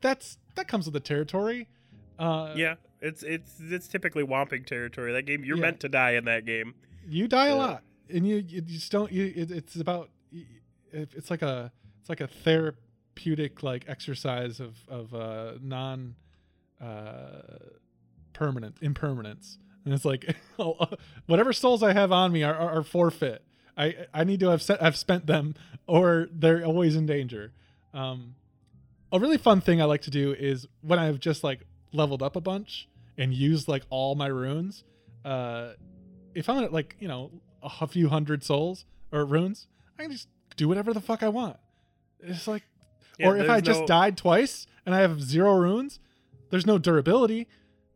that's 0.00 0.38
that 0.54 0.68
comes 0.68 0.86
with 0.86 0.94
the 0.94 1.00
territory. 1.00 1.68
Uh, 2.18 2.54
Yeah, 2.56 2.74
it's 3.04 3.22
it's 3.22 3.54
it's 3.60 3.88
typically 3.88 4.24
Womping 4.24 4.66
territory. 4.66 5.12
That 5.12 5.26
game, 5.26 5.44
you're 5.44 5.56
Yeah. 5.56 5.62
meant 5.62 5.80
to 5.80 5.88
die 5.88 6.12
in 6.12 6.24
that 6.24 6.44
game. 6.44 6.74
you 7.06 7.28
die 7.28 7.48
a 7.48 7.56
lot, 7.56 7.82
and 8.08 8.26
you 8.26 8.36
you 8.36 8.60
just 8.62 8.90
don't. 8.90 9.12
You 9.12 9.32
it, 9.36 9.50
it's 9.50 9.76
about 9.76 10.10
it's 10.92 11.30
like 11.30 11.42
a 11.42 11.72
it's 12.00 12.08
like 12.08 12.20
a 12.20 12.26
therapeutic 12.26 13.62
like 13.62 13.84
exercise 13.88 14.60
of 14.60 14.76
of 14.88 15.14
uh, 15.14 15.52
non 15.60 16.14
uh, 16.80 17.42
permanent 18.32 18.76
impermanence, 18.80 19.58
and 19.84 19.94
it's 19.94 20.04
like 20.04 20.36
whatever 21.26 21.52
souls 21.52 21.82
I 21.82 21.92
have 21.92 22.12
on 22.12 22.32
me 22.32 22.42
are, 22.42 22.54
are, 22.54 22.78
are 22.78 22.82
forfeit. 22.82 23.44
I 23.76 24.06
I 24.12 24.24
need 24.24 24.40
to 24.40 24.48
have 24.50 24.62
set, 24.62 24.80
have 24.80 24.96
spent 24.96 25.26
them, 25.26 25.54
or 25.86 26.28
they're 26.32 26.64
always 26.64 26.96
in 26.96 27.06
danger. 27.06 27.52
Um, 27.92 28.34
a 29.12 29.18
really 29.20 29.38
fun 29.38 29.60
thing 29.60 29.80
I 29.80 29.84
like 29.84 30.02
to 30.02 30.10
do 30.10 30.32
is 30.32 30.66
when 30.80 30.98
I've 30.98 31.20
just 31.20 31.44
like 31.44 31.60
leveled 31.92 32.22
up 32.22 32.34
a 32.34 32.40
bunch 32.40 32.88
and 33.18 33.32
used 33.34 33.68
like 33.68 33.82
all 33.90 34.14
my 34.14 34.26
runes. 34.26 34.84
Uh, 35.24 35.72
if 36.34 36.48
I'm 36.48 36.62
at 36.64 36.72
like 36.72 36.96
you 37.00 37.08
know 37.08 37.30
a 37.62 37.86
few 37.86 38.08
hundred 38.08 38.44
souls 38.44 38.84
or 39.12 39.24
runes, 39.24 39.66
I 39.98 40.02
can 40.02 40.12
just 40.12 40.28
do 40.56 40.68
whatever 40.68 40.92
the 40.92 41.00
fuck 41.00 41.22
I 41.22 41.28
want. 41.28 41.56
It's 42.20 42.46
like, 42.46 42.62
Yeah, 43.18 43.28
or 43.28 43.36
if 43.36 43.48
I 43.48 43.60
there's 43.60 43.76
just 43.78 43.86
died 43.86 44.16
twice 44.16 44.66
and 44.86 44.94
I 44.94 45.00
have 45.00 45.22
zero 45.22 45.54
runes, 45.56 45.98
there's 46.50 46.66
no 46.66 46.78
durability. 46.78 47.46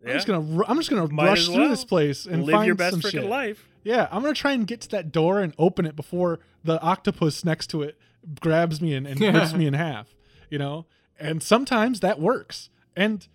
I'm 0.07 0.13
just 0.13 0.27
gonna 0.27 0.41
ru- 0.41 0.65
I'm 0.69 0.77
just 0.77 0.91
gonna 0.91 1.09
Might 1.09 1.27
rush 1.27 1.41
as 1.41 1.47
through 1.47 1.57
well. 1.63 1.69
this 1.71 1.85
place 1.85 2.25
and 2.27 2.45
live 2.45 2.53
find 2.55 2.67
your 2.67 2.75
best 2.77 2.93
some 2.93 3.01
freaking 3.01 3.11
shit. 3.23 3.25
life. 3.25 3.69
Yeah, 3.85 4.07
I'm 4.11 4.23
gonna 4.23 4.35
try 4.35 4.53
and 4.53 4.67
get 4.67 4.81
to 4.83 4.89
that 4.91 5.11
door 5.13 5.41
and 5.41 5.53
open 5.59 5.87
it 5.87 5.97
before 5.97 6.39
the 6.65 6.81
octopus 6.81 7.45
next 7.45 7.67
to 7.69 7.83
it 7.83 7.99
grabs 8.41 8.81
me 8.81 8.95
and, 8.95 9.07
and 9.07 9.21
rips 9.35 9.55
me 9.55 9.67
in 9.67 9.75
half. 9.75 10.15
You 10.51 10.59
know, 10.59 10.87
and 11.19 11.43
sometimes 11.43 12.01
that 12.01 12.21
works, 12.21 12.71
and 12.97 13.27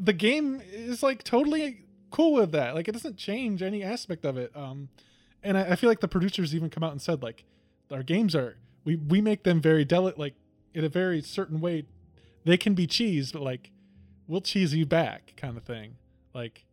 the 0.00 0.12
game 0.12 0.62
is 0.72 1.02
like 1.02 1.22
totally 1.22 1.84
cool 2.10 2.32
with 2.32 2.52
that. 2.52 2.74
Like 2.74 2.88
it 2.88 2.92
doesn't 2.92 3.16
change 3.16 3.62
any 3.62 3.82
aspect 3.82 4.24
of 4.24 4.36
it. 4.36 4.50
Um, 4.54 4.88
and 5.42 5.58
I, 5.58 5.72
I 5.72 5.76
feel 5.76 5.88
like 5.88 6.00
the 6.00 6.08
producers 6.08 6.54
even 6.54 6.70
come 6.70 6.82
out 6.82 6.92
and 6.92 7.02
said 7.02 7.22
like 7.22 7.44
our 7.90 8.02
games 8.02 8.34
are 8.34 8.56
we 8.84 8.96
we 8.96 9.20
make 9.20 9.42
them 9.42 9.60
very 9.60 9.84
delicate, 9.84 10.18
like 10.18 10.34
in 10.74 10.84
a 10.84 10.88
very 10.88 11.20
certain 11.22 11.60
way. 11.60 11.84
They 12.44 12.56
can 12.56 12.74
be 12.74 12.86
cheese, 12.86 13.32
but 13.32 13.42
like 13.42 13.70
we'll 14.26 14.40
cheese 14.40 14.74
you 14.74 14.86
back, 14.86 15.34
kind 15.36 15.56
of 15.56 15.64
thing. 15.64 15.96
Like 16.34 16.64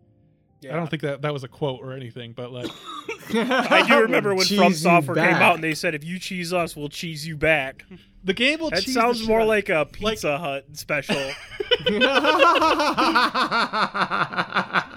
I 0.64 0.76
don't 0.76 0.90
think 0.90 1.02
that 1.02 1.22
that 1.22 1.34
was 1.34 1.44
a 1.44 1.48
quote 1.48 1.82
or 1.82 1.94
anything, 1.94 2.34
but 2.34 2.52
like 2.52 2.70
I 3.34 3.86
do 3.88 4.02
remember 4.02 4.34
when 4.34 4.46
From 4.46 4.74
Software 4.74 5.16
came 5.16 5.36
out 5.36 5.56
and 5.56 5.64
they 5.64 5.74
said, 5.74 5.96
"If 5.96 6.04
you 6.04 6.20
cheese 6.20 6.54
us, 6.54 6.76
we'll 6.76 6.90
cheese 6.90 7.28
you 7.28 7.36
back." 7.36 7.86
The 8.26 8.34
game 8.34 8.60
will. 8.60 8.70
That 8.72 8.84
cheese 8.84 8.94
the 8.96 9.00
sounds 9.02 9.26
more 9.28 9.42
out- 9.42 9.48
like 9.48 9.70
a 9.70 9.86
Pizza 9.86 10.38
Hut 10.38 10.66
special. 10.74 11.16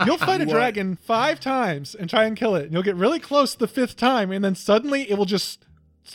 You'll 0.06 0.16
fight 0.18 0.40
a 0.40 0.44
What? 0.44 0.48
dragon 0.48 0.96
five 0.96 1.40
times 1.40 1.94
and 1.94 2.08
try 2.08 2.24
and 2.24 2.36
kill 2.36 2.54
it. 2.54 2.64
And 2.64 2.72
you'll 2.72 2.82
get 2.82 2.94
really 2.96 3.18
close 3.18 3.54
the 3.54 3.66
fifth 3.68 3.96
time, 3.96 4.30
and 4.30 4.44
then 4.44 4.54
suddenly 4.54 5.10
it 5.10 5.18
will 5.18 5.24
just 5.24 5.64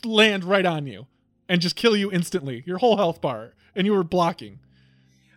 land 0.04 0.44
right 0.44 0.66
on 0.66 0.88
you 0.88 1.08
and 1.50 1.62
just 1.62 1.76
kill 1.76 1.96
you 1.96 2.12
instantly. 2.12 2.64
Your 2.66 2.78
whole 2.80 2.98
health 2.98 3.22
bar, 3.22 3.54
and 3.76 3.86
you 3.86 3.94
were 3.94 4.04
blocking. 4.04 4.60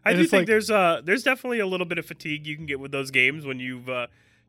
I 0.05 0.11
And 0.11 0.18
do 0.20 0.24
think 0.27 0.41
like- 0.43 0.47
there's 0.47 0.70
uh 0.70 1.01
there's 1.05 1.22
definitely 1.24 1.59
a 1.59 1.66
little 1.66 1.87
bit 1.87 1.99
of 1.99 2.07
fatigue 2.07 2.47
you 2.47 2.57
can 2.57 2.66
get 2.66 2.79
with 2.81 2.93
those 2.93 3.11
games 3.11 3.45
when 3.45 3.59
you've 3.59 3.89
uh, 3.89 4.07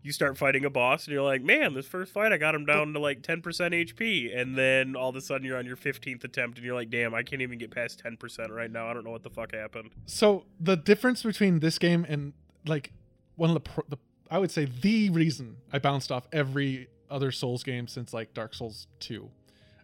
you 0.07 0.13
start 0.13 0.37
fighting 0.37 0.63
a 0.63 0.69
boss 0.69 1.05
and 1.05 1.13
you're 1.13 1.21
like, 1.21 1.43
man, 1.43 1.73
this 1.73 1.85
first 1.85 2.13
fight 2.13 2.31
I 2.31 2.37
got 2.37 2.55
him 2.55 2.65
down 2.65 2.93
to 2.93 2.99
like 2.99 3.21
10% 3.21 3.41
HP, 3.43 4.35
and 4.35 4.57
then 4.57 4.95
all 4.95 5.09
of 5.09 5.17
a 5.17 5.21
sudden 5.21 5.45
you're 5.45 5.57
on 5.57 5.65
your 5.65 5.75
15th 5.75 6.23
attempt 6.23 6.57
and 6.57 6.65
you're 6.65 6.75
like, 6.75 6.89
damn, 6.89 7.13
I 7.13 7.23
can't 7.23 7.41
even 7.41 7.57
get 7.57 7.71
past 7.71 8.01
10% 8.03 8.49
right 8.49 8.71
now. 8.71 8.87
I 8.87 8.93
don't 8.93 9.03
know 9.03 9.11
what 9.11 9.23
the 9.23 9.29
fuck 9.29 9.53
happened. 9.53 9.91
So 10.05 10.45
the 10.61 10.77
difference 10.77 11.23
between 11.23 11.59
this 11.59 11.77
game 11.77 12.05
and 12.07 12.31
like 12.65 12.93
one 13.35 13.49
of 13.49 13.55
the, 13.55 13.59
pro- 13.59 13.83
the 13.89 13.97
I 14.31 14.39
would 14.39 14.49
say 14.49 14.63
the 14.65 15.09
reason 15.09 15.57
I 15.73 15.79
bounced 15.79 16.09
off 16.09 16.25
every 16.31 16.87
other 17.11 17.33
Souls 17.33 17.63
game 17.63 17.89
since 17.89 18.13
like 18.13 18.33
Dark 18.33 18.53
Souls 18.53 18.87
2 19.01 19.29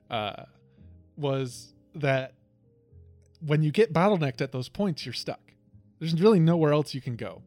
uh, 0.10 0.44
was 1.18 1.74
that 1.96 2.34
when 3.46 3.62
you 3.62 3.72
get 3.72 3.92
bottlenecked 3.92 4.40
at 4.40 4.54
those 4.54 4.70
points, 4.70 5.06
you're 5.06 5.12
stuck. 5.12 5.52
There's 6.00 6.14
really 6.20 6.40
nowhere 6.40 6.72
else 6.72 6.94
you 6.94 7.02
can 7.02 7.18
go. 7.18 7.42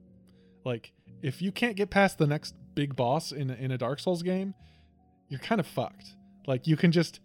Like 0.63 0.93
if 1.23 1.41
you 1.41 1.53
can't 1.53 1.77
get 1.77 1.91
past 1.91 2.19
the 2.19 2.27
next 2.27 2.55
big 2.77 2.95
boss 2.95 3.33
in 3.33 3.51
a, 3.51 3.55
in 3.55 3.73
a 3.73 3.79
Dark 3.79 3.99
Souls 3.99 4.23
game, 4.23 4.55
you're 5.29 5.41
kind 5.41 5.59
of 5.61 5.67
fucked. 5.67 6.15
Like 6.47 6.69
you 6.69 6.77
can 6.77 6.93
just 6.93 7.19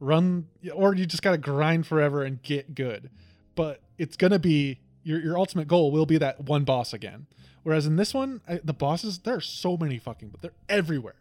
run 0.00 0.48
or 0.74 0.94
you 0.94 1.06
just 1.06 1.22
got 1.22 1.30
to 1.30 1.38
grind 1.38 1.86
forever 1.86 2.22
and 2.22 2.42
get 2.42 2.74
good. 2.74 3.08
But 3.54 3.80
it's 3.96 4.18
going 4.18 4.32
to 4.32 4.38
be 4.38 4.80
your 5.02 5.18
your 5.20 5.38
ultimate 5.38 5.68
goal 5.68 5.90
will 5.90 6.04
be 6.04 6.18
that 6.18 6.40
one 6.44 6.64
boss 6.64 6.92
again. 6.92 7.26
Whereas 7.62 7.86
in 7.86 7.96
this 7.96 8.12
one, 8.12 8.42
I, 8.46 8.60
the 8.62 8.74
bosses 8.74 9.20
there 9.20 9.36
are 9.36 9.40
so 9.40 9.78
many 9.78 9.96
fucking 9.98 10.28
but 10.28 10.42
they're 10.42 10.52
everywhere. 10.68 11.14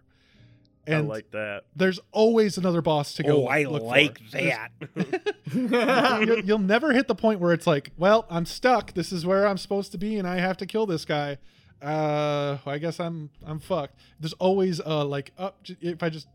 And 0.86 0.96
I 0.96 1.00
like 1.02 1.32
that. 1.32 1.64
there's 1.76 2.00
always 2.14 2.58
another 2.58 2.82
boss 2.82 3.14
to 3.16 3.24
go. 3.24 3.44
Oh, 3.44 3.48
I 3.48 3.64
look 3.64 3.82
for. 3.82 3.88
like 3.88 4.22
There's- 4.32 4.70
that. 4.96 5.36
you'll, 6.28 6.40
you'll 6.40 6.60
never 6.60 6.94
hit 6.94 7.10
the 7.10 7.16
point 7.16 7.42
where 7.42 7.52
it's 7.52 7.68
like, 7.68 7.92
well, 7.98 8.26
I'm 8.30 8.46
stuck. 8.46 8.94
This 8.94 9.12
is 9.12 9.26
where 9.26 9.46
I'm 9.46 9.58
supposed 9.58 9.92
to 9.92 9.98
be, 9.98 10.18
and 10.18 10.26
I 10.26 10.38
have 10.40 10.56
to 10.58 10.66
kill 10.66 10.86
this 10.86 11.04
guy. 11.04 11.40
Uh, 11.82 12.58
I 12.66 12.78
guess 12.80 13.00
I'm 13.00 13.30
I'm 13.46 13.60
fucked. 13.60 13.96
There's 14.20 14.34
always 14.34 14.80
uh 14.80 15.06
like 15.06 15.32
up 15.38 15.60
if 15.82 16.02
I 16.02 16.10
just 16.10 16.28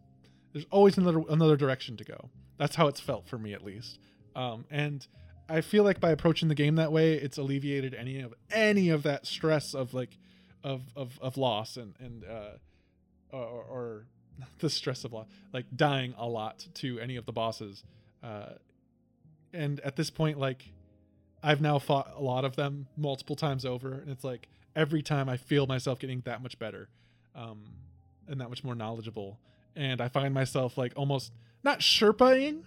there's 0.52 0.66
always 0.70 0.96
another 0.98 1.22
another 1.28 1.56
direction 1.56 1.96
to 1.96 2.04
go. 2.04 2.30
That's 2.58 2.76
how 2.76 2.86
it's 2.86 3.00
felt 3.00 3.26
for 3.26 3.38
me 3.38 3.52
at 3.52 3.64
least. 3.64 3.98
Um, 4.36 4.64
and 4.70 5.06
I 5.48 5.60
feel 5.60 5.84
like 5.84 6.00
by 6.00 6.10
approaching 6.10 6.48
the 6.48 6.54
game 6.54 6.76
that 6.76 6.92
way, 6.92 7.14
it's 7.14 7.38
alleviated 7.38 7.94
any 7.94 8.20
of 8.20 8.34
any 8.50 8.88
of 8.88 9.02
that 9.02 9.26
stress 9.26 9.74
of 9.74 9.94
like 9.94 10.16
of 10.62 10.82
of, 10.94 11.18
of 11.20 11.36
loss 11.36 11.76
and 11.76 11.94
and 11.98 12.24
uh 12.24 12.56
or, 13.32 13.64
or 13.68 14.06
the 14.60 14.70
stress 14.70 15.04
of 15.04 15.12
loss 15.12 15.26
like 15.52 15.66
dying 15.74 16.14
a 16.16 16.28
lot 16.28 16.66
to 16.74 17.00
any 17.00 17.16
of 17.16 17.26
the 17.26 17.32
bosses. 17.32 17.82
Uh, 18.22 18.50
and 19.52 19.80
at 19.80 19.96
this 19.96 20.10
point 20.10 20.38
like 20.38 20.72
i've 21.42 21.60
now 21.60 21.78
fought 21.78 22.12
a 22.16 22.22
lot 22.22 22.44
of 22.44 22.56
them 22.56 22.86
multiple 22.96 23.36
times 23.36 23.64
over 23.64 23.92
and 23.92 24.10
it's 24.10 24.24
like 24.24 24.48
every 24.76 25.02
time 25.02 25.28
i 25.28 25.36
feel 25.36 25.66
myself 25.66 25.98
getting 25.98 26.20
that 26.24 26.42
much 26.42 26.58
better 26.58 26.88
um 27.34 27.62
and 28.28 28.40
that 28.40 28.48
much 28.48 28.62
more 28.64 28.74
knowledgeable 28.74 29.38
and 29.76 30.00
i 30.00 30.08
find 30.08 30.32
myself 30.34 30.76
like 30.78 30.92
almost 30.96 31.32
not 31.64 31.80
sherpaing 31.80 32.62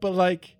but 0.00 0.12
like 0.12 0.54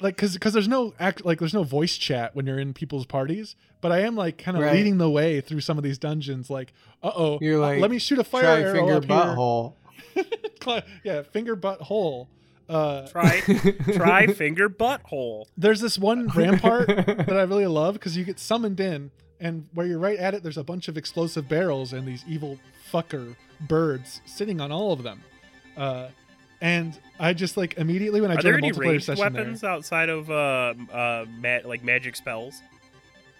like 0.00 0.14
because 0.16 0.34
because 0.34 0.52
there's 0.52 0.68
no 0.68 0.92
act 1.00 1.24
like 1.24 1.38
there's 1.38 1.54
no 1.54 1.62
voice 1.62 1.96
chat 1.96 2.34
when 2.36 2.46
you're 2.46 2.58
in 2.58 2.74
people's 2.74 3.06
parties 3.06 3.56
but 3.80 3.90
i 3.92 4.00
am 4.00 4.14
like 4.16 4.36
kind 4.38 4.56
of 4.56 4.62
Right. 4.62 4.74
leading 4.74 4.98
the 4.98 5.10
way 5.10 5.40
through 5.40 5.60
some 5.60 5.78
of 5.78 5.84
these 5.84 5.98
dungeons 5.98 6.50
like 6.50 6.72
uh-oh 7.02 7.38
You're 7.40 7.58
like, 7.58 7.80
let 7.80 7.90
me 7.90 7.98
shoot 7.98 8.18
a 8.18 8.24
fire 8.24 8.42
Try 8.42 8.60
arrow 8.62 8.72
finger 8.74 8.94
up 8.96 9.04
here. 9.04 9.16
butthole. 9.16 9.74
Yeah 11.04 11.22
finger 11.22 11.56
butt 11.56 11.80
hole 11.80 12.28
uh 12.68 13.06
try 13.06 13.40
try 13.92 14.26
finger 14.26 14.68
butthole. 14.68 15.46
there's 15.56 15.80
this 15.80 15.98
one 15.98 16.26
rampart 16.28 16.88
that 16.88 17.30
I 17.36 17.42
really 17.42 17.66
love 17.68 17.94
because 17.94 18.16
you 18.16 18.24
get 18.24 18.40
summoned 18.40 18.80
in, 18.80 19.12
and 19.40 19.66
where 19.74 19.86
you're 19.86 19.98
right 19.98 20.18
at 20.18 20.34
it, 20.34 20.42
there's 20.42 20.56
a 20.56 20.64
bunch 20.64 20.88
of 20.88 20.96
explosive 20.96 21.48
barrels 21.48 21.92
and 21.92 22.06
these 22.06 22.24
evil 22.28 22.58
fucker 22.92 23.36
birds 23.60 24.20
sitting 24.26 24.60
on 24.60 24.70
all 24.72 24.92
of 24.92 25.02
them. 25.02 25.22
Uh, 25.76 26.08
and 26.60 26.98
I 27.20 27.34
just 27.34 27.56
like 27.56 27.76
immediately 27.76 28.20
when 28.20 28.30
I 28.30 28.34
Are 28.34 28.36
joined 28.38 28.44
there 28.46 28.54
a 28.54 28.58
any 28.58 28.72
multiplayer 28.72 28.90
ranged 28.92 29.04
session 29.06 29.22
weapons 29.34 29.62
outside 29.64 30.08
of 30.08 30.30
uh, 30.30 30.74
uh, 30.92 31.26
ma- 31.38 31.58
like 31.64 31.84
magic 31.84 32.16
spells? 32.16 32.62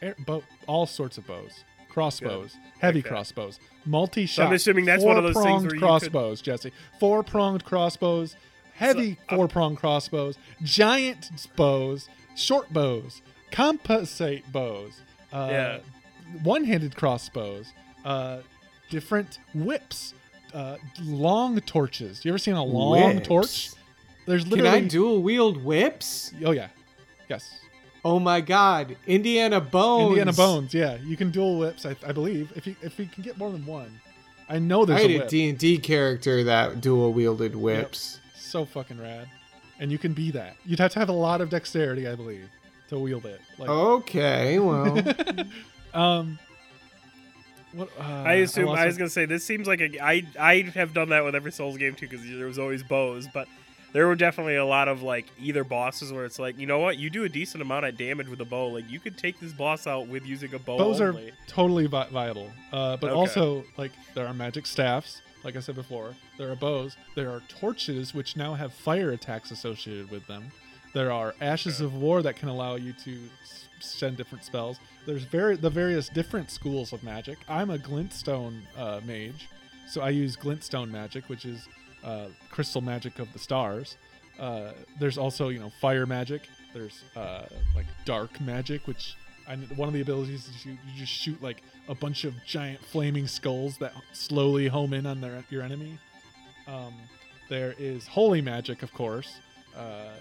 air, 0.03 0.15
bow, 0.27 0.43
all 0.67 0.87
sorts 0.87 1.17
of 1.17 1.27
bows, 1.27 1.65
crossbows, 1.89 2.55
heavy 2.79 2.99
Okay. 2.99 3.09
crossbows, 3.09 3.59
multi-shot. 3.87 4.49
I'm 4.49 4.53
assuming 4.53 4.85
that's 4.85 5.03
one 5.03 5.17
of 5.17 5.25
those 5.25 5.43
things 5.43 5.63
where 5.63 5.75
you 5.75 5.81
could- 5.81 5.81
crossbows, 5.81 6.43
Jesse. 6.43 6.73
Four 7.01 7.23
pronged 7.23 7.65
crossbows, 7.65 8.37
heavy 8.75 9.15
So, 9.15 9.21
uh, 9.31 9.37
four 9.37 9.49
pronged 9.49 9.79
crossbows, 9.79 10.37
giant 10.63 11.31
bows, 11.57 12.11
short 12.35 12.71
bows, 12.71 13.23
compensate 13.51 14.53
bows, 14.53 15.01
uh, 15.37 15.49
Yeah. 15.51 15.79
one 16.43 16.65
handed 16.65 16.97
crossbows, 16.97 17.67
uh, 18.05 18.39
different 18.91 19.39
whips, 19.55 20.15
uh, 20.55 20.77
long 21.03 21.61
torches. 21.61 22.25
You 22.25 22.31
ever 22.31 22.39
seen 22.39 22.55
a 22.55 22.65
long 22.65 23.17
Whips. 23.17 23.27
torch? 23.29 23.71
There's 24.27 24.47
literally. 24.47 24.71
Can. 24.79 24.85
I 24.85 24.89
dual 24.89 25.23
wield 25.23 25.63
whips? 25.65 26.33
Oh 26.45 26.51
yeah, 26.53 26.69
yes. 27.29 27.61
Oh 28.05 28.19
my 28.21 28.41
god, 28.41 28.97
Indiana 29.07 29.61
Bones. 29.61 30.11
Indiana 30.11 30.33
Bones. 30.33 30.73
Yeah, 30.75 30.97
you 31.05 31.17
can 31.17 31.31
dual 31.31 31.59
whips. 31.59 31.85
I, 31.85 31.97
I 32.07 32.13
believe 32.13 32.53
if 32.57 32.67
you 32.67 32.75
if 32.83 32.99
you 32.99 33.07
can 33.07 33.23
get 33.23 33.37
more 33.39 33.51
than 33.51 33.65
one. 33.67 34.01
I 34.49 34.59
know 34.61 34.85
there's 34.85 35.01
I 35.01 35.09
had 35.09 35.21
a 35.23 35.25
a. 35.27 35.29
D 35.29 35.49
and 35.49 35.59
D 35.59 35.77
character 35.79 36.45
that 36.45 36.81
dual 36.81 37.13
wielded 37.13 37.55
whips. 37.57 38.21
so 38.37 38.65
fucking 38.65 39.01
rad, 39.01 39.29
and 39.81 39.91
you 39.93 39.99
can 39.99 40.13
be 40.13 40.31
that. 40.33 40.57
You'd 40.65 40.79
have 40.79 40.93
to 40.93 40.99
have 41.01 41.09
a 41.09 41.13
lot 41.13 41.41
of 41.41 41.51
dexterity, 41.51 42.07
I 42.09 42.15
believe, 42.15 42.49
to 42.89 42.99
wield 42.99 43.27
it. 43.27 43.41
Like, 43.59 43.69
Okay, 43.69 44.59
well, 44.59 44.99
um, 45.95 46.39
what? 47.73 47.89
Uh, 47.99 48.03
I 48.03 48.35
assume 48.35 48.67
lost 48.67 48.81
I 48.81 48.87
was 48.87 48.95
my- 48.95 48.99
gonna 49.01 49.11
say 49.11 49.25
this 49.27 49.45
seems 49.45 49.67
like 49.67 49.81
a 49.81 49.99
I 50.03 50.23
I 50.39 50.63
have 50.75 50.95
done 50.95 51.11
that 51.11 51.25
with 51.25 51.35
every 51.35 51.53
Souls 51.53 51.77
game 51.77 51.95
too 51.95 52.09
because 52.09 52.25
there 52.27 52.47
was 52.47 52.59
always 52.59 52.83
bows, 52.83 53.27
but 53.33 53.49
there 53.93 54.07
were 54.07 54.15
definitely 54.15 54.57
a 54.57 54.65
lot 54.65 54.89
of 54.89 55.03
like 55.03 55.27
either 55.41 55.65
bosses 55.65 56.13
where 56.13 56.25
it's 56.25 56.39
like, 56.39 56.59
you 56.59 56.67
know 56.67 56.79
what, 56.79 56.99
you 56.99 57.09
do 57.11 57.25
a 57.25 57.29
decent 57.29 57.63
amount 57.63 57.87
of 57.87 57.97
damage 57.97 58.29
with 58.29 58.41
a 58.41 58.45
bow. 58.45 58.69
Like 58.69 58.91
you 58.91 59.01
could 59.01 59.17
take 59.19 59.41
this 59.41 59.53
boss 59.53 59.87
out 59.87 60.07
with 60.09 60.25
using 60.27 60.53
a 60.55 60.59
bow. 60.59 60.79
Bows 60.79 61.01
are 61.01 61.15
totally 61.47 61.87
vi- 61.87 62.09
viable, 62.09 62.51
uh, 62.73 62.97
but 62.97 63.11
Okay. 63.11 63.15
also 63.19 63.65
like 63.77 63.93
there 64.15 64.27
are 64.27 64.35
magic 64.35 64.67
staffs. 64.67 65.21
Like 65.45 65.55
I 65.55 65.61
said 65.61 65.77
before, 65.77 66.15
there 66.39 66.51
are 66.51 66.57
bows. 66.57 66.97
There 67.15 67.31
are 67.31 67.41
torches, 67.49 68.13
which 68.15 68.37
now 68.37 68.55
have 68.55 68.73
fire 68.73 69.11
attacks 69.13 69.51
associated 69.53 70.11
with 70.11 70.27
them. 70.27 70.51
There 70.97 71.13
are 71.13 71.35
ashes 71.43 71.83
Okay. 71.83 71.85
of 71.85 72.01
war 72.01 72.23
that 72.23 72.37
can 72.37 72.49
allow 72.49 72.77
you 72.77 72.95
to 73.05 73.19
send 73.81 74.17
different 74.17 74.43
spells. 74.45 74.79
There's 75.05 75.25
very 75.25 75.55
the 75.57 75.69
various 75.69 76.09
different 76.09 76.51
schools 76.51 76.95
of 76.95 77.03
magic. 77.03 77.37
I'm 77.51 77.69
a 77.69 77.77
glintstone 77.77 78.63
uh, 78.79 79.03
mage, 79.05 79.47
so 79.87 80.01
I 80.01 80.09
use 80.09 80.39
glintstone 80.39 80.91
magic, 80.91 81.29
which 81.29 81.45
is 81.45 81.69
uh, 82.03 82.29
crystal 82.51 82.81
magic 82.81 83.19
of 83.19 83.31
the 83.35 83.39
stars. 83.39 83.99
Uh, 84.41 84.73
there's 84.99 85.19
also 85.19 85.51
you 85.51 85.59
know 85.59 85.71
fire 85.83 86.07
magic. 86.07 86.49
There's 86.73 87.05
uh, 87.15 87.43
like 87.75 87.87
dark 88.07 88.41
magic, 88.41 88.87
which 88.87 89.17
I, 89.47 89.57
one 89.77 89.89
of 89.89 89.93
the 89.93 90.01
abilities 90.01 90.49
is 90.49 90.65
you, 90.65 90.73
you 90.73 90.99
just 90.99 91.13
shoot 91.13 91.43
like 91.43 91.63
a 91.89 91.95
bunch 91.95 92.25
of 92.25 92.33
giant 92.47 92.83
flaming 92.83 93.27
skulls 93.27 93.77
that 93.79 93.93
slowly 94.15 94.67
home 94.67 94.95
in 94.95 95.05
on 95.05 95.21
their 95.21 95.45
your 95.51 95.61
enemy. 95.61 95.99
Um, 96.67 96.95
there 97.51 97.75
is 97.79 98.07
holy 98.07 98.41
magic, 98.41 98.83
of 98.83 98.95
course, 98.95 99.41
uh, 99.77 100.15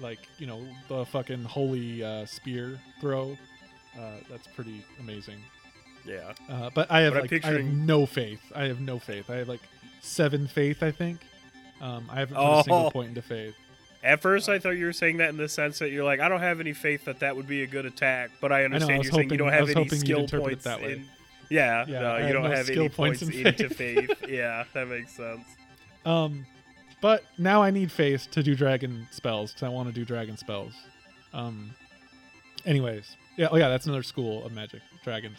like 0.00 0.20
you 0.38 0.46
know 0.46 0.62
the 0.88 1.04
fucking 1.06 1.44
holy 1.44 2.02
uh, 2.04 2.26
spear 2.26 2.78
throw. 3.00 3.36
Uh, 3.98 4.12
that's 4.30 4.46
pretty 4.48 4.84
amazing. 5.00 5.38
Yeah. 6.06 6.32
Uh, 6.48 6.70
but 6.74 6.90
I 6.90 7.00
have 7.00 7.14
But 7.14 7.30
like 7.32 7.44
I 7.44 7.48
have 7.52 7.64
no 7.64 8.06
faith. 8.06 8.40
I 8.54 8.64
have 8.64 8.80
no 8.80 8.98
faith. 8.98 9.28
I 9.28 9.36
have 9.36 9.48
like 9.48 9.60
seven 10.00 10.46
faith, 10.46 10.82
I 10.82 10.90
think. 10.90 11.20
Um, 11.80 12.08
I 12.10 12.20
haven't 12.20 12.36
put 12.36 12.42
a 12.60 12.62
single 12.64 12.86
Oh. 12.86 12.90
point 12.90 13.08
into 13.10 13.22
faith. 13.22 13.54
At 14.02 14.22
first, 14.22 14.48
I 14.48 14.58
thought 14.60 14.70
you 14.70 14.84
were 14.86 14.92
saying 14.92 15.16
that 15.16 15.30
in 15.30 15.36
the 15.36 15.48
sense 15.48 15.80
that 15.80 15.90
you're 15.90 16.04
like, 16.04 16.20
I 16.20 16.28
don't 16.28 16.40
have 16.40 16.60
any 16.60 16.72
faith 16.72 17.04
that 17.06 17.18
that 17.20 17.34
would 17.34 17.48
be 17.48 17.62
a 17.64 17.66
good 17.66 17.84
attack, 17.84 18.30
but 18.40 18.52
I 18.52 18.60
I 18.60 18.64
understand 18.64 18.98
was 18.98 19.06
you're 19.06 19.14
saying 19.14 19.30
you 19.30 19.36
don't 19.36 19.52
have 19.52 19.68
any 19.68 19.88
skill 19.88 20.26
points 20.28 20.64
that 20.64 20.80
way. 20.80 20.92
in. 20.94 21.04
Yeah, 21.50 21.84
Yeah, 21.88 22.00
no, 22.00 22.16
you 22.26 22.32
don't 22.32 22.42
no 22.44 22.50
have 22.50 22.66
skill 22.66 22.80
any 22.84 22.88
points 22.90 23.22
points, 23.22 23.36
in 23.36 23.46
into 23.46 23.68
faith. 23.70 24.10
yeah, 24.28 24.64
that 24.74 24.86
makes 24.86 25.12
sense. 25.16 25.44
Um, 26.04 26.46
but 27.00 27.24
now 27.36 27.62
I 27.62 27.70
need 27.70 27.92
face 27.92 28.26
to 28.26 28.42
do 28.42 28.54
dragon 28.54 29.06
spells 29.10 29.52
because 29.52 29.66
I 29.66 29.68
want 29.68 29.88
to 29.88 29.94
do 29.94 30.04
dragon 30.04 30.36
spells. 30.36 30.72
Um, 31.32 31.74
anyways, 32.64 33.16
yeah, 33.36 33.48
oh 33.50 33.56
yeah, 33.56 33.68
that's 33.68 33.86
another 33.86 34.02
school 34.02 34.44
of 34.44 34.52
magic, 34.52 34.82
dragons. 35.04 35.38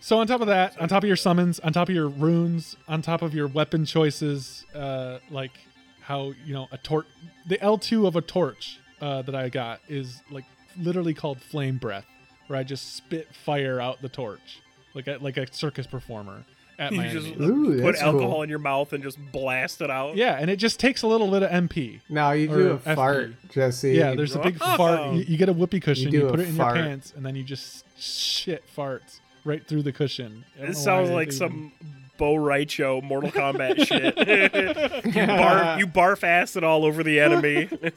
So 0.00 0.18
on 0.18 0.26
top 0.26 0.40
of 0.40 0.48
that, 0.48 0.80
on 0.80 0.88
top 0.88 1.04
of 1.04 1.06
your 1.06 1.16
summons, 1.16 1.60
on 1.60 1.72
top 1.72 1.88
of 1.88 1.94
your 1.94 2.08
runes, 2.08 2.76
on 2.88 3.02
top 3.02 3.22
of 3.22 3.34
your 3.34 3.46
weapon 3.46 3.84
choices, 3.84 4.64
uh, 4.74 5.18
like 5.30 5.52
how 6.00 6.32
you 6.44 6.54
know 6.54 6.66
a 6.72 6.78
torch, 6.78 7.06
the 7.46 7.60
L 7.62 7.78
two 7.78 8.06
of 8.06 8.16
a 8.16 8.20
torch 8.20 8.80
uh, 9.00 9.22
that 9.22 9.34
I 9.34 9.48
got 9.48 9.80
is 9.88 10.22
like 10.30 10.44
literally 10.76 11.14
called 11.14 11.40
flame 11.40 11.76
breath, 11.76 12.06
where 12.46 12.58
I 12.58 12.64
just 12.64 12.96
spit 12.96 13.28
fire 13.44 13.80
out 13.80 14.02
the 14.02 14.08
torch, 14.08 14.60
like 14.94 15.06
a, 15.06 15.18
like 15.20 15.36
a 15.36 15.52
circus 15.52 15.86
performer 15.86 16.44
at 16.78 16.92
You 16.92 16.98
my 16.98 17.08
just. 17.08 17.26
Ooh, 17.40 17.76
put 17.80 17.92
that's 17.92 18.02
alcohol 18.02 18.30
cool. 18.34 18.42
in 18.42 18.50
your 18.50 18.58
mouth 18.58 18.92
and 18.92 19.02
just 19.02 19.18
blast 19.32 19.80
it 19.80 19.90
out. 19.90 20.16
Yeah, 20.16 20.36
and 20.40 20.50
it 20.50 20.56
just 20.56 20.78
takes 20.80 21.02
a 21.02 21.06
little 21.06 21.30
bit 21.30 21.42
of 21.42 21.50
MP. 21.50 22.00
Now 22.08 22.32
you 22.32 22.48
do 22.48 22.70
Or 22.72 22.80
a 22.86 22.94
fart, 22.96 23.32
Jesse. 23.50 23.92
Yeah, 23.92 24.14
there's 24.14 24.34
a 24.34 24.38
big 24.40 24.58
Oh. 24.60 24.76
fart. 24.76 25.14
You, 25.14 25.22
you 25.22 25.36
get 25.36 25.48
a 25.48 25.52
whoopee 25.52 25.80
cushion, 25.80 26.10
do 26.10 26.18
you, 26.18 26.28
put 26.28 26.40
it 26.40 26.48
in 26.48 26.54
fart. 26.56 26.76
your 26.76 26.84
pants, 26.86 27.12
and 27.16 27.24
then 27.24 27.36
you 27.36 27.42
just 27.44 27.84
shit 27.98 28.62
farts 28.76 29.20
right 29.44 29.66
through 29.66 29.82
the 29.82 29.92
cushion. 29.92 30.44
This 30.60 30.82
sounds 30.82 31.10
like 31.10 31.28
even- 31.28 31.38
some 31.38 31.72
Bo' 32.18 32.36
Rai 32.36 32.64
Cho 32.66 33.00
Mortal 33.00 33.30
Kombat 33.30 33.86
shit. 33.86 34.16
you, 35.06 35.12
barf, 35.12 35.78
you 35.78 35.86
barf 35.86 36.22
acid 36.22 36.62
all 36.62 36.84
over 36.84 37.02
the 37.02 37.18
enemy. 37.20 37.68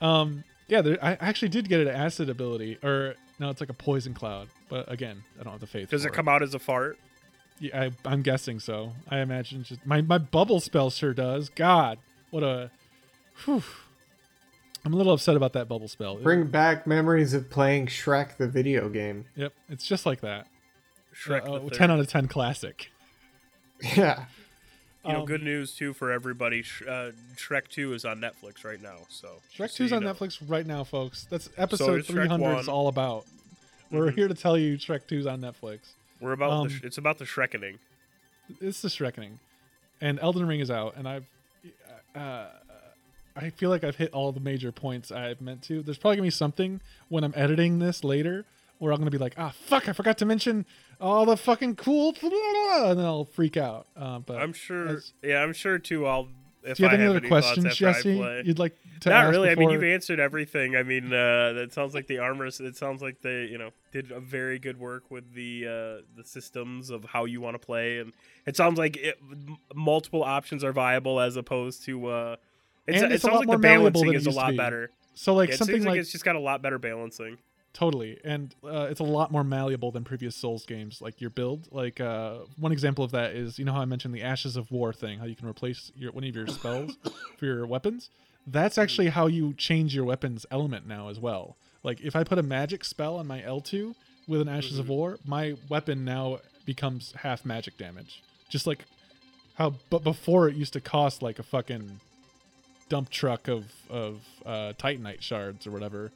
Um, 0.00 0.44
yeah, 0.66 0.80
there, 0.82 0.98
I 1.04 1.12
actually 1.20 1.48
did 1.50 1.68
get 1.68 1.80
an 1.80 1.88
acid 1.88 2.30
ability, 2.30 2.78
or 2.82 3.16
no, 3.38 3.50
it's 3.50 3.60
like 3.60 3.68
a 3.68 3.74
poison 3.74 4.14
cloud. 4.14 4.48
But 4.70 4.90
again, 4.90 5.22
I 5.38 5.42
don't 5.42 5.52
have 5.52 5.60
the 5.60 5.66
faith. 5.66 5.90
Does 5.90 6.02
for 6.04 6.08
it 6.08 6.14
come 6.14 6.26
out 6.28 6.42
as 6.42 6.54
a 6.54 6.58
fart? 6.58 6.98
Yeah, 7.60 7.78
I, 7.82 7.90
I'm 8.04 8.22
guessing 8.22 8.58
so. 8.58 8.92
I 9.08 9.18
imagine 9.18 9.62
just 9.64 9.84
my 9.86 10.00
my 10.00 10.18
bubble 10.18 10.60
spell 10.60 10.90
sure 10.90 11.12
does. 11.14 11.48
God, 11.50 11.98
what 12.30 12.42
a. 12.42 12.70
Whew. 13.44 13.62
I'm 14.84 14.94
a 14.94 14.96
little 14.96 15.12
upset 15.12 15.36
about 15.36 15.52
that 15.52 15.68
bubble 15.68 15.88
spell. 15.88 16.16
Bring 16.16 16.46
back 16.46 16.86
memories 16.86 17.34
of 17.34 17.50
playing 17.50 17.86
Shrek 17.88 18.38
the 18.38 18.48
video 18.48 18.88
game. 18.88 19.26
Yep, 19.36 19.52
it's 19.68 19.86
just 19.86 20.06
like 20.06 20.22
that. 20.22 20.46
Shrek 21.14 21.46
Uh, 21.46 21.58
the 21.58 21.70
ten 21.74 21.90
out 21.90 22.00
of 22.00 22.08
ten 22.08 22.28
classic. 22.28 22.90
Yeah. 23.96 24.24
You 25.06 25.12
know, 25.14 25.20
Um, 25.20 25.24
good 25.26 25.42
news 25.42 25.74
too 25.74 25.94
for 25.94 26.10
everybody. 26.12 26.60
Uh, 26.86 27.12
Shrek 27.36 27.68
Two 27.68 27.94
is 27.94 28.04
on 28.04 28.20
Netflix 28.20 28.62
right 28.64 28.80
now. 28.80 28.96
So 29.08 29.28
Shrek 29.56 29.74
just 29.74 29.88
so 29.88 29.96
on 29.96 30.02
know. 30.02 30.12
Netflix 30.12 30.38
right 30.46 30.66
now, 30.66 30.84
folks. 30.84 31.26
That's 31.30 31.48
episode 31.56 32.00
is 32.00 32.06
Shrek 32.06 32.12
300 32.28 32.58
is 32.58 32.68
all 32.68 32.88
about. 32.88 33.24
We're 33.90 34.10
Mhm. 34.10 34.14
here 34.14 34.28
to 34.28 34.34
tell 34.34 34.58
you 34.58 34.76
Shrek 34.76 35.06
2's 35.08 35.26
on 35.26 35.40
Netflix. 35.40 35.78
We're 36.20 36.32
about 36.32 36.50
Um, 36.52 36.68
the 36.68 36.74
sh- 36.74 36.80
it's 36.84 36.98
about 36.98 37.18
the 37.18 37.24
Shrekening. 37.24 37.78
It's 38.60 38.82
the 38.82 38.88
Shrekkening. 38.88 39.38
And 40.00 40.18
Elden 40.20 40.46
Ring 40.46 40.60
is 40.60 40.70
out, 40.70 40.96
and 40.96 41.08
I've. 41.08 41.26
Uh, 42.14 42.46
I 43.36 43.50
feel 43.50 43.70
like 43.70 43.84
I've 43.84 43.96
hit 43.96 44.12
all 44.12 44.32
the 44.32 44.40
major 44.40 44.72
points 44.72 45.12
I've 45.12 45.40
meant 45.40 45.62
to. 45.64 45.82
There's 45.82 45.98
probably 45.98 46.16
going 46.16 46.24
to 46.30 46.34
be 46.34 46.36
something 46.36 46.80
when 47.08 47.22
I'm 47.22 47.32
editing 47.36 47.78
this 47.78 48.02
later 48.02 48.44
where 48.78 48.92
I'm 48.92 48.98
going 48.98 49.06
to 49.10 49.16
be 49.16 49.22
like, 49.22 49.34
ah, 49.38 49.52
fuck, 49.54 49.88
I 49.88 49.92
forgot 49.92 50.18
to 50.18 50.24
mention 50.26 50.64
all 51.00 51.24
the 51.26 51.36
fucking 51.36 51.76
cool. 51.76 52.12
blah, 52.12 52.28
blah, 52.28 52.38
blah," 52.52 52.90
And 52.90 52.98
then 52.98 53.06
I'll 53.06 53.24
freak 53.26 53.56
out. 53.56 53.86
Uh, 53.96 54.18
but 54.18 54.38
I'm 54.42 54.52
sure. 54.52 55.00
yeah, 55.22 55.42
I'm 55.42 55.52
sure 55.52 55.78
too. 55.78 56.06
I'll. 56.06 56.28
If 56.62 56.76
do 56.76 56.82
you 56.82 56.88
have 56.88 56.92
I 56.92 56.94
any 56.94 57.02
have 57.04 57.10
other 57.10 57.18
any 57.20 57.28
questions, 57.28 57.76
Jesse? 57.76 58.42
You'd 58.44 58.58
like 58.58 58.76
to 59.00 59.08
Not 59.08 59.24
ask 59.24 59.30
really. 59.32 59.48
I 59.50 59.54
mean, 59.54 59.70
you've 59.70 59.82
answered 59.82 60.20
everything. 60.20 60.76
I 60.76 60.82
mean, 60.82 61.06
uh, 61.06 61.54
that 61.54 61.72
sounds 61.72 61.94
like 61.94 62.06
the 62.06 62.18
armor. 62.18 62.46
It 62.46 62.76
sounds 62.76 63.00
like 63.00 63.22
they, 63.22 63.44
you 63.44 63.56
know, 63.58 63.70
did 63.92 64.12
a 64.12 64.20
very 64.20 64.58
good 64.58 64.78
work 64.78 65.10
with 65.10 65.32
the 65.34 65.66
uh, 65.66 66.02
the 66.16 66.24
systems 66.24 66.90
of 66.90 67.04
how 67.04 67.24
you 67.24 67.40
want 67.40 67.54
to 67.54 67.58
play, 67.64 67.98
and 67.98 68.12
it 68.46 68.56
sounds 68.56 68.78
like 68.78 68.96
it, 68.98 69.18
multiple 69.74 70.22
options 70.22 70.62
are 70.62 70.72
viable 70.72 71.18
as 71.20 71.36
opposed 71.36 71.84
to. 71.84 72.06
Uh, 72.06 72.36
it's, 72.86 73.02
And 73.02 73.12
it 73.12 73.14
it's 73.16 73.24
a 73.24 73.28
sounds 73.28 73.46
like 73.46 73.48
the 73.50 73.58
balancing 73.58 74.08
it 74.08 74.16
is 74.16 74.26
a 74.26 74.30
lot 74.30 74.50
be. 74.50 74.56
better. 74.56 74.90
So, 75.14 75.34
like, 75.34 75.50
it 75.50 75.56
something 75.56 75.80
like, 75.80 75.90
like 75.90 76.00
it's 76.00 76.12
just 76.12 76.24
got 76.24 76.36
a 76.36 76.40
lot 76.40 76.62
better 76.62 76.78
balancing. 76.78 77.38
Totally, 77.72 78.18
and 78.24 78.52
uh, 78.64 78.88
it's 78.90 78.98
a 78.98 79.04
lot 79.04 79.30
more 79.30 79.44
malleable 79.44 79.92
than 79.92 80.02
previous 80.02 80.34
Souls 80.34 80.66
games. 80.66 81.00
Like 81.00 81.20
your 81.20 81.30
build, 81.30 81.68
like 81.70 82.00
uh, 82.00 82.38
one 82.58 82.72
example 82.72 83.04
of 83.04 83.12
that 83.12 83.32
is 83.32 83.60
you 83.60 83.64
know 83.64 83.72
how 83.72 83.80
I 83.80 83.84
mentioned 83.84 84.12
the 84.12 84.22
Ashes 84.22 84.56
of 84.56 84.72
War 84.72 84.92
thing, 84.92 85.20
how 85.20 85.24
you 85.24 85.36
can 85.36 85.48
replace 85.48 85.92
your 85.94 86.10
one 86.10 86.24
of 86.24 86.34
your 86.34 86.48
spells 86.48 86.96
for 87.38 87.46
your 87.46 87.64
weapons. 87.66 88.10
That's 88.44 88.76
actually 88.76 89.10
how 89.10 89.28
you 89.28 89.54
change 89.54 89.94
your 89.94 90.04
weapons 90.04 90.44
element 90.50 90.88
now 90.88 91.10
as 91.10 91.20
well. 91.20 91.56
Like 91.84 92.00
if 92.00 92.16
I 92.16 92.24
put 92.24 92.38
a 92.38 92.42
magic 92.42 92.84
spell 92.84 93.16
on 93.16 93.28
my 93.28 93.40
L 93.42 93.60
two 93.60 93.94
with 94.26 94.40
an 94.40 94.48
Ashes 94.48 94.80
of 94.80 94.88
War, 94.88 95.18
my 95.24 95.54
weapon 95.68 96.04
now 96.04 96.40
becomes 96.66 97.12
half 97.12 97.44
magic 97.44 97.78
damage. 97.78 98.20
Just 98.48 98.66
like 98.66 98.84
how, 99.54 99.74
but 99.90 100.02
before 100.02 100.48
it 100.48 100.56
used 100.56 100.72
to 100.72 100.80
cost 100.80 101.22
like 101.22 101.38
a 101.38 101.44
fucking 101.44 102.00
dump 102.88 103.10
truck 103.10 103.46
of 103.46 103.66
of 103.88 104.22
uh, 104.44 104.72
Titanite 104.76 105.20
shards 105.22 105.68
or 105.68 105.70
whatever 105.70 106.10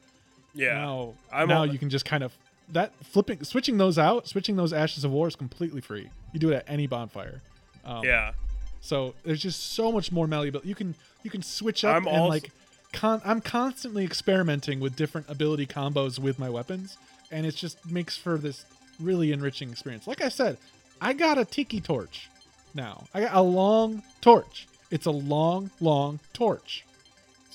Yeah, 0.55 0.75
now, 0.75 1.13
I'm 1.31 1.47
now 1.49 1.59
all- 1.59 1.65
you 1.65 1.77
can 1.77 1.89
just 1.89 2.05
kind 2.05 2.23
of 2.23 2.31
that 2.69 2.93
flipping, 3.05 3.43
switching 3.43 3.77
those 3.77 3.99
out, 3.99 4.27
switching 4.27 4.55
those 4.55 4.73
ashes 4.73 5.03
of 5.03 5.11
war 5.11 5.27
is 5.27 5.35
completely 5.35 5.81
free. 5.81 6.09
You 6.33 6.39
do 6.39 6.49
it 6.51 6.55
at 6.55 6.65
any 6.67 6.87
bonfire. 6.87 7.41
Um, 7.83 8.03
yeah. 8.03 8.31
So 8.81 9.13
there's 9.23 9.41
just 9.41 9.73
so 9.73 9.91
much 9.91 10.11
more 10.11 10.25
malleability. 10.27 10.67
You 10.69 10.75
can 10.75 10.95
you 11.23 11.29
can 11.29 11.41
switch 11.43 11.83
up 11.83 11.95
I'm 11.97 12.07
and 12.07 12.17
also- 12.17 12.29
like, 12.29 12.51
con- 12.93 13.21
I'm 13.25 13.41
constantly 13.41 14.03
experimenting 14.03 14.79
with 14.79 14.95
different 14.95 15.29
ability 15.29 15.65
combos 15.67 16.17
with 16.19 16.39
my 16.39 16.49
weapons, 16.49 16.97
and 17.31 17.45
it 17.45 17.55
just 17.55 17.85
makes 17.89 18.15
for 18.17 18.37
this 18.37 18.65
really 18.99 19.31
enriching 19.31 19.69
experience. 19.71 20.07
Like 20.07 20.21
I 20.21 20.29
said, 20.29 20.57
I 21.01 21.13
got 21.13 21.37
a 21.37 21.45
tiki 21.45 21.81
torch. 21.81 22.29
Now 22.73 23.05
I 23.13 23.21
got 23.21 23.33
a 23.35 23.41
long 23.41 24.01
torch. 24.21 24.67
It's 24.91 25.05
a 25.05 25.11
long, 25.11 25.71
long 25.79 26.19
torch. 26.33 26.85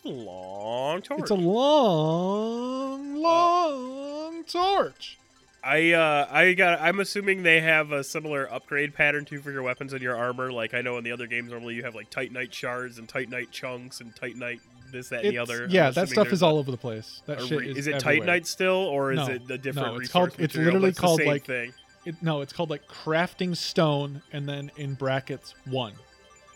It's 0.02 0.05
a 0.05 0.09
long 0.09 1.02
torch. 1.02 1.20
It's 1.20 1.31
a 1.31 1.35
long, 1.35 3.16
long 3.16 4.44
torch. 4.44 5.18
I 5.62 5.93
uh 5.93 6.27
I 6.31 6.55
got 6.55 6.81
I'm 6.81 7.01
assuming 7.01 7.43
they 7.43 7.60
have 7.60 7.93
a 7.93 8.02
similar 8.02 8.51
upgrade 8.51 8.94
pattern 8.94 9.27
too 9.27 9.40
for 9.40 9.51
your 9.51 9.62
weapons 9.62 9.93
and 9.93 10.01
your 10.01 10.16
armor. 10.16 10.51
Like 10.51 10.72
I 10.72 10.81
know 10.81 10.97
in 10.97 11.05
the 11.05 11.12
other 11.12 11.27
games 11.27 11.51
normally 11.51 11.74
you 11.74 11.82
have 11.85 11.94
like 11.94 12.10
Titanite 12.10 12.52
shards 12.55 12.98
and 12.98 13.06
Titanite 13.06 13.51
chunks 13.51 14.01
and 14.01 14.14
Titanite 14.14 14.60
this 14.90 15.10
that 15.10 15.22
and 15.24 15.35
the 15.35 15.39
other. 15.39 15.66
Yeah, 15.68 15.90
that 15.90 16.09
stuff 16.09 16.32
is 16.32 16.43
all 16.43 16.56
over 16.56 16.70
the 16.70 16.78
place. 16.78 17.20
That 17.27 17.43
shit 17.43 17.59
re- 17.59 17.70
is, 17.72 17.77
is 17.77 17.86
it 17.89 17.97
everywhere. 17.97 18.27
Titanite 18.40 18.47
still 18.47 18.72
or 18.74 19.12
is 19.12 19.18
No, 19.18 19.27
it 19.27 19.43
a 19.51 19.59
different 19.59 19.89
no, 19.89 19.94
it's 19.97 20.01
resource 20.01 20.31
called- 20.31 20.40
it's 20.40 20.56
literally 20.56 20.89
it's 20.89 20.98
called, 20.98 21.22
like- 21.24 21.44
thing. 21.44 21.74
It, 22.06 22.22
no, 22.22 22.40
it's 22.40 22.55
called 22.55 22.70
like 22.70 22.89
crafting 22.89 23.55
stone, 23.55 24.22
and 24.32 24.48
then 24.48 24.70
in 24.78 24.94
brackets 24.94 25.55
one, 25.66 25.93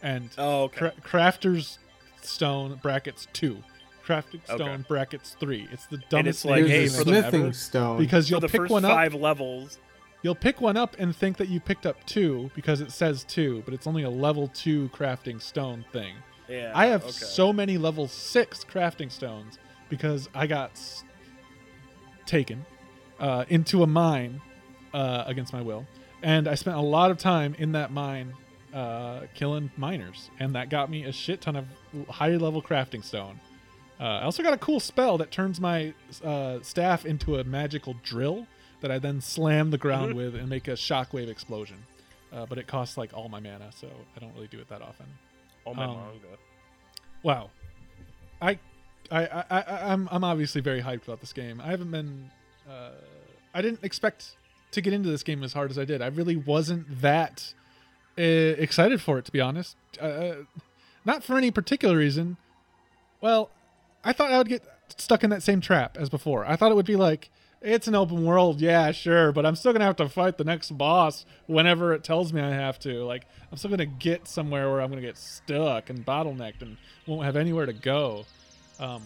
and 0.02 0.30
Oh, 0.38 0.62
okay. 0.62 0.78
cra- 0.78 0.94
crafters 1.02 1.76
stone 2.24 2.78
brackets 2.82 3.26
two, 3.32 3.59
crafting 4.06 4.40
Okay. 4.48 4.55
stone 4.56 4.84
brackets 4.88 5.36
three. 5.40 5.68
It's 5.72 5.86
the 5.86 5.96
And 5.96 6.05
dumbest 6.09 6.38
it's 6.40 6.44
like, 6.44 6.64
Here's 6.66 6.92
hey, 6.92 6.98
for 6.98 7.05
smithing 7.09 7.42
ever 7.44 7.52
stone. 7.52 7.98
because 7.98 8.30
you'll 8.30 8.40
the 8.40 8.48
pick 8.48 8.62
first 8.62 8.70
one 8.72 8.84
up. 8.84 8.92
five 8.92 9.14
levels. 9.14 9.78
You'll 10.22 10.34
pick 10.34 10.60
one 10.60 10.76
up 10.78 10.96
and 10.98 11.14
think 11.14 11.36
that 11.36 11.48
you 11.51 11.60
picked 11.60 11.84
up 11.84 12.02
two 12.06 12.51
because 12.55 12.80
it 12.80 12.90
says 12.92 13.24
two, 13.24 13.62
but 13.66 13.74
it's 13.74 13.86
only 13.86 14.05
a 14.05 14.10
level 14.10 14.48
two 14.55 14.88
crafting 14.88 15.40
stone 15.40 15.84
thing. 15.92 16.14
Yeah. 16.48 16.72
I 16.74 16.86
have 16.86 17.02
okay. 17.02 17.12
so 17.12 17.52
many 17.52 17.76
level 17.78 18.09
six 18.09 18.64
crafting 18.64 19.10
stones 19.12 19.59
because 19.90 20.28
I 20.34 20.46
got 20.46 20.70
s- 20.72 21.05
taken 22.26 22.64
uh, 23.20 23.44
into 23.48 23.82
a 23.82 23.86
mine 23.86 24.40
uh, 24.94 25.24
against 25.26 25.52
my 25.52 25.60
will, 25.60 25.86
and 26.22 26.48
I 26.48 26.55
spent 26.55 26.76
a 26.76 26.80
lot 26.80 27.10
of 27.10 27.18
time 27.18 27.55
in 27.59 27.72
that 27.72 27.92
mine 27.92 28.32
uh, 28.72 29.22
killing 29.34 29.70
miners, 29.76 30.30
and 30.38 30.55
that 30.55 30.68
got 30.70 30.90
me 30.90 31.05
a 31.05 31.12
shit 31.12 31.40
ton 31.42 31.56
of 31.56 31.66
higher 32.08 32.38
level 32.38 32.62
crafting 32.62 33.04
stone. 33.04 33.40
Uh, 34.00 34.04
I 34.04 34.22
also 34.22 34.42
got 34.42 34.52
a 34.52 34.58
cool 34.58 34.80
spell 34.80 35.18
that 35.18 35.30
turns 35.30 35.60
my 35.60 35.94
uh, 36.24 36.58
staff 36.62 37.04
into 37.06 37.38
a 37.38 37.44
magical 37.44 37.94
drill 38.02 38.46
that 38.80 38.90
I 38.90 38.98
then 38.98 39.20
slam 39.20 39.70
the 39.70 39.78
ground 39.78 40.12
Mhm. 40.12 40.16
with 40.16 40.34
and 40.34 40.48
make 40.48 40.68
a 40.68 40.72
shockwave 40.72 41.28
explosion. 41.28 41.78
Uh, 42.32 42.44
but 42.46 42.58
it 42.58 42.66
costs 42.66 42.96
like 42.96 43.14
all 43.14 43.28
my 43.28 43.38
mana, 43.38 43.70
so 43.72 43.86
I 44.16 44.20
don't 44.20 44.34
really 44.34 44.48
do 44.48 44.58
it 44.58 44.68
that 44.68 44.82
often. 44.82 45.06
Oh 45.64 45.72
my 45.74 45.84
um, 45.84 45.96
manga. 45.96 46.26
Wow. 47.22 47.50
I, 48.42 48.58
I, 49.10 49.26
I, 49.26 49.44
I 49.50 49.92
I'm, 49.92 50.08
I'm 50.10 50.24
obviously 50.24 50.60
very 50.60 50.82
hyped 50.82 51.04
about 51.04 51.20
this 51.20 51.32
game. 51.32 51.60
I 51.60 51.68
haven't 51.68 51.90
been, 51.92 52.30
uh, 52.68 52.90
I 53.54 53.62
didn't 53.62 53.84
expect 53.84 54.36
to 54.72 54.80
get 54.80 54.92
into 54.92 55.08
this 55.08 55.22
game 55.22 55.44
as 55.44 55.52
hard 55.52 55.70
as 55.70 55.78
I 55.78 55.84
did. 55.84 56.02
I 56.02 56.08
really 56.08 56.36
wasn't 56.36 57.00
that 57.00 57.54
uh, 58.18 58.22
excited 58.22 59.00
for 59.00 59.18
it, 59.18 59.24
to 59.26 59.32
be 59.32 59.40
honest. 59.40 59.76
Uh, 60.00 60.32
not 61.05 61.24
for 61.24 61.36
any 61.36 61.51
particular 61.51 61.97
reason. 61.97 62.36
Well, 63.20 63.51
I 64.05 64.12
thought 64.12 64.32
I 64.32 64.39
would 64.39 64.48
get 64.48 64.62
stuck 64.97 65.24
in 65.24 65.31
that 65.31 65.43
same 65.43 65.60
trap 65.60 65.97
as 65.98 66.09
before. 66.09 66.44
I 66.44 66.56
thought 66.56 66.70
it 66.70 66.74
would 66.74 66.86
be 66.86 66.97
like, 66.97 67.31
it's 67.60 67.89
an 67.89 67.94
open 67.94 68.24
world, 68.26 68.60
yeah, 68.60 68.93
sure, 68.93 69.32
but 69.32 69.47
I'm 69.47 69.56
still 69.56 69.72
gonna 69.72 69.86
have 69.86 69.97
to 69.97 70.09
fight 70.09 70.36
the 70.36 70.44
next 70.44 70.76
boss 70.76 71.24
whenever 71.47 71.94
it 71.94 72.05
tells 72.05 72.32
me 72.32 72.43
I 72.43 72.51
have 72.51 72.78
to. 72.81 73.02
Like, 73.05 73.24
I'm 73.51 73.56
still 73.56 73.70
gonna 73.70 73.86
get 73.86 74.28
somewhere 74.28 74.70
where 74.70 74.82
I'm 74.82 74.90
gonna 74.90 75.01
get 75.01 75.16
stuck 75.16 75.89
and 75.89 76.05
bottlenecked 76.05 76.60
and 76.60 76.76
won't 77.06 77.24
have 77.24 77.36
anywhere 77.36 77.64
to 77.64 77.72
go. 77.72 78.26
Um, 78.78 79.02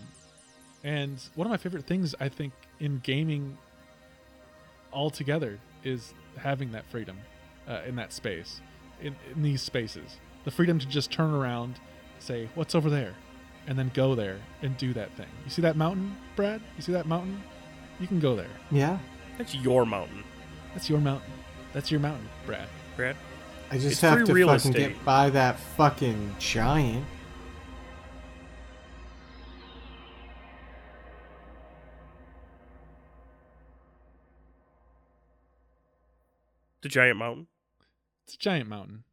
and 0.83 1.23
one 1.37 1.47
of 1.47 1.51
my 1.51 1.57
favorite 1.57 1.87
things 1.87 2.17
I 2.19 2.29
think 2.29 2.53
in 2.81 2.99
gaming 2.99 3.57
altogether 4.93 5.61
is 5.85 6.13
having 6.37 6.73
that 6.73 6.85
freedom 6.91 7.17
uh, 7.69 7.83
in 7.87 7.95
that 7.97 8.13
space, 8.13 8.61
in, 9.01 9.15
in 9.35 9.43
these 9.43 9.63
spaces, 9.63 10.19
the 10.49 10.53
freedom 10.53 10.79
to 10.79 10.87
just 10.87 11.11
turn 11.11 11.35
around, 11.35 11.79
say, 12.21 12.49
"What's 12.55 12.75
over 12.75 12.89
there?" 12.89 13.13
and 13.67 13.79
then 13.79 13.91
go 13.93 14.15
there 14.15 14.39
and 14.63 14.75
do 14.79 14.95
that 14.95 15.13
thing. 15.13 15.27
You 15.45 15.51
see 15.51 15.61
that 15.61 15.77
mountain, 15.77 16.17
Brad? 16.37 16.63
You 16.77 16.83
see 16.83 16.93
that 16.93 17.05
mountain? 17.05 17.43
You 18.01 18.07
can 18.07 18.19
go 18.19 18.35
there. 18.35 18.49
Yeah. 18.71 18.99
That's 19.37 19.55
your 19.55 19.85
mountain, 19.85 20.25
That's 20.73 20.89
your 20.89 21.01
mountain. 21.01 21.31
That's 21.75 21.91
your 21.91 22.01
mountain, 22.01 22.27
Brad. 22.47 22.67
Brad. 22.97 23.15
I 23.71 23.75
just 23.75 23.93
It's 23.93 24.01
have 24.01 24.25
to 24.25 24.33
real 24.33 24.49
fucking 24.49 24.71
estate. 24.71 24.95
get 24.95 25.05
by 25.05 25.29
that 25.29 25.59
fucking 25.61 26.37
giant. 26.39 27.05
The 36.81 36.89
giant 36.89 37.19
mountain. 37.19 37.49
It's 38.25 38.35
a 38.35 38.39
giant 38.39 38.71
mountain. 38.71 39.05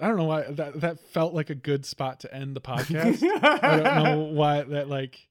I 0.00 0.08
don't 0.08 0.16
know 0.16 0.24
why 0.24 0.42
that 0.50 0.80
that 0.80 1.00
felt 1.10 1.34
like 1.34 1.50
a 1.50 1.54
good 1.54 1.86
spot 1.86 2.20
to 2.20 2.34
end 2.34 2.56
the 2.56 2.60
podcast. 2.60 3.22
I 3.42 3.76
don't 3.76 4.04
know 4.04 4.18
why 4.32 4.62
that 4.62 4.88
like. 4.88 5.28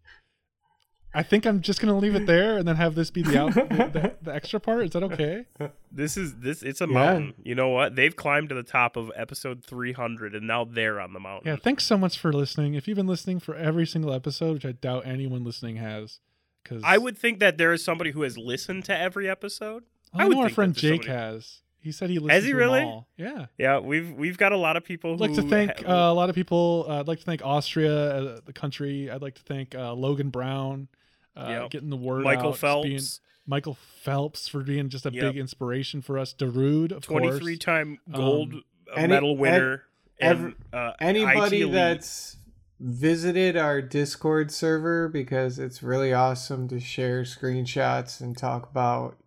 I 1.15 1.22
think 1.22 1.45
I'm 1.45 1.61
just 1.61 1.80
gonna 1.80 1.95
leave 1.98 2.15
it 2.15 2.26
there 2.26 2.57
and 2.57 2.68
then 2.68 2.76
have 2.76 2.95
this 2.95 3.11
be 3.11 3.22
the 3.22 3.40
out 3.40 3.53
the, 3.53 3.61
the, 3.61 4.15
the 4.23 4.34
extra 4.34 4.60
part. 4.60 4.85
Is 4.85 4.91
that 4.91 5.03
okay? 5.03 5.45
This 5.91 6.18
is 6.18 6.38
this. 6.38 6.64
It's 6.64 6.81
a 6.81 6.85
Yeah. 6.88 6.94
mountain. 6.94 7.34
You 7.44 7.53
know 7.53 7.69
what? 7.69 7.95
They've 7.95 8.15
climbed 8.15 8.49
to 8.49 8.56
the 8.56 8.64
top 8.64 8.95
of 8.98 9.11
episode 9.15 9.64
300, 9.64 10.34
and 10.34 10.48
now 10.48 10.64
they're 10.65 10.99
on 10.99 11.14
the 11.14 11.19
mountain. 11.19 11.52
Yeah. 11.52 11.57
Thanks 11.57 11.85
so 11.85 11.99
much 11.99 12.18
for 12.18 12.34
listening. 12.34 12.73
If 12.73 12.88
you've 12.88 12.98
been 12.98 13.06
listening 13.06 13.40
for 13.40 13.53
every 13.53 13.85
single 13.85 14.11
episode, 14.11 14.53
which 14.53 14.65
I 14.65 14.72
doubt 14.72 15.06
anyone 15.06 15.44
listening 15.44 15.76
has, 15.76 16.19
because 16.64 16.81
I 16.84 16.98
would 16.98 17.15
think 17.15 17.38
that 17.41 17.60
there 17.60 17.73
is 17.73 17.84
somebody 17.85 18.10
who 18.10 18.23
has 18.23 18.35
listened 18.35 18.85
to 18.85 18.98
every 18.98 19.30
episode. 19.30 19.84
I, 20.15 20.23
I 20.23 20.26
would 20.27 20.34
know 20.35 20.40
our 20.41 20.48
think 20.48 20.56
friend 20.56 20.73
Jake 20.73 21.03
somebody- 21.03 21.10
has. 21.11 21.60
He 21.84 21.91
said 21.91 22.10
he 22.10 22.18
listened 22.19 22.45
he 22.45 22.51
to 22.51 22.57
really? 22.57 22.80
them 22.80 22.88
all. 22.88 23.07
Yeah. 23.18 23.45
Yeah, 23.57 23.80
we've 23.80 24.11
we've 24.14 24.38
got 24.38 24.51
a 24.53 24.57
lot 24.57 24.77
of 24.77 24.84
people. 24.85 25.14
I'd 25.14 25.19
like 25.19 25.34
to 25.34 25.41
thank 25.43 25.84
ha- 25.85 26.07
uh, 26.10 26.11
a 26.11 26.15
lot 26.15 26.30
of 26.30 26.35
people. 26.35 26.85
Uh, 26.88 27.01
I'd 27.01 27.07
like 27.07 27.19
to 27.19 27.26
thank 27.26 27.43
Austria, 27.45 27.93
uh, 28.15 28.39
the 28.45 28.53
country. 28.53 29.11
I'd 29.11 29.22
like 29.22 29.35
to 29.35 29.41
thank 29.43 29.76
uh, 29.76 29.93
Logan 29.93 30.30
Brown, 30.30 30.88
uh, 31.35 31.45
Yep. 31.64 31.69
getting 31.72 31.89
the 31.89 31.97
word 31.97 32.23
Michael 32.23 32.47
out. 32.47 32.51
just 32.51 32.61
Phelps, 32.61 32.88
being- 32.88 33.01
Michael 33.45 33.77
Phelps 34.03 34.47
for 34.47 34.64
being 34.64 34.88
just 34.88 35.05
a 35.05 35.11
Yep. 35.11 35.22
big 35.34 35.38
inspiration 35.38 36.01
for 36.01 36.18
us. 36.18 36.34
Darude, 36.34 36.93
of 36.93 37.05
course. 37.05 37.19
23 37.22 37.57
time 37.57 37.99
gold 38.10 38.53
Um, 38.53 38.64
uh, 38.89 38.93
any- 38.95 39.07
medal 39.10 39.35
winner. 39.35 39.84
ev- 40.19 40.39
and, 40.41 40.55
uh, 40.72 40.93
Anybody 41.01 41.64
IT 41.64 41.72
that's 41.73 42.38
visited 42.80 43.55
our 43.57 43.81
Discord 43.81 44.51
server 44.51 45.07
because 45.10 45.60
it's 45.60 45.84
really 45.84 46.14
awesome 46.14 46.68
to 46.69 46.80
share 46.80 47.23
screenshots 47.23 48.22
and 48.22 48.38
talk 48.38 48.69
about 48.69 49.18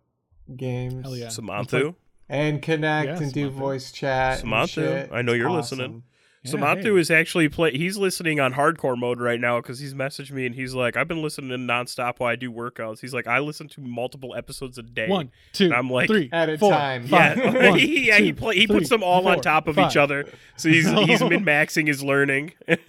games 0.55 1.03
Hell 1.03 1.15
yeah. 1.17 1.29
Samantha. 1.29 1.93
And 2.29 2.61
connect 2.61 3.07
Yeah, 3.07 3.17
and 3.25 3.33
do 3.33 3.49
voice 3.49 3.91
chat. 3.91 4.33
and 4.33 4.39
Samantha, 4.41 4.71
shit. 4.73 5.09
I 5.11 5.21
know 5.21 5.33
you're 5.33 5.49
awesome. 5.49 5.77
listening. 5.79 6.03
Yeah, 6.43 6.51
Samantha 6.51 6.83
hey. 6.93 6.99
is 6.99 7.09
actually 7.11 7.49
play. 7.49 7.75
He's 7.75 7.97
listening 7.97 8.39
on 8.39 8.53
hardcore 8.53 8.97
mode 8.97 9.19
right 9.19 9.39
now 9.39 9.59
because 9.59 9.79
he's 9.79 9.93
messaged 9.93 10.31
me 10.31 10.45
and 10.45 10.53
he's 10.55 10.73
like, 10.73 10.95
"I've 10.95 11.07
been 11.07 11.21
listening 11.21 11.49
nonstop 11.67 12.19
while 12.19 12.29
I 12.31 12.35
do 12.35 12.51
workouts." 12.51 12.99
He's 13.01 13.13
like, 13.13 13.27
"I 13.27 13.39
listen 13.39 13.67
to 13.69 13.81
multiple 13.81 14.33
episodes 14.35 14.77
a 14.77 14.83
day." 14.83 15.07
One, 15.09 15.31
two, 15.51 15.65
And 15.65 15.73
I'm 15.73 15.89
like- 15.89 16.07
three, 16.07 16.29
At 16.31 16.47
a 16.49 16.57
four, 16.57 16.71
time. 16.71 17.07
five, 17.07 17.37
Yeah, 17.37 17.45
one, 17.69 17.79
yeah. 17.79 18.17
he 18.19 18.31
play, 18.33 18.55
he 18.55 18.67
puts 18.67 18.87
them 18.87 19.03
all 19.03 19.27
on 19.27 19.41
top 19.41 19.67
of 19.67 19.75
five. 19.75 19.91
each 19.91 19.97
other, 19.97 20.25
so 20.55 20.69
he's 20.69 20.87
he's 20.89 21.19
No. 21.21 21.29
min 21.29 21.43
maxing 21.43 21.87
his 21.87 22.03
learning. 22.03 22.53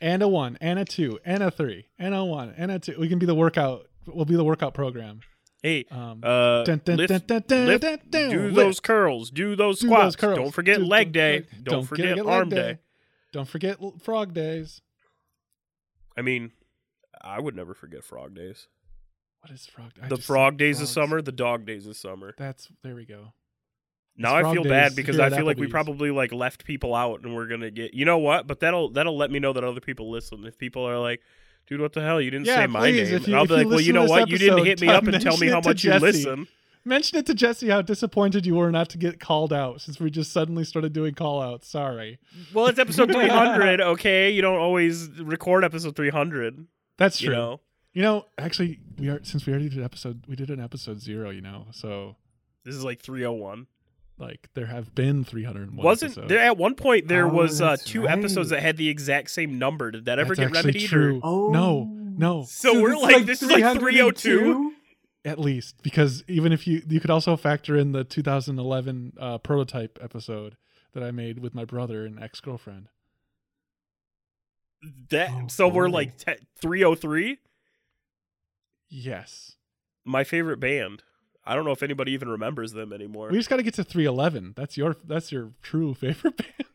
and 0.00 0.22
a 0.22 0.26
one, 0.28 0.56
and 0.60 0.78
a 0.78 0.84
two, 0.84 1.20
and 1.24 1.42
a 1.42 1.50
three, 1.50 1.86
and 1.98 2.14
a 2.14 2.24
one, 2.24 2.54
and 2.56 2.70
a 2.72 2.78
two. 2.78 2.96
We 2.98 3.08
can 3.08 3.18
be 3.18 3.26
the 3.26 3.34
workout. 3.36 3.86
We'll 4.06 4.24
be 4.24 4.36
the 4.36 4.44
workout 4.44 4.72
program. 4.74 5.20
Hey, 5.62 5.84
Um, 5.90 6.20
uh, 6.22 6.64
dun, 6.64 6.80
dun, 6.84 6.96
lift- 6.96 7.26
dun, 7.26 7.44
lift- 7.66 8.10
do 8.10 8.50
those 8.50 8.80
curls, 8.80 9.30
do 9.30 9.56
those 9.56 9.80
Do 9.80 9.86
squats. 9.88 10.04
those 10.04 10.16
curls. 10.16 10.38
Don't 10.38 10.52
forget 10.52 10.78
Do- 10.78 10.84
leg 10.86 11.12
day. 11.12 11.40
do- 11.40 11.46
Don't, 11.62 11.84
forget, 11.84 12.16
leg 12.16 12.26
arm 12.26 12.48
day. 12.48 12.78
Don't 13.32 13.48
forget 13.48 13.78
frog 14.02 14.32
days. 14.34 14.80
I 16.16 16.22
mean, 16.22 16.52
I 17.20 17.40
would 17.40 17.54
never 17.54 17.74
forget 17.74 18.04
frog 18.04 18.34
days. 18.34 18.68
What 19.40 19.52
is 19.52 19.66
frog? 19.66 19.92
I 20.02 20.08
the 20.08 20.16
frog 20.16 20.56
days 20.56 20.80
of 20.80 20.88
summer, 20.88 21.20
the 21.22 21.32
dog 21.32 21.66
days 21.66 21.86
of 21.86 21.96
summer. 21.96 22.34
That's 22.38 22.68
there 22.82 22.94
we 22.94 23.04
go. 23.04 23.32
Now 24.16 24.34
I 24.34 24.50
feel 24.54 24.64
bad 24.64 24.96
because 24.96 25.18
I 25.18 25.28
feel 25.30 25.44
like 25.44 25.58
we 25.58 25.66
probably 25.66 26.10
like 26.10 26.32
left 26.32 26.64
people 26.64 26.94
out, 26.94 27.22
and 27.22 27.34
we're 27.34 27.46
gonna 27.46 27.70
get. 27.70 27.92
You 27.94 28.06
know 28.06 28.18
what? 28.18 28.46
But 28.46 28.60
that'll 28.60 28.90
that'll 28.90 29.16
let 29.16 29.30
me 29.30 29.38
know 29.38 29.52
that 29.52 29.62
other 29.62 29.80
people 29.80 30.10
listen. 30.10 30.44
If 30.46 30.56
people 30.58 30.82
are 30.88 30.98
like, 30.98 31.20
"Dude, 31.66 31.80
what 31.80 31.92
the 31.92 32.00
hell? 32.02 32.20
You 32.20 32.30
didn't 32.30 32.46
Yeah, 32.46 32.56
say 32.56 32.66
my 32.66 32.80
please, 32.80 33.10
name," 33.10 33.22
you- 33.26 33.36
I'll 33.36 33.44
be 33.46 33.50
you 33.52 33.56
like, 33.58 33.66
"Well, 33.68 33.80
you 33.80 33.92
know 33.92 34.04
what? 34.04 34.28
You 34.28 34.38
didn't 34.38 34.64
hit 34.64 34.80
me 34.80 34.88
up 34.88 35.06
and 35.06 35.20
tell 35.20 35.36
me 35.36 35.48
how 35.48 35.60
much 35.60 35.84
you 35.84 35.90
Jesse. 35.92 36.00
listen." 36.04 36.48
Mention 36.84 37.18
it 37.18 37.26
to 37.26 37.34
Jesse 37.34 37.68
how 37.68 37.82
disappointed 37.82 38.46
you 38.46 38.54
were 38.54 38.70
not 38.70 38.88
to 38.90 38.98
get 38.98 39.18
called 39.18 39.52
out 39.52 39.80
since 39.80 39.98
we 39.98 40.08
just 40.08 40.30
suddenly 40.32 40.62
started 40.62 40.92
doing 40.92 41.14
call 41.14 41.42
outs. 41.42 41.66
Sorry. 41.68 42.18
Well, 42.54 42.66
it's 42.68 42.78
episode 42.78 43.10
three 43.12 43.26
hundred. 43.28 43.80
Okay, 43.94 44.30
you 44.30 44.40
don't 44.40 44.58
always 44.58 45.08
record 45.20 45.64
episode 45.64 45.96
three 45.96 46.10
hundred. 46.10 46.66
That's 46.96 47.20
You 47.20 47.28
true. 47.30 47.34
know, 47.36 47.60
You 47.92 48.02
know, 48.02 48.26
actually, 48.38 48.78
we 48.98 49.08
are 49.08 49.18
since 49.24 49.44
we 49.46 49.52
already 49.52 49.68
did 49.68 49.82
episode, 49.82 50.22
we 50.28 50.36
did 50.36 50.48
an 50.50 50.60
episode 50.60 51.00
zero. 51.00 51.30
You 51.30 51.40
know, 51.40 51.66
so 51.72 52.14
this 52.64 52.76
is 52.76 52.84
like 52.84 53.00
three 53.00 53.24
hundred 53.24 53.38
one. 53.40 53.66
Like 54.18 54.48
there 54.54 54.66
have 54.66 54.94
been 54.94 55.24
301. 55.24 55.84
Wasn't 55.84 56.12
episodes. 56.12 56.28
there 56.28 56.40
at 56.40 56.56
one 56.56 56.74
point 56.74 57.08
there 57.08 57.26
Oh, 57.26 57.32
was 57.34 57.60
uh, 57.60 57.76
two 57.82 58.04
right. 58.04 58.18
episodes 58.18 58.50
that 58.50 58.62
had 58.62 58.76
the 58.76 58.88
exact 58.88 59.30
same 59.30 59.58
number? 59.58 59.90
Did 59.90 60.06
that 60.06 60.18
ever 60.18 60.34
That's 60.34 60.50
get 60.52 60.56
remedied? 60.64 60.88
true. 60.88 61.16
Or? 61.22 61.48
Oh. 61.48 61.50
No, 61.50 61.84
no, 61.84 62.44
So, 62.48 62.80
we're 62.80 62.94
it's 62.94 63.02
like, 63.02 63.26
this 63.26 63.42
is 63.42 63.50
like 63.50 63.62
302. 63.78 64.38
302? 64.38 64.72
at 65.26 65.40
least 65.40 65.74
because 65.82 66.22
even 66.28 66.52
if 66.52 66.68
you 66.68 66.80
you 66.88 67.00
could 67.00 67.10
also 67.10 67.36
factor 67.36 67.76
in 67.76 67.90
the 67.90 68.04
2011 68.04 69.12
uh, 69.18 69.38
prototype 69.38 69.98
episode 70.00 70.56
that 70.92 71.02
I 71.02 71.10
made 71.10 71.40
with 71.40 71.52
my 71.52 71.64
brother 71.64 72.06
and 72.06 72.22
ex 72.22 72.40
girlfriend. 72.40 72.88
That 75.10 75.30
Oh, 75.32 75.46
so 75.48 75.68
we're 75.68 75.88
like 75.88 76.12
three 76.60 76.82
hundred 76.82 77.00
three. 77.00 77.38
Yes, 78.88 79.56
My 80.04 80.22
favorite 80.22 80.60
band. 80.60 81.02
I 81.46 81.54
don't 81.54 81.64
know 81.64 81.70
if 81.72 81.82
anybody 81.82 82.12
even 82.12 82.28
remembers 82.28 82.72
them 82.72 82.92
anymore. 82.92 83.28
we 83.30 83.36
just 83.38 83.48
got 83.48 83.56
to 83.56 83.62
get 83.62 83.74
to 83.74 83.84
311. 83.84 84.54
That's 84.56 84.76
your 84.76 84.96
that's 85.06 85.30
your 85.30 85.52
true 85.62 85.94
favorite 85.94 86.36
band. 86.38 86.68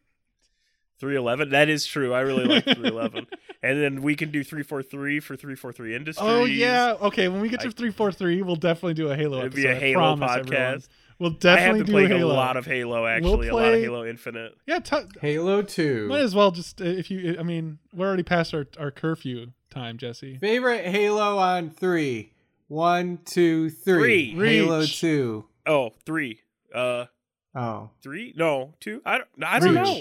311. 1.00 1.50
That 1.50 1.68
is 1.70 1.86
true. 1.86 2.14
I 2.14 2.22
really 2.22 2.46
like 2.46 2.64
311. 2.66 3.26
and 3.64 3.82
then 3.82 4.02
we 4.02 4.16
can 4.16 4.30
do 4.32 4.44
343 4.44 5.20
for 5.20 5.36
343 5.36 5.96
Industries. 5.96 6.30
Oh 6.30 6.46
yeah. 6.46 6.96
Okay, 7.02 7.28
when 7.28 7.42
we 7.42 7.50
get 7.50 7.60
to 7.62 7.68
I- 7.68 7.72
343, 7.72 8.42
we'll 8.44 8.56
definitely 8.56 8.94
do 8.94 9.10
a 9.10 9.16
Halo 9.16 9.40
It'd 9.40 9.54
episode. 9.54 9.62
be 9.64 9.68
a 9.68 9.76
I 9.76 9.80
Halo 9.80 10.16
promise, 10.16 10.30
podcast. 10.32 10.40
everyone. 10.40 10.82
We'll 11.20 11.30
I 11.30 11.34
have 11.34 11.40
definitely 11.40 11.80
been 11.80 11.86
do 11.86 11.92
playing 11.92 12.08
Halo. 12.10 12.34
a 12.34 12.36
lot 12.36 12.58
of 12.58 12.66
Halo, 12.66 13.06
actually. 13.06 13.48
a 13.50 13.56
lot 13.56 13.74
of 13.74 13.80
Halo 13.80 14.06
Infinite. 14.06 14.56
Yeah, 14.66 14.80
t- 14.80 14.98
Halo 15.22 15.62
2. 15.62 16.08
might 16.08 16.22
as 16.22 16.34
well 16.34 16.50
just 16.50 16.82
uh, 16.82 16.86
if 16.86 17.12
you. 17.12 17.36
I 17.40 17.44
mean, 17.44 17.78
we're 17.94 18.08
already 18.08 18.24
past 18.24 18.54
our 18.56 18.66
our 18.80 18.90
curfew 18.90 19.52
time, 19.70 19.98
Jesse. 19.98 20.38
Favorite 20.38 20.84
Halo 20.86 21.38
on 21.38 21.70
three. 21.70 22.32
One, 22.72 23.20
two, 23.26 23.70
three. 23.70 24.34
Three. 24.34 24.56
Halo 24.60 24.80
Reach. 24.80 25.02
2. 25.02 25.46
Oh, 25.68 25.90
three. 26.06 26.40
Uh, 26.74 27.06
Oh, 27.54 27.90
Three? 28.02 28.34
No, 28.38 28.76
two. 28.80 29.02
I 29.06 29.18
don't. 29.18 29.28
I 29.44 29.60
don't 29.60 29.76
Reach. 29.76 29.84
know. 29.84 29.94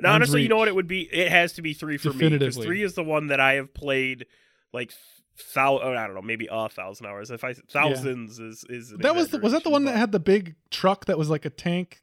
No, 0.00 0.08
Mine's 0.08 0.14
honestly, 0.14 0.42
you 0.42 0.48
know 0.48 0.56
what? 0.56 0.68
It 0.68 0.74
would 0.76 0.86
be. 0.86 1.00
It 1.12 1.32
has 1.32 1.54
to 1.54 1.62
be 1.62 1.74
three 1.74 1.96
for 1.96 2.10
me 2.10 2.12
because 2.12 2.30
Definitively. 2.30 2.64
three 2.66 2.82
is 2.84 2.94
the 2.94 3.02
one 3.02 3.26
that 3.26 3.40
I 3.40 3.54
have 3.54 3.74
played 3.74 4.26
like 4.72 4.92
thou. 5.52 5.80
Oh, 5.80 5.92
I 5.96 6.06
don't 6.06 6.14
know, 6.14 6.22
maybe 6.22 6.46
a 6.48 6.68
thousand 6.68 7.06
hours. 7.06 7.32
If 7.32 7.42
I 7.42 7.54
thousands 7.54 8.38
is 8.38 8.64
is 8.68 8.94
That 9.00 9.16
was 9.16 9.30
the, 9.30 9.38
was 9.40 9.50
that 9.50 9.64
the 9.64 9.70
one 9.70 9.84
that 9.86 9.96
had 9.96 10.12
the 10.12 10.20
big 10.20 10.54
truck 10.70 11.06
that 11.06 11.18
was 11.18 11.28
like 11.28 11.44
a 11.44 11.50
tank, 11.50 12.02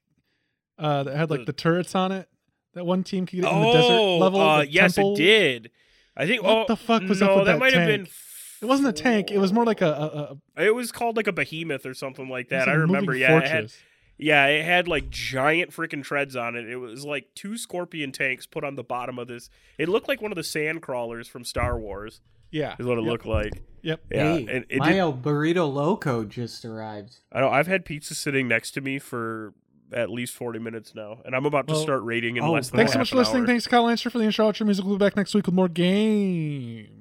uh, 0.78 1.04
that 1.04 1.16
had 1.16 1.30
like 1.30 1.40
The- 1.41 1.46
the 1.46 1.54
turrets 1.54 1.96
on 1.96 2.12
it. 2.12 2.28
That 2.74 2.86
one 2.86 3.06
team 3.06 3.26
could 3.26 3.38
get 3.38 3.44
but- 3.44 3.54
in 3.56 3.62
the 3.62 3.72
desert 3.72 3.94
Oh, 3.94 4.18
level. 4.18 4.41
uh, 4.41 4.62
yes, 4.64 4.96
temple. 4.96 5.14
it 5.14 5.18
did. 5.18 5.72
I 6.18 6.28
think. 6.28 6.44
What 6.44 6.52
oh, 6.58 6.66
the 6.68 6.76
fuck 6.76 7.04
was 7.04 7.22
no, 7.22 7.28
up 7.30 7.36
with 7.38 7.46
that 7.46 7.54
that 7.54 7.60
might 7.60 7.72
have 7.74 7.88
tank? 7.88 8.04
been. 8.04 8.12
It 8.61 8.65
wasn't 8.65 8.90
a 8.90 8.94
tank. 8.94 9.31
It 9.31 9.38
was 9.40 9.53
more 9.53 9.65
like 9.65 9.81
a, 9.81 10.38
a, 10.57 10.61
a 10.61 10.65
It 10.65 10.76
was 10.76 10.91
called 10.91 11.15
like 11.18 11.27
a 11.27 11.31
behemoth 11.31 11.86
or 11.86 11.94
something 11.94 12.27
like 12.30 12.52
it 12.52 12.56
was 12.56 12.65
that. 12.65 12.69
I 12.72 12.76
remember. 12.76 13.14
moving 13.14 13.22
Yeah, 13.22 13.38
it 13.38 13.48
had, 13.48 13.72
yeah, 14.18 14.45
it 14.48 14.65
had 14.65 14.88
like 14.88 15.10
giant 15.10 15.72
freaking 15.72 16.03
treads 16.03 16.36
on 16.36 16.56
it. 16.56 16.68
It 16.69 16.76
was 16.77 17.06
like 17.06 17.27
two 17.36 17.57
scorpion 17.57 18.11
tanks 18.11 18.45
put 18.45 18.64
on 18.65 18.76
the 18.76 18.84
bottom 18.84 19.18
of 19.18 19.27
this. 19.30 19.49
It 19.77 19.88
looked 19.88 20.07
like 20.10 20.22
one 20.22 20.31
of 20.31 20.36
the 20.36 20.44
sand 20.44 20.81
crawlers 20.81 21.27
from 21.27 21.45
Star 21.45 21.80
Wars. 21.80 22.19
yeah, 22.52 22.76
Is 22.80 22.86
what 22.86 22.98
it 22.98 23.03
Yep. 23.03 23.10
looked 23.11 23.26
like. 23.26 23.61
Yep. 23.81 24.02
Yeah, 24.11 24.23
hey, 24.38 24.48
and 24.52 24.65
it 24.68 24.80
my 24.80 24.90
did, 24.91 24.98
El 24.98 25.14
Burrito 25.14 25.72
Loco 25.73 26.26
just 26.26 26.65
arrived. 26.65 27.15
I 27.31 27.40
know 27.40 27.49
I've 27.49 27.68
had 27.68 27.86
pizza 27.86 28.14
sitting 28.14 28.49
next 28.49 28.72
to 28.72 28.81
me 28.81 28.99
for 28.99 29.53
at 29.94 30.10
least 30.10 30.34
forty 30.36 30.60
minutes 30.60 30.94
now, 30.94 31.19
and 31.23 31.34
I'm 31.34 31.45
about 31.45 31.68
to 31.69 31.76
start 31.76 32.03
rating 32.03 32.36
in 32.36 32.44
oh, 32.44 32.52
less 32.52 32.69
than 32.69 32.77
Thanks 32.80 32.91
so 32.91 32.99
much 32.99 33.11
for 33.11 33.15
listening. 33.15 33.44
hour. 33.44 33.48
Thanks, 33.48 33.68
Kyle 33.68 33.84
Lancer, 33.86 34.10
for 34.10 34.18
the 34.18 34.26
intro 34.26 34.52
outro 34.52 34.65
music. 34.65 34.84
We'll 34.84 34.98
be 34.98 35.06
back 35.06 35.15
next 35.15 35.34
week 35.34 35.45
with 35.45 35.56
more 35.56 35.69
games. 35.69 36.99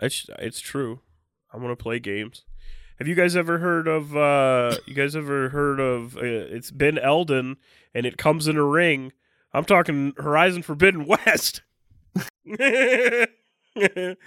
It's 0.00 0.26
it's 0.38 0.60
true. 0.60 1.00
I'm 1.52 1.60
gonna 1.60 1.76
play 1.76 1.98
games. 1.98 2.44
Have 2.98 3.06
you 3.08 3.14
guys 3.14 3.36
ever 3.36 3.58
heard 3.58 3.86
of? 3.88 4.16
uh 4.16 4.76
You 4.86 4.94
guys 4.94 5.14
ever 5.16 5.50
heard 5.50 5.80
of? 5.80 6.16
Uh, 6.16 6.20
it's 6.22 6.70
Ben 6.70 6.98
Eldon, 6.98 7.56
and 7.94 8.06
it 8.06 8.16
comes 8.18 8.48
in 8.48 8.56
a 8.56 8.64
ring. 8.64 9.12
I'm 9.52 9.64
talking 9.64 10.12
Horizon 10.16 10.62
Forbidden 10.62 11.06
West. 11.26 11.62